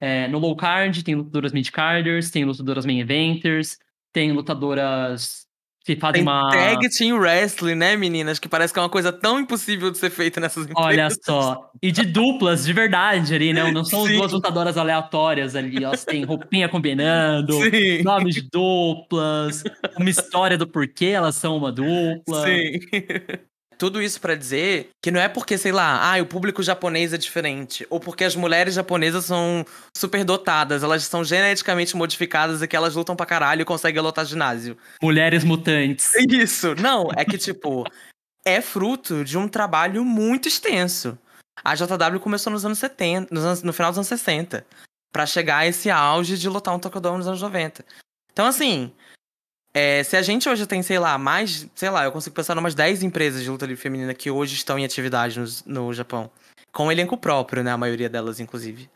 é, 0.00 0.28
no 0.28 0.38
low 0.38 0.56
card, 0.56 1.02
tem 1.02 1.14
lutadoras 1.14 1.52
mid 1.52 1.70
carders, 1.70 2.30
tem 2.30 2.44
lutadoras 2.44 2.84
main 2.84 3.00
eventers, 3.00 3.78
tem 4.12 4.32
lutadoras 4.32 5.46
que 5.84 5.96
fazem 5.96 6.22
Tem 6.24 6.32
uma. 6.32 6.50
tag 6.50 6.88
team 6.96 7.18
wrestling, 7.18 7.74
né, 7.74 7.96
meninas? 7.96 8.38
Que 8.38 8.48
parece 8.48 8.72
que 8.72 8.78
é 8.78 8.82
uma 8.82 8.88
coisa 8.88 9.12
tão 9.12 9.40
impossível 9.40 9.90
de 9.90 9.98
ser 9.98 10.10
feita 10.10 10.40
nessas 10.40 10.64
empresas. 10.64 10.84
Olha 10.84 11.08
só. 11.24 11.70
E 11.82 11.90
de 11.90 12.04
duplas, 12.04 12.64
de 12.64 12.72
verdade 12.72 13.34
ali, 13.34 13.52
né? 13.52 13.70
Não 13.70 13.84
são 13.84 14.06
Sim. 14.06 14.16
duas 14.16 14.32
lutadoras 14.32 14.76
aleatórias 14.76 15.56
ali. 15.56 15.82
Elas 15.82 16.04
têm 16.04 16.24
roupinha 16.24 16.68
combinando, 16.68 17.52
Sim. 17.54 18.02
nomes 18.02 18.34
de 18.34 18.42
duplas, 18.42 19.64
uma 19.98 20.10
história 20.10 20.56
do 20.56 20.66
porquê 20.66 21.06
elas 21.06 21.34
são 21.34 21.56
uma 21.56 21.72
dupla. 21.72 22.46
Sim. 22.46 22.78
Tudo 23.82 24.00
isso 24.00 24.20
pra 24.20 24.36
dizer 24.36 24.90
que 25.02 25.10
não 25.10 25.20
é 25.20 25.28
porque, 25.28 25.58
sei 25.58 25.72
lá, 25.72 26.14
ah, 26.14 26.22
o 26.22 26.24
público 26.26 26.62
japonês 26.62 27.12
é 27.12 27.18
diferente, 27.18 27.84
ou 27.90 27.98
porque 27.98 28.22
as 28.22 28.36
mulheres 28.36 28.74
japonesas 28.74 29.24
são 29.24 29.66
super 29.96 30.22
dotadas, 30.22 30.84
elas 30.84 31.02
são 31.02 31.24
geneticamente 31.24 31.96
modificadas 31.96 32.62
e 32.62 32.68
que 32.68 32.76
elas 32.76 32.94
lutam 32.94 33.16
pra 33.16 33.26
caralho 33.26 33.62
e 33.62 33.64
conseguem 33.64 34.00
lotar 34.00 34.24
ginásio. 34.24 34.78
Mulheres 35.02 35.42
mutantes. 35.42 36.14
Isso, 36.30 36.76
não, 36.76 37.08
é 37.16 37.24
que 37.24 37.36
tipo, 37.36 37.82
é 38.46 38.60
fruto 38.60 39.24
de 39.24 39.36
um 39.36 39.48
trabalho 39.48 40.04
muito 40.04 40.46
extenso. 40.46 41.18
A 41.64 41.74
JW 41.74 42.20
começou 42.20 42.52
nos 42.52 42.64
anos 42.64 42.78
70, 42.78 43.34
nos 43.34 43.44
anos- 43.44 43.62
no 43.64 43.72
final 43.72 43.90
dos 43.90 43.98
anos 43.98 44.06
60, 44.06 44.64
pra 45.12 45.26
chegar 45.26 45.56
a 45.56 45.66
esse 45.66 45.90
auge 45.90 46.38
de 46.38 46.48
lutar 46.48 46.72
um 46.72 46.78
Tokyo 46.78 47.00
nos 47.18 47.26
anos 47.26 47.42
90. 47.42 47.84
Então, 48.32 48.46
assim, 48.46 48.92
é, 49.74 50.02
se 50.02 50.16
a 50.16 50.22
gente 50.22 50.48
hoje 50.48 50.66
tem, 50.66 50.82
sei 50.82 50.98
lá, 50.98 51.16
mais, 51.18 51.66
sei 51.74 51.90
lá, 51.90 52.04
eu 52.04 52.12
consigo 52.12 52.34
pensar 52.36 52.54
em 52.56 52.58
umas 52.60 52.74
10 52.74 53.02
empresas 53.02 53.42
de 53.42 53.50
luta 53.50 53.66
livre 53.66 53.80
feminina 53.82 54.14
que 54.14 54.30
hoje 54.30 54.54
estão 54.54 54.78
em 54.78 54.84
atividade 54.84 55.38
no, 55.38 55.46
no 55.66 55.92
Japão, 55.92 56.30
com 56.72 56.90
elenco 56.92 57.16
próprio, 57.16 57.62
né, 57.62 57.70
a 57.72 57.76
maioria 57.78 58.08
delas, 58.08 58.40
inclusive. 58.40 58.90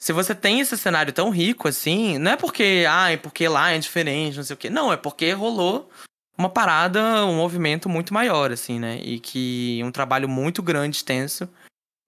Se 0.00 0.12
você 0.12 0.34
tem 0.34 0.60
esse 0.60 0.76
cenário 0.76 1.12
tão 1.12 1.30
rico 1.30 1.66
assim, 1.66 2.18
não 2.18 2.32
é 2.32 2.36
porque, 2.36 2.84
ah, 2.88 3.10
é 3.10 3.16
porque 3.16 3.48
lá 3.48 3.72
é 3.72 3.78
diferente, 3.78 4.36
não 4.36 4.44
sei 4.44 4.54
o 4.54 4.56
quê. 4.56 4.70
Não, 4.70 4.92
é 4.92 4.96
porque 4.96 5.32
rolou 5.32 5.90
uma 6.36 6.48
parada, 6.48 7.26
um 7.26 7.36
movimento 7.36 7.88
muito 7.88 8.14
maior, 8.14 8.52
assim, 8.52 8.78
né? 8.78 9.00
E 9.02 9.18
que 9.18 9.80
um 9.82 9.90
trabalho 9.90 10.28
muito 10.28 10.62
grande, 10.62 10.98
extenso, 10.98 11.48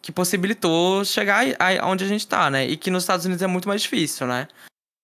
que 0.00 0.12
possibilitou 0.12 1.04
chegar 1.04 1.44
aí- 1.58 1.80
onde 1.82 2.04
a 2.04 2.06
gente 2.06 2.28
tá, 2.28 2.48
né? 2.48 2.64
E 2.64 2.76
que 2.76 2.92
nos 2.92 3.02
Estados 3.02 3.26
Unidos 3.26 3.42
é 3.42 3.48
muito 3.48 3.66
mais 3.66 3.82
difícil, 3.82 4.24
né? 4.28 4.46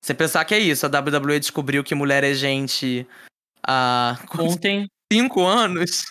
Você 0.06 0.14
pensar 0.14 0.44
que 0.44 0.54
é 0.54 0.58
isso, 0.60 0.86
a 0.86 0.88
WWE 0.88 1.40
descobriu 1.40 1.82
que 1.82 1.92
mulher 1.92 2.22
é 2.22 2.32
gente 2.32 3.04
há 3.66 4.16
Ontem, 4.38 4.86
cinco 5.12 5.44
anos 5.44 6.04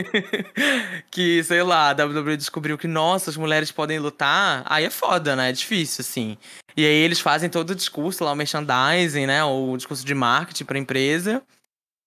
que, 1.10 1.42
sei 1.42 1.62
lá, 1.62 1.88
a 1.88 2.04
WWE 2.04 2.36
descobriu 2.36 2.76
que, 2.76 2.86
nossa, 2.86 3.30
as 3.30 3.36
mulheres 3.38 3.72
podem 3.72 3.98
lutar, 3.98 4.62
aí 4.66 4.84
é 4.84 4.90
foda, 4.90 5.34
né? 5.34 5.48
É 5.48 5.52
difícil, 5.52 6.02
assim. 6.02 6.36
E 6.76 6.84
aí 6.84 6.92
eles 6.92 7.18
fazem 7.18 7.48
todo 7.48 7.70
o 7.70 7.74
discurso 7.74 8.24
lá, 8.24 8.32
o 8.32 8.36
merchandising, 8.36 9.24
né? 9.24 9.42
O 9.42 9.74
discurso 9.74 10.04
de 10.04 10.14
marketing 10.14 10.64
pra 10.66 10.78
empresa. 10.78 11.42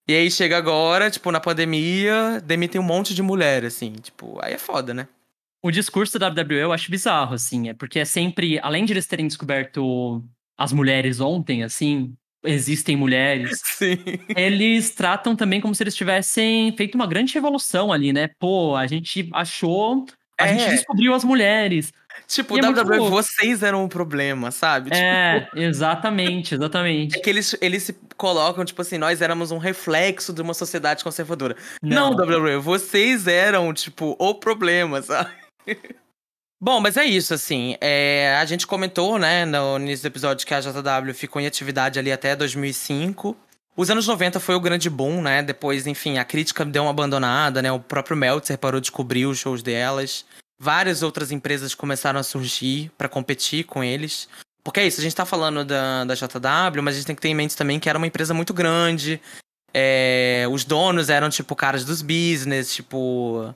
E 0.07 0.13
aí 0.13 0.29
chega 0.29 0.55
agora, 0.55 1.09
tipo, 1.09 1.31
na 1.31 1.39
pandemia, 1.39 2.39
demitem 2.45 2.79
um 2.79 2.83
monte 2.83 3.15
de 3.15 3.23
mulher, 3.23 3.65
assim. 3.65 3.93
Tipo, 3.93 4.37
aí 4.39 4.53
é 4.53 4.59
foda, 4.59 4.93
né? 4.93 5.07
o 5.65 5.71
discurso 5.71 6.19
da 6.19 6.27
WWE 6.27 6.61
eu 6.61 6.71
acho 6.71 6.91
bizarro, 6.91 7.33
assim. 7.33 7.69
É 7.69 7.73
porque 7.73 7.97
é 7.97 8.05
sempre, 8.05 8.59
além 8.59 8.85
de 8.85 8.93
eles 8.93 9.07
terem 9.07 9.27
descoberto 9.27 10.23
as 10.57 10.71
mulheres 10.73 11.19
ontem, 11.19 11.63
assim, 11.63 12.13
existem 12.43 12.95
mulheres. 12.95 13.59
Sim. 13.65 13.97
eles 14.35 14.91
tratam 14.91 15.35
também 15.35 15.59
como 15.61 15.73
se 15.75 15.83
eles 15.83 15.95
tivessem 15.95 16.71
feito 16.75 16.95
uma 16.95 17.07
grande 17.07 17.33
revolução 17.33 17.91
ali, 17.91 18.13
né? 18.13 18.29
Pô, 18.39 18.75
a 18.75 18.87
gente 18.87 19.29
achou. 19.33 20.05
A 20.37 20.47
É. 20.47 20.57
gente 20.57 20.69
descobriu 20.71 21.13
as 21.13 21.23
mulheres. 21.23 21.93
Tipo, 22.27 22.57
E 22.57 22.59
é 22.59 22.69
WWE, 22.69 23.09
vocês 23.09 23.63
eram 23.63 23.85
o 23.85 23.89
problema, 23.89 24.51
sabe? 24.51 24.89
Tipo, 24.89 25.01
É, 25.01 25.49
exatamente, 25.55 26.53
exatamente. 26.55 27.17
É 27.17 27.21
que 27.21 27.29
eles, 27.29 27.55
eles 27.61 27.83
se 27.83 27.95
colocam, 28.17 28.63
tipo 28.65 28.81
assim, 28.81 28.97
nós 28.97 29.21
éramos 29.21 29.51
um 29.51 29.57
reflexo 29.57 30.33
de 30.33 30.41
uma 30.41 30.53
sociedade 30.53 31.03
conservadora. 31.03 31.55
Não, 31.81 32.11
WWE, 32.11 32.57
vocês 32.57 33.27
eram, 33.27 33.73
tipo, 33.73 34.15
o 34.19 34.35
problema, 34.35 35.01
sabe? 35.01 35.31
Bom, 36.59 36.79
mas 36.79 36.97
é 36.97 37.05
isso, 37.05 37.33
assim. 37.33 37.75
é, 37.81 38.37
a 38.39 38.45
gente 38.45 38.65
comentou, 38.65 39.19
né, 39.19 39.45
no 39.45 39.77
início 39.77 40.03
do 40.03 40.11
episódio 40.13 40.47
que 40.47 40.53
a 40.53 40.61
JW 40.61 41.13
ficou 41.13 41.41
em 41.41 41.45
atividade 41.45 41.99
ali 41.99 42.11
até 42.11 42.35
2005. 42.35 43.35
Os 43.77 43.89
anos 43.89 44.07
90 44.07 44.39
foi 44.39 44.55
o 44.55 44.59
grande 44.59 44.89
boom, 44.89 45.21
né? 45.21 45.43
Depois, 45.43 45.85
enfim, 45.85 46.17
a 46.17 46.23
crítica 46.23 46.63
deu 46.63 46.83
uma 46.83 46.91
abandonada, 46.91 47.61
né? 47.61 47.71
O 47.71 47.79
próprio 47.79 48.15
Meltzer 48.15 48.57
parou 48.57 48.79
de 48.79 48.89
cobrir 48.89 49.25
os 49.25 49.37
shows 49.37 49.61
delas. 49.61 50.25
Várias 50.57 51.03
outras 51.03 51.29
empresas 51.29 51.75
começaram 51.75 52.17
a 52.17 52.23
surgir 52.23 52.89
pra 52.97 53.09
competir 53.09 53.65
com 53.65 53.83
eles. 53.83 54.29
Porque 54.63 54.79
é 54.79 54.87
isso, 54.87 55.01
a 55.01 55.03
gente 55.03 55.15
tá 55.15 55.25
falando 55.25 55.65
da, 55.65 56.05
da 56.05 56.15
JW, 56.15 56.81
mas 56.81 56.95
a 56.95 56.97
gente 56.97 57.07
tem 57.07 57.15
que 57.15 57.21
ter 57.21 57.27
em 57.27 57.35
mente 57.35 57.55
também 57.55 57.79
que 57.79 57.89
era 57.89 57.97
uma 57.97 58.07
empresa 58.07 58.33
muito 58.33 58.53
grande. 58.53 59.21
É, 59.73 60.45
os 60.49 60.63
donos 60.63 61.09
eram, 61.09 61.29
tipo, 61.29 61.53
caras 61.53 61.83
dos 61.83 62.01
business, 62.01 62.73
tipo. 62.73 63.53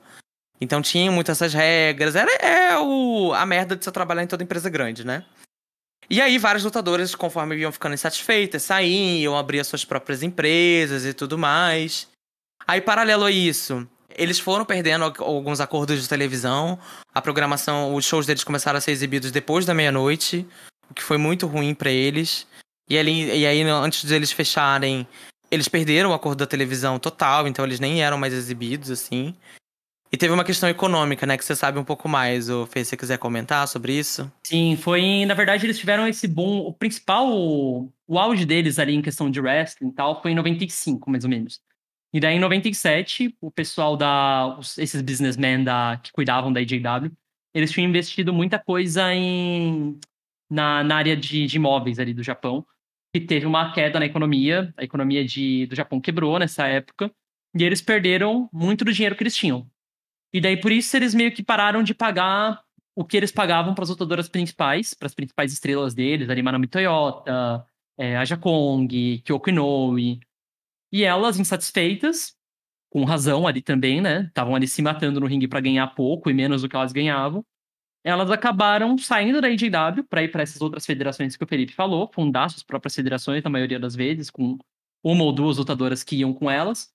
Então 0.61 0.81
tinham 0.81 1.13
muitas 1.13 1.37
essas 1.41 1.53
regras. 1.53 2.15
Era 2.15 2.31
é 2.45 2.77
o, 2.77 3.33
a 3.33 3.45
merda 3.45 3.75
de 3.75 3.83
você 3.83 3.91
trabalhar 3.91 4.23
em 4.23 4.27
toda 4.27 4.43
empresa 4.43 4.69
grande, 4.69 5.05
né? 5.05 5.23
E 6.09 6.19
aí, 6.21 6.39
vários 6.39 6.63
lutadores, 6.63 7.13
conforme 7.13 7.55
iam 7.57 7.71
ficando 7.71 7.93
insatisfeitas, 7.93 8.63
saíam, 8.63 9.37
abriam 9.37 9.63
suas 9.63 9.85
próprias 9.85 10.23
empresas 10.23 11.05
e 11.05 11.13
tudo 11.13 11.37
mais. 11.37 12.07
Aí, 12.67 12.81
paralelo 12.81 13.25
a 13.25 13.31
isso, 13.31 13.87
eles 14.17 14.39
foram 14.39 14.65
perdendo 14.65 15.05
al- 15.05 15.13
alguns 15.19 15.59
acordos 15.61 16.01
de 16.01 16.09
televisão. 16.09 16.79
A 17.13 17.21
programação, 17.21 17.93
os 17.93 18.05
shows 18.05 18.25
deles 18.25 18.43
começaram 18.43 18.77
a 18.79 18.81
ser 18.81 18.91
exibidos 18.91 19.31
depois 19.31 19.67
da 19.67 19.73
meia-noite, 19.73 20.47
o 20.89 20.95
que 20.95 21.03
foi 21.03 21.17
muito 21.19 21.45
ruim 21.45 21.75
pra 21.75 21.91
eles. 21.91 22.47
E, 22.89 22.97
ali, 22.97 23.25
e 23.37 23.45
aí, 23.45 23.61
antes 23.61 24.03
deles 24.03 24.31
fecharem, 24.31 25.07
eles 25.51 25.67
perderam 25.67 26.09
o 26.09 26.13
acordo 26.13 26.39
da 26.39 26.47
televisão 26.47 26.97
total, 26.97 27.47
então 27.47 27.63
eles 27.63 27.79
nem 27.79 28.03
eram 28.03 28.17
mais 28.17 28.33
exibidos, 28.33 28.89
assim. 28.89 29.35
E 30.11 30.17
teve 30.17 30.33
uma 30.33 30.43
questão 30.43 30.67
econômica, 30.67 31.25
né, 31.27 31.37
que 31.37 31.45
você 31.45 31.55
sabe 31.55 31.77
um 31.77 31.83
pouco 31.83 32.09
mais, 32.09 32.49
ou 32.49 32.65
Fê, 32.65 32.83
se 32.83 32.89
você 32.89 32.97
quiser 32.97 33.19
comentar 33.19 33.67
sobre 33.67 33.93
isso. 33.93 34.31
Sim, 34.43 34.75
foi. 34.75 35.23
Na 35.25 35.35
verdade, 35.35 35.65
eles 35.65 35.77
tiveram 35.77 36.07
esse 36.07 36.27
boom. 36.27 36.59
O 36.59 36.73
principal. 36.73 37.29
O 37.31 38.17
auge 38.17 38.43
deles 38.43 38.79
ali 38.79 38.95
em 38.95 39.03
questão 39.03 39.29
de 39.29 39.39
wrestling 39.39 39.89
e 39.89 39.93
tal 39.93 40.19
foi 40.19 40.31
em 40.31 40.35
95, 40.35 41.11
mais 41.11 41.23
ou 41.23 41.29
menos. 41.29 41.61
E 42.11 42.19
daí, 42.19 42.37
em 42.37 42.39
97, 42.39 43.35
o 43.39 43.51
pessoal 43.51 43.95
da. 43.95 44.57
esses 44.79 45.01
businessmen 45.01 45.63
da, 45.63 45.99
que 46.01 46.11
cuidavam 46.11 46.51
da 46.51 46.59
IJW, 46.59 47.11
eles 47.53 47.71
tinham 47.71 47.87
investido 47.87 48.33
muita 48.33 48.57
coisa 48.57 49.13
em. 49.13 49.99
Na, 50.49 50.83
na 50.83 50.95
área 50.95 51.15
de, 51.15 51.45
de 51.45 51.57
imóveis 51.57 51.99
ali 51.99 52.15
do 52.15 52.23
Japão. 52.23 52.65
E 53.13 53.19
teve 53.19 53.45
uma 53.45 53.71
queda 53.73 53.99
na 53.99 54.07
economia. 54.07 54.73
A 54.75 54.83
economia 54.83 55.23
de, 55.23 55.67
do 55.67 55.75
Japão 55.75 56.01
quebrou 56.01 56.39
nessa 56.39 56.65
época. 56.65 57.11
E 57.55 57.63
eles 57.63 57.79
perderam 57.79 58.49
muito 58.51 58.83
do 58.83 58.91
dinheiro 58.91 59.15
que 59.15 59.21
eles 59.21 59.35
tinham. 59.35 59.69
E 60.33 60.39
daí, 60.39 60.57
por 60.57 60.71
isso, 60.71 60.95
eles 60.95 61.13
meio 61.13 61.33
que 61.33 61.43
pararam 61.43 61.81
de 61.81 61.93
pagar 61.93 62.61
o 62.95 63.03
que 63.03 63.17
eles 63.17 63.31
pagavam 63.31 63.73
para 63.73 63.83
as 63.83 63.89
lutadoras 63.89 64.27
principais, 64.27 64.93
para 64.93 65.07
as 65.07 65.15
principais 65.15 65.53
estrelas 65.53 65.93
deles, 65.93 66.29
ali 66.29 66.43
Manami 66.43 66.67
Toyota, 66.67 67.65
é, 67.97 68.17
Aja 68.17 68.37
Kong, 68.37 69.21
Kyoko 69.25 69.49
Inoue. 69.49 70.19
E 70.91 71.03
elas, 71.03 71.39
insatisfeitas, 71.39 72.35
com 72.89 73.03
razão 73.03 73.47
ali 73.47 73.61
também, 73.61 74.01
né? 74.01 74.23
Estavam 74.23 74.55
ali 74.55 74.67
se 74.67 74.81
matando 74.81 75.19
no 75.19 75.27
ringue 75.27 75.47
para 75.47 75.61
ganhar 75.61 75.87
pouco 75.95 76.29
e 76.29 76.33
menos 76.33 76.61
do 76.61 76.69
que 76.69 76.75
elas 76.75 76.91
ganhavam. 76.91 77.45
Elas 78.03 78.31
acabaram 78.31 78.97
saindo 78.97 79.41
da 79.41 79.49
IJW 79.49 80.03
para 80.09 80.23
ir 80.23 80.31
para 80.31 80.41
essas 80.41 80.61
outras 80.61 80.85
federações 80.85 81.35
que 81.35 81.43
o 81.43 81.47
Felipe 81.47 81.73
falou, 81.73 82.09
fundar 82.13 82.49
suas 82.49 82.63
próprias 82.63 82.95
federações, 82.95 83.43
na 83.43 83.49
maioria 83.49 83.79
das 83.79 83.95
vezes, 83.95 84.29
com 84.29 84.57
uma 85.03 85.23
ou 85.23 85.31
duas 85.31 85.57
lutadoras 85.57 86.03
que 86.03 86.17
iam 86.17 86.33
com 86.33 86.49
elas. 86.49 86.91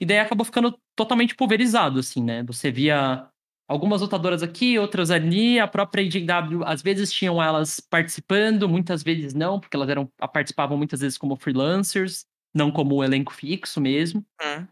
E 0.00 0.06
daí 0.06 0.18
acabou 0.18 0.44
ficando 0.44 0.78
totalmente 0.96 1.34
pulverizado, 1.34 2.00
assim, 2.00 2.22
né? 2.22 2.42
Você 2.44 2.70
via 2.70 3.28
algumas 3.68 4.00
lutadoras 4.00 4.42
aqui, 4.42 4.78
outras 4.78 5.10
ali. 5.10 5.58
A 5.58 5.68
própria 5.68 6.02
IJW, 6.02 6.64
às 6.64 6.82
vezes 6.82 7.12
tinham 7.12 7.42
elas 7.42 7.80
participando, 7.80 8.68
muitas 8.68 9.02
vezes 9.02 9.34
não, 9.34 9.60
porque 9.60 9.76
elas 9.76 9.88
eram 9.88 10.10
participavam 10.32 10.76
muitas 10.76 11.00
vezes 11.00 11.18
como 11.18 11.36
freelancers, 11.36 12.26
não 12.54 12.70
como 12.70 13.02
elenco 13.02 13.32
fixo 13.32 13.80
mesmo. 13.80 14.24
Hum. 14.42 14.66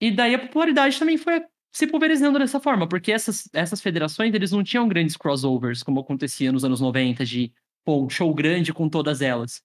E 0.00 0.10
daí 0.10 0.34
a 0.34 0.38
popularidade 0.38 0.98
também 0.98 1.18
foi 1.18 1.44
se 1.72 1.86
pulverizando 1.86 2.38
dessa 2.38 2.58
forma, 2.58 2.88
porque 2.88 3.12
essas, 3.12 3.48
essas 3.52 3.80
federações, 3.80 4.34
eles 4.34 4.50
não 4.50 4.64
tinham 4.64 4.88
grandes 4.88 5.16
crossovers, 5.16 5.82
como 5.82 6.00
acontecia 6.00 6.50
nos 6.50 6.64
anos 6.64 6.80
90, 6.80 7.24
de 7.24 7.52
pô, 7.84 8.04
um 8.04 8.10
show 8.10 8.34
grande 8.34 8.72
com 8.72 8.88
todas 8.88 9.20
elas. 9.22 9.62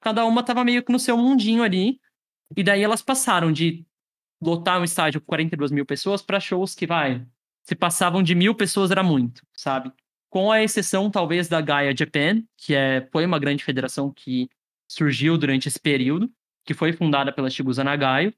Cada 0.00 0.24
uma 0.24 0.42
tava 0.42 0.64
meio 0.64 0.82
que 0.82 0.92
no 0.92 0.98
seu 0.98 1.16
mundinho 1.16 1.62
ali, 1.62 2.00
e 2.56 2.64
daí 2.64 2.82
elas 2.82 3.02
passaram 3.02 3.52
de 3.52 3.86
lotar 4.40 4.80
um 4.80 4.84
estádio 4.84 5.20
com 5.20 5.26
42 5.26 5.70
mil 5.70 5.86
pessoas 5.86 6.22
para 6.22 6.40
shows 6.40 6.74
que, 6.74 6.86
vai, 6.86 7.24
se 7.62 7.74
passavam 7.74 8.22
de 8.22 8.34
mil 8.34 8.54
pessoas 8.54 8.90
era 8.90 9.02
muito, 9.02 9.42
sabe? 9.54 9.92
Com 10.30 10.52
a 10.52 10.62
exceção, 10.62 11.10
talvez, 11.10 11.48
da 11.48 11.60
Gaia 11.60 11.94
Japan, 11.96 12.42
que 12.56 12.74
é, 12.74 13.08
foi 13.10 13.24
uma 13.24 13.38
grande 13.38 13.64
federação 13.64 14.12
que 14.12 14.48
surgiu 14.88 15.36
durante 15.36 15.68
esse 15.68 15.80
período, 15.80 16.30
que 16.64 16.74
foi 16.74 16.92
fundada 16.92 17.32
pela 17.32 17.50
Shigusa 17.50 17.82
Nagayo, 17.82 18.32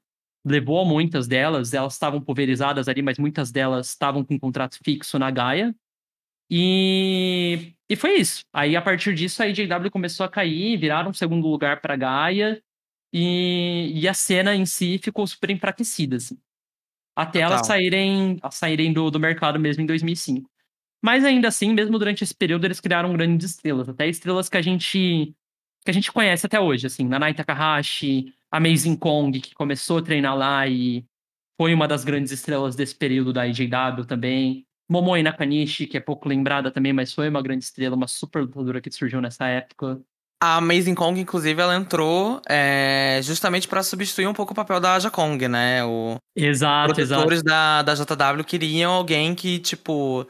levou 0.45 0.85
muitas 0.85 1.27
delas, 1.27 1.73
elas 1.73 1.93
estavam 1.93 2.21
pulverizadas 2.21 2.87
ali, 2.87 3.01
mas 3.01 3.17
muitas 3.17 3.51
delas 3.51 3.89
estavam 3.89 4.23
com 4.23 4.39
contrato 4.39 4.77
fixo 4.83 5.19
na 5.19 5.29
Gaia. 5.29 5.75
E, 6.49 7.73
e 7.89 7.95
foi 7.95 8.15
isso. 8.15 8.43
Aí, 8.51 8.75
a 8.75 8.81
partir 8.81 9.13
disso, 9.13 9.43
a 9.43 9.47
IJW 9.47 9.91
começou 9.91 10.25
a 10.25 10.29
cair, 10.29 10.77
viraram 10.77 11.11
um 11.11 11.13
segundo 11.13 11.47
lugar 11.47 11.81
para 11.81 11.93
a 11.93 11.97
Gaia. 11.97 12.63
E, 13.13 13.91
e 13.95 14.07
a 14.07 14.13
cena 14.13 14.55
em 14.55 14.65
si 14.65 14.99
ficou 15.01 15.25
super 15.25 15.49
enfraquecida, 15.49 16.17
assim. 16.17 16.37
Até 17.15 17.39
elas 17.39 17.61
Total. 17.61 17.75
saírem, 17.75 18.37
saírem 18.51 18.93
do, 18.93 19.11
do 19.11 19.19
mercado 19.19 19.59
mesmo 19.59 19.83
em 19.83 19.85
2005. 19.85 20.49
Mas 21.01 21.23
ainda 21.25 21.47
assim, 21.47 21.73
mesmo 21.73 21.97
durante 21.97 22.23
esse 22.23 22.35
período, 22.35 22.65
eles 22.65 22.79
criaram 22.79 23.13
grandes 23.13 23.51
estrelas. 23.51 23.89
Até 23.89 24.07
estrelas 24.07 24.49
que 24.49 24.57
a 24.57 24.61
gente 24.61 25.33
que 25.83 25.91
a 25.91 25.93
gente 25.93 26.11
conhece 26.11 26.45
até 26.45 26.59
hoje, 26.59 26.87
assim. 26.87 27.05
Nanai 27.05 27.33
Takahashi, 27.33 28.33
Amazing 28.51 28.97
Kong, 28.97 29.39
que 29.39 29.55
começou 29.55 29.99
a 29.99 30.01
treinar 30.01 30.35
lá 30.35 30.67
e 30.67 31.05
foi 31.57 31.73
uma 31.73 31.87
das 31.87 32.03
grandes 32.03 32.31
estrelas 32.31 32.75
desse 32.75 32.95
período 32.95 33.33
da 33.33 33.47
IJW 33.47 34.05
também. 34.05 34.65
Momoe 34.89 35.21
Nakanishi, 35.21 35.87
que 35.87 35.97
é 35.97 35.99
pouco 35.99 36.27
lembrada 36.27 36.71
também, 36.71 36.91
mas 36.91 37.13
foi 37.13 37.29
uma 37.29 37.41
grande 37.41 37.63
estrela, 37.63 37.95
uma 37.95 38.07
super 38.07 38.41
lutadora 38.41 38.81
que 38.81 38.91
surgiu 38.91 39.21
nessa 39.21 39.47
época. 39.47 40.01
A 40.41 40.55
Amazing 40.55 40.95
Kong, 40.95 41.19
inclusive, 41.19 41.61
ela 41.61 41.75
entrou 41.75 42.41
é, 42.47 43.19
justamente 43.21 43.67
para 43.67 43.83
substituir 43.83 44.25
um 44.25 44.33
pouco 44.33 44.53
o 44.53 44.55
papel 44.55 44.79
da 44.79 44.93
Aja 44.95 45.11
Kong, 45.11 45.47
né? 45.49 45.83
O, 45.83 46.15
exato, 46.33 46.91
Os 46.91 47.07
produtores 47.07 47.43
da, 47.43 47.81
da 47.81 47.93
JW 47.93 48.43
queriam 48.45 48.93
alguém 48.93 49.35
que, 49.35 49.59
tipo, 49.59 50.25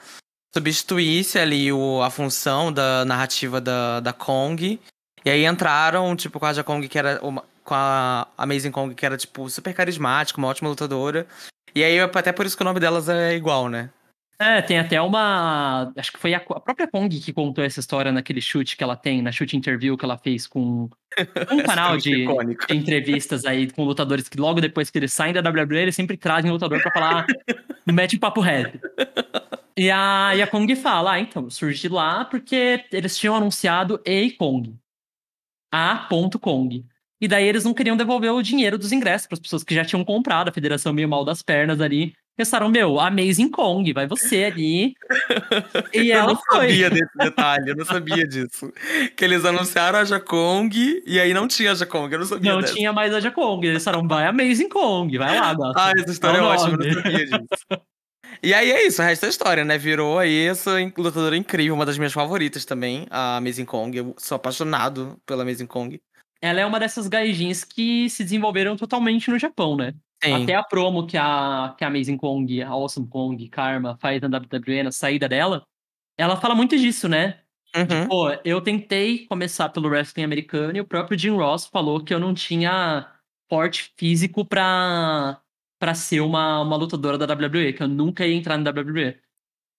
substituísse 0.52 1.38
ali 1.38 1.72
o, 1.72 2.02
a 2.02 2.10
função 2.10 2.74
da 2.74 3.06
narrativa 3.06 3.62
da, 3.62 4.00
da 4.00 4.12
Kong. 4.12 4.80
E 5.24 5.30
aí 5.30 5.46
entraram, 5.46 6.16
tipo, 6.16 6.40
com 6.40 6.46
a 6.48 6.50
Aja 6.50 6.64
Kong, 6.64 6.88
que 6.88 6.98
era 6.98 7.20
uma, 7.22 7.44
com 7.64 7.76
a 7.76 8.28
Amazing 8.36 8.72
Kong, 8.72 8.96
que 8.96 9.06
era, 9.06 9.16
tipo, 9.16 9.48
super 9.48 9.76
carismática, 9.76 10.40
uma 10.40 10.48
ótima 10.48 10.70
lutadora. 10.70 11.28
E 11.76 11.84
aí, 11.84 12.00
até 12.00 12.32
por 12.32 12.48
isso 12.48 12.58
que 12.58 12.64
o 12.64 12.66
nome 12.66 12.80
delas 12.80 13.08
é 13.10 13.36
igual, 13.36 13.70
né? 13.70 13.92
É, 14.42 14.62
tem 14.62 14.80
até 14.80 15.02
uma. 15.02 15.92
Acho 15.98 16.14
que 16.14 16.20
foi 16.20 16.34
a, 16.34 16.38
a, 16.38 16.60
própria 16.62 16.88
Kong 16.88 17.20
que 17.20 17.34
contou 17.34 17.62
essa 17.62 17.82
história 17.82 18.10
naquele 18.10 18.40
chute 18.40 18.78
que 18.78 18.84
ela 18.84 18.96
tem, 18.96 19.22
na 19.22 19.34
chute 19.34 19.58
interview 19.58 19.98
que 19.98 20.06
ela 20.06 20.18
fez 20.18 20.48
com 20.48 20.90
um 21.52 21.64
canal 21.64 21.98
de, 21.98 22.26
de, 22.26 22.76
entrevistas 22.76 23.44
aí 23.44 23.70
com 23.70 23.84
lutadores 23.84 24.30
que 24.30 24.40
logo 24.40 24.62
depois 24.62 24.90
que 24.90 24.98
eles 24.98 25.12
saem 25.12 25.34
da 25.34 25.42
WWE, 25.42 25.80
eles 25.80 25.96
sempre 25.96 26.16
trazem 26.16 26.50
o 26.50 26.54
lutador 26.54 26.82
pra 26.82 26.92
falar, 26.92 27.26
mete 27.86 28.16
o 28.16 28.20
papo 28.20 28.40
reto. 28.40 28.80
E 29.76 29.92
a, 29.92 30.34
e 30.34 30.42
a 30.42 30.48
Kong 30.48 30.74
fala, 30.78 31.14
ah, 31.14 31.20
então, 31.20 31.50
surgi 31.50 31.90
lá 31.90 32.24
porque 32.24 32.86
eles 32.94 33.18
tinham 33.18 33.36
anunciado 33.36 34.02
A 34.08 34.38
Kong. 34.38 34.74
A. 35.70 36.08
Kong. 36.42 36.86
E 37.22 37.28
daí 37.28 37.46
eles 37.46 37.66
não 37.66 37.74
queriam 37.74 37.98
devolver 37.98 38.32
o 38.32 38.42
dinheiro 38.42 38.78
dos 38.78 38.94
ingressos 38.94 39.28
para 39.28 39.36
as 39.36 39.42
pessoas 39.42 39.64
que 39.66 39.76
já 39.76 39.84
tinham 39.84 40.06
comprado, 40.06 40.48
a 40.48 40.54
federação 40.54 40.94
meio 40.94 41.10
mal 41.10 41.26
das 41.26 41.42
pernas 41.42 41.82
ali. 41.82 42.14
Pensaram, 42.40 42.70
meu, 42.70 42.98
Amazing 43.02 43.50
Kong, 43.50 43.92
vai 43.92 44.08
você 44.08 44.46
ali. 44.46 44.96
E 45.94 46.10
ela 46.10 46.32
eu 46.32 46.36
não 46.36 46.42
foi. 46.42 46.70
sabia 46.70 46.90
desse 46.90 47.18
detalhe, 47.18 47.70
eu 47.72 47.76
não 47.76 47.84
sabia 47.84 48.26
disso. 48.26 48.72
Que 49.18 49.26
eles 49.26 49.44
anunciaram 49.44 50.00
a 50.00 50.06
Jakong 50.06 50.70
e 51.06 51.20
aí 51.20 51.34
não 51.34 51.50
tinha 51.50 51.74
a 51.74 51.76
Jakong, 51.76 52.10
eu 52.14 52.20
não 52.20 52.26
sabia 52.26 52.54
Não 52.54 52.62
dessa. 52.62 52.74
tinha 52.74 52.94
mais 52.94 53.14
a 53.14 53.20
Jakong, 53.20 53.62
eles 53.68 53.84
falaram, 53.84 54.08
vai 54.08 54.26
Amazing 54.26 54.70
Kong, 54.70 55.18
vai 55.18 55.38
lá, 55.38 55.54
gata. 55.54 55.74
Ah, 55.76 55.92
essa 55.98 56.12
história 56.14 56.38
é, 56.38 56.40
é 56.40 56.44
ótima, 56.44 56.78
eu 56.82 56.96
não 56.96 57.02
sabia 57.04 57.26
disso. 57.26 57.82
E 58.42 58.54
aí 58.54 58.72
é 58.72 58.88
isso, 58.88 59.02
o 59.02 59.06
resto 59.06 59.24
da 59.24 59.28
história, 59.28 59.66
né? 59.66 59.78
Virou 59.78 60.18
aí 60.18 60.46
essa 60.48 60.78
lutadora 60.98 61.36
incrível, 61.36 61.76
uma 61.76 61.86
das 61.86 61.98
minhas 61.98 62.14
favoritas 62.14 62.64
também, 62.64 63.06
a 63.10 63.36
Amazing 63.36 63.66
Kong. 63.66 63.98
Eu 63.98 64.16
sou 64.18 64.38
apaixonado 64.38 65.20
pela 65.26 65.44
Amazing 65.44 65.66
Kong. 65.68 66.00
Ela 66.42 66.62
é 66.62 66.66
uma 66.66 66.80
dessas 66.80 67.10
gaijins 67.10 67.66
que 67.66 68.10
se 68.10 68.24
desenvolveram 68.24 68.78
totalmente 68.78 69.30
no 69.30 69.38
Japão, 69.38 69.76
né? 69.76 69.94
Sim. 70.24 70.44
Até 70.44 70.56
a 70.56 70.64
promo 70.64 71.08
que 71.08 71.18
a, 71.18 71.74
que 71.78 71.84
a 71.84 71.88
Amazing 71.88 72.18
Kong, 72.18 72.62
a 72.62 72.70
Awesome 72.70 73.08
Kong, 73.08 73.48
Karma 73.50 73.98
faz 74.02 74.22
na 74.22 74.28
WWE, 74.38 74.84
na 74.84 74.92
saída 74.92 75.30
dela, 75.30 75.64
ela 76.18 76.36
fala 76.36 76.54
muito 76.54 76.78
disso, 76.78 77.08
né? 77.08 77.40
Uhum. 77.76 77.86
Tipo, 77.86 78.42
eu 78.44 78.62
tentei 78.62 79.26
começar 79.28 79.70
pelo 79.70 79.90
wrestling 79.90 80.24
americano 80.24 80.76
e 80.76 80.82
o 80.82 80.86
próprio 80.86 81.18
Jim 81.18 81.36
Ross 81.36 81.66
falou 81.68 82.04
que 82.04 82.14
eu 82.14 82.20
não 82.20 82.34
tinha 82.34 83.08
porte 83.48 83.94
físico 83.98 84.44
pra, 84.44 85.40
pra 85.80 85.94
ser 85.94 86.20
uma, 86.22 86.62
uma 86.62 86.76
lutadora 86.76 87.18
da 87.18 87.34
WWE, 87.34 87.74
que 87.74 87.84
eu 87.84 87.88
nunca 87.88 88.26
ia 88.26 88.36
entrar 88.36 88.58
na 88.58 88.70
WWE. 88.70 89.18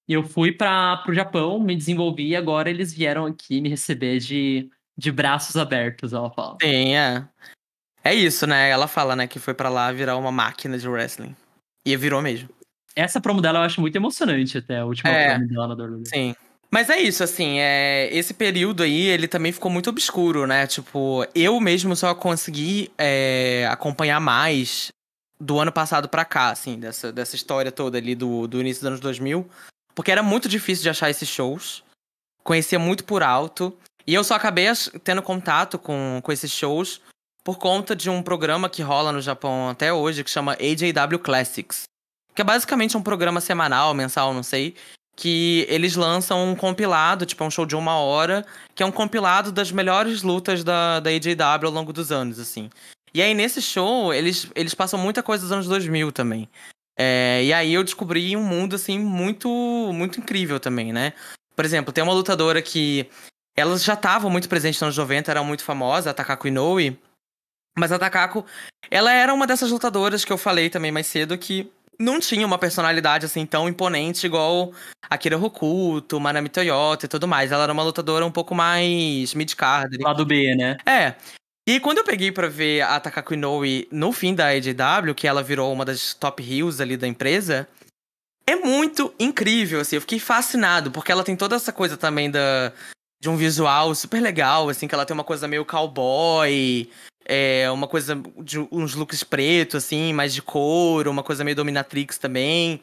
E 0.09 0.13
eu 0.13 0.25
fui 0.25 0.51
para 0.51 0.97
pro 0.99 1.15
Japão, 1.15 1.61
me 1.61 1.77
desenvolvi 1.77 2.29
e 2.29 2.37
agora 2.37 2.71
eles 2.71 2.93
vieram 2.93 3.27
aqui 3.27 3.61
me 3.61 3.69
receber 3.69 4.19
de, 4.19 4.71
de 4.97 5.13
braços 5.13 5.57
abertos, 5.57 6.13
ela 6.13 6.31
fala. 6.31 6.57
Sim, 6.61 6.95
é. 6.95 7.29
É 8.03 8.15
isso, 8.15 8.47
né? 8.47 8.71
Ela 8.71 8.89
fala, 8.89 9.15
né, 9.15 9.27
que 9.27 9.39
foi 9.39 9.55
para 9.55 9.69
lá 9.69 9.91
virar 9.93 10.17
uma 10.17 10.33
máquina 10.33 10.79
de 10.79 10.89
wrestling. 10.89 11.37
E 11.85 11.97
virou 11.97 12.23
mesmo. 12.23 12.49
Essa 12.97 13.21
promo 13.21 13.41
dela 13.41 13.61
eu 13.61 13.63
acho 13.63 13.81
muito 13.81 13.97
emocionante 13.97 14.59
até, 14.59 14.79
a 14.79 14.85
última 14.85 15.11
é, 15.11 15.35
promo 15.35 15.49
dela 15.49 15.69
na 15.69 15.75
WWE. 15.75 16.07
Sim. 16.07 16.35
Mas 16.71 16.89
é 16.89 16.99
isso, 16.99 17.25
assim, 17.25 17.59
é... 17.59 18.09
esse 18.13 18.33
período 18.33 18.83
aí, 18.83 19.07
ele 19.07 19.27
também 19.27 19.51
ficou 19.51 19.71
muito 19.71 19.91
obscuro, 19.91 20.47
né? 20.47 20.67
Tipo, 20.67 21.27
eu 21.35 21.59
mesmo 21.61 21.97
só 21.97 22.15
consegui 22.15 22.93
é, 22.97 23.67
acompanhar 23.71 24.21
mais 24.21 24.93
do 25.39 25.59
ano 25.59 25.73
passado 25.73 26.09
pra 26.09 26.25
cá, 26.25 26.51
assim, 26.51 26.79
dessa, 26.79 27.11
dessa 27.11 27.35
história 27.35 27.73
toda 27.73 27.99
ali 27.99 28.15
do, 28.15 28.47
do 28.47 28.61
início 28.61 28.83
dos 28.83 28.89
anos 28.89 29.01
2000. 29.01 29.49
Porque 29.95 30.13
era 30.13 30.23
muito 30.23 30.49
difícil 30.49 30.83
de 30.83 30.91
achar 30.91 31.11
esses 31.11 31.29
shows. 31.29 31.83
Conhecia 32.45 32.79
muito 32.79 33.05
por 33.05 33.23
alto. 33.23 33.77
E 34.07 34.15
eu 34.15 34.23
só 34.23 34.35
acabei 34.35 34.67
tendo 35.03 35.23
contato 35.23 35.79
com, 35.79 36.21
com 36.23 36.33
esses 36.33 36.51
shows 36.53 37.01
por 37.43 37.59
conta 37.59 37.97
de 37.97 38.11
um 38.11 38.23
programa 38.23 38.69
que 38.69 38.83
rola 38.83 39.13
no 39.13 39.21
Japão 39.21 39.69
até 39.69 39.93
hoje, 39.93 40.25
que 40.25 40.31
chama 40.31 40.55
AJW 40.55 41.19
Classics. 41.19 41.85
Que 42.35 42.43
é 42.43 42.45
basicamente 42.45 42.97
um 42.97 43.03
programa 43.03 43.41
semanal, 43.41 43.93
mensal, 43.95 44.33
não 44.33 44.43
sei, 44.43 44.75
que 45.17 45.67
eles 45.69 45.97
lançam 45.97 46.51
um 46.51 46.55
compilado, 46.55 47.27
tipo, 47.27 47.43
é 47.43 47.47
um 47.47 47.51
show 47.51 47.67
de 47.67 47.77
uma 47.77 47.97
hora, 47.99 48.45
que 48.75 48.83
é 48.83 48.87
um 48.87 48.93
compilado 48.93 49.53
das 49.53 49.71
melhores 49.73 50.23
lutas 50.23 50.65
da, 50.65 51.01
da 51.01 51.11
AJW 51.11 51.67
ao 51.67 51.73
longo 51.73 51.93
dos 51.93 52.13
anos, 52.13 52.39
assim. 52.39 52.71
E 53.13 53.21
aí, 53.21 53.35
nesse 53.35 53.61
show, 53.61 54.15
eles, 54.15 54.49
eles 54.55 54.75
passam 54.75 54.99
muita 54.99 55.23
coisa 55.23 55.43
dos 55.43 55.53
anos 55.53 55.67
2000 55.67 56.13
também. 56.13 56.49
É, 56.97 57.43
e 57.45 57.53
aí 57.53 57.75
eu 57.75 57.83
descobri 57.83 58.37
um 58.37 58.43
mundo, 58.43 58.77
assim, 58.77 58.99
muito, 58.99 59.49
muito 59.93 60.21
incrível 60.21 60.61
também, 60.61 60.93
né? 60.93 61.13
Por 61.57 61.65
exemplo, 61.65 61.93
tem 61.93 62.05
uma 62.05 62.13
lutadora 62.13 62.63
que... 62.63 63.09
Ela 63.57 63.77
já 63.77 63.95
estava 63.95 64.31
muito 64.31 64.49
presente 64.49 64.77
nos 64.77 64.83
anos 64.83 64.97
90, 64.97 65.31
era 65.31 65.43
muito 65.43 65.65
famosa, 65.65 66.11
a 66.11 66.15
Takako 66.15 66.49
Inoue. 66.49 66.97
Mas 67.79 67.93
a 67.93 67.99
Takako, 67.99 68.45
ela 68.91 69.13
era 69.13 69.33
uma 69.33 69.47
dessas 69.47 69.71
lutadoras 69.71 70.25
que 70.25 70.33
eu 70.33 70.39
falei 70.39 70.69
também 70.69 70.91
mais 70.91 71.07
cedo 71.07 71.39
que 71.39 71.71
não 71.99 72.19
tinha 72.19 72.47
uma 72.47 72.59
personalidade 72.59 73.27
assim 73.27 73.45
tão 73.45 73.69
imponente 73.69 74.27
igual 74.27 74.73
Akira 75.09 75.37
Hokuto, 75.37 76.19
Manami 76.19 76.49
Toyota 76.49 77.05
e 77.05 77.09
tudo 77.09 77.29
mais. 77.29 77.53
Ela 77.53 77.65
era 77.65 77.73
uma 77.73 77.83
lutadora 77.83 78.25
um 78.25 78.31
pouco 78.31 78.55
mais 78.55 79.35
mid-card. 79.35 79.99
Lado 80.01 80.25
B, 80.25 80.55
né? 80.55 80.77
É. 80.87 81.15
E 81.69 81.79
quando 81.79 81.99
eu 81.99 82.05
peguei 82.05 82.33
para 82.33 82.49
ver 82.49 82.81
a 82.81 82.99
Takako 82.99 83.35
Inoue 83.35 83.87
no 83.93 84.13
fim 84.13 84.35
da 84.35 84.47
AJW, 84.47 85.15
que 85.15 85.29
ela 85.29 85.43
virou 85.43 85.73
uma 85.73 85.85
das 85.85 86.15
top 86.15 86.43
heels 86.43 86.81
ali 86.81 86.97
da 86.97 87.07
empresa, 87.07 87.69
é 88.47 88.57
muito 88.57 89.15
incrível, 89.21 89.81
assim. 89.81 89.97
Eu 89.97 90.01
fiquei 90.01 90.19
fascinado, 90.19 90.91
porque 90.91 91.13
ela 91.13 91.23
tem 91.23 91.37
toda 91.37 91.55
essa 91.55 91.73
coisa 91.73 91.97
também 91.97 92.31
da, 92.31 92.73
de 93.21 93.29
um 93.29 93.37
visual 93.37 93.95
super 93.95 94.21
legal, 94.21 94.69
assim, 94.69 94.89
que 94.89 94.95
ela 94.95 95.07
tem 95.07 95.15
uma 95.15 95.23
coisa 95.23 95.47
meio 95.47 95.65
cowboy, 95.65 96.91
é, 97.25 97.71
uma 97.71 97.87
coisa 97.87 98.21
de 98.43 98.59
uns 98.73 98.95
looks 98.95 99.23
pretos, 99.23 99.85
assim, 99.85 100.13
mais 100.13 100.35
de 100.35 100.43
couro, 100.43 101.11
uma 101.11 101.23
coisa 101.23 101.45
meio 101.45 101.57
dominatrix 101.57 102.19
também. 102.19 102.81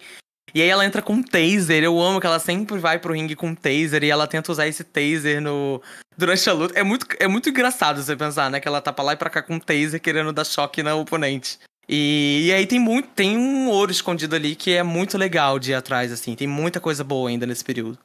E 0.53 0.61
aí 0.61 0.69
ela 0.69 0.85
entra 0.85 1.01
com 1.01 1.13
um 1.13 1.23
taser. 1.23 1.83
Eu 1.83 1.99
amo 1.99 2.19
que 2.19 2.27
ela 2.27 2.39
sempre 2.39 2.77
vai 2.77 2.99
pro 2.99 3.13
ringue 3.13 3.35
com 3.35 3.49
um 3.49 3.55
taser 3.55 4.03
e 4.03 4.09
ela 4.09 4.27
tenta 4.27 4.51
usar 4.51 4.67
esse 4.67 4.83
taser 4.83 5.41
no 5.41 5.81
durante 6.17 6.49
a 6.49 6.53
luta. 6.53 6.79
É 6.79 6.83
muito, 6.83 7.05
é 7.19 7.27
muito 7.27 7.49
engraçado 7.49 8.01
você 8.01 8.15
pensar, 8.15 8.49
né? 8.49 8.59
Que 8.59 8.67
ela 8.67 8.81
tá 8.81 8.93
pra 8.93 9.03
lá 9.03 9.13
e 9.13 9.17
pra 9.17 9.29
cá 9.29 9.41
com 9.41 9.55
um 9.55 9.59
taser 9.59 9.99
querendo 9.99 10.31
dar 10.31 10.45
choque 10.45 10.81
no 10.81 10.99
oponente. 10.99 11.59
E, 11.89 12.45
e 12.47 12.53
aí 12.53 12.65
tem 12.65 12.79
muito, 12.79 13.09
tem 13.09 13.37
um 13.37 13.69
ouro 13.69 13.91
escondido 13.91 14.35
ali 14.35 14.55
que 14.55 14.71
é 14.71 14.83
muito 14.83 15.17
legal 15.17 15.57
de 15.59 15.71
ir 15.71 15.75
atrás, 15.75 16.11
assim. 16.11 16.35
Tem 16.35 16.47
muita 16.47 16.79
coisa 16.79 17.03
boa 17.03 17.29
ainda 17.29 17.45
nesse 17.45 17.63
período. 17.63 17.97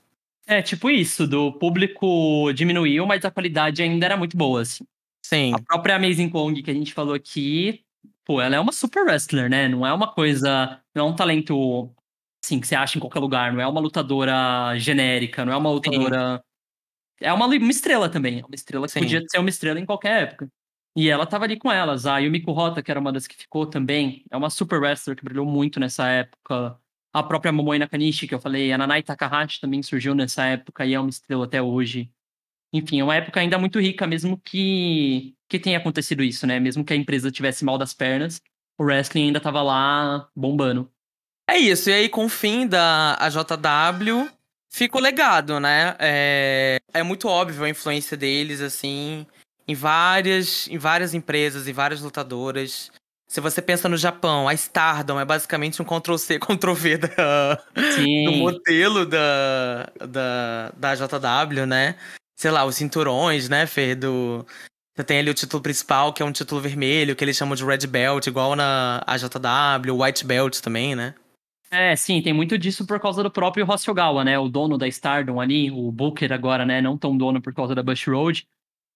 É, 0.47 0.61
tipo 0.61 0.91
isso, 0.91 1.27
do 1.27 1.53
público 1.53 2.53
diminuiu, 2.53 3.07
mas 3.07 3.25
a 3.25 3.31
qualidade 3.31 3.83
ainda 3.83 4.07
era 4.07 4.17
muito 4.17 4.37
boa, 4.37 4.63
assim. 4.63 4.85
Sim. 5.33 5.55
A 5.55 5.63
própria 5.63 5.97
Amazing 5.97 6.29
Kong 6.29 6.63
que 6.63 6.71
a 6.71 6.75
gente 6.75 6.93
falou 6.93 7.15
aqui, 7.15 7.85
pô, 8.25 8.41
ela 8.41 8.57
é 8.57 8.61
uma 8.61 8.73
super 8.73 9.03
wrestler, 9.05 9.49
né? 9.49 9.67
Não 9.67 9.87
é 9.87 9.93
uma 9.93 10.13
coisa. 10.13 10.79
Não 10.95 11.07
é 11.07 11.09
um 11.09 11.17
talento, 11.17 11.91
assim, 12.45 12.61
que 12.61 12.67
você 12.67 12.75
acha 12.75 12.99
em 12.99 13.01
qualquer 13.01 13.21
lugar. 13.21 13.53
Não 13.53 13.61
é 13.61 13.67
uma 13.67 13.81
lutadora 13.81 14.77
genérica, 14.77 15.45
não 15.45 15.53
é 15.53 15.57
uma 15.57 15.71
lutadora. 15.71 16.37
Sim. 16.37 17.27
É 17.27 17.33
uma, 17.33 17.47
uma 17.47 17.71
estrela 17.71 18.09
também. 18.09 18.41
É 18.41 18.45
uma 18.45 18.55
estrela 18.55 18.87
que 18.87 18.93
Sim. 18.93 19.01
podia 19.01 19.23
ser 19.27 19.39
uma 19.39 19.49
estrela 19.49 19.81
em 19.81 19.87
qualquer 19.87 20.25
época. 20.25 20.49
E 20.95 21.09
ela 21.09 21.25
tava 21.25 21.45
ali 21.45 21.59
com 21.59 21.73
elas. 21.73 22.05
A 22.05 22.19
Yumiko 22.19 22.53
Hota, 22.53 22.83
que 22.83 22.91
era 22.91 23.01
uma 23.01 23.13
das 23.13 23.27
que 23.27 23.35
ficou 23.35 23.65
também, 23.65 24.25
é 24.31 24.37
uma 24.37 24.51
super 24.51 24.79
wrestler 24.79 25.17
que 25.17 25.25
brilhou 25.25 25.47
muito 25.47 25.81
nessa 25.81 26.07
época. 26.09 26.79
A 27.15 27.23
própria 27.23 27.53
Momoe 27.53 27.79
Nakanishi, 27.79 28.27
que 28.27 28.35
eu 28.35 28.41
falei, 28.41 28.73
a 28.73 28.79
Nanai 28.79 29.03
Takahashi 29.03 29.61
também 29.61 29.83
surgiu 29.83 30.15
nessa 30.15 30.45
época 30.45 30.85
e 30.85 30.93
é 30.93 31.01
uma 31.01 31.11
estrela 31.11 31.45
até 31.45 31.63
hoje 31.63 32.11
enfim, 32.73 33.01
é 33.01 33.05
uma 33.05 33.16
época 33.16 33.39
ainda 33.39 33.59
muito 33.59 33.78
rica, 33.78 34.07
mesmo 34.07 34.39
que, 34.39 35.35
que 35.49 35.59
tenha 35.59 35.78
acontecido 35.78 36.23
isso, 36.23 36.47
né? 36.47 36.59
Mesmo 36.59 36.85
que 36.85 36.93
a 36.93 36.97
empresa 36.97 37.31
tivesse 37.31 37.65
mal 37.65 37.77
das 37.77 37.93
pernas, 37.93 38.40
o 38.78 38.85
wrestling 38.85 39.27
ainda 39.27 39.40
tava 39.40 39.62
lá 39.62 40.28
bombando. 40.35 40.90
É 41.49 41.59
isso, 41.59 41.90
e 41.90 41.93
aí 41.93 42.09
com 42.09 42.24
o 42.24 42.31
fim 42.31 42.66
da 42.66 43.15
AJW, 43.20 44.31
fica 44.70 44.97
o 44.97 45.01
legado, 45.01 45.61
né? 45.61 45.94
É, 45.99 46.81
é 46.94 47.03
muito 47.03 47.28
óbvio 47.28 47.65
a 47.65 47.69
influência 47.69 48.16
deles, 48.16 48.61
assim. 48.62 49.27
em 49.69 49.74
várias, 49.74 50.66
em 50.69 50.78
várias 50.78 51.12
empresas 51.12 51.69
e 51.69 51.73
várias 51.73 52.01
lutadoras. 52.01 52.90
Se 53.28 53.40
você 53.40 53.62
pensa 53.62 53.89
no 53.89 53.97
Japão, 53.97 54.49
a 54.49 54.55
Stardom 54.55 55.19
é 55.19 55.24
basicamente 55.24 55.81
um 55.81 55.85
Ctrl-C, 55.85 56.39
Ctrl-V 56.40 56.99
do 56.99 58.32
modelo 58.32 59.07
da, 59.07 59.90
da, 60.07 60.73
da 60.77 60.94
JW, 60.94 61.66
né? 61.66 61.97
Sei 62.43 62.51
lá, 62.51 62.64
os 62.64 62.74
cinturões, 62.74 63.48
né, 63.48 63.69
Fer? 63.69 63.94
Do, 63.94 64.44
você 64.97 65.05
tem 65.05 65.20
ali 65.20 65.31
o 65.31 65.35
título 65.35 65.62
principal, 65.62 66.12
que 66.12 66.24
é 66.24 66.27
um 66.27 66.32
título 66.32 66.60
vermelho, 66.60 67.14
que 67.14 67.23
eles 67.23 67.36
chamam 67.36 67.55
de 67.55 67.64
Red 67.64 67.86
Belt, 67.86 68.27
igual 68.27 68.56
na 68.56 69.01
AJW, 69.06 70.02
White 70.02 70.27
Belt 70.27 70.59
também, 70.59 70.97
né? 70.97 71.14
É, 71.70 71.94
sim, 71.94 72.20
tem 72.20 72.32
muito 72.32 72.59
disso 72.59 72.85
por 72.85 72.98
causa 72.98 73.23
do 73.23 73.31
próprio 73.31 73.64
Hosogawa, 73.64 74.24
né? 74.24 74.40
O 74.40 74.48
dono 74.48 74.77
da 74.77 74.89
Stardom 74.89 75.40
ali, 75.40 75.70
o 75.70 75.93
Booker 75.93 76.32
agora, 76.32 76.66
né? 76.66 76.82
Não 76.82 76.98
tão 76.98 77.16
dono 77.16 77.40
por 77.40 77.55
causa 77.55 77.77
da 77.77 77.82
Bush 77.82 78.09
Road, 78.09 78.44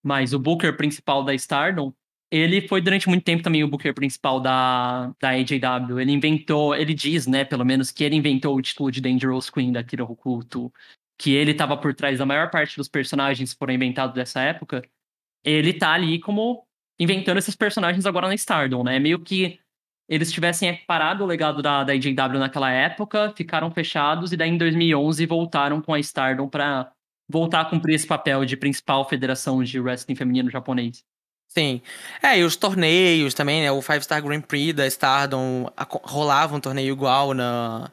mas 0.03 0.35
o 0.35 0.41
Booker 0.41 0.77
principal 0.77 1.23
da 1.23 1.33
Stardom, 1.33 1.93
ele 2.33 2.67
foi 2.67 2.81
durante 2.81 3.09
muito 3.09 3.23
tempo 3.23 3.45
também 3.45 3.63
o 3.63 3.69
Booker 3.69 3.95
principal 3.95 4.41
da, 4.41 5.13
da 5.21 5.29
AJW. 5.29 6.01
Ele 6.01 6.11
inventou, 6.11 6.75
ele 6.75 6.93
diz, 6.93 7.29
né, 7.29 7.45
pelo 7.45 7.65
menos, 7.65 7.93
que 7.93 8.03
ele 8.03 8.17
inventou 8.17 8.57
o 8.57 8.61
título 8.61 8.91
de 8.91 9.01
Dangerous 9.01 9.49
Queen 9.51 9.71
da 9.71 9.85
Kira 9.85 10.03
que 11.19 11.35
ele 11.35 11.53
estava 11.53 11.77
por 11.77 11.95
trás 11.95 12.19
da 12.19 12.27
maior 12.27 12.51
parte 12.51 12.77
dos 12.77 12.89
personagens 12.89 13.53
que 13.53 13.59
foram 13.59 13.75
inventados 13.75 14.15
dessa 14.15 14.41
época. 14.41 14.83
Ele 15.45 15.73
tá 15.73 15.93
ali 15.93 16.21
como 16.21 16.67
inventando 16.99 17.39
esses 17.39 17.55
personagens 17.55 18.07
agora 18.07 18.29
na 18.29 18.35
Stardom, 18.35 18.83
né? 18.83 18.99
Meio 18.99 19.19
que 19.19 19.59
eles 20.09 20.31
tivessem 20.33 20.77
parado 20.87 21.25
o 21.25 21.27
legado 21.27 21.61
da, 21.63 21.83
da 21.83 21.93
AJW 21.93 22.39
naquela 22.39 22.71
época, 22.71 23.33
ficaram 23.37 23.71
fechados 23.71 24.33
e 24.33 24.37
daí 24.37 24.51
em 24.51 24.59
2011 24.59 25.27
voltaram 25.27 25.83
com 25.83 25.93
a 25.93 25.99
Stardom 25.99 26.49
para 26.49 26.93
voltar 27.29 27.63
a 27.63 27.65
cumprir 27.65 27.95
esse 27.95 28.07
papel 28.07 28.45
de 28.45 28.57
principal 28.57 29.09
federação 29.09 29.63
de 29.65 29.81
wrestling 29.81 30.15
feminino 30.15 30.51
japonês. 30.51 31.05
Sim. 31.49 31.81
É, 32.23 32.39
e 32.39 32.45
os 32.45 32.57
torneios 32.57 33.35
também, 33.35 33.63
né? 33.63 33.73
O 33.73 33.83
Five 33.83 34.03
Star 34.03 34.23
Grand 34.23 34.43
Prix 34.43 34.75
da 34.75 34.87
Stardom 34.87 35.71
rolava 36.03 36.55
um 36.55 36.61
torneio 36.61 36.93
igual 36.93 37.35
na, 37.35 37.91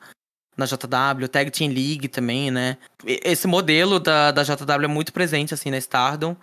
na 0.55 0.65
JW, 0.65 1.27
Tag 1.27 1.51
Team 1.51 1.71
League 1.71 2.07
também, 2.07 2.51
né? 2.51 2.77
Esse 3.05 3.47
modelo 3.47 3.99
da, 3.99 4.31
da 4.31 4.43
JW 4.43 4.83
é 4.83 4.87
muito 4.87 5.11
presente, 5.13 5.53
assim, 5.53 5.71
na 5.71 5.77
Stardom. 5.77 6.35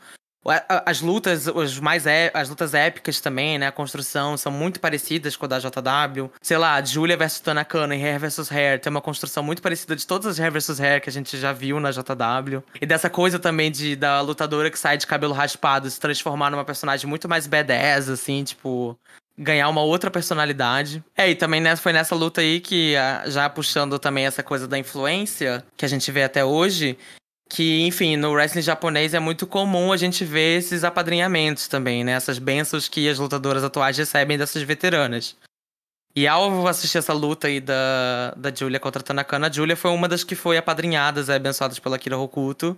As 0.87 1.03
lutas, 1.03 1.47
os 1.47 1.78
mais 1.78 2.07
é, 2.07 2.31
as 2.32 2.49
lutas 2.49 2.73
épicas 2.73 3.20
também, 3.20 3.59
né? 3.59 3.66
A 3.66 3.73
construção 3.73 4.39
são 4.39 4.51
muito 4.51 4.81
parecidas 4.81 5.37
com 5.37 5.45
a 5.45 5.49
da 5.49 5.59
JW. 5.59 6.31
Sei 6.41 6.57
lá, 6.57 6.82
Julia 6.82 7.15
versus 7.15 7.41
Tanakana 7.41 7.95
e 7.95 8.03
Hair 8.03 8.19
versus 8.19 8.51
Hair 8.51 8.81
tem 8.81 8.91
uma 8.91 9.03
construção 9.03 9.43
muito 9.43 9.61
parecida 9.61 9.95
de 9.95 10.07
todas 10.07 10.27
as 10.27 10.41
Hair 10.41 10.51
versus 10.51 10.81
Hair 10.81 11.03
que 11.03 11.11
a 11.11 11.12
gente 11.12 11.37
já 11.37 11.53
viu 11.53 11.78
na 11.78 11.91
JW. 11.91 12.62
E 12.81 12.87
dessa 12.87 13.11
coisa 13.11 13.39
também 13.39 13.70
de 13.70 13.95
da 13.95 14.23
lutadora 14.23 14.70
que 14.70 14.78
sai 14.78 14.97
de 14.97 15.07
cabelo 15.07 15.35
raspado 15.35 15.91
se 15.91 16.01
transformar 16.01 16.51
numa 16.51 16.65
personagem 16.65 17.07
muito 17.07 17.28
mais 17.28 17.47
badass, 17.47 18.09
assim, 18.09 18.43
tipo, 18.43 18.99
ganhar 19.41 19.71
uma 19.71 19.81
outra 19.81 20.11
personalidade. 20.11 21.03
É, 21.17 21.31
e 21.31 21.35
também 21.35 21.61
né, 21.61 21.75
foi 21.75 21.95
nessa 21.95 22.15
luta 22.15 22.43
aí 22.43 22.61
que, 22.61 22.95
já 23.27 23.49
puxando 23.49 23.99
também 23.99 24.27
essa 24.27 24.43
coisa 24.43 24.69
da 24.69 24.79
influência 24.79 25.65
que 25.77 25.85
a 25.85 25.89
gente 25.89 26.12
vê 26.12 26.23
até 26.23 26.45
hoje, 26.45 26.99
que, 27.49 27.81
enfim, 27.87 28.17
no 28.17 28.33
wrestling 28.33 28.62
japonês 28.62 29.15
é 29.15 29.19
muito 29.19 29.47
comum 29.47 29.93
a 29.93 29.97
gente 29.97 30.25
ver 30.27 30.59
esses 30.59 30.85
apadrinhamentos 30.85 31.67
também, 31.67 32.05
né? 32.05 32.12
Essas 32.12 32.39
bênçãos 32.39 32.87
que 32.87 33.09
as 33.09 33.19
lutadoras 33.19 33.65
atuais 33.65 33.97
recebem 33.97 34.37
dessas 34.37 34.62
veteranas. 34.62 35.37
E 36.15 36.29
ao 36.29 36.67
assistir 36.67 36.99
essa 36.99 37.12
luta 37.12 37.49
aí 37.49 37.61
da, 37.61 38.35
da 38.37 38.55
Julia 38.55 38.79
contra 38.79 39.01
a 39.01 39.05
Tanakana, 39.05 39.49
a 39.49 39.53
Julia 39.53 39.77
foi 39.77 39.91
uma 39.91 40.07
das 40.07 40.23
que 40.23 40.35
foi 40.35 40.59
apadrinhadas, 40.59 41.29
é, 41.29 41.37
abençoadas 41.37 41.79
pela 41.79 41.99
Kira 41.99 42.19
Hokuto. 42.19 42.77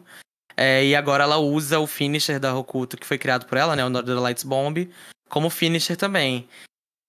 É, 0.57 0.85
e 0.85 0.95
agora 0.95 1.25
ela 1.25 1.39
usa 1.39 1.79
o 1.79 1.87
finisher 1.87 2.39
da 2.39 2.55
Hokuto, 2.55 2.97
que 2.97 3.07
foi 3.07 3.19
criado 3.19 3.47
por 3.47 3.59
ela, 3.59 3.75
né? 3.75 3.85
O 3.85 3.91
Northern 3.91 4.21
Lights 4.21 4.45
Bomb, 4.45 4.89
como 5.33 5.49
finisher 5.49 5.97
também. 5.97 6.47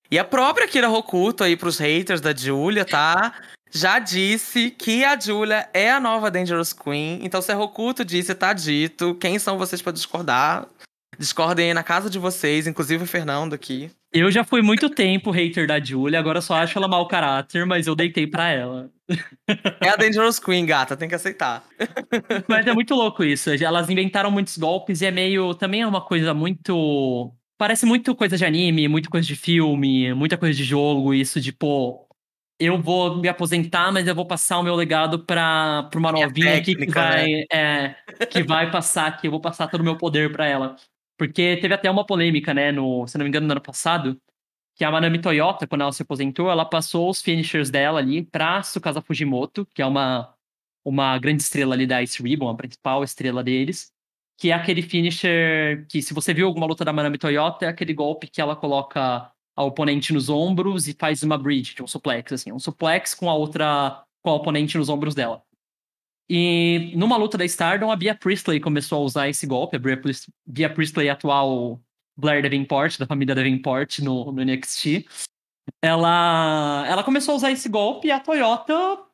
E 0.10 0.18
a 0.18 0.24
própria 0.24 0.68
Kira 0.68 0.90
Hokuto 0.90 1.44
aí 1.44 1.58
pros 1.58 1.78
haters 1.78 2.22
da 2.22 2.34
Julia, 2.34 2.86
tá? 2.86 3.36
já 3.74 3.98
disse 3.98 4.70
que 4.70 5.04
a 5.04 5.20
Julia 5.20 5.68
é 5.74 5.92
a 5.92 6.00
nova 6.00 6.30
Dangerous 6.30 6.72
Queen. 6.72 7.20
Então, 7.24 7.42
se 7.42 7.52
a 7.52 7.56
Rokuto 7.56 8.06
disse, 8.06 8.36
tá 8.36 8.54
dito. 8.54 9.16
Quem 9.16 9.40
são 9.40 9.58
vocês 9.58 9.82
para 9.82 9.92
discordar? 9.92 10.68
Discordem 11.18 11.70
aí 11.70 11.74
na 11.74 11.84
casa 11.84 12.10
de 12.10 12.20
vocês, 12.20 12.68
inclusive 12.68 13.04
o 13.04 13.08
Fernando 13.08 13.54
aqui. 13.54 13.90
Eu 14.12 14.30
já 14.30 14.44
fui 14.44 14.62
muito 14.62 14.92
tempo 14.92 15.32
hater 15.32 15.66
da 15.66 15.80
Julia, 15.80 16.20
agora 16.20 16.40
só 16.40 16.56
acho 16.56 16.78
ela 16.78 16.88
mau 16.88 17.08
caráter, 17.08 17.66
mas 17.66 17.88
eu 17.88 17.96
deitei 17.96 18.28
pra 18.28 18.50
ela. 18.50 18.92
É 19.82 19.90
a 19.90 19.96
Dangerous 19.96 20.38
Queen, 20.40 20.66
gata, 20.66 20.96
tem 20.96 21.10
que 21.10 21.16
aceitar. 21.16 21.64
Mas 22.48 22.68
é 22.68 22.74
muito 22.74 22.94
louco 22.94 23.24
isso. 23.24 23.50
Elas 23.50 23.90
inventaram 23.90 24.30
muitos 24.30 24.58
golpes 24.58 25.02
e 25.02 25.08
é 25.08 25.12
meio. 25.12 25.56
Também 25.56 25.82
é 25.82 25.88
uma 25.88 26.02
coisa 26.02 26.34
muito. 26.34 27.34
Parece 27.64 27.86
muito 27.86 28.14
coisa 28.14 28.36
de 28.36 28.44
anime, 28.44 28.90
muito 28.90 29.10
coisa 29.10 29.26
de 29.26 29.38
filme, 29.38 30.14
muita 30.14 30.38
coisa 30.38 30.54
de 30.54 30.66
jogo, 30.66 31.14
isso 31.14 31.40
de, 31.40 31.54
pô, 31.54 32.06
eu 32.60 32.78
vou 32.78 33.22
me 33.22 33.30
aposentar, 33.30 33.90
mas 33.90 34.06
eu 34.06 34.14
vou 34.14 34.28
passar 34.28 34.60
o 34.60 34.64
meu 34.64 34.76
legado 34.76 35.24
para 35.24 35.90
uma 35.96 36.12
novinha 36.12 36.58
aqui 36.58 36.76
que 36.76 36.92
vai, 36.92 37.26
né? 37.26 37.46
é, 37.50 37.96
que 38.30 38.44
vai 38.44 38.70
passar 38.70 39.08
aqui, 39.08 39.28
eu 39.28 39.32
vou 39.32 39.40
passar 39.40 39.70
todo 39.70 39.80
o 39.80 39.84
meu 39.86 39.98
poder 39.98 40.30
para 40.30 40.46
ela. 40.46 40.76
Porque 41.18 41.56
teve 41.56 41.74
até 41.74 41.90
uma 41.90 42.06
polêmica, 42.06 42.54
né, 42.54 42.70
no, 42.70 43.08
se 43.08 43.18
não 43.18 43.24
me 43.24 43.30
engano, 43.30 43.48
no 43.48 43.54
ano 43.54 43.62
passado, 43.62 44.20
que 44.76 44.84
a 44.84 44.92
Manami 44.92 45.22
Toyota, 45.22 45.66
quando 45.66 45.84
ela 45.84 45.92
se 45.94 46.02
aposentou, 46.02 46.52
ela 46.52 46.66
passou 46.66 47.10
os 47.10 47.22
finishers 47.22 47.70
dela 47.70 48.00
ali 48.00 48.26
pra 48.26 48.60
Tsukasa 48.60 49.02
Fujimoto, 49.02 49.66
que 49.74 49.82
é 49.82 49.86
uma, 49.86 50.36
uma 50.84 51.18
grande 51.18 51.42
estrela 51.42 51.76
ali 51.76 51.88
da 51.88 52.04
Ice 52.04 52.22
Ribbon, 52.22 52.50
a 52.50 52.56
principal 52.58 53.06
estrela 53.06 53.42
deles, 53.42 53.93
que 54.44 54.52
é 54.52 54.54
aquele 54.54 54.82
finisher 54.82 55.86
que, 55.88 56.02
se 56.02 56.14
você 56.14 56.34
viu 56.34 56.48
alguma 56.48 56.66
luta 56.66 56.84
da 56.84 56.92
Manami 56.92 57.18
Toyota, 57.18 57.64
é 57.64 57.70
aquele 57.70 57.94
golpe 57.94 58.28
que 58.28 58.42
ela 58.42 58.58
coloca 58.58 59.32
a 59.56 59.64
oponente 59.64 60.12
nos 60.12 60.28
ombros 60.28 60.86
e 60.86 60.94
faz 60.94 61.24
uma 61.24 61.38
bridge, 61.38 61.82
um 61.82 61.88
suplex, 61.88 62.34
assim, 62.34 62.52
um 62.52 62.60
suplex 62.60 63.14
com 63.14 63.30
a 63.30 63.34
outra, 63.34 64.04
com 64.22 64.30
a 64.30 64.34
oponente 64.34 64.78
nos 64.78 64.90
ombros 64.90 65.16
dela. 65.16 65.42
E 66.30 66.92
numa 66.94 67.16
luta 67.16 67.38
da 67.38 67.46
Stardom, 67.46 67.90
a 67.90 67.96
Bia 67.96 68.14
Priestley 68.14 68.60
começou 68.60 69.02
a 69.02 69.06
usar 69.06 69.30
esse 69.30 69.48
golpe, 69.48 69.78
a 69.78 69.80
Bia, 70.46 70.70
Priestley, 70.70 71.08
atual 71.08 71.80
Blair 72.18 72.44
Davenport, 72.44 73.00
da 73.00 73.08
família 73.08 73.34
Davenport 73.34 74.00
no, 74.00 74.30
no 74.30 74.44
NXT. 74.44 75.06
Ela, 75.82 76.86
ela 76.86 77.02
começou 77.02 77.32
a 77.32 77.38
usar 77.38 77.52
esse 77.52 77.70
golpe 77.70 78.10
e 78.10 78.12
a 78.12 78.20
Toyota 78.20 79.06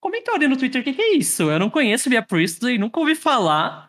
comentou 0.00 0.34
ali 0.34 0.48
no 0.48 0.56
Twitter, 0.56 0.80
o 0.80 0.84
que, 0.84 0.94
que 0.94 1.02
é 1.02 1.14
isso? 1.14 1.42
Eu 1.42 1.58
não 1.58 1.68
conheço 1.68 2.08
Bia 2.08 2.22
Priestley, 2.22 2.78
nunca 2.78 2.98
ouvi 2.98 3.14
falar. 3.14 3.87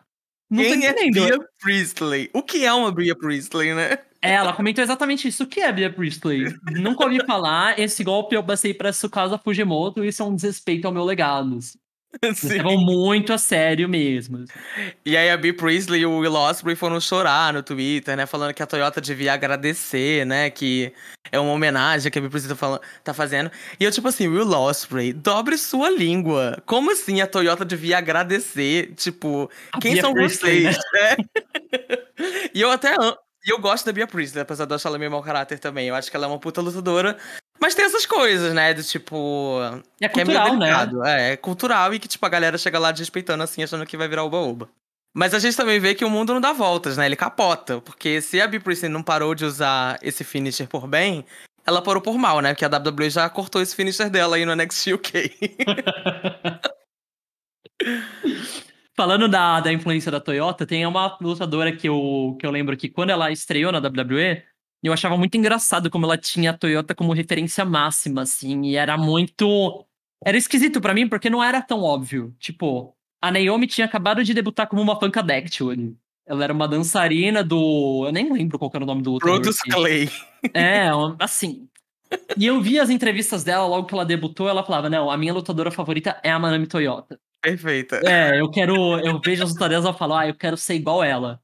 Não 0.50 0.64
Quem 0.64 0.84
é 0.84 1.10
Bia 1.10 1.38
Priestley? 1.60 2.28
O 2.34 2.42
que 2.42 2.64
é 2.64 2.72
uma 2.72 2.90
Bia 2.90 3.14
Priestley, 3.14 3.72
né? 3.72 3.98
É, 4.20 4.32
ela 4.32 4.52
comentou 4.52 4.82
exatamente 4.82 5.28
isso. 5.28 5.44
O 5.44 5.46
que 5.46 5.60
é 5.60 5.72
Bia 5.72 5.90
Priestley? 5.90 6.44
Nunca 6.72 7.04
ouvi 7.04 7.24
falar. 7.24 7.78
Esse 7.78 8.02
golpe 8.02 8.34
eu 8.34 8.42
passei 8.42 8.74
pra 8.74 8.92
Tsukasa 8.92 9.38
Fujimoto 9.38 10.04
e 10.04 10.08
isso 10.08 10.22
é 10.22 10.26
um 10.26 10.34
desrespeito 10.34 10.86
ao 10.86 10.92
meu 10.92 11.04
legado. 11.04 11.58
Sim. 12.34 12.48
Levam 12.48 12.76
muito 12.76 13.32
a 13.32 13.38
sério 13.38 13.88
mesmo. 13.88 14.44
E 15.04 15.16
aí 15.16 15.30
a 15.30 15.36
Bea 15.36 15.54
Priestley 15.54 16.00
e 16.00 16.06
o 16.06 16.18
Will 16.18 16.34
Ospreay 16.34 16.74
foram 16.76 17.00
chorar 17.00 17.52
no 17.52 17.62
Twitter, 17.62 18.16
né? 18.16 18.26
Falando 18.26 18.52
que 18.52 18.62
a 18.62 18.66
Toyota 18.66 19.00
devia 19.00 19.32
agradecer, 19.32 20.26
né? 20.26 20.50
Que 20.50 20.92
é 21.30 21.38
uma 21.38 21.52
homenagem 21.52 22.10
que 22.10 22.18
a 22.18 22.20
Bea 22.20 22.30
Priestley 22.30 22.54
tá, 22.54 22.58
falando, 22.58 22.80
tá 23.04 23.14
fazendo. 23.14 23.50
E 23.78 23.84
eu, 23.84 23.90
tipo 23.92 24.08
assim, 24.08 24.28
Will 24.28 24.50
Ospreay, 24.50 25.12
dobre 25.12 25.56
sua 25.56 25.88
língua. 25.88 26.60
Como 26.66 26.90
assim 26.90 27.20
a 27.20 27.26
Toyota 27.26 27.64
devia 27.64 27.98
agradecer? 27.98 28.92
Tipo, 28.96 29.50
a 29.72 29.78
quem 29.78 29.94
Bea 29.94 30.02
são 30.02 30.12
Priestley, 30.12 30.62
vocês? 30.64 30.78
Né? 30.92 31.16
e 32.52 32.60
eu 32.60 32.70
até 32.70 32.94
e 33.44 33.50
eu 33.50 33.58
gosto 33.58 33.86
da 33.86 33.92
Bia 33.92 34.06
Priestley, 34.06 34.42
apesar 34.42 34.64
de 34.64 34.72
eu 34.72 34.76
achar 34.76 34.88
ela 34.88 34.98
meio 34.98 35.10
mau 35.10 35.22
caráter 35.22 35.58
também. 35.58 35.88
Eu 35.88 35.94
acho 35.94 36.10
que 36.10 36.16
ela 36.16 36.26
é 36.26 36.28
uma 36.28 36.38
puta 36.38 36.60
lutadora. 36.60 37.16
Mas 37.58 37.74
tem 37.74 37.84
essas 37.84 38.06
coisas, 38.06 38.54
né? 38.54 38.74
Do 38.74 38.82
tipo. 38.82 39.58
É 40.00 40.08
cultural, 40.08 40.48
é 40.48 40.56
né? 40.56 40.70
É, 41.04 41.32
é 41.32 41.36
cultural 41.36 41.94
e 41.94 41.98
que, 41.98 42.08
tipo, 42.08 42.24
a 42.24 42.28
galera 42.28 42.56
chega 42.58 42.78
lá 42.78 42.90
desrespeitando 42.90 43.42
assim, 43.42 43.62
achando 43.62 43.86
que 43.86 43.96
vai 43.96 44.08
virar 44.08 44.24
oba-oba. 44.24 44.68
Mas 45.14 45.34
a 45.34 45.38
gente 45.38 45.56
também 45.56 45.80
vê 45.80 45.94
que 45.94 46.04
o 46.04 46.10
mundo 46.10 46.32
não 46.32 46.40
dá 46.40 46.52
voltas, 46.52 46.96
né? 46.96 47.06
Ele 47.06 47.16
capota. 47.16 47.80
Porque 47.80 48.20
se 48.20 48.40
a 48.40 48.46
Bia 48.46 48.60
Priestley 48.60 48.90
não 48.90 49.02
parou 49.02 49.34
de 49.34 49.44
usar 49.44 49.98
esse 50.02 50.22
finisher 50.22 50.68
por 50.68 50.86
bem, 50.86 51.24
ela 51.66 51.82
parou 51.82 52.00
por 52.00 52.16
mal, 52.16 52.40
né? 52.40 52.54
Porque 52.54 52.64
a 52.64 52.68
WWE 52.68 53.10
já 53.10 53.28
cortou 53.28 53.60
esse 53.60 53.74
finisher 53.74 54.08
dela 54.08 54.36
aí 54.36 54.44
no 54.44 54.54
NXT 54.54 54.92
UK. 54.94 55.36
Falando 59.00 59.28
da, 59.28 59.60
da 59.60 59.72
influência 59.72 60.12
da 60.12 60.20
Toyota, 60.20 60.66
tem 60.66 60.84
uma 60.84 61.16
lutadora 61.22 61.74
que 61.74 61.88
eu, 61.88 62.36
que 62.38 62.44
eu 62.44 62.50
lembro 62.50 62.76
que 62.76 62.86
quando 62.86 63.08
ela 63.08 63.32
estreou 63.32 63.72
na 63.72 63.78
WWE, 63.78 64.42
eu 64.82 64.92
achava 64.92 65.16
muito 65.16 65.38
engraçado 65.38 65.88
como 65.88 66.04
ela 66.04 66.18
tinha 66.18 66.50
a 66.50 66.52
Toyota 66.52 66.94
como 66.94 67.14
referência 67.14 67.64
máxima, 67.64 68.20
assim, 68.20 68.62
e 68.66 68.76
era 68.76 68.98
muito. 68.98 69.86
Era 70.22 70.36
esquisito 70.36 70.82
para 70.82 70.92
mim, 70.92 71.08
porque 71.08 71.30
não 71.30 71.42
era 71.42 71.62
tão 71.62 71.80
óbvio. 71.80 72.36
Tipo, 72.38 72.94
a 73.22 73.30
Naomi 73.30 73.66
tinha 73.66 73.86
acabado 73.86 74.22
de 74.22 74.34
debutar 74.34 74.68
como 74.68 74.82
uma 74.82 75.00
Funkadactyl 75.00 75.70
ali. 75.70 75.96
Ela 76.26 76.44
era 76.44 76.52
uma 76.52 76.68
dançarina 76.68 77.42
do. 77.42 78.04
Eu 78.04 78.12
nem 78.12 78.30
lembro 78.30 78.58
qual 78.58 78.70
era 78.74 78.84
o 78.84 78.86
nome 78.86 79.00
do 79.00 79.12
lutador. 79.12 79.36
Produce 79.36 79.62
Clay. 79.70 80.10
É, 80.52 80.90
assim. 81.18 81.66
E 82.36 82.44
eu 82.44 82.60
vi 82.60 82.78
as 82.78 82.90
entrevistas 82.90 83.42
dela 83.42 83.66
logo 83.66 83.86
que 83.86 83.94
ela 83.94 84.04
debutou, 84.04 84.46
ela 84.46 84.62
falava: 84.62 84.90
Não, 84.90 85.10
a 85.10 85.16
minha 85.16 85.32
lutadora 85.32 85.70
favorita 85.70 86.20
é 86.22 86.30
a 86.30 86.38
Manami 86.38 86.66
Toyota. 86.66 87.18
Perfeita. 87.42 88.00
É, 88.04 88.40
eu 88.40 88.50
quero. 88.50 88.98
Eu 89.00 89.20
vejo 89.24 89.42
as 89.42 89.50
lutadoras 89.50 89.84
e 89.84 89.98
falo, 89.98 90.14
ah, 90.14 90.28
eu 90.28 90.34
quero 90.34 90.56
ser 90.56 90.74
igual 90.74 91.02
ela. 91.02 91.40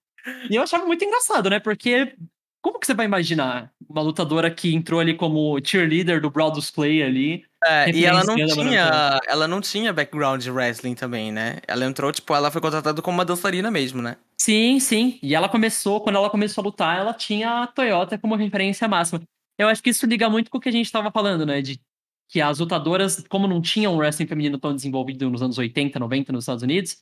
E 0.50 0.56
eu 0.56 0.62
achava 0.62 0.84
muito 0.84 1.04
engraçado, 1.04 1.48
né? 1.48 1.60
Porque 1.60 2.14
como 2.60 2.80
que 2.80 2.86
você 2.86 2.94
vai 2.94 3.06
imaginar 3.06 3.70
uma 3.88 4.02
lutadora 4.02 4.50
que 4.50 4.74
entrou 4.74 4.98
ali 4.98 5.14
como 5.14 5.56
cheerleader 5.64 6.20
do 6.20 6.30
Brodus 6.30 6.68
Play 6.68 7.00
ali? 7.00 7.44
É, 7.64 7.88
e 7.90 8.04
ela 8.04 8.24
não 8.24 8.34
tinha, 8.34 9.20
ela 9.26 9.46
não 9.46 9.60
tinha 9.60 9.92
background 9.92 10.42
de 10.42 10.50
wrestling 10.50 10.94
também, 10.94 11.30
né? 11.30 11.58
Ela 11.68 11.84
entrou, 11.84 12.10
tipo, 12.10 12.34
ela 12.34 12.50
foi 12.50 12.60
contratada 12.60 13.00
como 13.00 13.18
uma 13.18 13.24
dançarina 13.24 13.70
mesmo, 13.70 14.02
né? 14.02 14.16
Sim, 14.36 14.80
sim. 14.80 15.18
E 15.22 15.32
ela 15.34 15.48
começou, 15.48 16.00
quando 16.00 16.16
ela 16.16 16.28
começou 16.28 16.62
a 16.62 16.64
lutar, 16.64 16.98
ela 16.98 17.14
tinha 17.14 17.62
a 17.62 17.66
Toyota 17.68 18.18
como 18.18 18.34
referência 18.34 18.88
máxima. 18.88 19.22
Eu 19.56 19.68
acho 19.68 19.82
que 19.82 19.90
isso 19.90 20.04
liga 20.04 20.28
muito 20.28 20.50
com 20.50 20.58
o 20.58 20.60
que 20.60 20.68
a 20.68 20.72
gente 20.72 20.86
estava 20.86 21.10
falando, 21.10 21.46
né? 21.46 21.62
De 21.62 21.80
que 22.28 22.40
as 22.40 22.58
lutadoras, 22.58 23.24
como 23.28 23.46
não 23.46 23.60
tinham 23.60 23.94
um 23.94 23.98
wrestling 23.98 24.26
feminino 24.26 24.58
tão 24.58 24.74
desenvolvido 24.74 25.30
nos 25.30 25.42
anos 25.42 25.58
80, 25.58 25.98
90 25.98 26.32
nos 26.32 26.44
Estados 26.44 26.62
Unidos, 26.62 26.98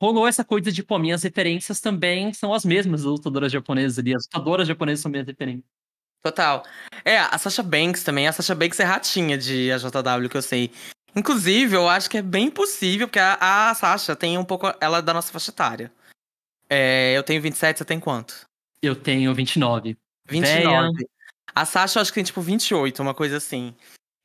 rolou 0.00 0.26
essa 0.26 0.44
coisa 0.44 0.70
de, 0.70 0.82
pô, 0.82 0.98
minhas 0.98 1.22
referências 1.22 1.80
também 1.80 2.32
são 2.32 2.52
as 2.52 2.64
mesmas 2.64 3.02
das 3.02 3.10
lutadoras 3.10 3.52
japonesas 3.52 3.98
ali. 3.98 4.14
As 4.14 4.24
lutadoras 4.24 4.66
japonesas 4.66 5.00
são 5.00 5.10
minhas 5.10 5.26
referências. 5.26 5.64
Total. 6.22 6.64
É, 7.04 7.18
a 7.18 7.38
Sasha 7.38 7.62
Banks 7.62 8.02
também. 8.02 8.26
A 8.26 8.32
Sasha 8.32 8.54
Banks 8.54 8.80
é 8.80 8.84
ratinha 8.84 9.38
de 9.38 9.70
AJW, 9.70 10.28
que 10.28 10.36
eu 10.36 10.42
sei. 10.42 10.72
Inclusive, 11.14 11.74
eu 11.74 11.88
acho 11.88 12.10
que 12.10 12.18
é 12.18 12.22
bem 12.22 12.50
possível, 12.50 13.06
porque 13.06 13.18
a, 13.18 13.70
a 13.70 13.74
Sasha 13.74 14.16
tem 14.16 14.36
um 14.36 14.44
pouco. 14.44 14.66
Ela 14.80 14.98
é 14.98 15.02
da 15.02 15.14
nossa 15.14 15.32
faixa 15.32 15.50
etária. 15.50 15.92
É, 16.68 17.16
eu 17.16 17.22
tenho 17.22 17.40
27, 17.40 17.78
você 17.78 17.84
tem 17.84 17.98
quanto? 17.98 18.46
Eu 18.82 18.94
tenho 18.94 19.32
29. 19.34 19.96
29. 20.28 20.96
Véia. 20.96 21.08
A 21.54 21.64
Sasha, 21.64 21.98
eu 21.98 22.02
acho 22.02 22.10
que 22.10 22.16
tem 22.16 22.24
tipo 22.24 22.40
28, 22.40 23.00
uma 23.00 23.14
coisa 23.14 23.36
assim. 23.36 23.74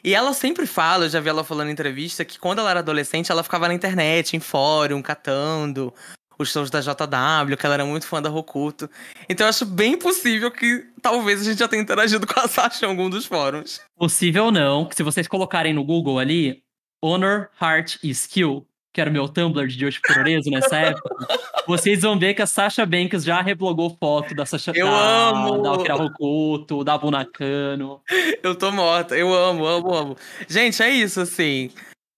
E 0.03 0.13
ela 0.13 0.33
sempre 0.33 0.67
fala, 0.67 1.05
eu 1.05 1.09
já 1.09 1.19
vi 1.19 1.29
ela 1.29 1.43
falando 1.43 1.69
em 1.69 1.71
entrevista, 1.71 2.25
que 2.25 2.37
quando 2.37 2.59
ela 2.59 2.69
era 2.69 2.79
adolescente, 2.79 3.31
ela 3.31 3.41
ficava 3.41 3.67
na 3.67 3.73
internet, 3.73 4.35
em 4.35 4.39
fórum, 4.39 5.01
catando 5.01 5.93
os 6.37 6.51
shows 6.51 6.69
da 6.69 6.81
JW, 6.81 7.55
que 7.57 7.65
ela 7.65 7.75
era 7.75 7.85
muito 7.85 8.05
fã 8.05 8.21
da 8.21 8.29
Rokuto. 8.29 8.89
Então 9.29 9.45
eu 9.45 9.49
acho 9.49 9.65
bem 9.65 9.97
possível 9.97 10.51
que 10.51 10.85
talvez 11.01 11.41
a 11.41 11.43
gente 11.45 11.59
já 11.59 11.67
tenha 11.67 11.81
interagido 11.81 12.27
com 12.27 12.39
a 12.39 12.47
Sasha 12.47 12.85
em 12.85 12.89
algum 12.89 13.09
dos 13.09 13.25
fóruns. 13.25 13.79
Possível 13.95 14.51
não, 14.51 14.85
que 14.85 14.95
se 14.95 15.03
vocês 15.03 15.27
colocarem 15.27 15.73
no 15.73 15.83
Google 15.83 16.19
ali, 16.19 16.61
Honor, 17.01 17.49
Heart 17.61 17.97
e 18.03 18.09
Skill, 18.09 18.67
que 18.93 19.01
era 19.01 19.09
o 19.09 19.13
meu 19.13 19.27
Tumblr 19.27 19.67
de 19.67 19.83
Yoshi 19.83 19.99
Puroreso 19.99 20.51
nessa 20.51 20.77
época, 20.77 21.39
vocês 21.67 22.03
vão 22.03 22.17
ver 22.17 22.35
que 22.35 22.43
a 22.43 22.47
Sasha 22.47 22.85
Banks 22.85 23.23
já 23.23 23.41
reblogou 23.41 23.97
foto 23.99 24.35
da 24.35 24.45
Sasha 24.45 24.71
Eu 24.75 24.85
da, 24.85 25.29
amo! 25.29 25.61
Da 25.63 25.73
Akira 25.73 25.95
Rokuto, 25.95 26.83
da 26.83 26.95
Bunakano. 26.97 28.01
Eu 28.43 28.53
tô 28.55 28.71
morta, 28.71 29.17
eu 29.17 29.33
amo, 29.33 29.65
amo, 29.65 29.93
amo. 29.93 30.17
Gente, 30.47 30.83
é 30.83 30.91
isso, 30.91 31.19
assim. 31.19 31.71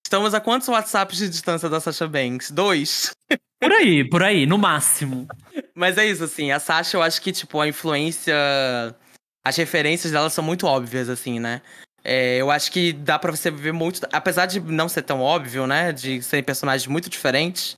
Estamos 0.05 0.33
a 0.33 0.41
quantos 0.41 0.67
WhatsApps 0.67 1.17
de 1.17 1.29
distância 1.29 1.69
da 1.69 1.79
Sasha 1.79 2.07
Banks? 2.07 2.51
Dois? 2.51 3.11
Por 3.59 3.71
aí, 3.71 4.07
por 4.07 4.21
aí, 4.21 4.45
no 4.45 4.57
máximo. 4.57 5.27
Mas 5.73 5.97
é 5.97 6.05
isso, 6.05 6.25
assim, 6.25 6.51
a 6.51 6.59
Sasha, 6.59 6.97
eu 6.97 7.01
acho 7.01 7.21
que, 7.21 7.31
tipo, 7.31 7.59
a 7.59 7.67
influência. 7.67 8.35
As 9.43 9.55
referências 9.55 10.11
dela 10.11 10.29
são 10.29 10.43
muito 10.43 10.67
óbvias, 10.67 11.07
assim, 11.07 11.39
né? 11.39 11.61
É, 12.07 12.37
eu 12.37 12.51
acho 12.51 12.71
que 12.71 12.93
dá 12.93 13.17
pra 13.17 13.31
você 13.31 13.49
ver 13.49 13.73
muito. 13.73 13.99
Apesar 14.13 14.45
de 14.45 14.59
não 14.59 14.87
ser 14.87 15.01
tão 15.01 15.21
óbvio, 15.21 15.65
né? 15.65 15.91
De 15.91 16.21
serem 16.21 16.43
personagens 16.43 16.85
muito 16.87 17.09
diferentes. 17.09 17.73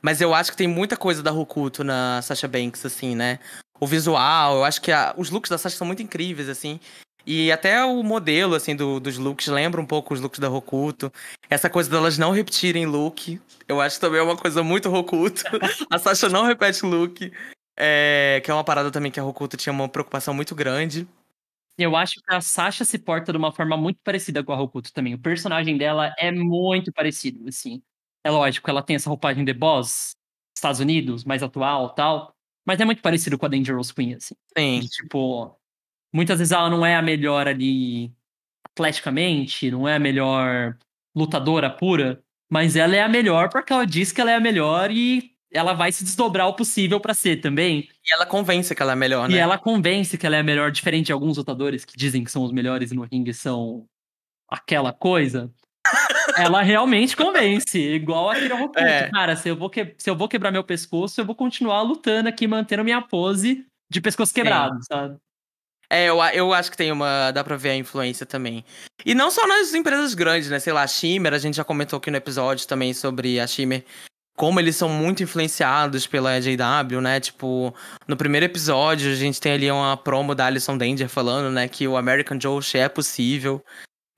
Mas 0.00 0.22
eu 0.22 0.32
acho 0.32 0.50
que 0.50 0.56
tem 0.56 0.66
muita 0.66 0.96
coisa 0.96 1.22
da 1.22 1.30
Hokuto 1.30 1.84
na 1.84 2.22
Sasha 2.22 2.48
Banks, 2.48 2.86
assim, 2.86 3.14
né? 3.14 3.38
O 3.78 3.86
visual, 3.86 4.56
eu 4.56 4.64
acho 4.64 4.80
que 4.80 4.90
a, 4.90 5.14
os 5.14 5.28
looks 5.28 5.50
da 5.50 5.58
Sasha 5.58 5.76
são 5.76 5.86
muito 5.86 6.02
incríveis, 6.02 6.48
assim. 6.48 6.80
E 7.26 7.52
até 7.52 7.84
o 7.84 8.02
modelo, 8.02 8.54
assim, 8.54 8.74
do, 8.74 8.98
dos 8.98 9.18
looks 9.18 9.46
lembra 9.46 9.78
um 9.78 9.86
pouco 9.86 10.14
os 10.14 10.20
looks 10.20 10.40
da 10.40 10.48
Rokuto. 10.48 11.12
Essa 11.50 11.68
coisa 11.68 11.90
delas 11.90 12.16
não 12.16 12.30
repetirem 12.30 12.86
look, 12.86 13.38
eu 13.68 13.78
acho 13.78 14.00
também 14.00 14.20
é 14.20 14.22
uma 14.22 14.38
coisa 14.38 14.62
muito 14.62 14.88
Rokuto. 14.88 15.42
a 15.90 15.98
Sasha 15.98 16.30
não 16.30 16.46
repete 16.46 16.84
look, 16.86 17.30
é, 17.78 18.40
que 18.42 18.50
é 18.50 18.54
uma 18.54 18.64
parada 18.64 18.90
também 18.90 19.12
que 19.12 19.20
a 19.20 19.22
Rokuto 19.22 19.58
tinha 19.58 19.72
uma 19.72 19.88
preocupação 19.88 20.32
muito 20.32 20.54
grande. 20.54 21.06
Eu 21.78 21.96
acho 21.96 22.16
que 22.20 22.34
a 22.34 22.40
Sasha 22.40 22.84
se 22.84 22.98
porta 22.98 23.32
de 23.32 23.38
uma 23.38 23.52
forma 23.52 23.76
muito 23.76 23.98
parecida 24.04 24.44
com 24.44 24.52
a 24.52 24.56
Rokuto 24.56 24.92
também. 24.92 25.14
O 25.14 25.18
personagem 25.18 25.76
dela 25.78 26.14
é 26.18 26.30
muito 26.30 26.92
parecido, 26.92 27.48
assim. 27.48 27.82
É 28.24 28.30
lógico, 28.30 28.68
ela 28.70 28.82
tem 28.82 28.96
essa 28.96 29.08
roupagem 29.08 29.44
de 29.44 29.52
boss, 29.54 30.14
Estados 30.54 30.80
Unidos, 30.80 31.24
mais 31.24 31.42
atual 31.42 31.90
tal. 31.94 32.34
Mas 32.66 32.80
é 32.80 32.84
muito 32.84 33.00
parecido 33.02 33.38
com 33.38 33.46
a 33.46 33.48
Dangerous 33.48 33.92
Queen, 33.92 34.14
assim. 34.14 34.34
Sim. 34.56 34.80
De, 34.80 34.88
tipo, 34.88 35.56
muitas 36.12 36.38
vezes 36.38 36.52
ela 36.52 36.70
não 36.70 36.84
é 36.84 36.96
a 36.96 37.02
melhor 37.02 37.48
ali 37.48 38.12
atleticamente, 38.64 39.70
não 39.70 39.88
é 39.88 39.96
a 39.96 39.98
melhor 39.98 40.76
lutadora 41.14 41.70
pura, 41.70 42.22
mas 42.50 42.76
ela 42.76 42.96
é 42.96 43.02
a 43.02 43.08
melhor 43.08 43.48
porque 43.50 43.72
ela 43.72 43.86
diz 43.86 44.12
que 44.12 44.20
ela 44.20 44.30
é 44.30 44.36
a 44.36 44.40
melhor 44.40 44.90
e 44.90 45.32
ela 45.52 45.72
vai 45.72 45.90
se 45.92 46.04
desdobrar 46.04 46.48
o 46.48 46.54
possível 46.54 47.00
para 47.00 47.14
ser 47.14 47.40
também. 47.40 47.88
E 48.04 48.14
ela 48.14 48.26
convence 48.26 48.74
que 48.74 48.82
ela 48.82 48.92
é 48.92 48.96
melhor, 48.96 49.28
né? 49.28 49.36
E 49.36 49.38
ela 49.38 49.58
convence 49.58 50.16
que 50.16 50.26
ela 50.26 50.36
é 50.36 50.42
melhor, 50.42 50.70
diferente 50.70 51.06
de 51.06 51.12
alguns 51.12 51.36
lutadores 51.36 51.84
que 51.84 51.96
dizem 51.96 52.22
que 52.22 52.30
são 52.30 52.42
os 52.42 52.52
melhores 52.52 52.92
no 52.92 53.02
ringue 53.02 53.34
são 53.34 53.84
aquela 54.48 54.92
coisa. 54.92 55.50
ela 56.36 56.62
realmente 56.62 57.16
convence, 57.16 57.78
igual 57.78 58.30
a 58.30 58.36
Kira 58.36 58.54
Hokuto. 58.54 58.78
É. 58.78 59.10
Cara, 59.10 59.34
se 59.36 59.48
eu, 59.48 59.56
vou 59.56 59.70
que... 59.70 59.94
se 59.98 60.08
eu 60.08 60.16
vou 60.16 60.28
quebrar 60.28 60.50
meu 60.50 60.62
pescoço, 60.62 61.20
eu 61.20 61.24
vou 61.24 61.34
continuar 61.34 61.82
lutando 61.82 62.28
aqui, 62.28 62.46
mantendo 62.46 62.84
minha 62.84 63.02
pose 63.02 63.64
de 63.90 64.00
pescoço 64.00 64.32
quebrado, 64.32 64.76
Sim. 64.76 64.86
sabe? 64.88 65.16
É, 65.92 66.08
eu, 66.08 66.22
eu 66.32 66.54
acho 66.54 66.70
que 66.70 66.76
tem 66.76 66.92
uma. 66.92 67.32
dá 67.32 67.42
pra 67.42 67.56
ver 67.56 67.70
a 67.70 67.76
influência 67.76 68.24
também. 68.24 68.64
E 69.04 69.12
não 69.12 69.28
só 69.28 69.44
nas 69.44 69.74
empresas 69.74 70.14
grandes, 70.14 70.48
né? 70.48 70.60
Sei 70.60 70.72
lá, 70.72 70.82
a 70.82 70.86
Shimmer, 70.86 71.34
a 71.34 71.38
gente 71.38 71.56
já 71.56 71.64
comentou 71.64 71.96
aqui 71.96 72.12
no 72.12 72.16
episódio 72.16 72.68
também 72.68 72.94
sobre 72.94 73.40
a 73.40 73.46
Shimmer. 73.46 73.84
Como 74.40 74.58
eles 74.58 74.74
são 74.74 74.88
muito 74.88 75.22
influenciados 75.22 76.06
pela 76.06 76.40
JW, 76.40 76.98
né? 77.02 77.20
Tipo, 77.20 77.74
no 78.08 78.16
primeiro 78.16 78.46
episódio 78.46 79.12
a 79.12 79.14
gente 79.14 79.38
tem 79.38 79.52
ali 79.52 79.70
uma 79.70 79.98
promo 79.98 80.34
da 80.34 80.46
Alison 80.46 80.78
Danger 80.78 81.10
falando, 81.10 81.52
né? 81.52 81.68
Que 81.68 81.86
o 81.86 81.94
American 81.94 82.38
Josh 82.38 82.74
é 82.74 82.88
possível. 82.88 83.62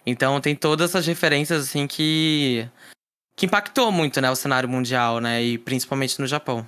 Então 0.06 0.40
tem 0.40 0.54
todas 0.54 0.90
essas 0.90 1.08
referências, 1.08 1.64
assim, 1.64 1.88
que. 1.88 2.68
que 3.34 3.46
impactou 3.46 3.90
muito, 3.90 4.20
né? 4.20 4.30
O 4.30 4.36
cenário 4.36 4.68
mundial, 4.68 5.18
né? 5.18 5.42
E 5.42 5.58
principalmente 5.58 6.20
no 6.20 6.26
Japão. 6.28 6.64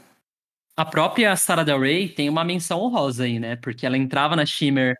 A 0.76 0.84
própria 0.84 1.36
Sarah 1.36 1.62
Del 1.62 1.78
Rey 1.78 2.08
tem 2.08 2.28
uma 2.28 2.42
menção 2.42 2.80
honrosa 2.80 3.22
aí, 3.22 3.38
né? 3.38 3.54
Porque 3.54 3.86
ela 3.86 3.96
entrava 3.96 4.34
na 4.34 4.44
Shimmer 4.44 4.96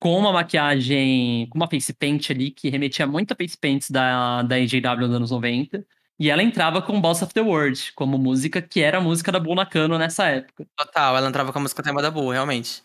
com 0.00 0.16
uma 0.18 0.32
maquiagem, 0.32 1.46
com 1.50 1.58
uma 1.58 1.68
face 1.68 1.92
paint 1.92 2.30
ali, 2.30 2.52
que 2.52 2.70
remetia 2.70 3.06
muito 3.06 3.32
a 3.32 3.36
face 3.36 3.58
paints 3.58 3.90
da, 3.90 4.40
da 4.40 4.56
AJW 4.56 5.08
dos 5.08 5.14
anos 5.14 5.30
90. 5.30 5.84
E 6.18 6.30
ela 6.30 6.42
entrava 6.42 6.80
com 6.80 7.00
Boss 7.00 7.22
of 7.22 7.34
the 7.34 7.40
World, 7.40 7.92
como 7.94 8.18
música 8.18 8.62
que 8.62 8.80
era 8.80 8.98
a 8.98 9.00
música 9.00 9.32
da 9.32 9.40
Bull 9.40 9.54
Nakano 9.54 9.98
nessa 9.98 10.26
época. 10.26 10.66
Total, 10.76 11.16
ela 11.16 11.28
entrava 11.28 11.52
com 11.52 11.58
a 11.58 11.62
música 11.62 11.82
tema 11.82 12.00
da 12.02 12.10
Bull, 12.10 12.30
realmente. 12.30 12.82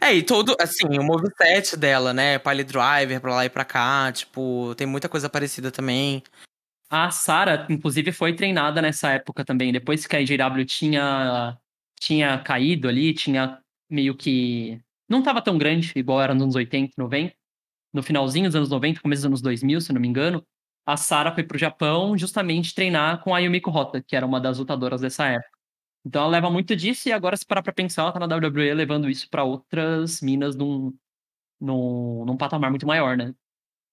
É, 0.00 0.14
e 0.14 0.22
todo, 0.22 0.54
assim, 0.60 0.86
o 0.98 1.02
moveset 1.02 1.76
dela, 1.76 2.12
né? 2.12 2.38
Pile 2.38 2.64
Driver 2.64 3.20
pra 3.20 3.34
lá 3.34 3.44
e 3.44 3.50
pra 3.50 3.64
cá, 3.64 4.12
tipo, 4.12 4.74
tem 4.76 4.86
muita 4.86 5.08
coisa 5.08 5.28
parecida 5.28 5.70
também. 5.70 6.22
A 6.88 7.10
Sarah, 7.10 7.66
inclusive, 7.68 8.12
foi 8.12 8.34
treinada 8.34 8.80
nessa 8.80 9.10
época 9.10 9.44
também. 9.44 9.72
Depois 9.72 10.06
que 10.06 10.14
a 10.14 10.18
AJW 10.20 10.64
tinha 10.64 11.58
tinha 12.00 12.38
caído 12.38 12.88
ali, 12.88 13.14
tinha 13.14 13.60
meio 13.90 14.14
que. 14.16 14.80
Não 15.08 15.20
estava 15.20 15.42
tão 15.42 15.56
grande, 15.58 15.92
igual 15.96 16.20
era 16.22 16.34
nos 16.34 16.42
anos 16.42 16.54
80, 16.56 16.92
90. 16.96 17.34
No 17.92 18.02
finalzinho 18.02 18.46
dos 18.46 18.56
anos 18.56 18.70
90, 18.70 19.00
começo 19.00 19.22
dos 19.22 19.26
anos 19.26 19.40
2000, 19.40 19.80
se 19.80 19.92
não 19.92 20.00
me 20.00 20.08
engano, 20.08 20.44
a 20.86 20.96
Sara 20.96 21.34
foi 21.34 21.42
pro 21.42 21.58
Japão 21.58 22.16
justamente 22.16 22.74
treinar 22.74 23.22
com 23.22 23.34
a 23.34 23.40
Yumiko 23.40 23.70
Hota, 23.70 24.00
que 24.00 24.14
era 24.14 24.24
uma 24.24 24.40
das 24.40 24.58
lutadoras 24.58 25.00
dessa 25.00 25.26
época. 25.26 25.50
Então 26.06 26.22
ela 26.22 26.30
leva 26.30 26.48
muito 26.48 26.76
disso 26.76 27.08
e 27.08 27.12
agora, 27.12 27.36
se 27.36 27.44
parar 27.44 27.62
pra 27.62 27.72
pensar, 27.72 28.02
ela 28.02 28.12
tá 28.12 28.20
na 28.20 28.36
WWE 28.36 28.72
levando 28.72 29.10
isso 29.10 29.28
para 29.28 29.42
outras 29.42 30.20
minas 30.20 30.54
num, 30.54 30.96
num, 31.60 32.24
num 32.24 32.36
patamar 32.36 32.70
muito 32.70 32.86
maior, 32.86 33.16
né? 33.16 33.34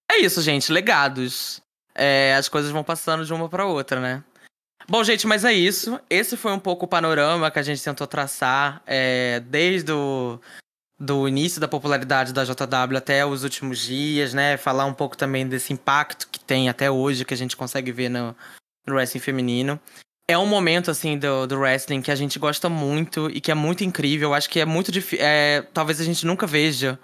É 0.08 0.18
isso, 0.18 0.40
gente. 0.40 0.70
Legados. 0.70 1.60
É, 1.92 2.34
as 2.34 2.48
coisas 2.48 2.70
vão 2.70 2.84
passando 2.84 3.24
de 3.24 3.32
uma 3.32 3.48
para 3.48 3.66
outra, 3.66 4.00
né? 4.00 4.22
Bom, 4.88 5.02
gente, 5.02 5.26
mas 5.26 5.44
é 5.44 5.52
isso. 5.52 5.98
Esse 6.08 6.36
foi 6.36 6.52
um 6.52 6.58
pouco 6.60 6.84
o 6.84 6.88
panorama 6.88 7.50
que 7.50 7.58
a 7.58 7.62
gente 7.62 7.82
tentou 7.82 8.06
traçar 8.06 8.80
é, 8.86 9.40
desde 9.40 9.90
o 9.90 10.38
do 10.98 11.26
início 11.28 11.60
da 11.60 11.68
popularidade 11.68 12.32
da 12.32 12.44
JW 12.44 12.96
até 12.96 13.26
os 13.26 13.42
últimos 13.42 13.80
dias, 13.80 14.32
né? 14.32 14.56
Falar 14.56 14.86
um 14.86 14.94
pouco 14.94 15.16
também 15.16 15.46
desse 15.46 15.72
impacto 15.72 16.28
que 16.30 16.40
tem 16.40 16.68
até 16.68 16.90
hoje, 16.90 17.24
que 17.24 17.34
a 17.34 17.36
gente 17.36 17.56
consegue 17.56 17.90
ver 17.92 18.08
no, 18.08 18.34
no 18.86 18.94
wrestling 18.94 19.20
feminino. 19.20 19.80
É 20.26 20.38
um 20.38 20.46
momento, 20.46 20.90
assim, 20.90 21.18
do, 21.18 21.46
do 21.46 21.58
wrestling 21.58 22.00
que 22.00 22.10
a 22.10 22.14
gente 22.14 22.38
gosta 22.38 22.68
muito 22.68 23.28
e 23.30 23.40
que 23.40 23.50
é 23.50 23.54
muito 23.54 23.84
incrível. 23.84 24.32
Acho 24.32 24.48
que 24.48 24.60
é 24.60 24.64
muito 24.64 24.90
difícil. 24.90 25.24
É, 25.24 25.62
talvez 25.74 26.00
a 26.00 26.04
gente 26.04 26.24
nunca 26.24 26.46
veja 26.46 26.98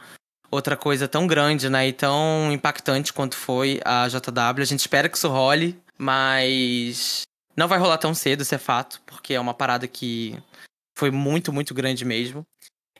outra 0.51 0.77
coisa 0.77 1.07
tão 1.07 1.27
grande, 1.27 1.69
né? 1.69 1.89
E 1.89 1.93
tão 1.93 2.51
impactante 2.51 3.13
quanto 3.13 3.37
foi 3.37 3.81
a 3.85 4.09
JW. 4.09 4.63
A 4.63 4.65
gente 4.65 4.81
espera 4.81 5.09
que 5.09 5.17
isso 5.17 5.29
role, 5.29 5.79
mas 5.99 7.23
não 7.57 7.69
vai 7.69 7.79
rolar 7.79 7.99
tão 7.99 8.15
cedo, 8.15 8.43
isso 8.43 8.55
é 8.55 8.59
fato, 8.59 9.03
porque 9.05 9.35
é 9.35 9.41
uma 9.41 9.53
parada 9.53 9.87
que 9.87 10.39
foi 10.97 11.11
muito, 11.11 11.53
muito 11.53 11.75
grande 11.75 12.05
mesmo. 12.05 12.47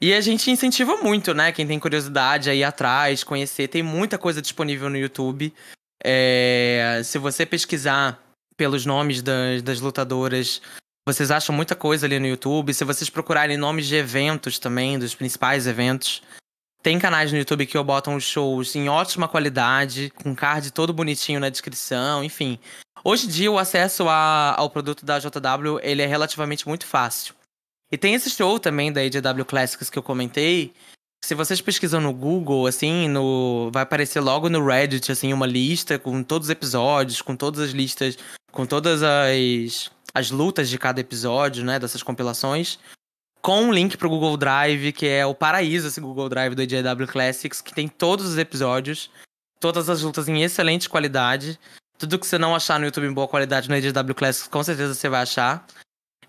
E 0.01 0.15
a 0.15 0.21
gente 0.21 0.51
incentiva 0.51 0.97
muito, 0.97 1.35
né? 1.35 1.53
Quem 1.53 1.67
tem 1.67 1.79
curiosidade 1.79 2.49
aí 2.49 2.65
atrás, 2.65 3.23
conhecer, 3.23 3.69
tem 3.69 3.83
muita 3.83 4.17
coisa 4.17 4.41
disponível 4.41 4.89
no 4.89 4.97
YouTube. 4.97 5.53
É, 6.03 7.03
se 7.05 7.19
você 7.19 7.45
pesquisar 7.45 8.19
pelos 8.57 8.87
nomes 8.87 9.21
das, 9.21 9.63
das 9.63 9.81
lutadoras, 9.81 10.63
Vocês 11.07 11.31
acham 11.31 11.55
muita 11.55 11.75
coisa 11.75 12.07
ali 12.07 12.19
no 12.19 12.27
YouTube. 12.27 12.75
Se 12.75 12.85
vocês 12.85 13.11
procurarem 13.11 13.57
nomes 13.57 13.87
de 13.87 13.97
eventos 13.97 14.59
também, 14.59 14.99
dos 14.99 15.15
principais 15.15 15.67
eventos, 15.67 16.23
tem 16.83 16.99
canais 16.99 17.33
no 17.33 17.39
YouTube 17.39 17.67
que 17.67 17.77
eu 17.77 17.83
botam 17.83 18.15
os 18.15 18.25
shows 18.25 18.77
em 18.77 18.89
ótima 18.89 19.27
qualidade, 19.27 20.13
com 20.23 20.35
card 20.35 20.71
todo 20.71 20.93
bonitinho 20.93 21.41
na 21.41 21.49
descrição, 21.49 22.23
enfim. 22.23 22.59
Hoje 23.03 23.27
em 23.27 23.31
dia 23.31 23.51
o 23.51 23.59
acesso 23.59 24.09
a, 24.09 24.55
ao 24.57 24.71
produto 24.71 25.05
da 25.05 25.19
JW 25.19 25.81
ele 25.83 26.03
é 26.03 26.07
relativamente 26.07 26.69
muito 26.69 26.87
fácil. 26.87 27.35
E 27.93 27.99
tem 27.99 28.15
esse 28.15 28.31
show 28.31 28.59
também 28.59 28.93
da 28.93 29.01
AJW 29.01 29.45
Classics 29.45 29.91
que 29.91 29.99
eu 29.99 30.03
comentei. 30.03 30.73
Se 31.23 31.35
vocês 31.35 31.61
pesquisam 31.61 32.01
no 32.01 32.15
Google, 32.15 32.67
assim, 32.67 33.09
no 33.09 33.71
vai 33.73 33.83
aparecer 33.83 34.21
logo 34.21 34.49
no 34.49 34.65
Reddit, 34.65 35.13
assim, 35.13 35.33
uma 35.33 35.47
lista 35.47 35.99
com 35.99 36.23
todos 36.23 36.47
os 36.47 36.51
episódios, 36.51 37.21
com 37.21 37.37
todas 37.37 37.61
as 37.61 37.71
listas, 37.71 38.17
com 38.53 38.65
todas 38.65 39.03
as, 39.03 39.91
as 40.15 40.31
lutas 40.31 40.71
de 40.71 40.79
cada 40.79 41.01
episódio, 41.01 41.65
né, 41.65 41.79
dessas 41.79 42.03
compilações. 42.03 42.79
Com 43.43 43.63
um 43.63 43.73
link 43.73 43.97
pro 43.97 44.09
Google 44.09 44.37
Drive, 44.37 44.93
que 44.93 45.07
é 45.07 45.27
o 45.27 45.35
paraíso, 45.35 45.89
esse 45.89 46.01
Google 46.01 46.29
Drive 46.29 46.55
do 46.55 46.63
AJW 46.63 47.07
Classics, 47.07 47.61
que 47.61 47.75
tem 47.75 47.89
todos 47.89 48.27
os 48.27 48.39
episódios, 48.39 49.11
todas 49.59 49.89
as 49.89 50.03
lutas 50.03 50.29
em 50.29 50.43
excelente 50.43 50.89
qualidade. 50.89 51.59
Tudo 51.99 52.19
que 52.19 52.27
você 52.27 52.39
não 52.39 52.55
achar 52.55 52.79
no 52.79 52.87
YouTube 52.87 53.07
em 53.07 53.13
boa 53.13 53.29
qualidade 53.29 53.69
no 53.69 53.75
AJW 53.75 54.15
Classics, 54.15 54.49
com 54.49 54.63
certeza 54.63 54.95
você 54.95 55.09
vai 55.09 55.23
achar. 55.23 55.67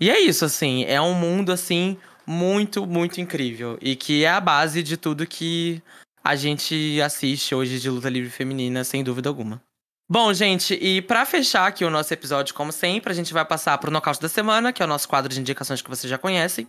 E 0.01 0.09
é 0.09 0.19
isso, 0.19 0.43
assim, 0.43 0.83
é 0.85 0.99
um 0.99 1.13
mundo, 1.13 1.51
assim, 1.51 1.95
muito, 2.25 2.87
muito 2.87 3.21
incrível. 3.21 3.77
E 3.79 3.95
que 3.95 4.25
é 4.25 4.31
a 4.31 4.41
base 4.41 4.81
de 4.81 4.97
tudo 4.97 5.27
que 5.27 5.79
a 6.23 6.35
gente 6.35 6.99
assiste 6.99 7.53
hoje 7.53 7.79
de 7.79 7.87
luta 7.87 8.09
livre 8.09 8.31
feminina, 8.31 8.83
sem 8.83 9.03
dúvida 9.03 9.29
alguma. 9.29 9.61
Bom, 10.09 10.33
gente, 10.33 10.73
e 10.73 11.03
para 11.03 11.23
fechar 11.23 11.67
aqui 11.67 11.85
o 11.85 11.89
nosso 11.91 12.11
episódio, 12.11 12.55
como 12.55 12.71
sempre, 12.71 13.11
a 13.13 13.15
gente 13.15 13.31
vai 13.31 13.45
passar 13.45 13.77
pro 13.77 13.91
nocaute 13.91 14.19
da 14.19 14.27
semana, 14.27 14.73
que 14.73 14.81
é 14.81 14.85
o 14.85 14.89
nosso 14.89 15.07
quadro 15.07 15.31
de 15.31 15.39
indicações 15.39 15.83
que 15.83 15.89
vocês 15.89 16.09
já 16.09 16.17
conhecem. 16.17 16.67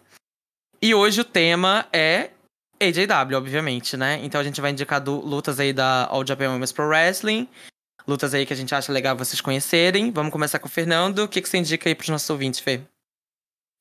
E 0.80 0.94
hoje 0.94 1.22
o 1.22 1.24
tema 1.24 1.86
é 1.90 2.30
AJW, 2.80 3.36
obviamente, 3.36 3.96
né? 3.96 4.20
Então 4.22 4.40
a 4.40 4.44
gente 4.44 4.60
vai 4.60 4.72
indicar 4.72 5.00
do, 5.00 5.18
lutas 5.18 5.58
aí 5.58 5.72
da 5.72 6.06
All 6.06 6.26
Japan 6.26 6.50
Women's 6.50 6.70
Pro 6.70 6.86
Wrestling, 6.86 7.48
lutas 8.06 8.34
aí 8.34 8.44
que 8.44 8.52
a 8.52 8.56
gente 8.56 8.74
acha 8.74 8.92
legal 8.92 9.16
vocês 9.16 9.40
conhecerem. 9.40 10.10
Vamos 10.10 10.32
começar 10.32 10.58
com 10.58 10.68
o 10.68 10.70
Fernando. 10.70 11.20
O 11.20 11.28
que, 11.28 11.40
que 11.40 11.48
você 11.48 11.56
indica 11.56 11.88
aí 11.88 11.94
pros 11.94 12.10
nossos 12.10 12.28
ouvintes, 12.28 12.60
Fê? 12.60 12.82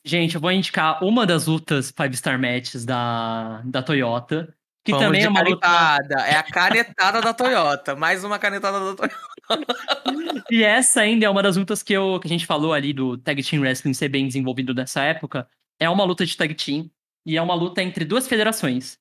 Gente, 0.03 0.36
eu 0.36 0.41
vou 0.41 0.52
indicar 0.52 1.03
uma 1.03 1.26
das 1.26 1.45
lutas 1.45 1.94
Five 1.95 2.15
Star 2.18 2.40
Matches 2.40 2.86
da, 2.86 3.61
da 3.64 3.84
Toyota. 3.84 4.53
Que 4.84 4.91
Vamos 4.91 5.06
também 5.06 5.23
é 5.23 5.30
uma 5.30 5.44
canetada. 5.44 6.02
luta. 6.02 6.28
É 6.28 6.36
a 6.36 6.44
canetada 6.44 7.22
da 7.22 7.34
Toyota. 7.34 7.95
Mais 7.95 8.23
uma 8.23 8.40
canetada 8.40 8.80
da 8.80 8.95
Toyota. 8.95 10.45
E 10.49 10.64
essa 10.64 11.02
ainda 11.02 11.26
é 11.26 11.30
uma 11.30 11.44
das 11.44 11.56
lutas 11.56 11.84
que, 11.84 11.94
eu, 11.94 12.19
que 12.19 12.28
a 12.28 12.30
gente 12.30 12.48
falou 12.48 12.73
ali 12.73 12.94
do 12.94 13.18
Tag 13.18 13.44
Team 13.44 13.61
Wrestling 13.61 13.94
ser 13.94 14.10
bem 14.10 14.26
desenvolvido 14.26 14.73
nessa 14.73 15.03
época. 15.03 15.48
É 15.80 15.88
uma 15.88 16.03
luta 16.03 16.26
de 16.26 16.36
tag 16.36 16.53
team. 16.56 16.90
E 17.26 17.38
é 17.38 17.41
uma 17.41 17.53
luta 17.53 17.84
entre 17.84 18.03
duas 18.03 18.28
federações. 18.28 18.98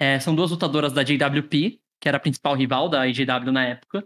É, 0.00 0.18
são 0.18 0.34
duas 0.34 0.50
lutadoras 0.50 0.92
da 0.92 1.04
JWP, 1.04 1.80
que 2.00 2.08
era 2.08 2.16
a 2.16 2.20
principal 2.20 2.56
rival 2.56 2.88
da 2.88 3.06
IJW 3.06 3.52
na 3.52 3.66
época, 3.66 4.04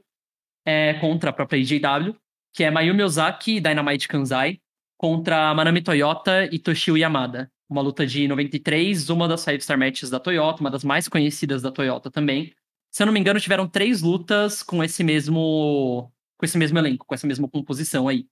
é, 0.67 0.95
contra 0.95 1.31
a 1.31 1.33
própria 1.33 1.59
IJW, 1.59 2.15
que 2.53 2.65
é 2.65 2.71
Mayumi 2.71 3.03
Ozaki 3.03 3.57
e 3.57 3.61
Dynamite 3.61 4.09
Kanzai, 4.09 4.61
contra 5.05 5.55
Manami 5.55 5.83
Toyota 5.83 6.49
e 6.51 6.59
Toshio 6.59 6.97
Yamada. 6.97 7.53
Uma 7.69 7.83
luta 7.83 8.07
de 8.07 8.27
93, 8.27 9.11
uma 9.11 9.29
das 9.29 9.45
Five 9.45 9.61
Star 9.61 9.79
Matches 9.79 10.09
da 10.09 10.19
Toyota, 10.19 10.63
uma 10.63 10.71
das 10.71 10.83
mais 10.83 11.09
conhecidas 11.09 11.61
da 11.61 11.71
Toyota 11.71 12.11
também. 12.11 12.55
Se 12.91 13.03
eu 13.03 13.07
não 13.07 13.13
me 13.13 13.21
engano, 13.21 13.39
tiveram 13.39 13.69
três 13.69 14.01
lutas 14.01 14.63
com 14.63 14.83
esse 14.83 15.05
mesmo 15.05 16.11
com 16.39 16.47
esse 16.47 16.57
mesmo 16.57 16.79
elenco, 16.79 17.05
com 17.05 17.15
essa 17.15 17.27
mesma 17.27 17.47
composição 17.47 18.09
aí. 18.09 18.27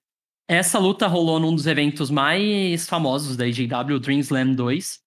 Essa 0.49 0.79
luta 0.79 1.07
rolou 1.07 1.39
num 1.39 1.55
dos 1.55 1.67
eventos 1.67 2.09
mais 2.09 2.89
famosos 2.89 3.37
da 3.37 3.47
IJW, 3.47 4.01
Dream 4.01 4.21
Slam 4.21 4.55
2. 4.55 4.99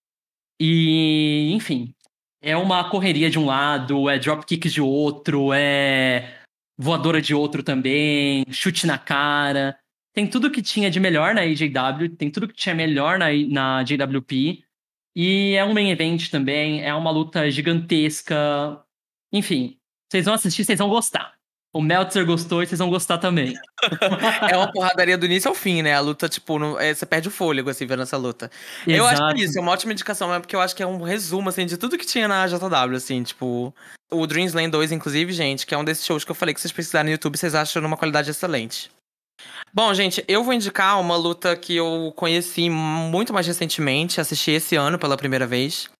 E, 0.60 1.50
enfim, 1.52 1.92
é 2.40 2.56
uma 2.56 2.88
correria 2.88 3.28
de 3.28 3.40
um 3.40 3.44
lado, 3.46 4.08
é 4.08 4.20
dropkick 4.20 4.68
de 4.68 4.80
outro, 4.80 5.52
é 5.52 6.42
voadora 6.78 7.20
de 7.20 7.34
outro 7.34 7.64
também, 7.64 8.44
chute 8.52 8.86
na 8.86 8.98
cara 8.98 9.76
tem 10.16 10.26
tudo 10.26 10.50
que 10.50 10.62
tinha 10.62 10.90
de 10.90 10.98
melhor 10.98 11.34
na 11.34 11.42
AJW, 11.42 12.08
tem 12.16 12.30
tudo 12.30 12.48
que 12.48 12.54
tinha 12.54 12.74
melhor 12.74 13.18
na, 13.18 13.26
na 13.50 13.82
JWP. 13.82 14.64
E 15.14 15.54
é 15.54 15.62
um 15.62 15.74
main 15.74 15.90
event 15.90 16.30
também, 16.30 16.82
é 16.82 16.94
uma 16.94 17.10
luta 17.10 17.50
gigantesca. 17.50 18.82
Enfim, 19.30 19.76
vocês 20.10 20.24
vão 20.24 20.32
assistir, 20.32 20.64
vocês 20.64 20.78
vão 20.78 20.88
gostar. 20.88 21.34
O 21.70 21.82
Meltzer 21.82 22.24
gostou 22.24 22.62
e 22.62 22.66
vocês 22.66 22.78
vão 22.78 22.88
gostar 22.88 23.18
também. 23.18 23.52
é 24.50 24.56
uma 24.56 24.72
porradaria 24.72 25.18
do 25.18 25.26
início 25.26 25.50
ao 25.50 25.54
fim, 25.54 25.82
né? 25.82 25.92
A 25.92 26.00
luta, 26.00 26.30
tipo, 26.30 26.58
não, 26.58 26.80
é, 26.80 26.94
você 26.94 27.04
perde 27.04 27.28
o 27.28 27.30
fôlego, 27.30 27.68
assim, 27.68 27.84
vendo 27.84 28.02
essa 28.02 28.16
luta. 28.16 28.50
Exato. 28.86 28.90
Eu 28.90 29.06
acho 29.06 29.34
que 29.34 29.44
isso 29.44 29.58
é 29.58 29.60
uma 29.60 29.72
ótima 29.72 29.92
indicação, 29.92 30.32
é 30.32 30.40
porque 30.40 30.56
eu 30.56 30.60
acho 30.62 30.74
que 30.74 30.82
é 30.82 30.86
um 30.86 31.02
resumo, 31.02 31.50
assim, 31.50 31.66
de 31.66 31.76
tudo 31.76 31.98
que 31.98 32.06
tinha 32.06 32.26
na 32.26 32.46
JW, 32.46 32.96
assim, 32.96 33.22
tipo... 33.22 33.74
O 34.10 34.26
Dreams 34.26 34.54
Land 34.56 34.70
2, 34.70 34.92
inclusive, 34.92 35.30
gente, 35.34 35.66
que 35.66 35.74
é 35.74 35.78
um 35.78 35.84
desses 35.84 36.06
shows 36.06 36.24
que 36.24 36.30
eu 36.30 36.34
falei 36.34 36.54
que 36.54 36.60
vocês 36.62 36.72
precisarem 36.72 37.10
no 37.10 37.10
YouTube, 37.10 37.36
vocês 37.36 37.54
acham 37.54 37.82
numa 37.82 37.98
qualidade 37.98 38.30
excelente. 38.30 38.90
Bom, 39.72 39.92
gente, 39.92 40.24
eu 40.26 40.42
vou 40.42 40.54
indicar 40.54 40.98
uma 41.00 41.16
luta 41.16 41.54
que 41.54 41.76
eu 41.76 42.12
conheci 42.16 42.70
muito 42.70 43.32
mais 43.32 43.46
recentemente, 43.46 44.20
assisti 44.20 44.52
esse 44.52 44.74
ano 44.74 44.98
pela 44.98 45.16
primeira 45.16 45.46
vez. 45.46 45.90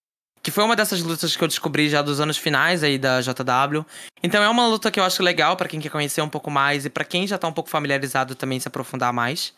Que 0.43 0.51
foi 0.51 0.65
uma 0.65 0.77
dessas 0.77 1.03
lutas 1.03 1.37
que 1.37 1.43
eu 1.43 1.49
descobri 1.49 1.89
já 1.89 2.01
dos 2.01 2.21
anos 2.21 2.39
finais 2.39 2.83
aí 2.83 2.99
da 2.99 3.21
JW. 3.21 3.85
Então 4.23 4.43
é 4.43 4.49
uma 4.49 4.67
luta 4.67 4.91
que 4.91 4.99
eu 4.99 5.05
acho 5.05 5.23
legal 5.23 5.57
para 5.57 5.69
quem 5.69 5.81
quer 5.81 5.91
conhecer 5.91 6.23
um 6.23 6.29
pouco 6.29 6.51
mais 6.51 6.87
e 6.87 6.91
para 6.91 7.05
quem 7.05 7.27
já 7.27 7.37
tá 7.37 7.49
um 7.49 7.53
pouco 7.53 7.69
familiarizado 7.69 8.35
também 8.35 8.61
se 8.61 8.69
aprofundar 8.69 9.13
mais. 9.13 9.53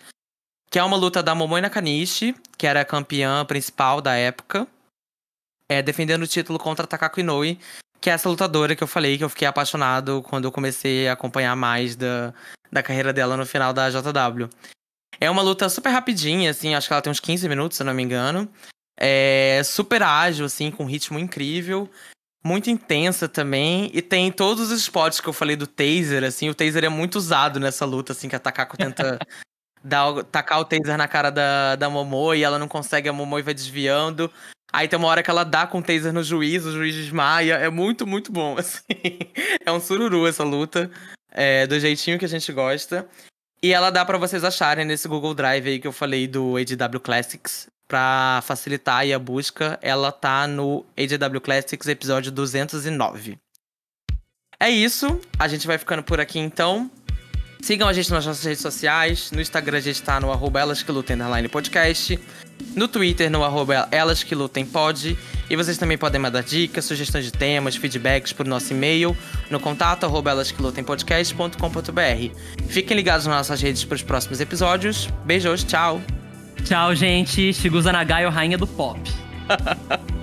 Que 0.71 0.79
é 0.79 0.83
uma 0.83 0.97
luta 0.97 1.23
da 1.23 1.35
Momoi 1.35 1.61
Nakanishi, 1.61 2.35
que 2.57 2.67
era 2.67 2.81
a 2.81 2.85
campeã 2.85 3.45
principal 3.45 4.01
da 4.01 4.15
época. 4.15 4.67
É, 5.69 5.83
defendendo 5.83 6.23
o 6.23 6.27
título 6.27 6.59
contra 6.59 6.87
Takako 6.87 7.21
Inoue, 7.21 7.59
que 8.01 8.11
é 8.11 8.12
essa 8.12 8.29
lutadora 8.29 8.77
que 8.77 8.83
eu 8.83 8.89
falei 8.89 9.19
que 9.19 9.25
eu 9.25 9.29
fiquei 9.29 9.47
apaixonado 9.47 10.23
quando 10.23 10.45
eu 10.45 10.53
comecei 10.53 11.09
a 11.09 11.12
acompanhar 11.12 11.55
mais 11.57 11.97
da, 11.97 12.33
da 12.70 12.83
carreira 12.83 13.12
dela 13.12 13.37
no 13.37 13.47
final 13.47 13.73
da 13.73 13.91
JW. 13.91 14.49
É 15.20 15.29
uma 15.29 15.43
luta 15.43 15.69
super 15.69 15.91
rapidinha, 15.91 16.51
assim, 16.51 16.75
acho 16.75 16.87
que 16.87 16.93
ela 16.93 17.03
tem 17.03 17.11
uns 17.11 17.20
15 17.20 17.49
minutos, 17.49 17.77
se 17.77 17.83
eu 17.83 17.87
não 17.87 17.95
me 17.95 18.03
engano. 18.03 18.49
É 18.97 19.62
super 19.65 20.03
ágil, 20.03 20.47
assim, 20.47 20.70
com 20.70 20.85
um 20.85 20.87
ritmo 20.87 21.19
incrível. 21.19 21.91
Muito 22.45 22.70
intensa 22.70 23.29
também. 23.29 23.91
E 23.93 24.01
tem 24.01 24.31
todos 24.31 24.70
os 24.70 24.81
spots 24.81 25.20
que 25.20 25.29
eu 25.29 25.33
falei 25.33 25.57
do 25.57 25.66
taser, 25.66 26.23
assim. 26.23 26.49
O 26.49 26.55
taser 26.55 26.85
é 26.85 26.89
muito 26.89 27.16
usado 27.16 27.59
nessa 27.59 27.85
luta, 27.85 28.12
assim, 28.12 28.29
que 28.29 28.37
a 28.37 28.41
Takako 28.41 28.77
tenta 28.77 29.19
dar, 29.83 30.23
tacar 30.25 30.61
o 30.61 30.65
taser 30.65 30.97
na 30.97 31.09
cara 31.09 31.31
da, 31.31 31.75
da 31.75 31.91
Momo 31.91 32.35
e 32.35 32.45
ela 32.45 32.59
não 32.59 32.69
consegue, 32.69 33.09
a 33.09 33.12
Momo 33.12 33.43
vai 33.43 33.55
desviando. 33.55 34.31
Aí 34.73 34.86
tem 34.86 34.99
uma 34.99 35.09
hora 35.09 35.23
que 35.23 35.31
ela 35.31 35.45
dá 35.45 35.66
com 35.66 35.78
o 35.78 35.82
taser 35.82 36.12
no 36.12 36.23
juiz, 36.23 36.65
o 36.65 36.73
juiz 36.73 36.95
desmaia. 36.95 37.55
É 37.55 37.70
muito, 37.70 38.07
muito 38.07 38.31
bom, 38.31 38.57
assim. 38.59 38.82
é 39.65 39.73
um 39.73 39.81
sururu 39.81 40.27
essa 40.27 40.45
luta 40.45 40.90
é, 41.32 41.66
do 41.66 41.78
jeitinho 41.81 42.19
que 42.19 42.24
a 42.24 42.28
gente 42.28 42.53
gosta. 42.53 43.07
E 43.62 43.73
ela 43.73 43.90
dá 43.90 44.05
para 44.05 44.19
vocês 44.19 44.45
acharem 44.45 44.85
nesse 44.85 45.09
Google 45.09 45.35
Drive 45.35 45.66
aí 45.66 45.78
que 45.81 45.86
eu 45.86 45.93
falei 45.93 46.27
do 46.27 46.57
ADW 46.57 47.01
Classics. 47.01 47.69
Pra 47.89 48.43
facilitar 48.45 48.99
aí 48.99 49.15
a 49.15 49.19
busca, 49.19 49.78
ela 49.81 50.12
tá 50.12 50.47
no 50.47 50.85
ADW 50.95 51.40
Classics 51.40 51.89
episódio 51.89 52.31
209. 52.31 53.39
É 54.61 54.69
isso, 54.69 55.19
a 55.39 55.49
gente 55.49 55.66
vai 55.66 55.78
ficando 55.78 56.03
por 56.03 56.20
aqui 56.20 56.39
então. 56.39 56.90
Sigam 57.62 57.89
a 57.89 57.93
gente 57.93 58.11
nas 58.11 58.27
nossas 58.27 58.45
redes 58.45 58.61
sociais. 58.61 59.31
No 59.32 59.40
Instagram 59.40 59.78
a 59.78 59.81
gente 59.81 60.03
tá 60.03 60.20
no 60.20 60.31
arroba 60.31 60.61
podcast. 61.51 62.20
No 62.75 62.89
Twitter, 62.89 63.31
no 63.31 63.45
arroba 63.45 63.89
elas 63.91 64.23
que 64.23 64.35
lutem 64.35 64.65
pod. 64.65 65.17
E 65.51 65.57
vocês 65.57 65.79
também 65.79 65.97
podem 65.97 66.21
mandar 66.21 66.43
dicas, 66.43 66.85
sugestões 66.85 67.25
de 67.25 67.33
temas, 67.33 67.77
feedbacks 67.77 68.33
por 68.33 68.47
nosso 68.47 68.73
e-mail 68.73 69.17
no 69.51 69.59
contato 69.59 70.05
arroba 70.05 70.31
elas 70.31 70.51
que 70.51 70.61
lutem 70.61 70.85
podcast.com.br. 70.85 72.67
Fiquem 72.69 72.97
ligados 72.97 73.27
nas 73.27 73.37
nossas 73.37 73.61
redes 73.61 73.85
para 73.85 73.97
os 73.97 74.03
próximos 74.03 74.41
episódios. 74.41 75.09
Beijos, 75.25 75.65
tchau! 75.65 76.01
Tchau, 76.65 76.95
gente. 76.95 77.53
Shigusa 77.53 77.93
Nagayo, 77.93 78.31
rainha 78.31 78.59
do 78.59 78.67
pop. 78.67 79.01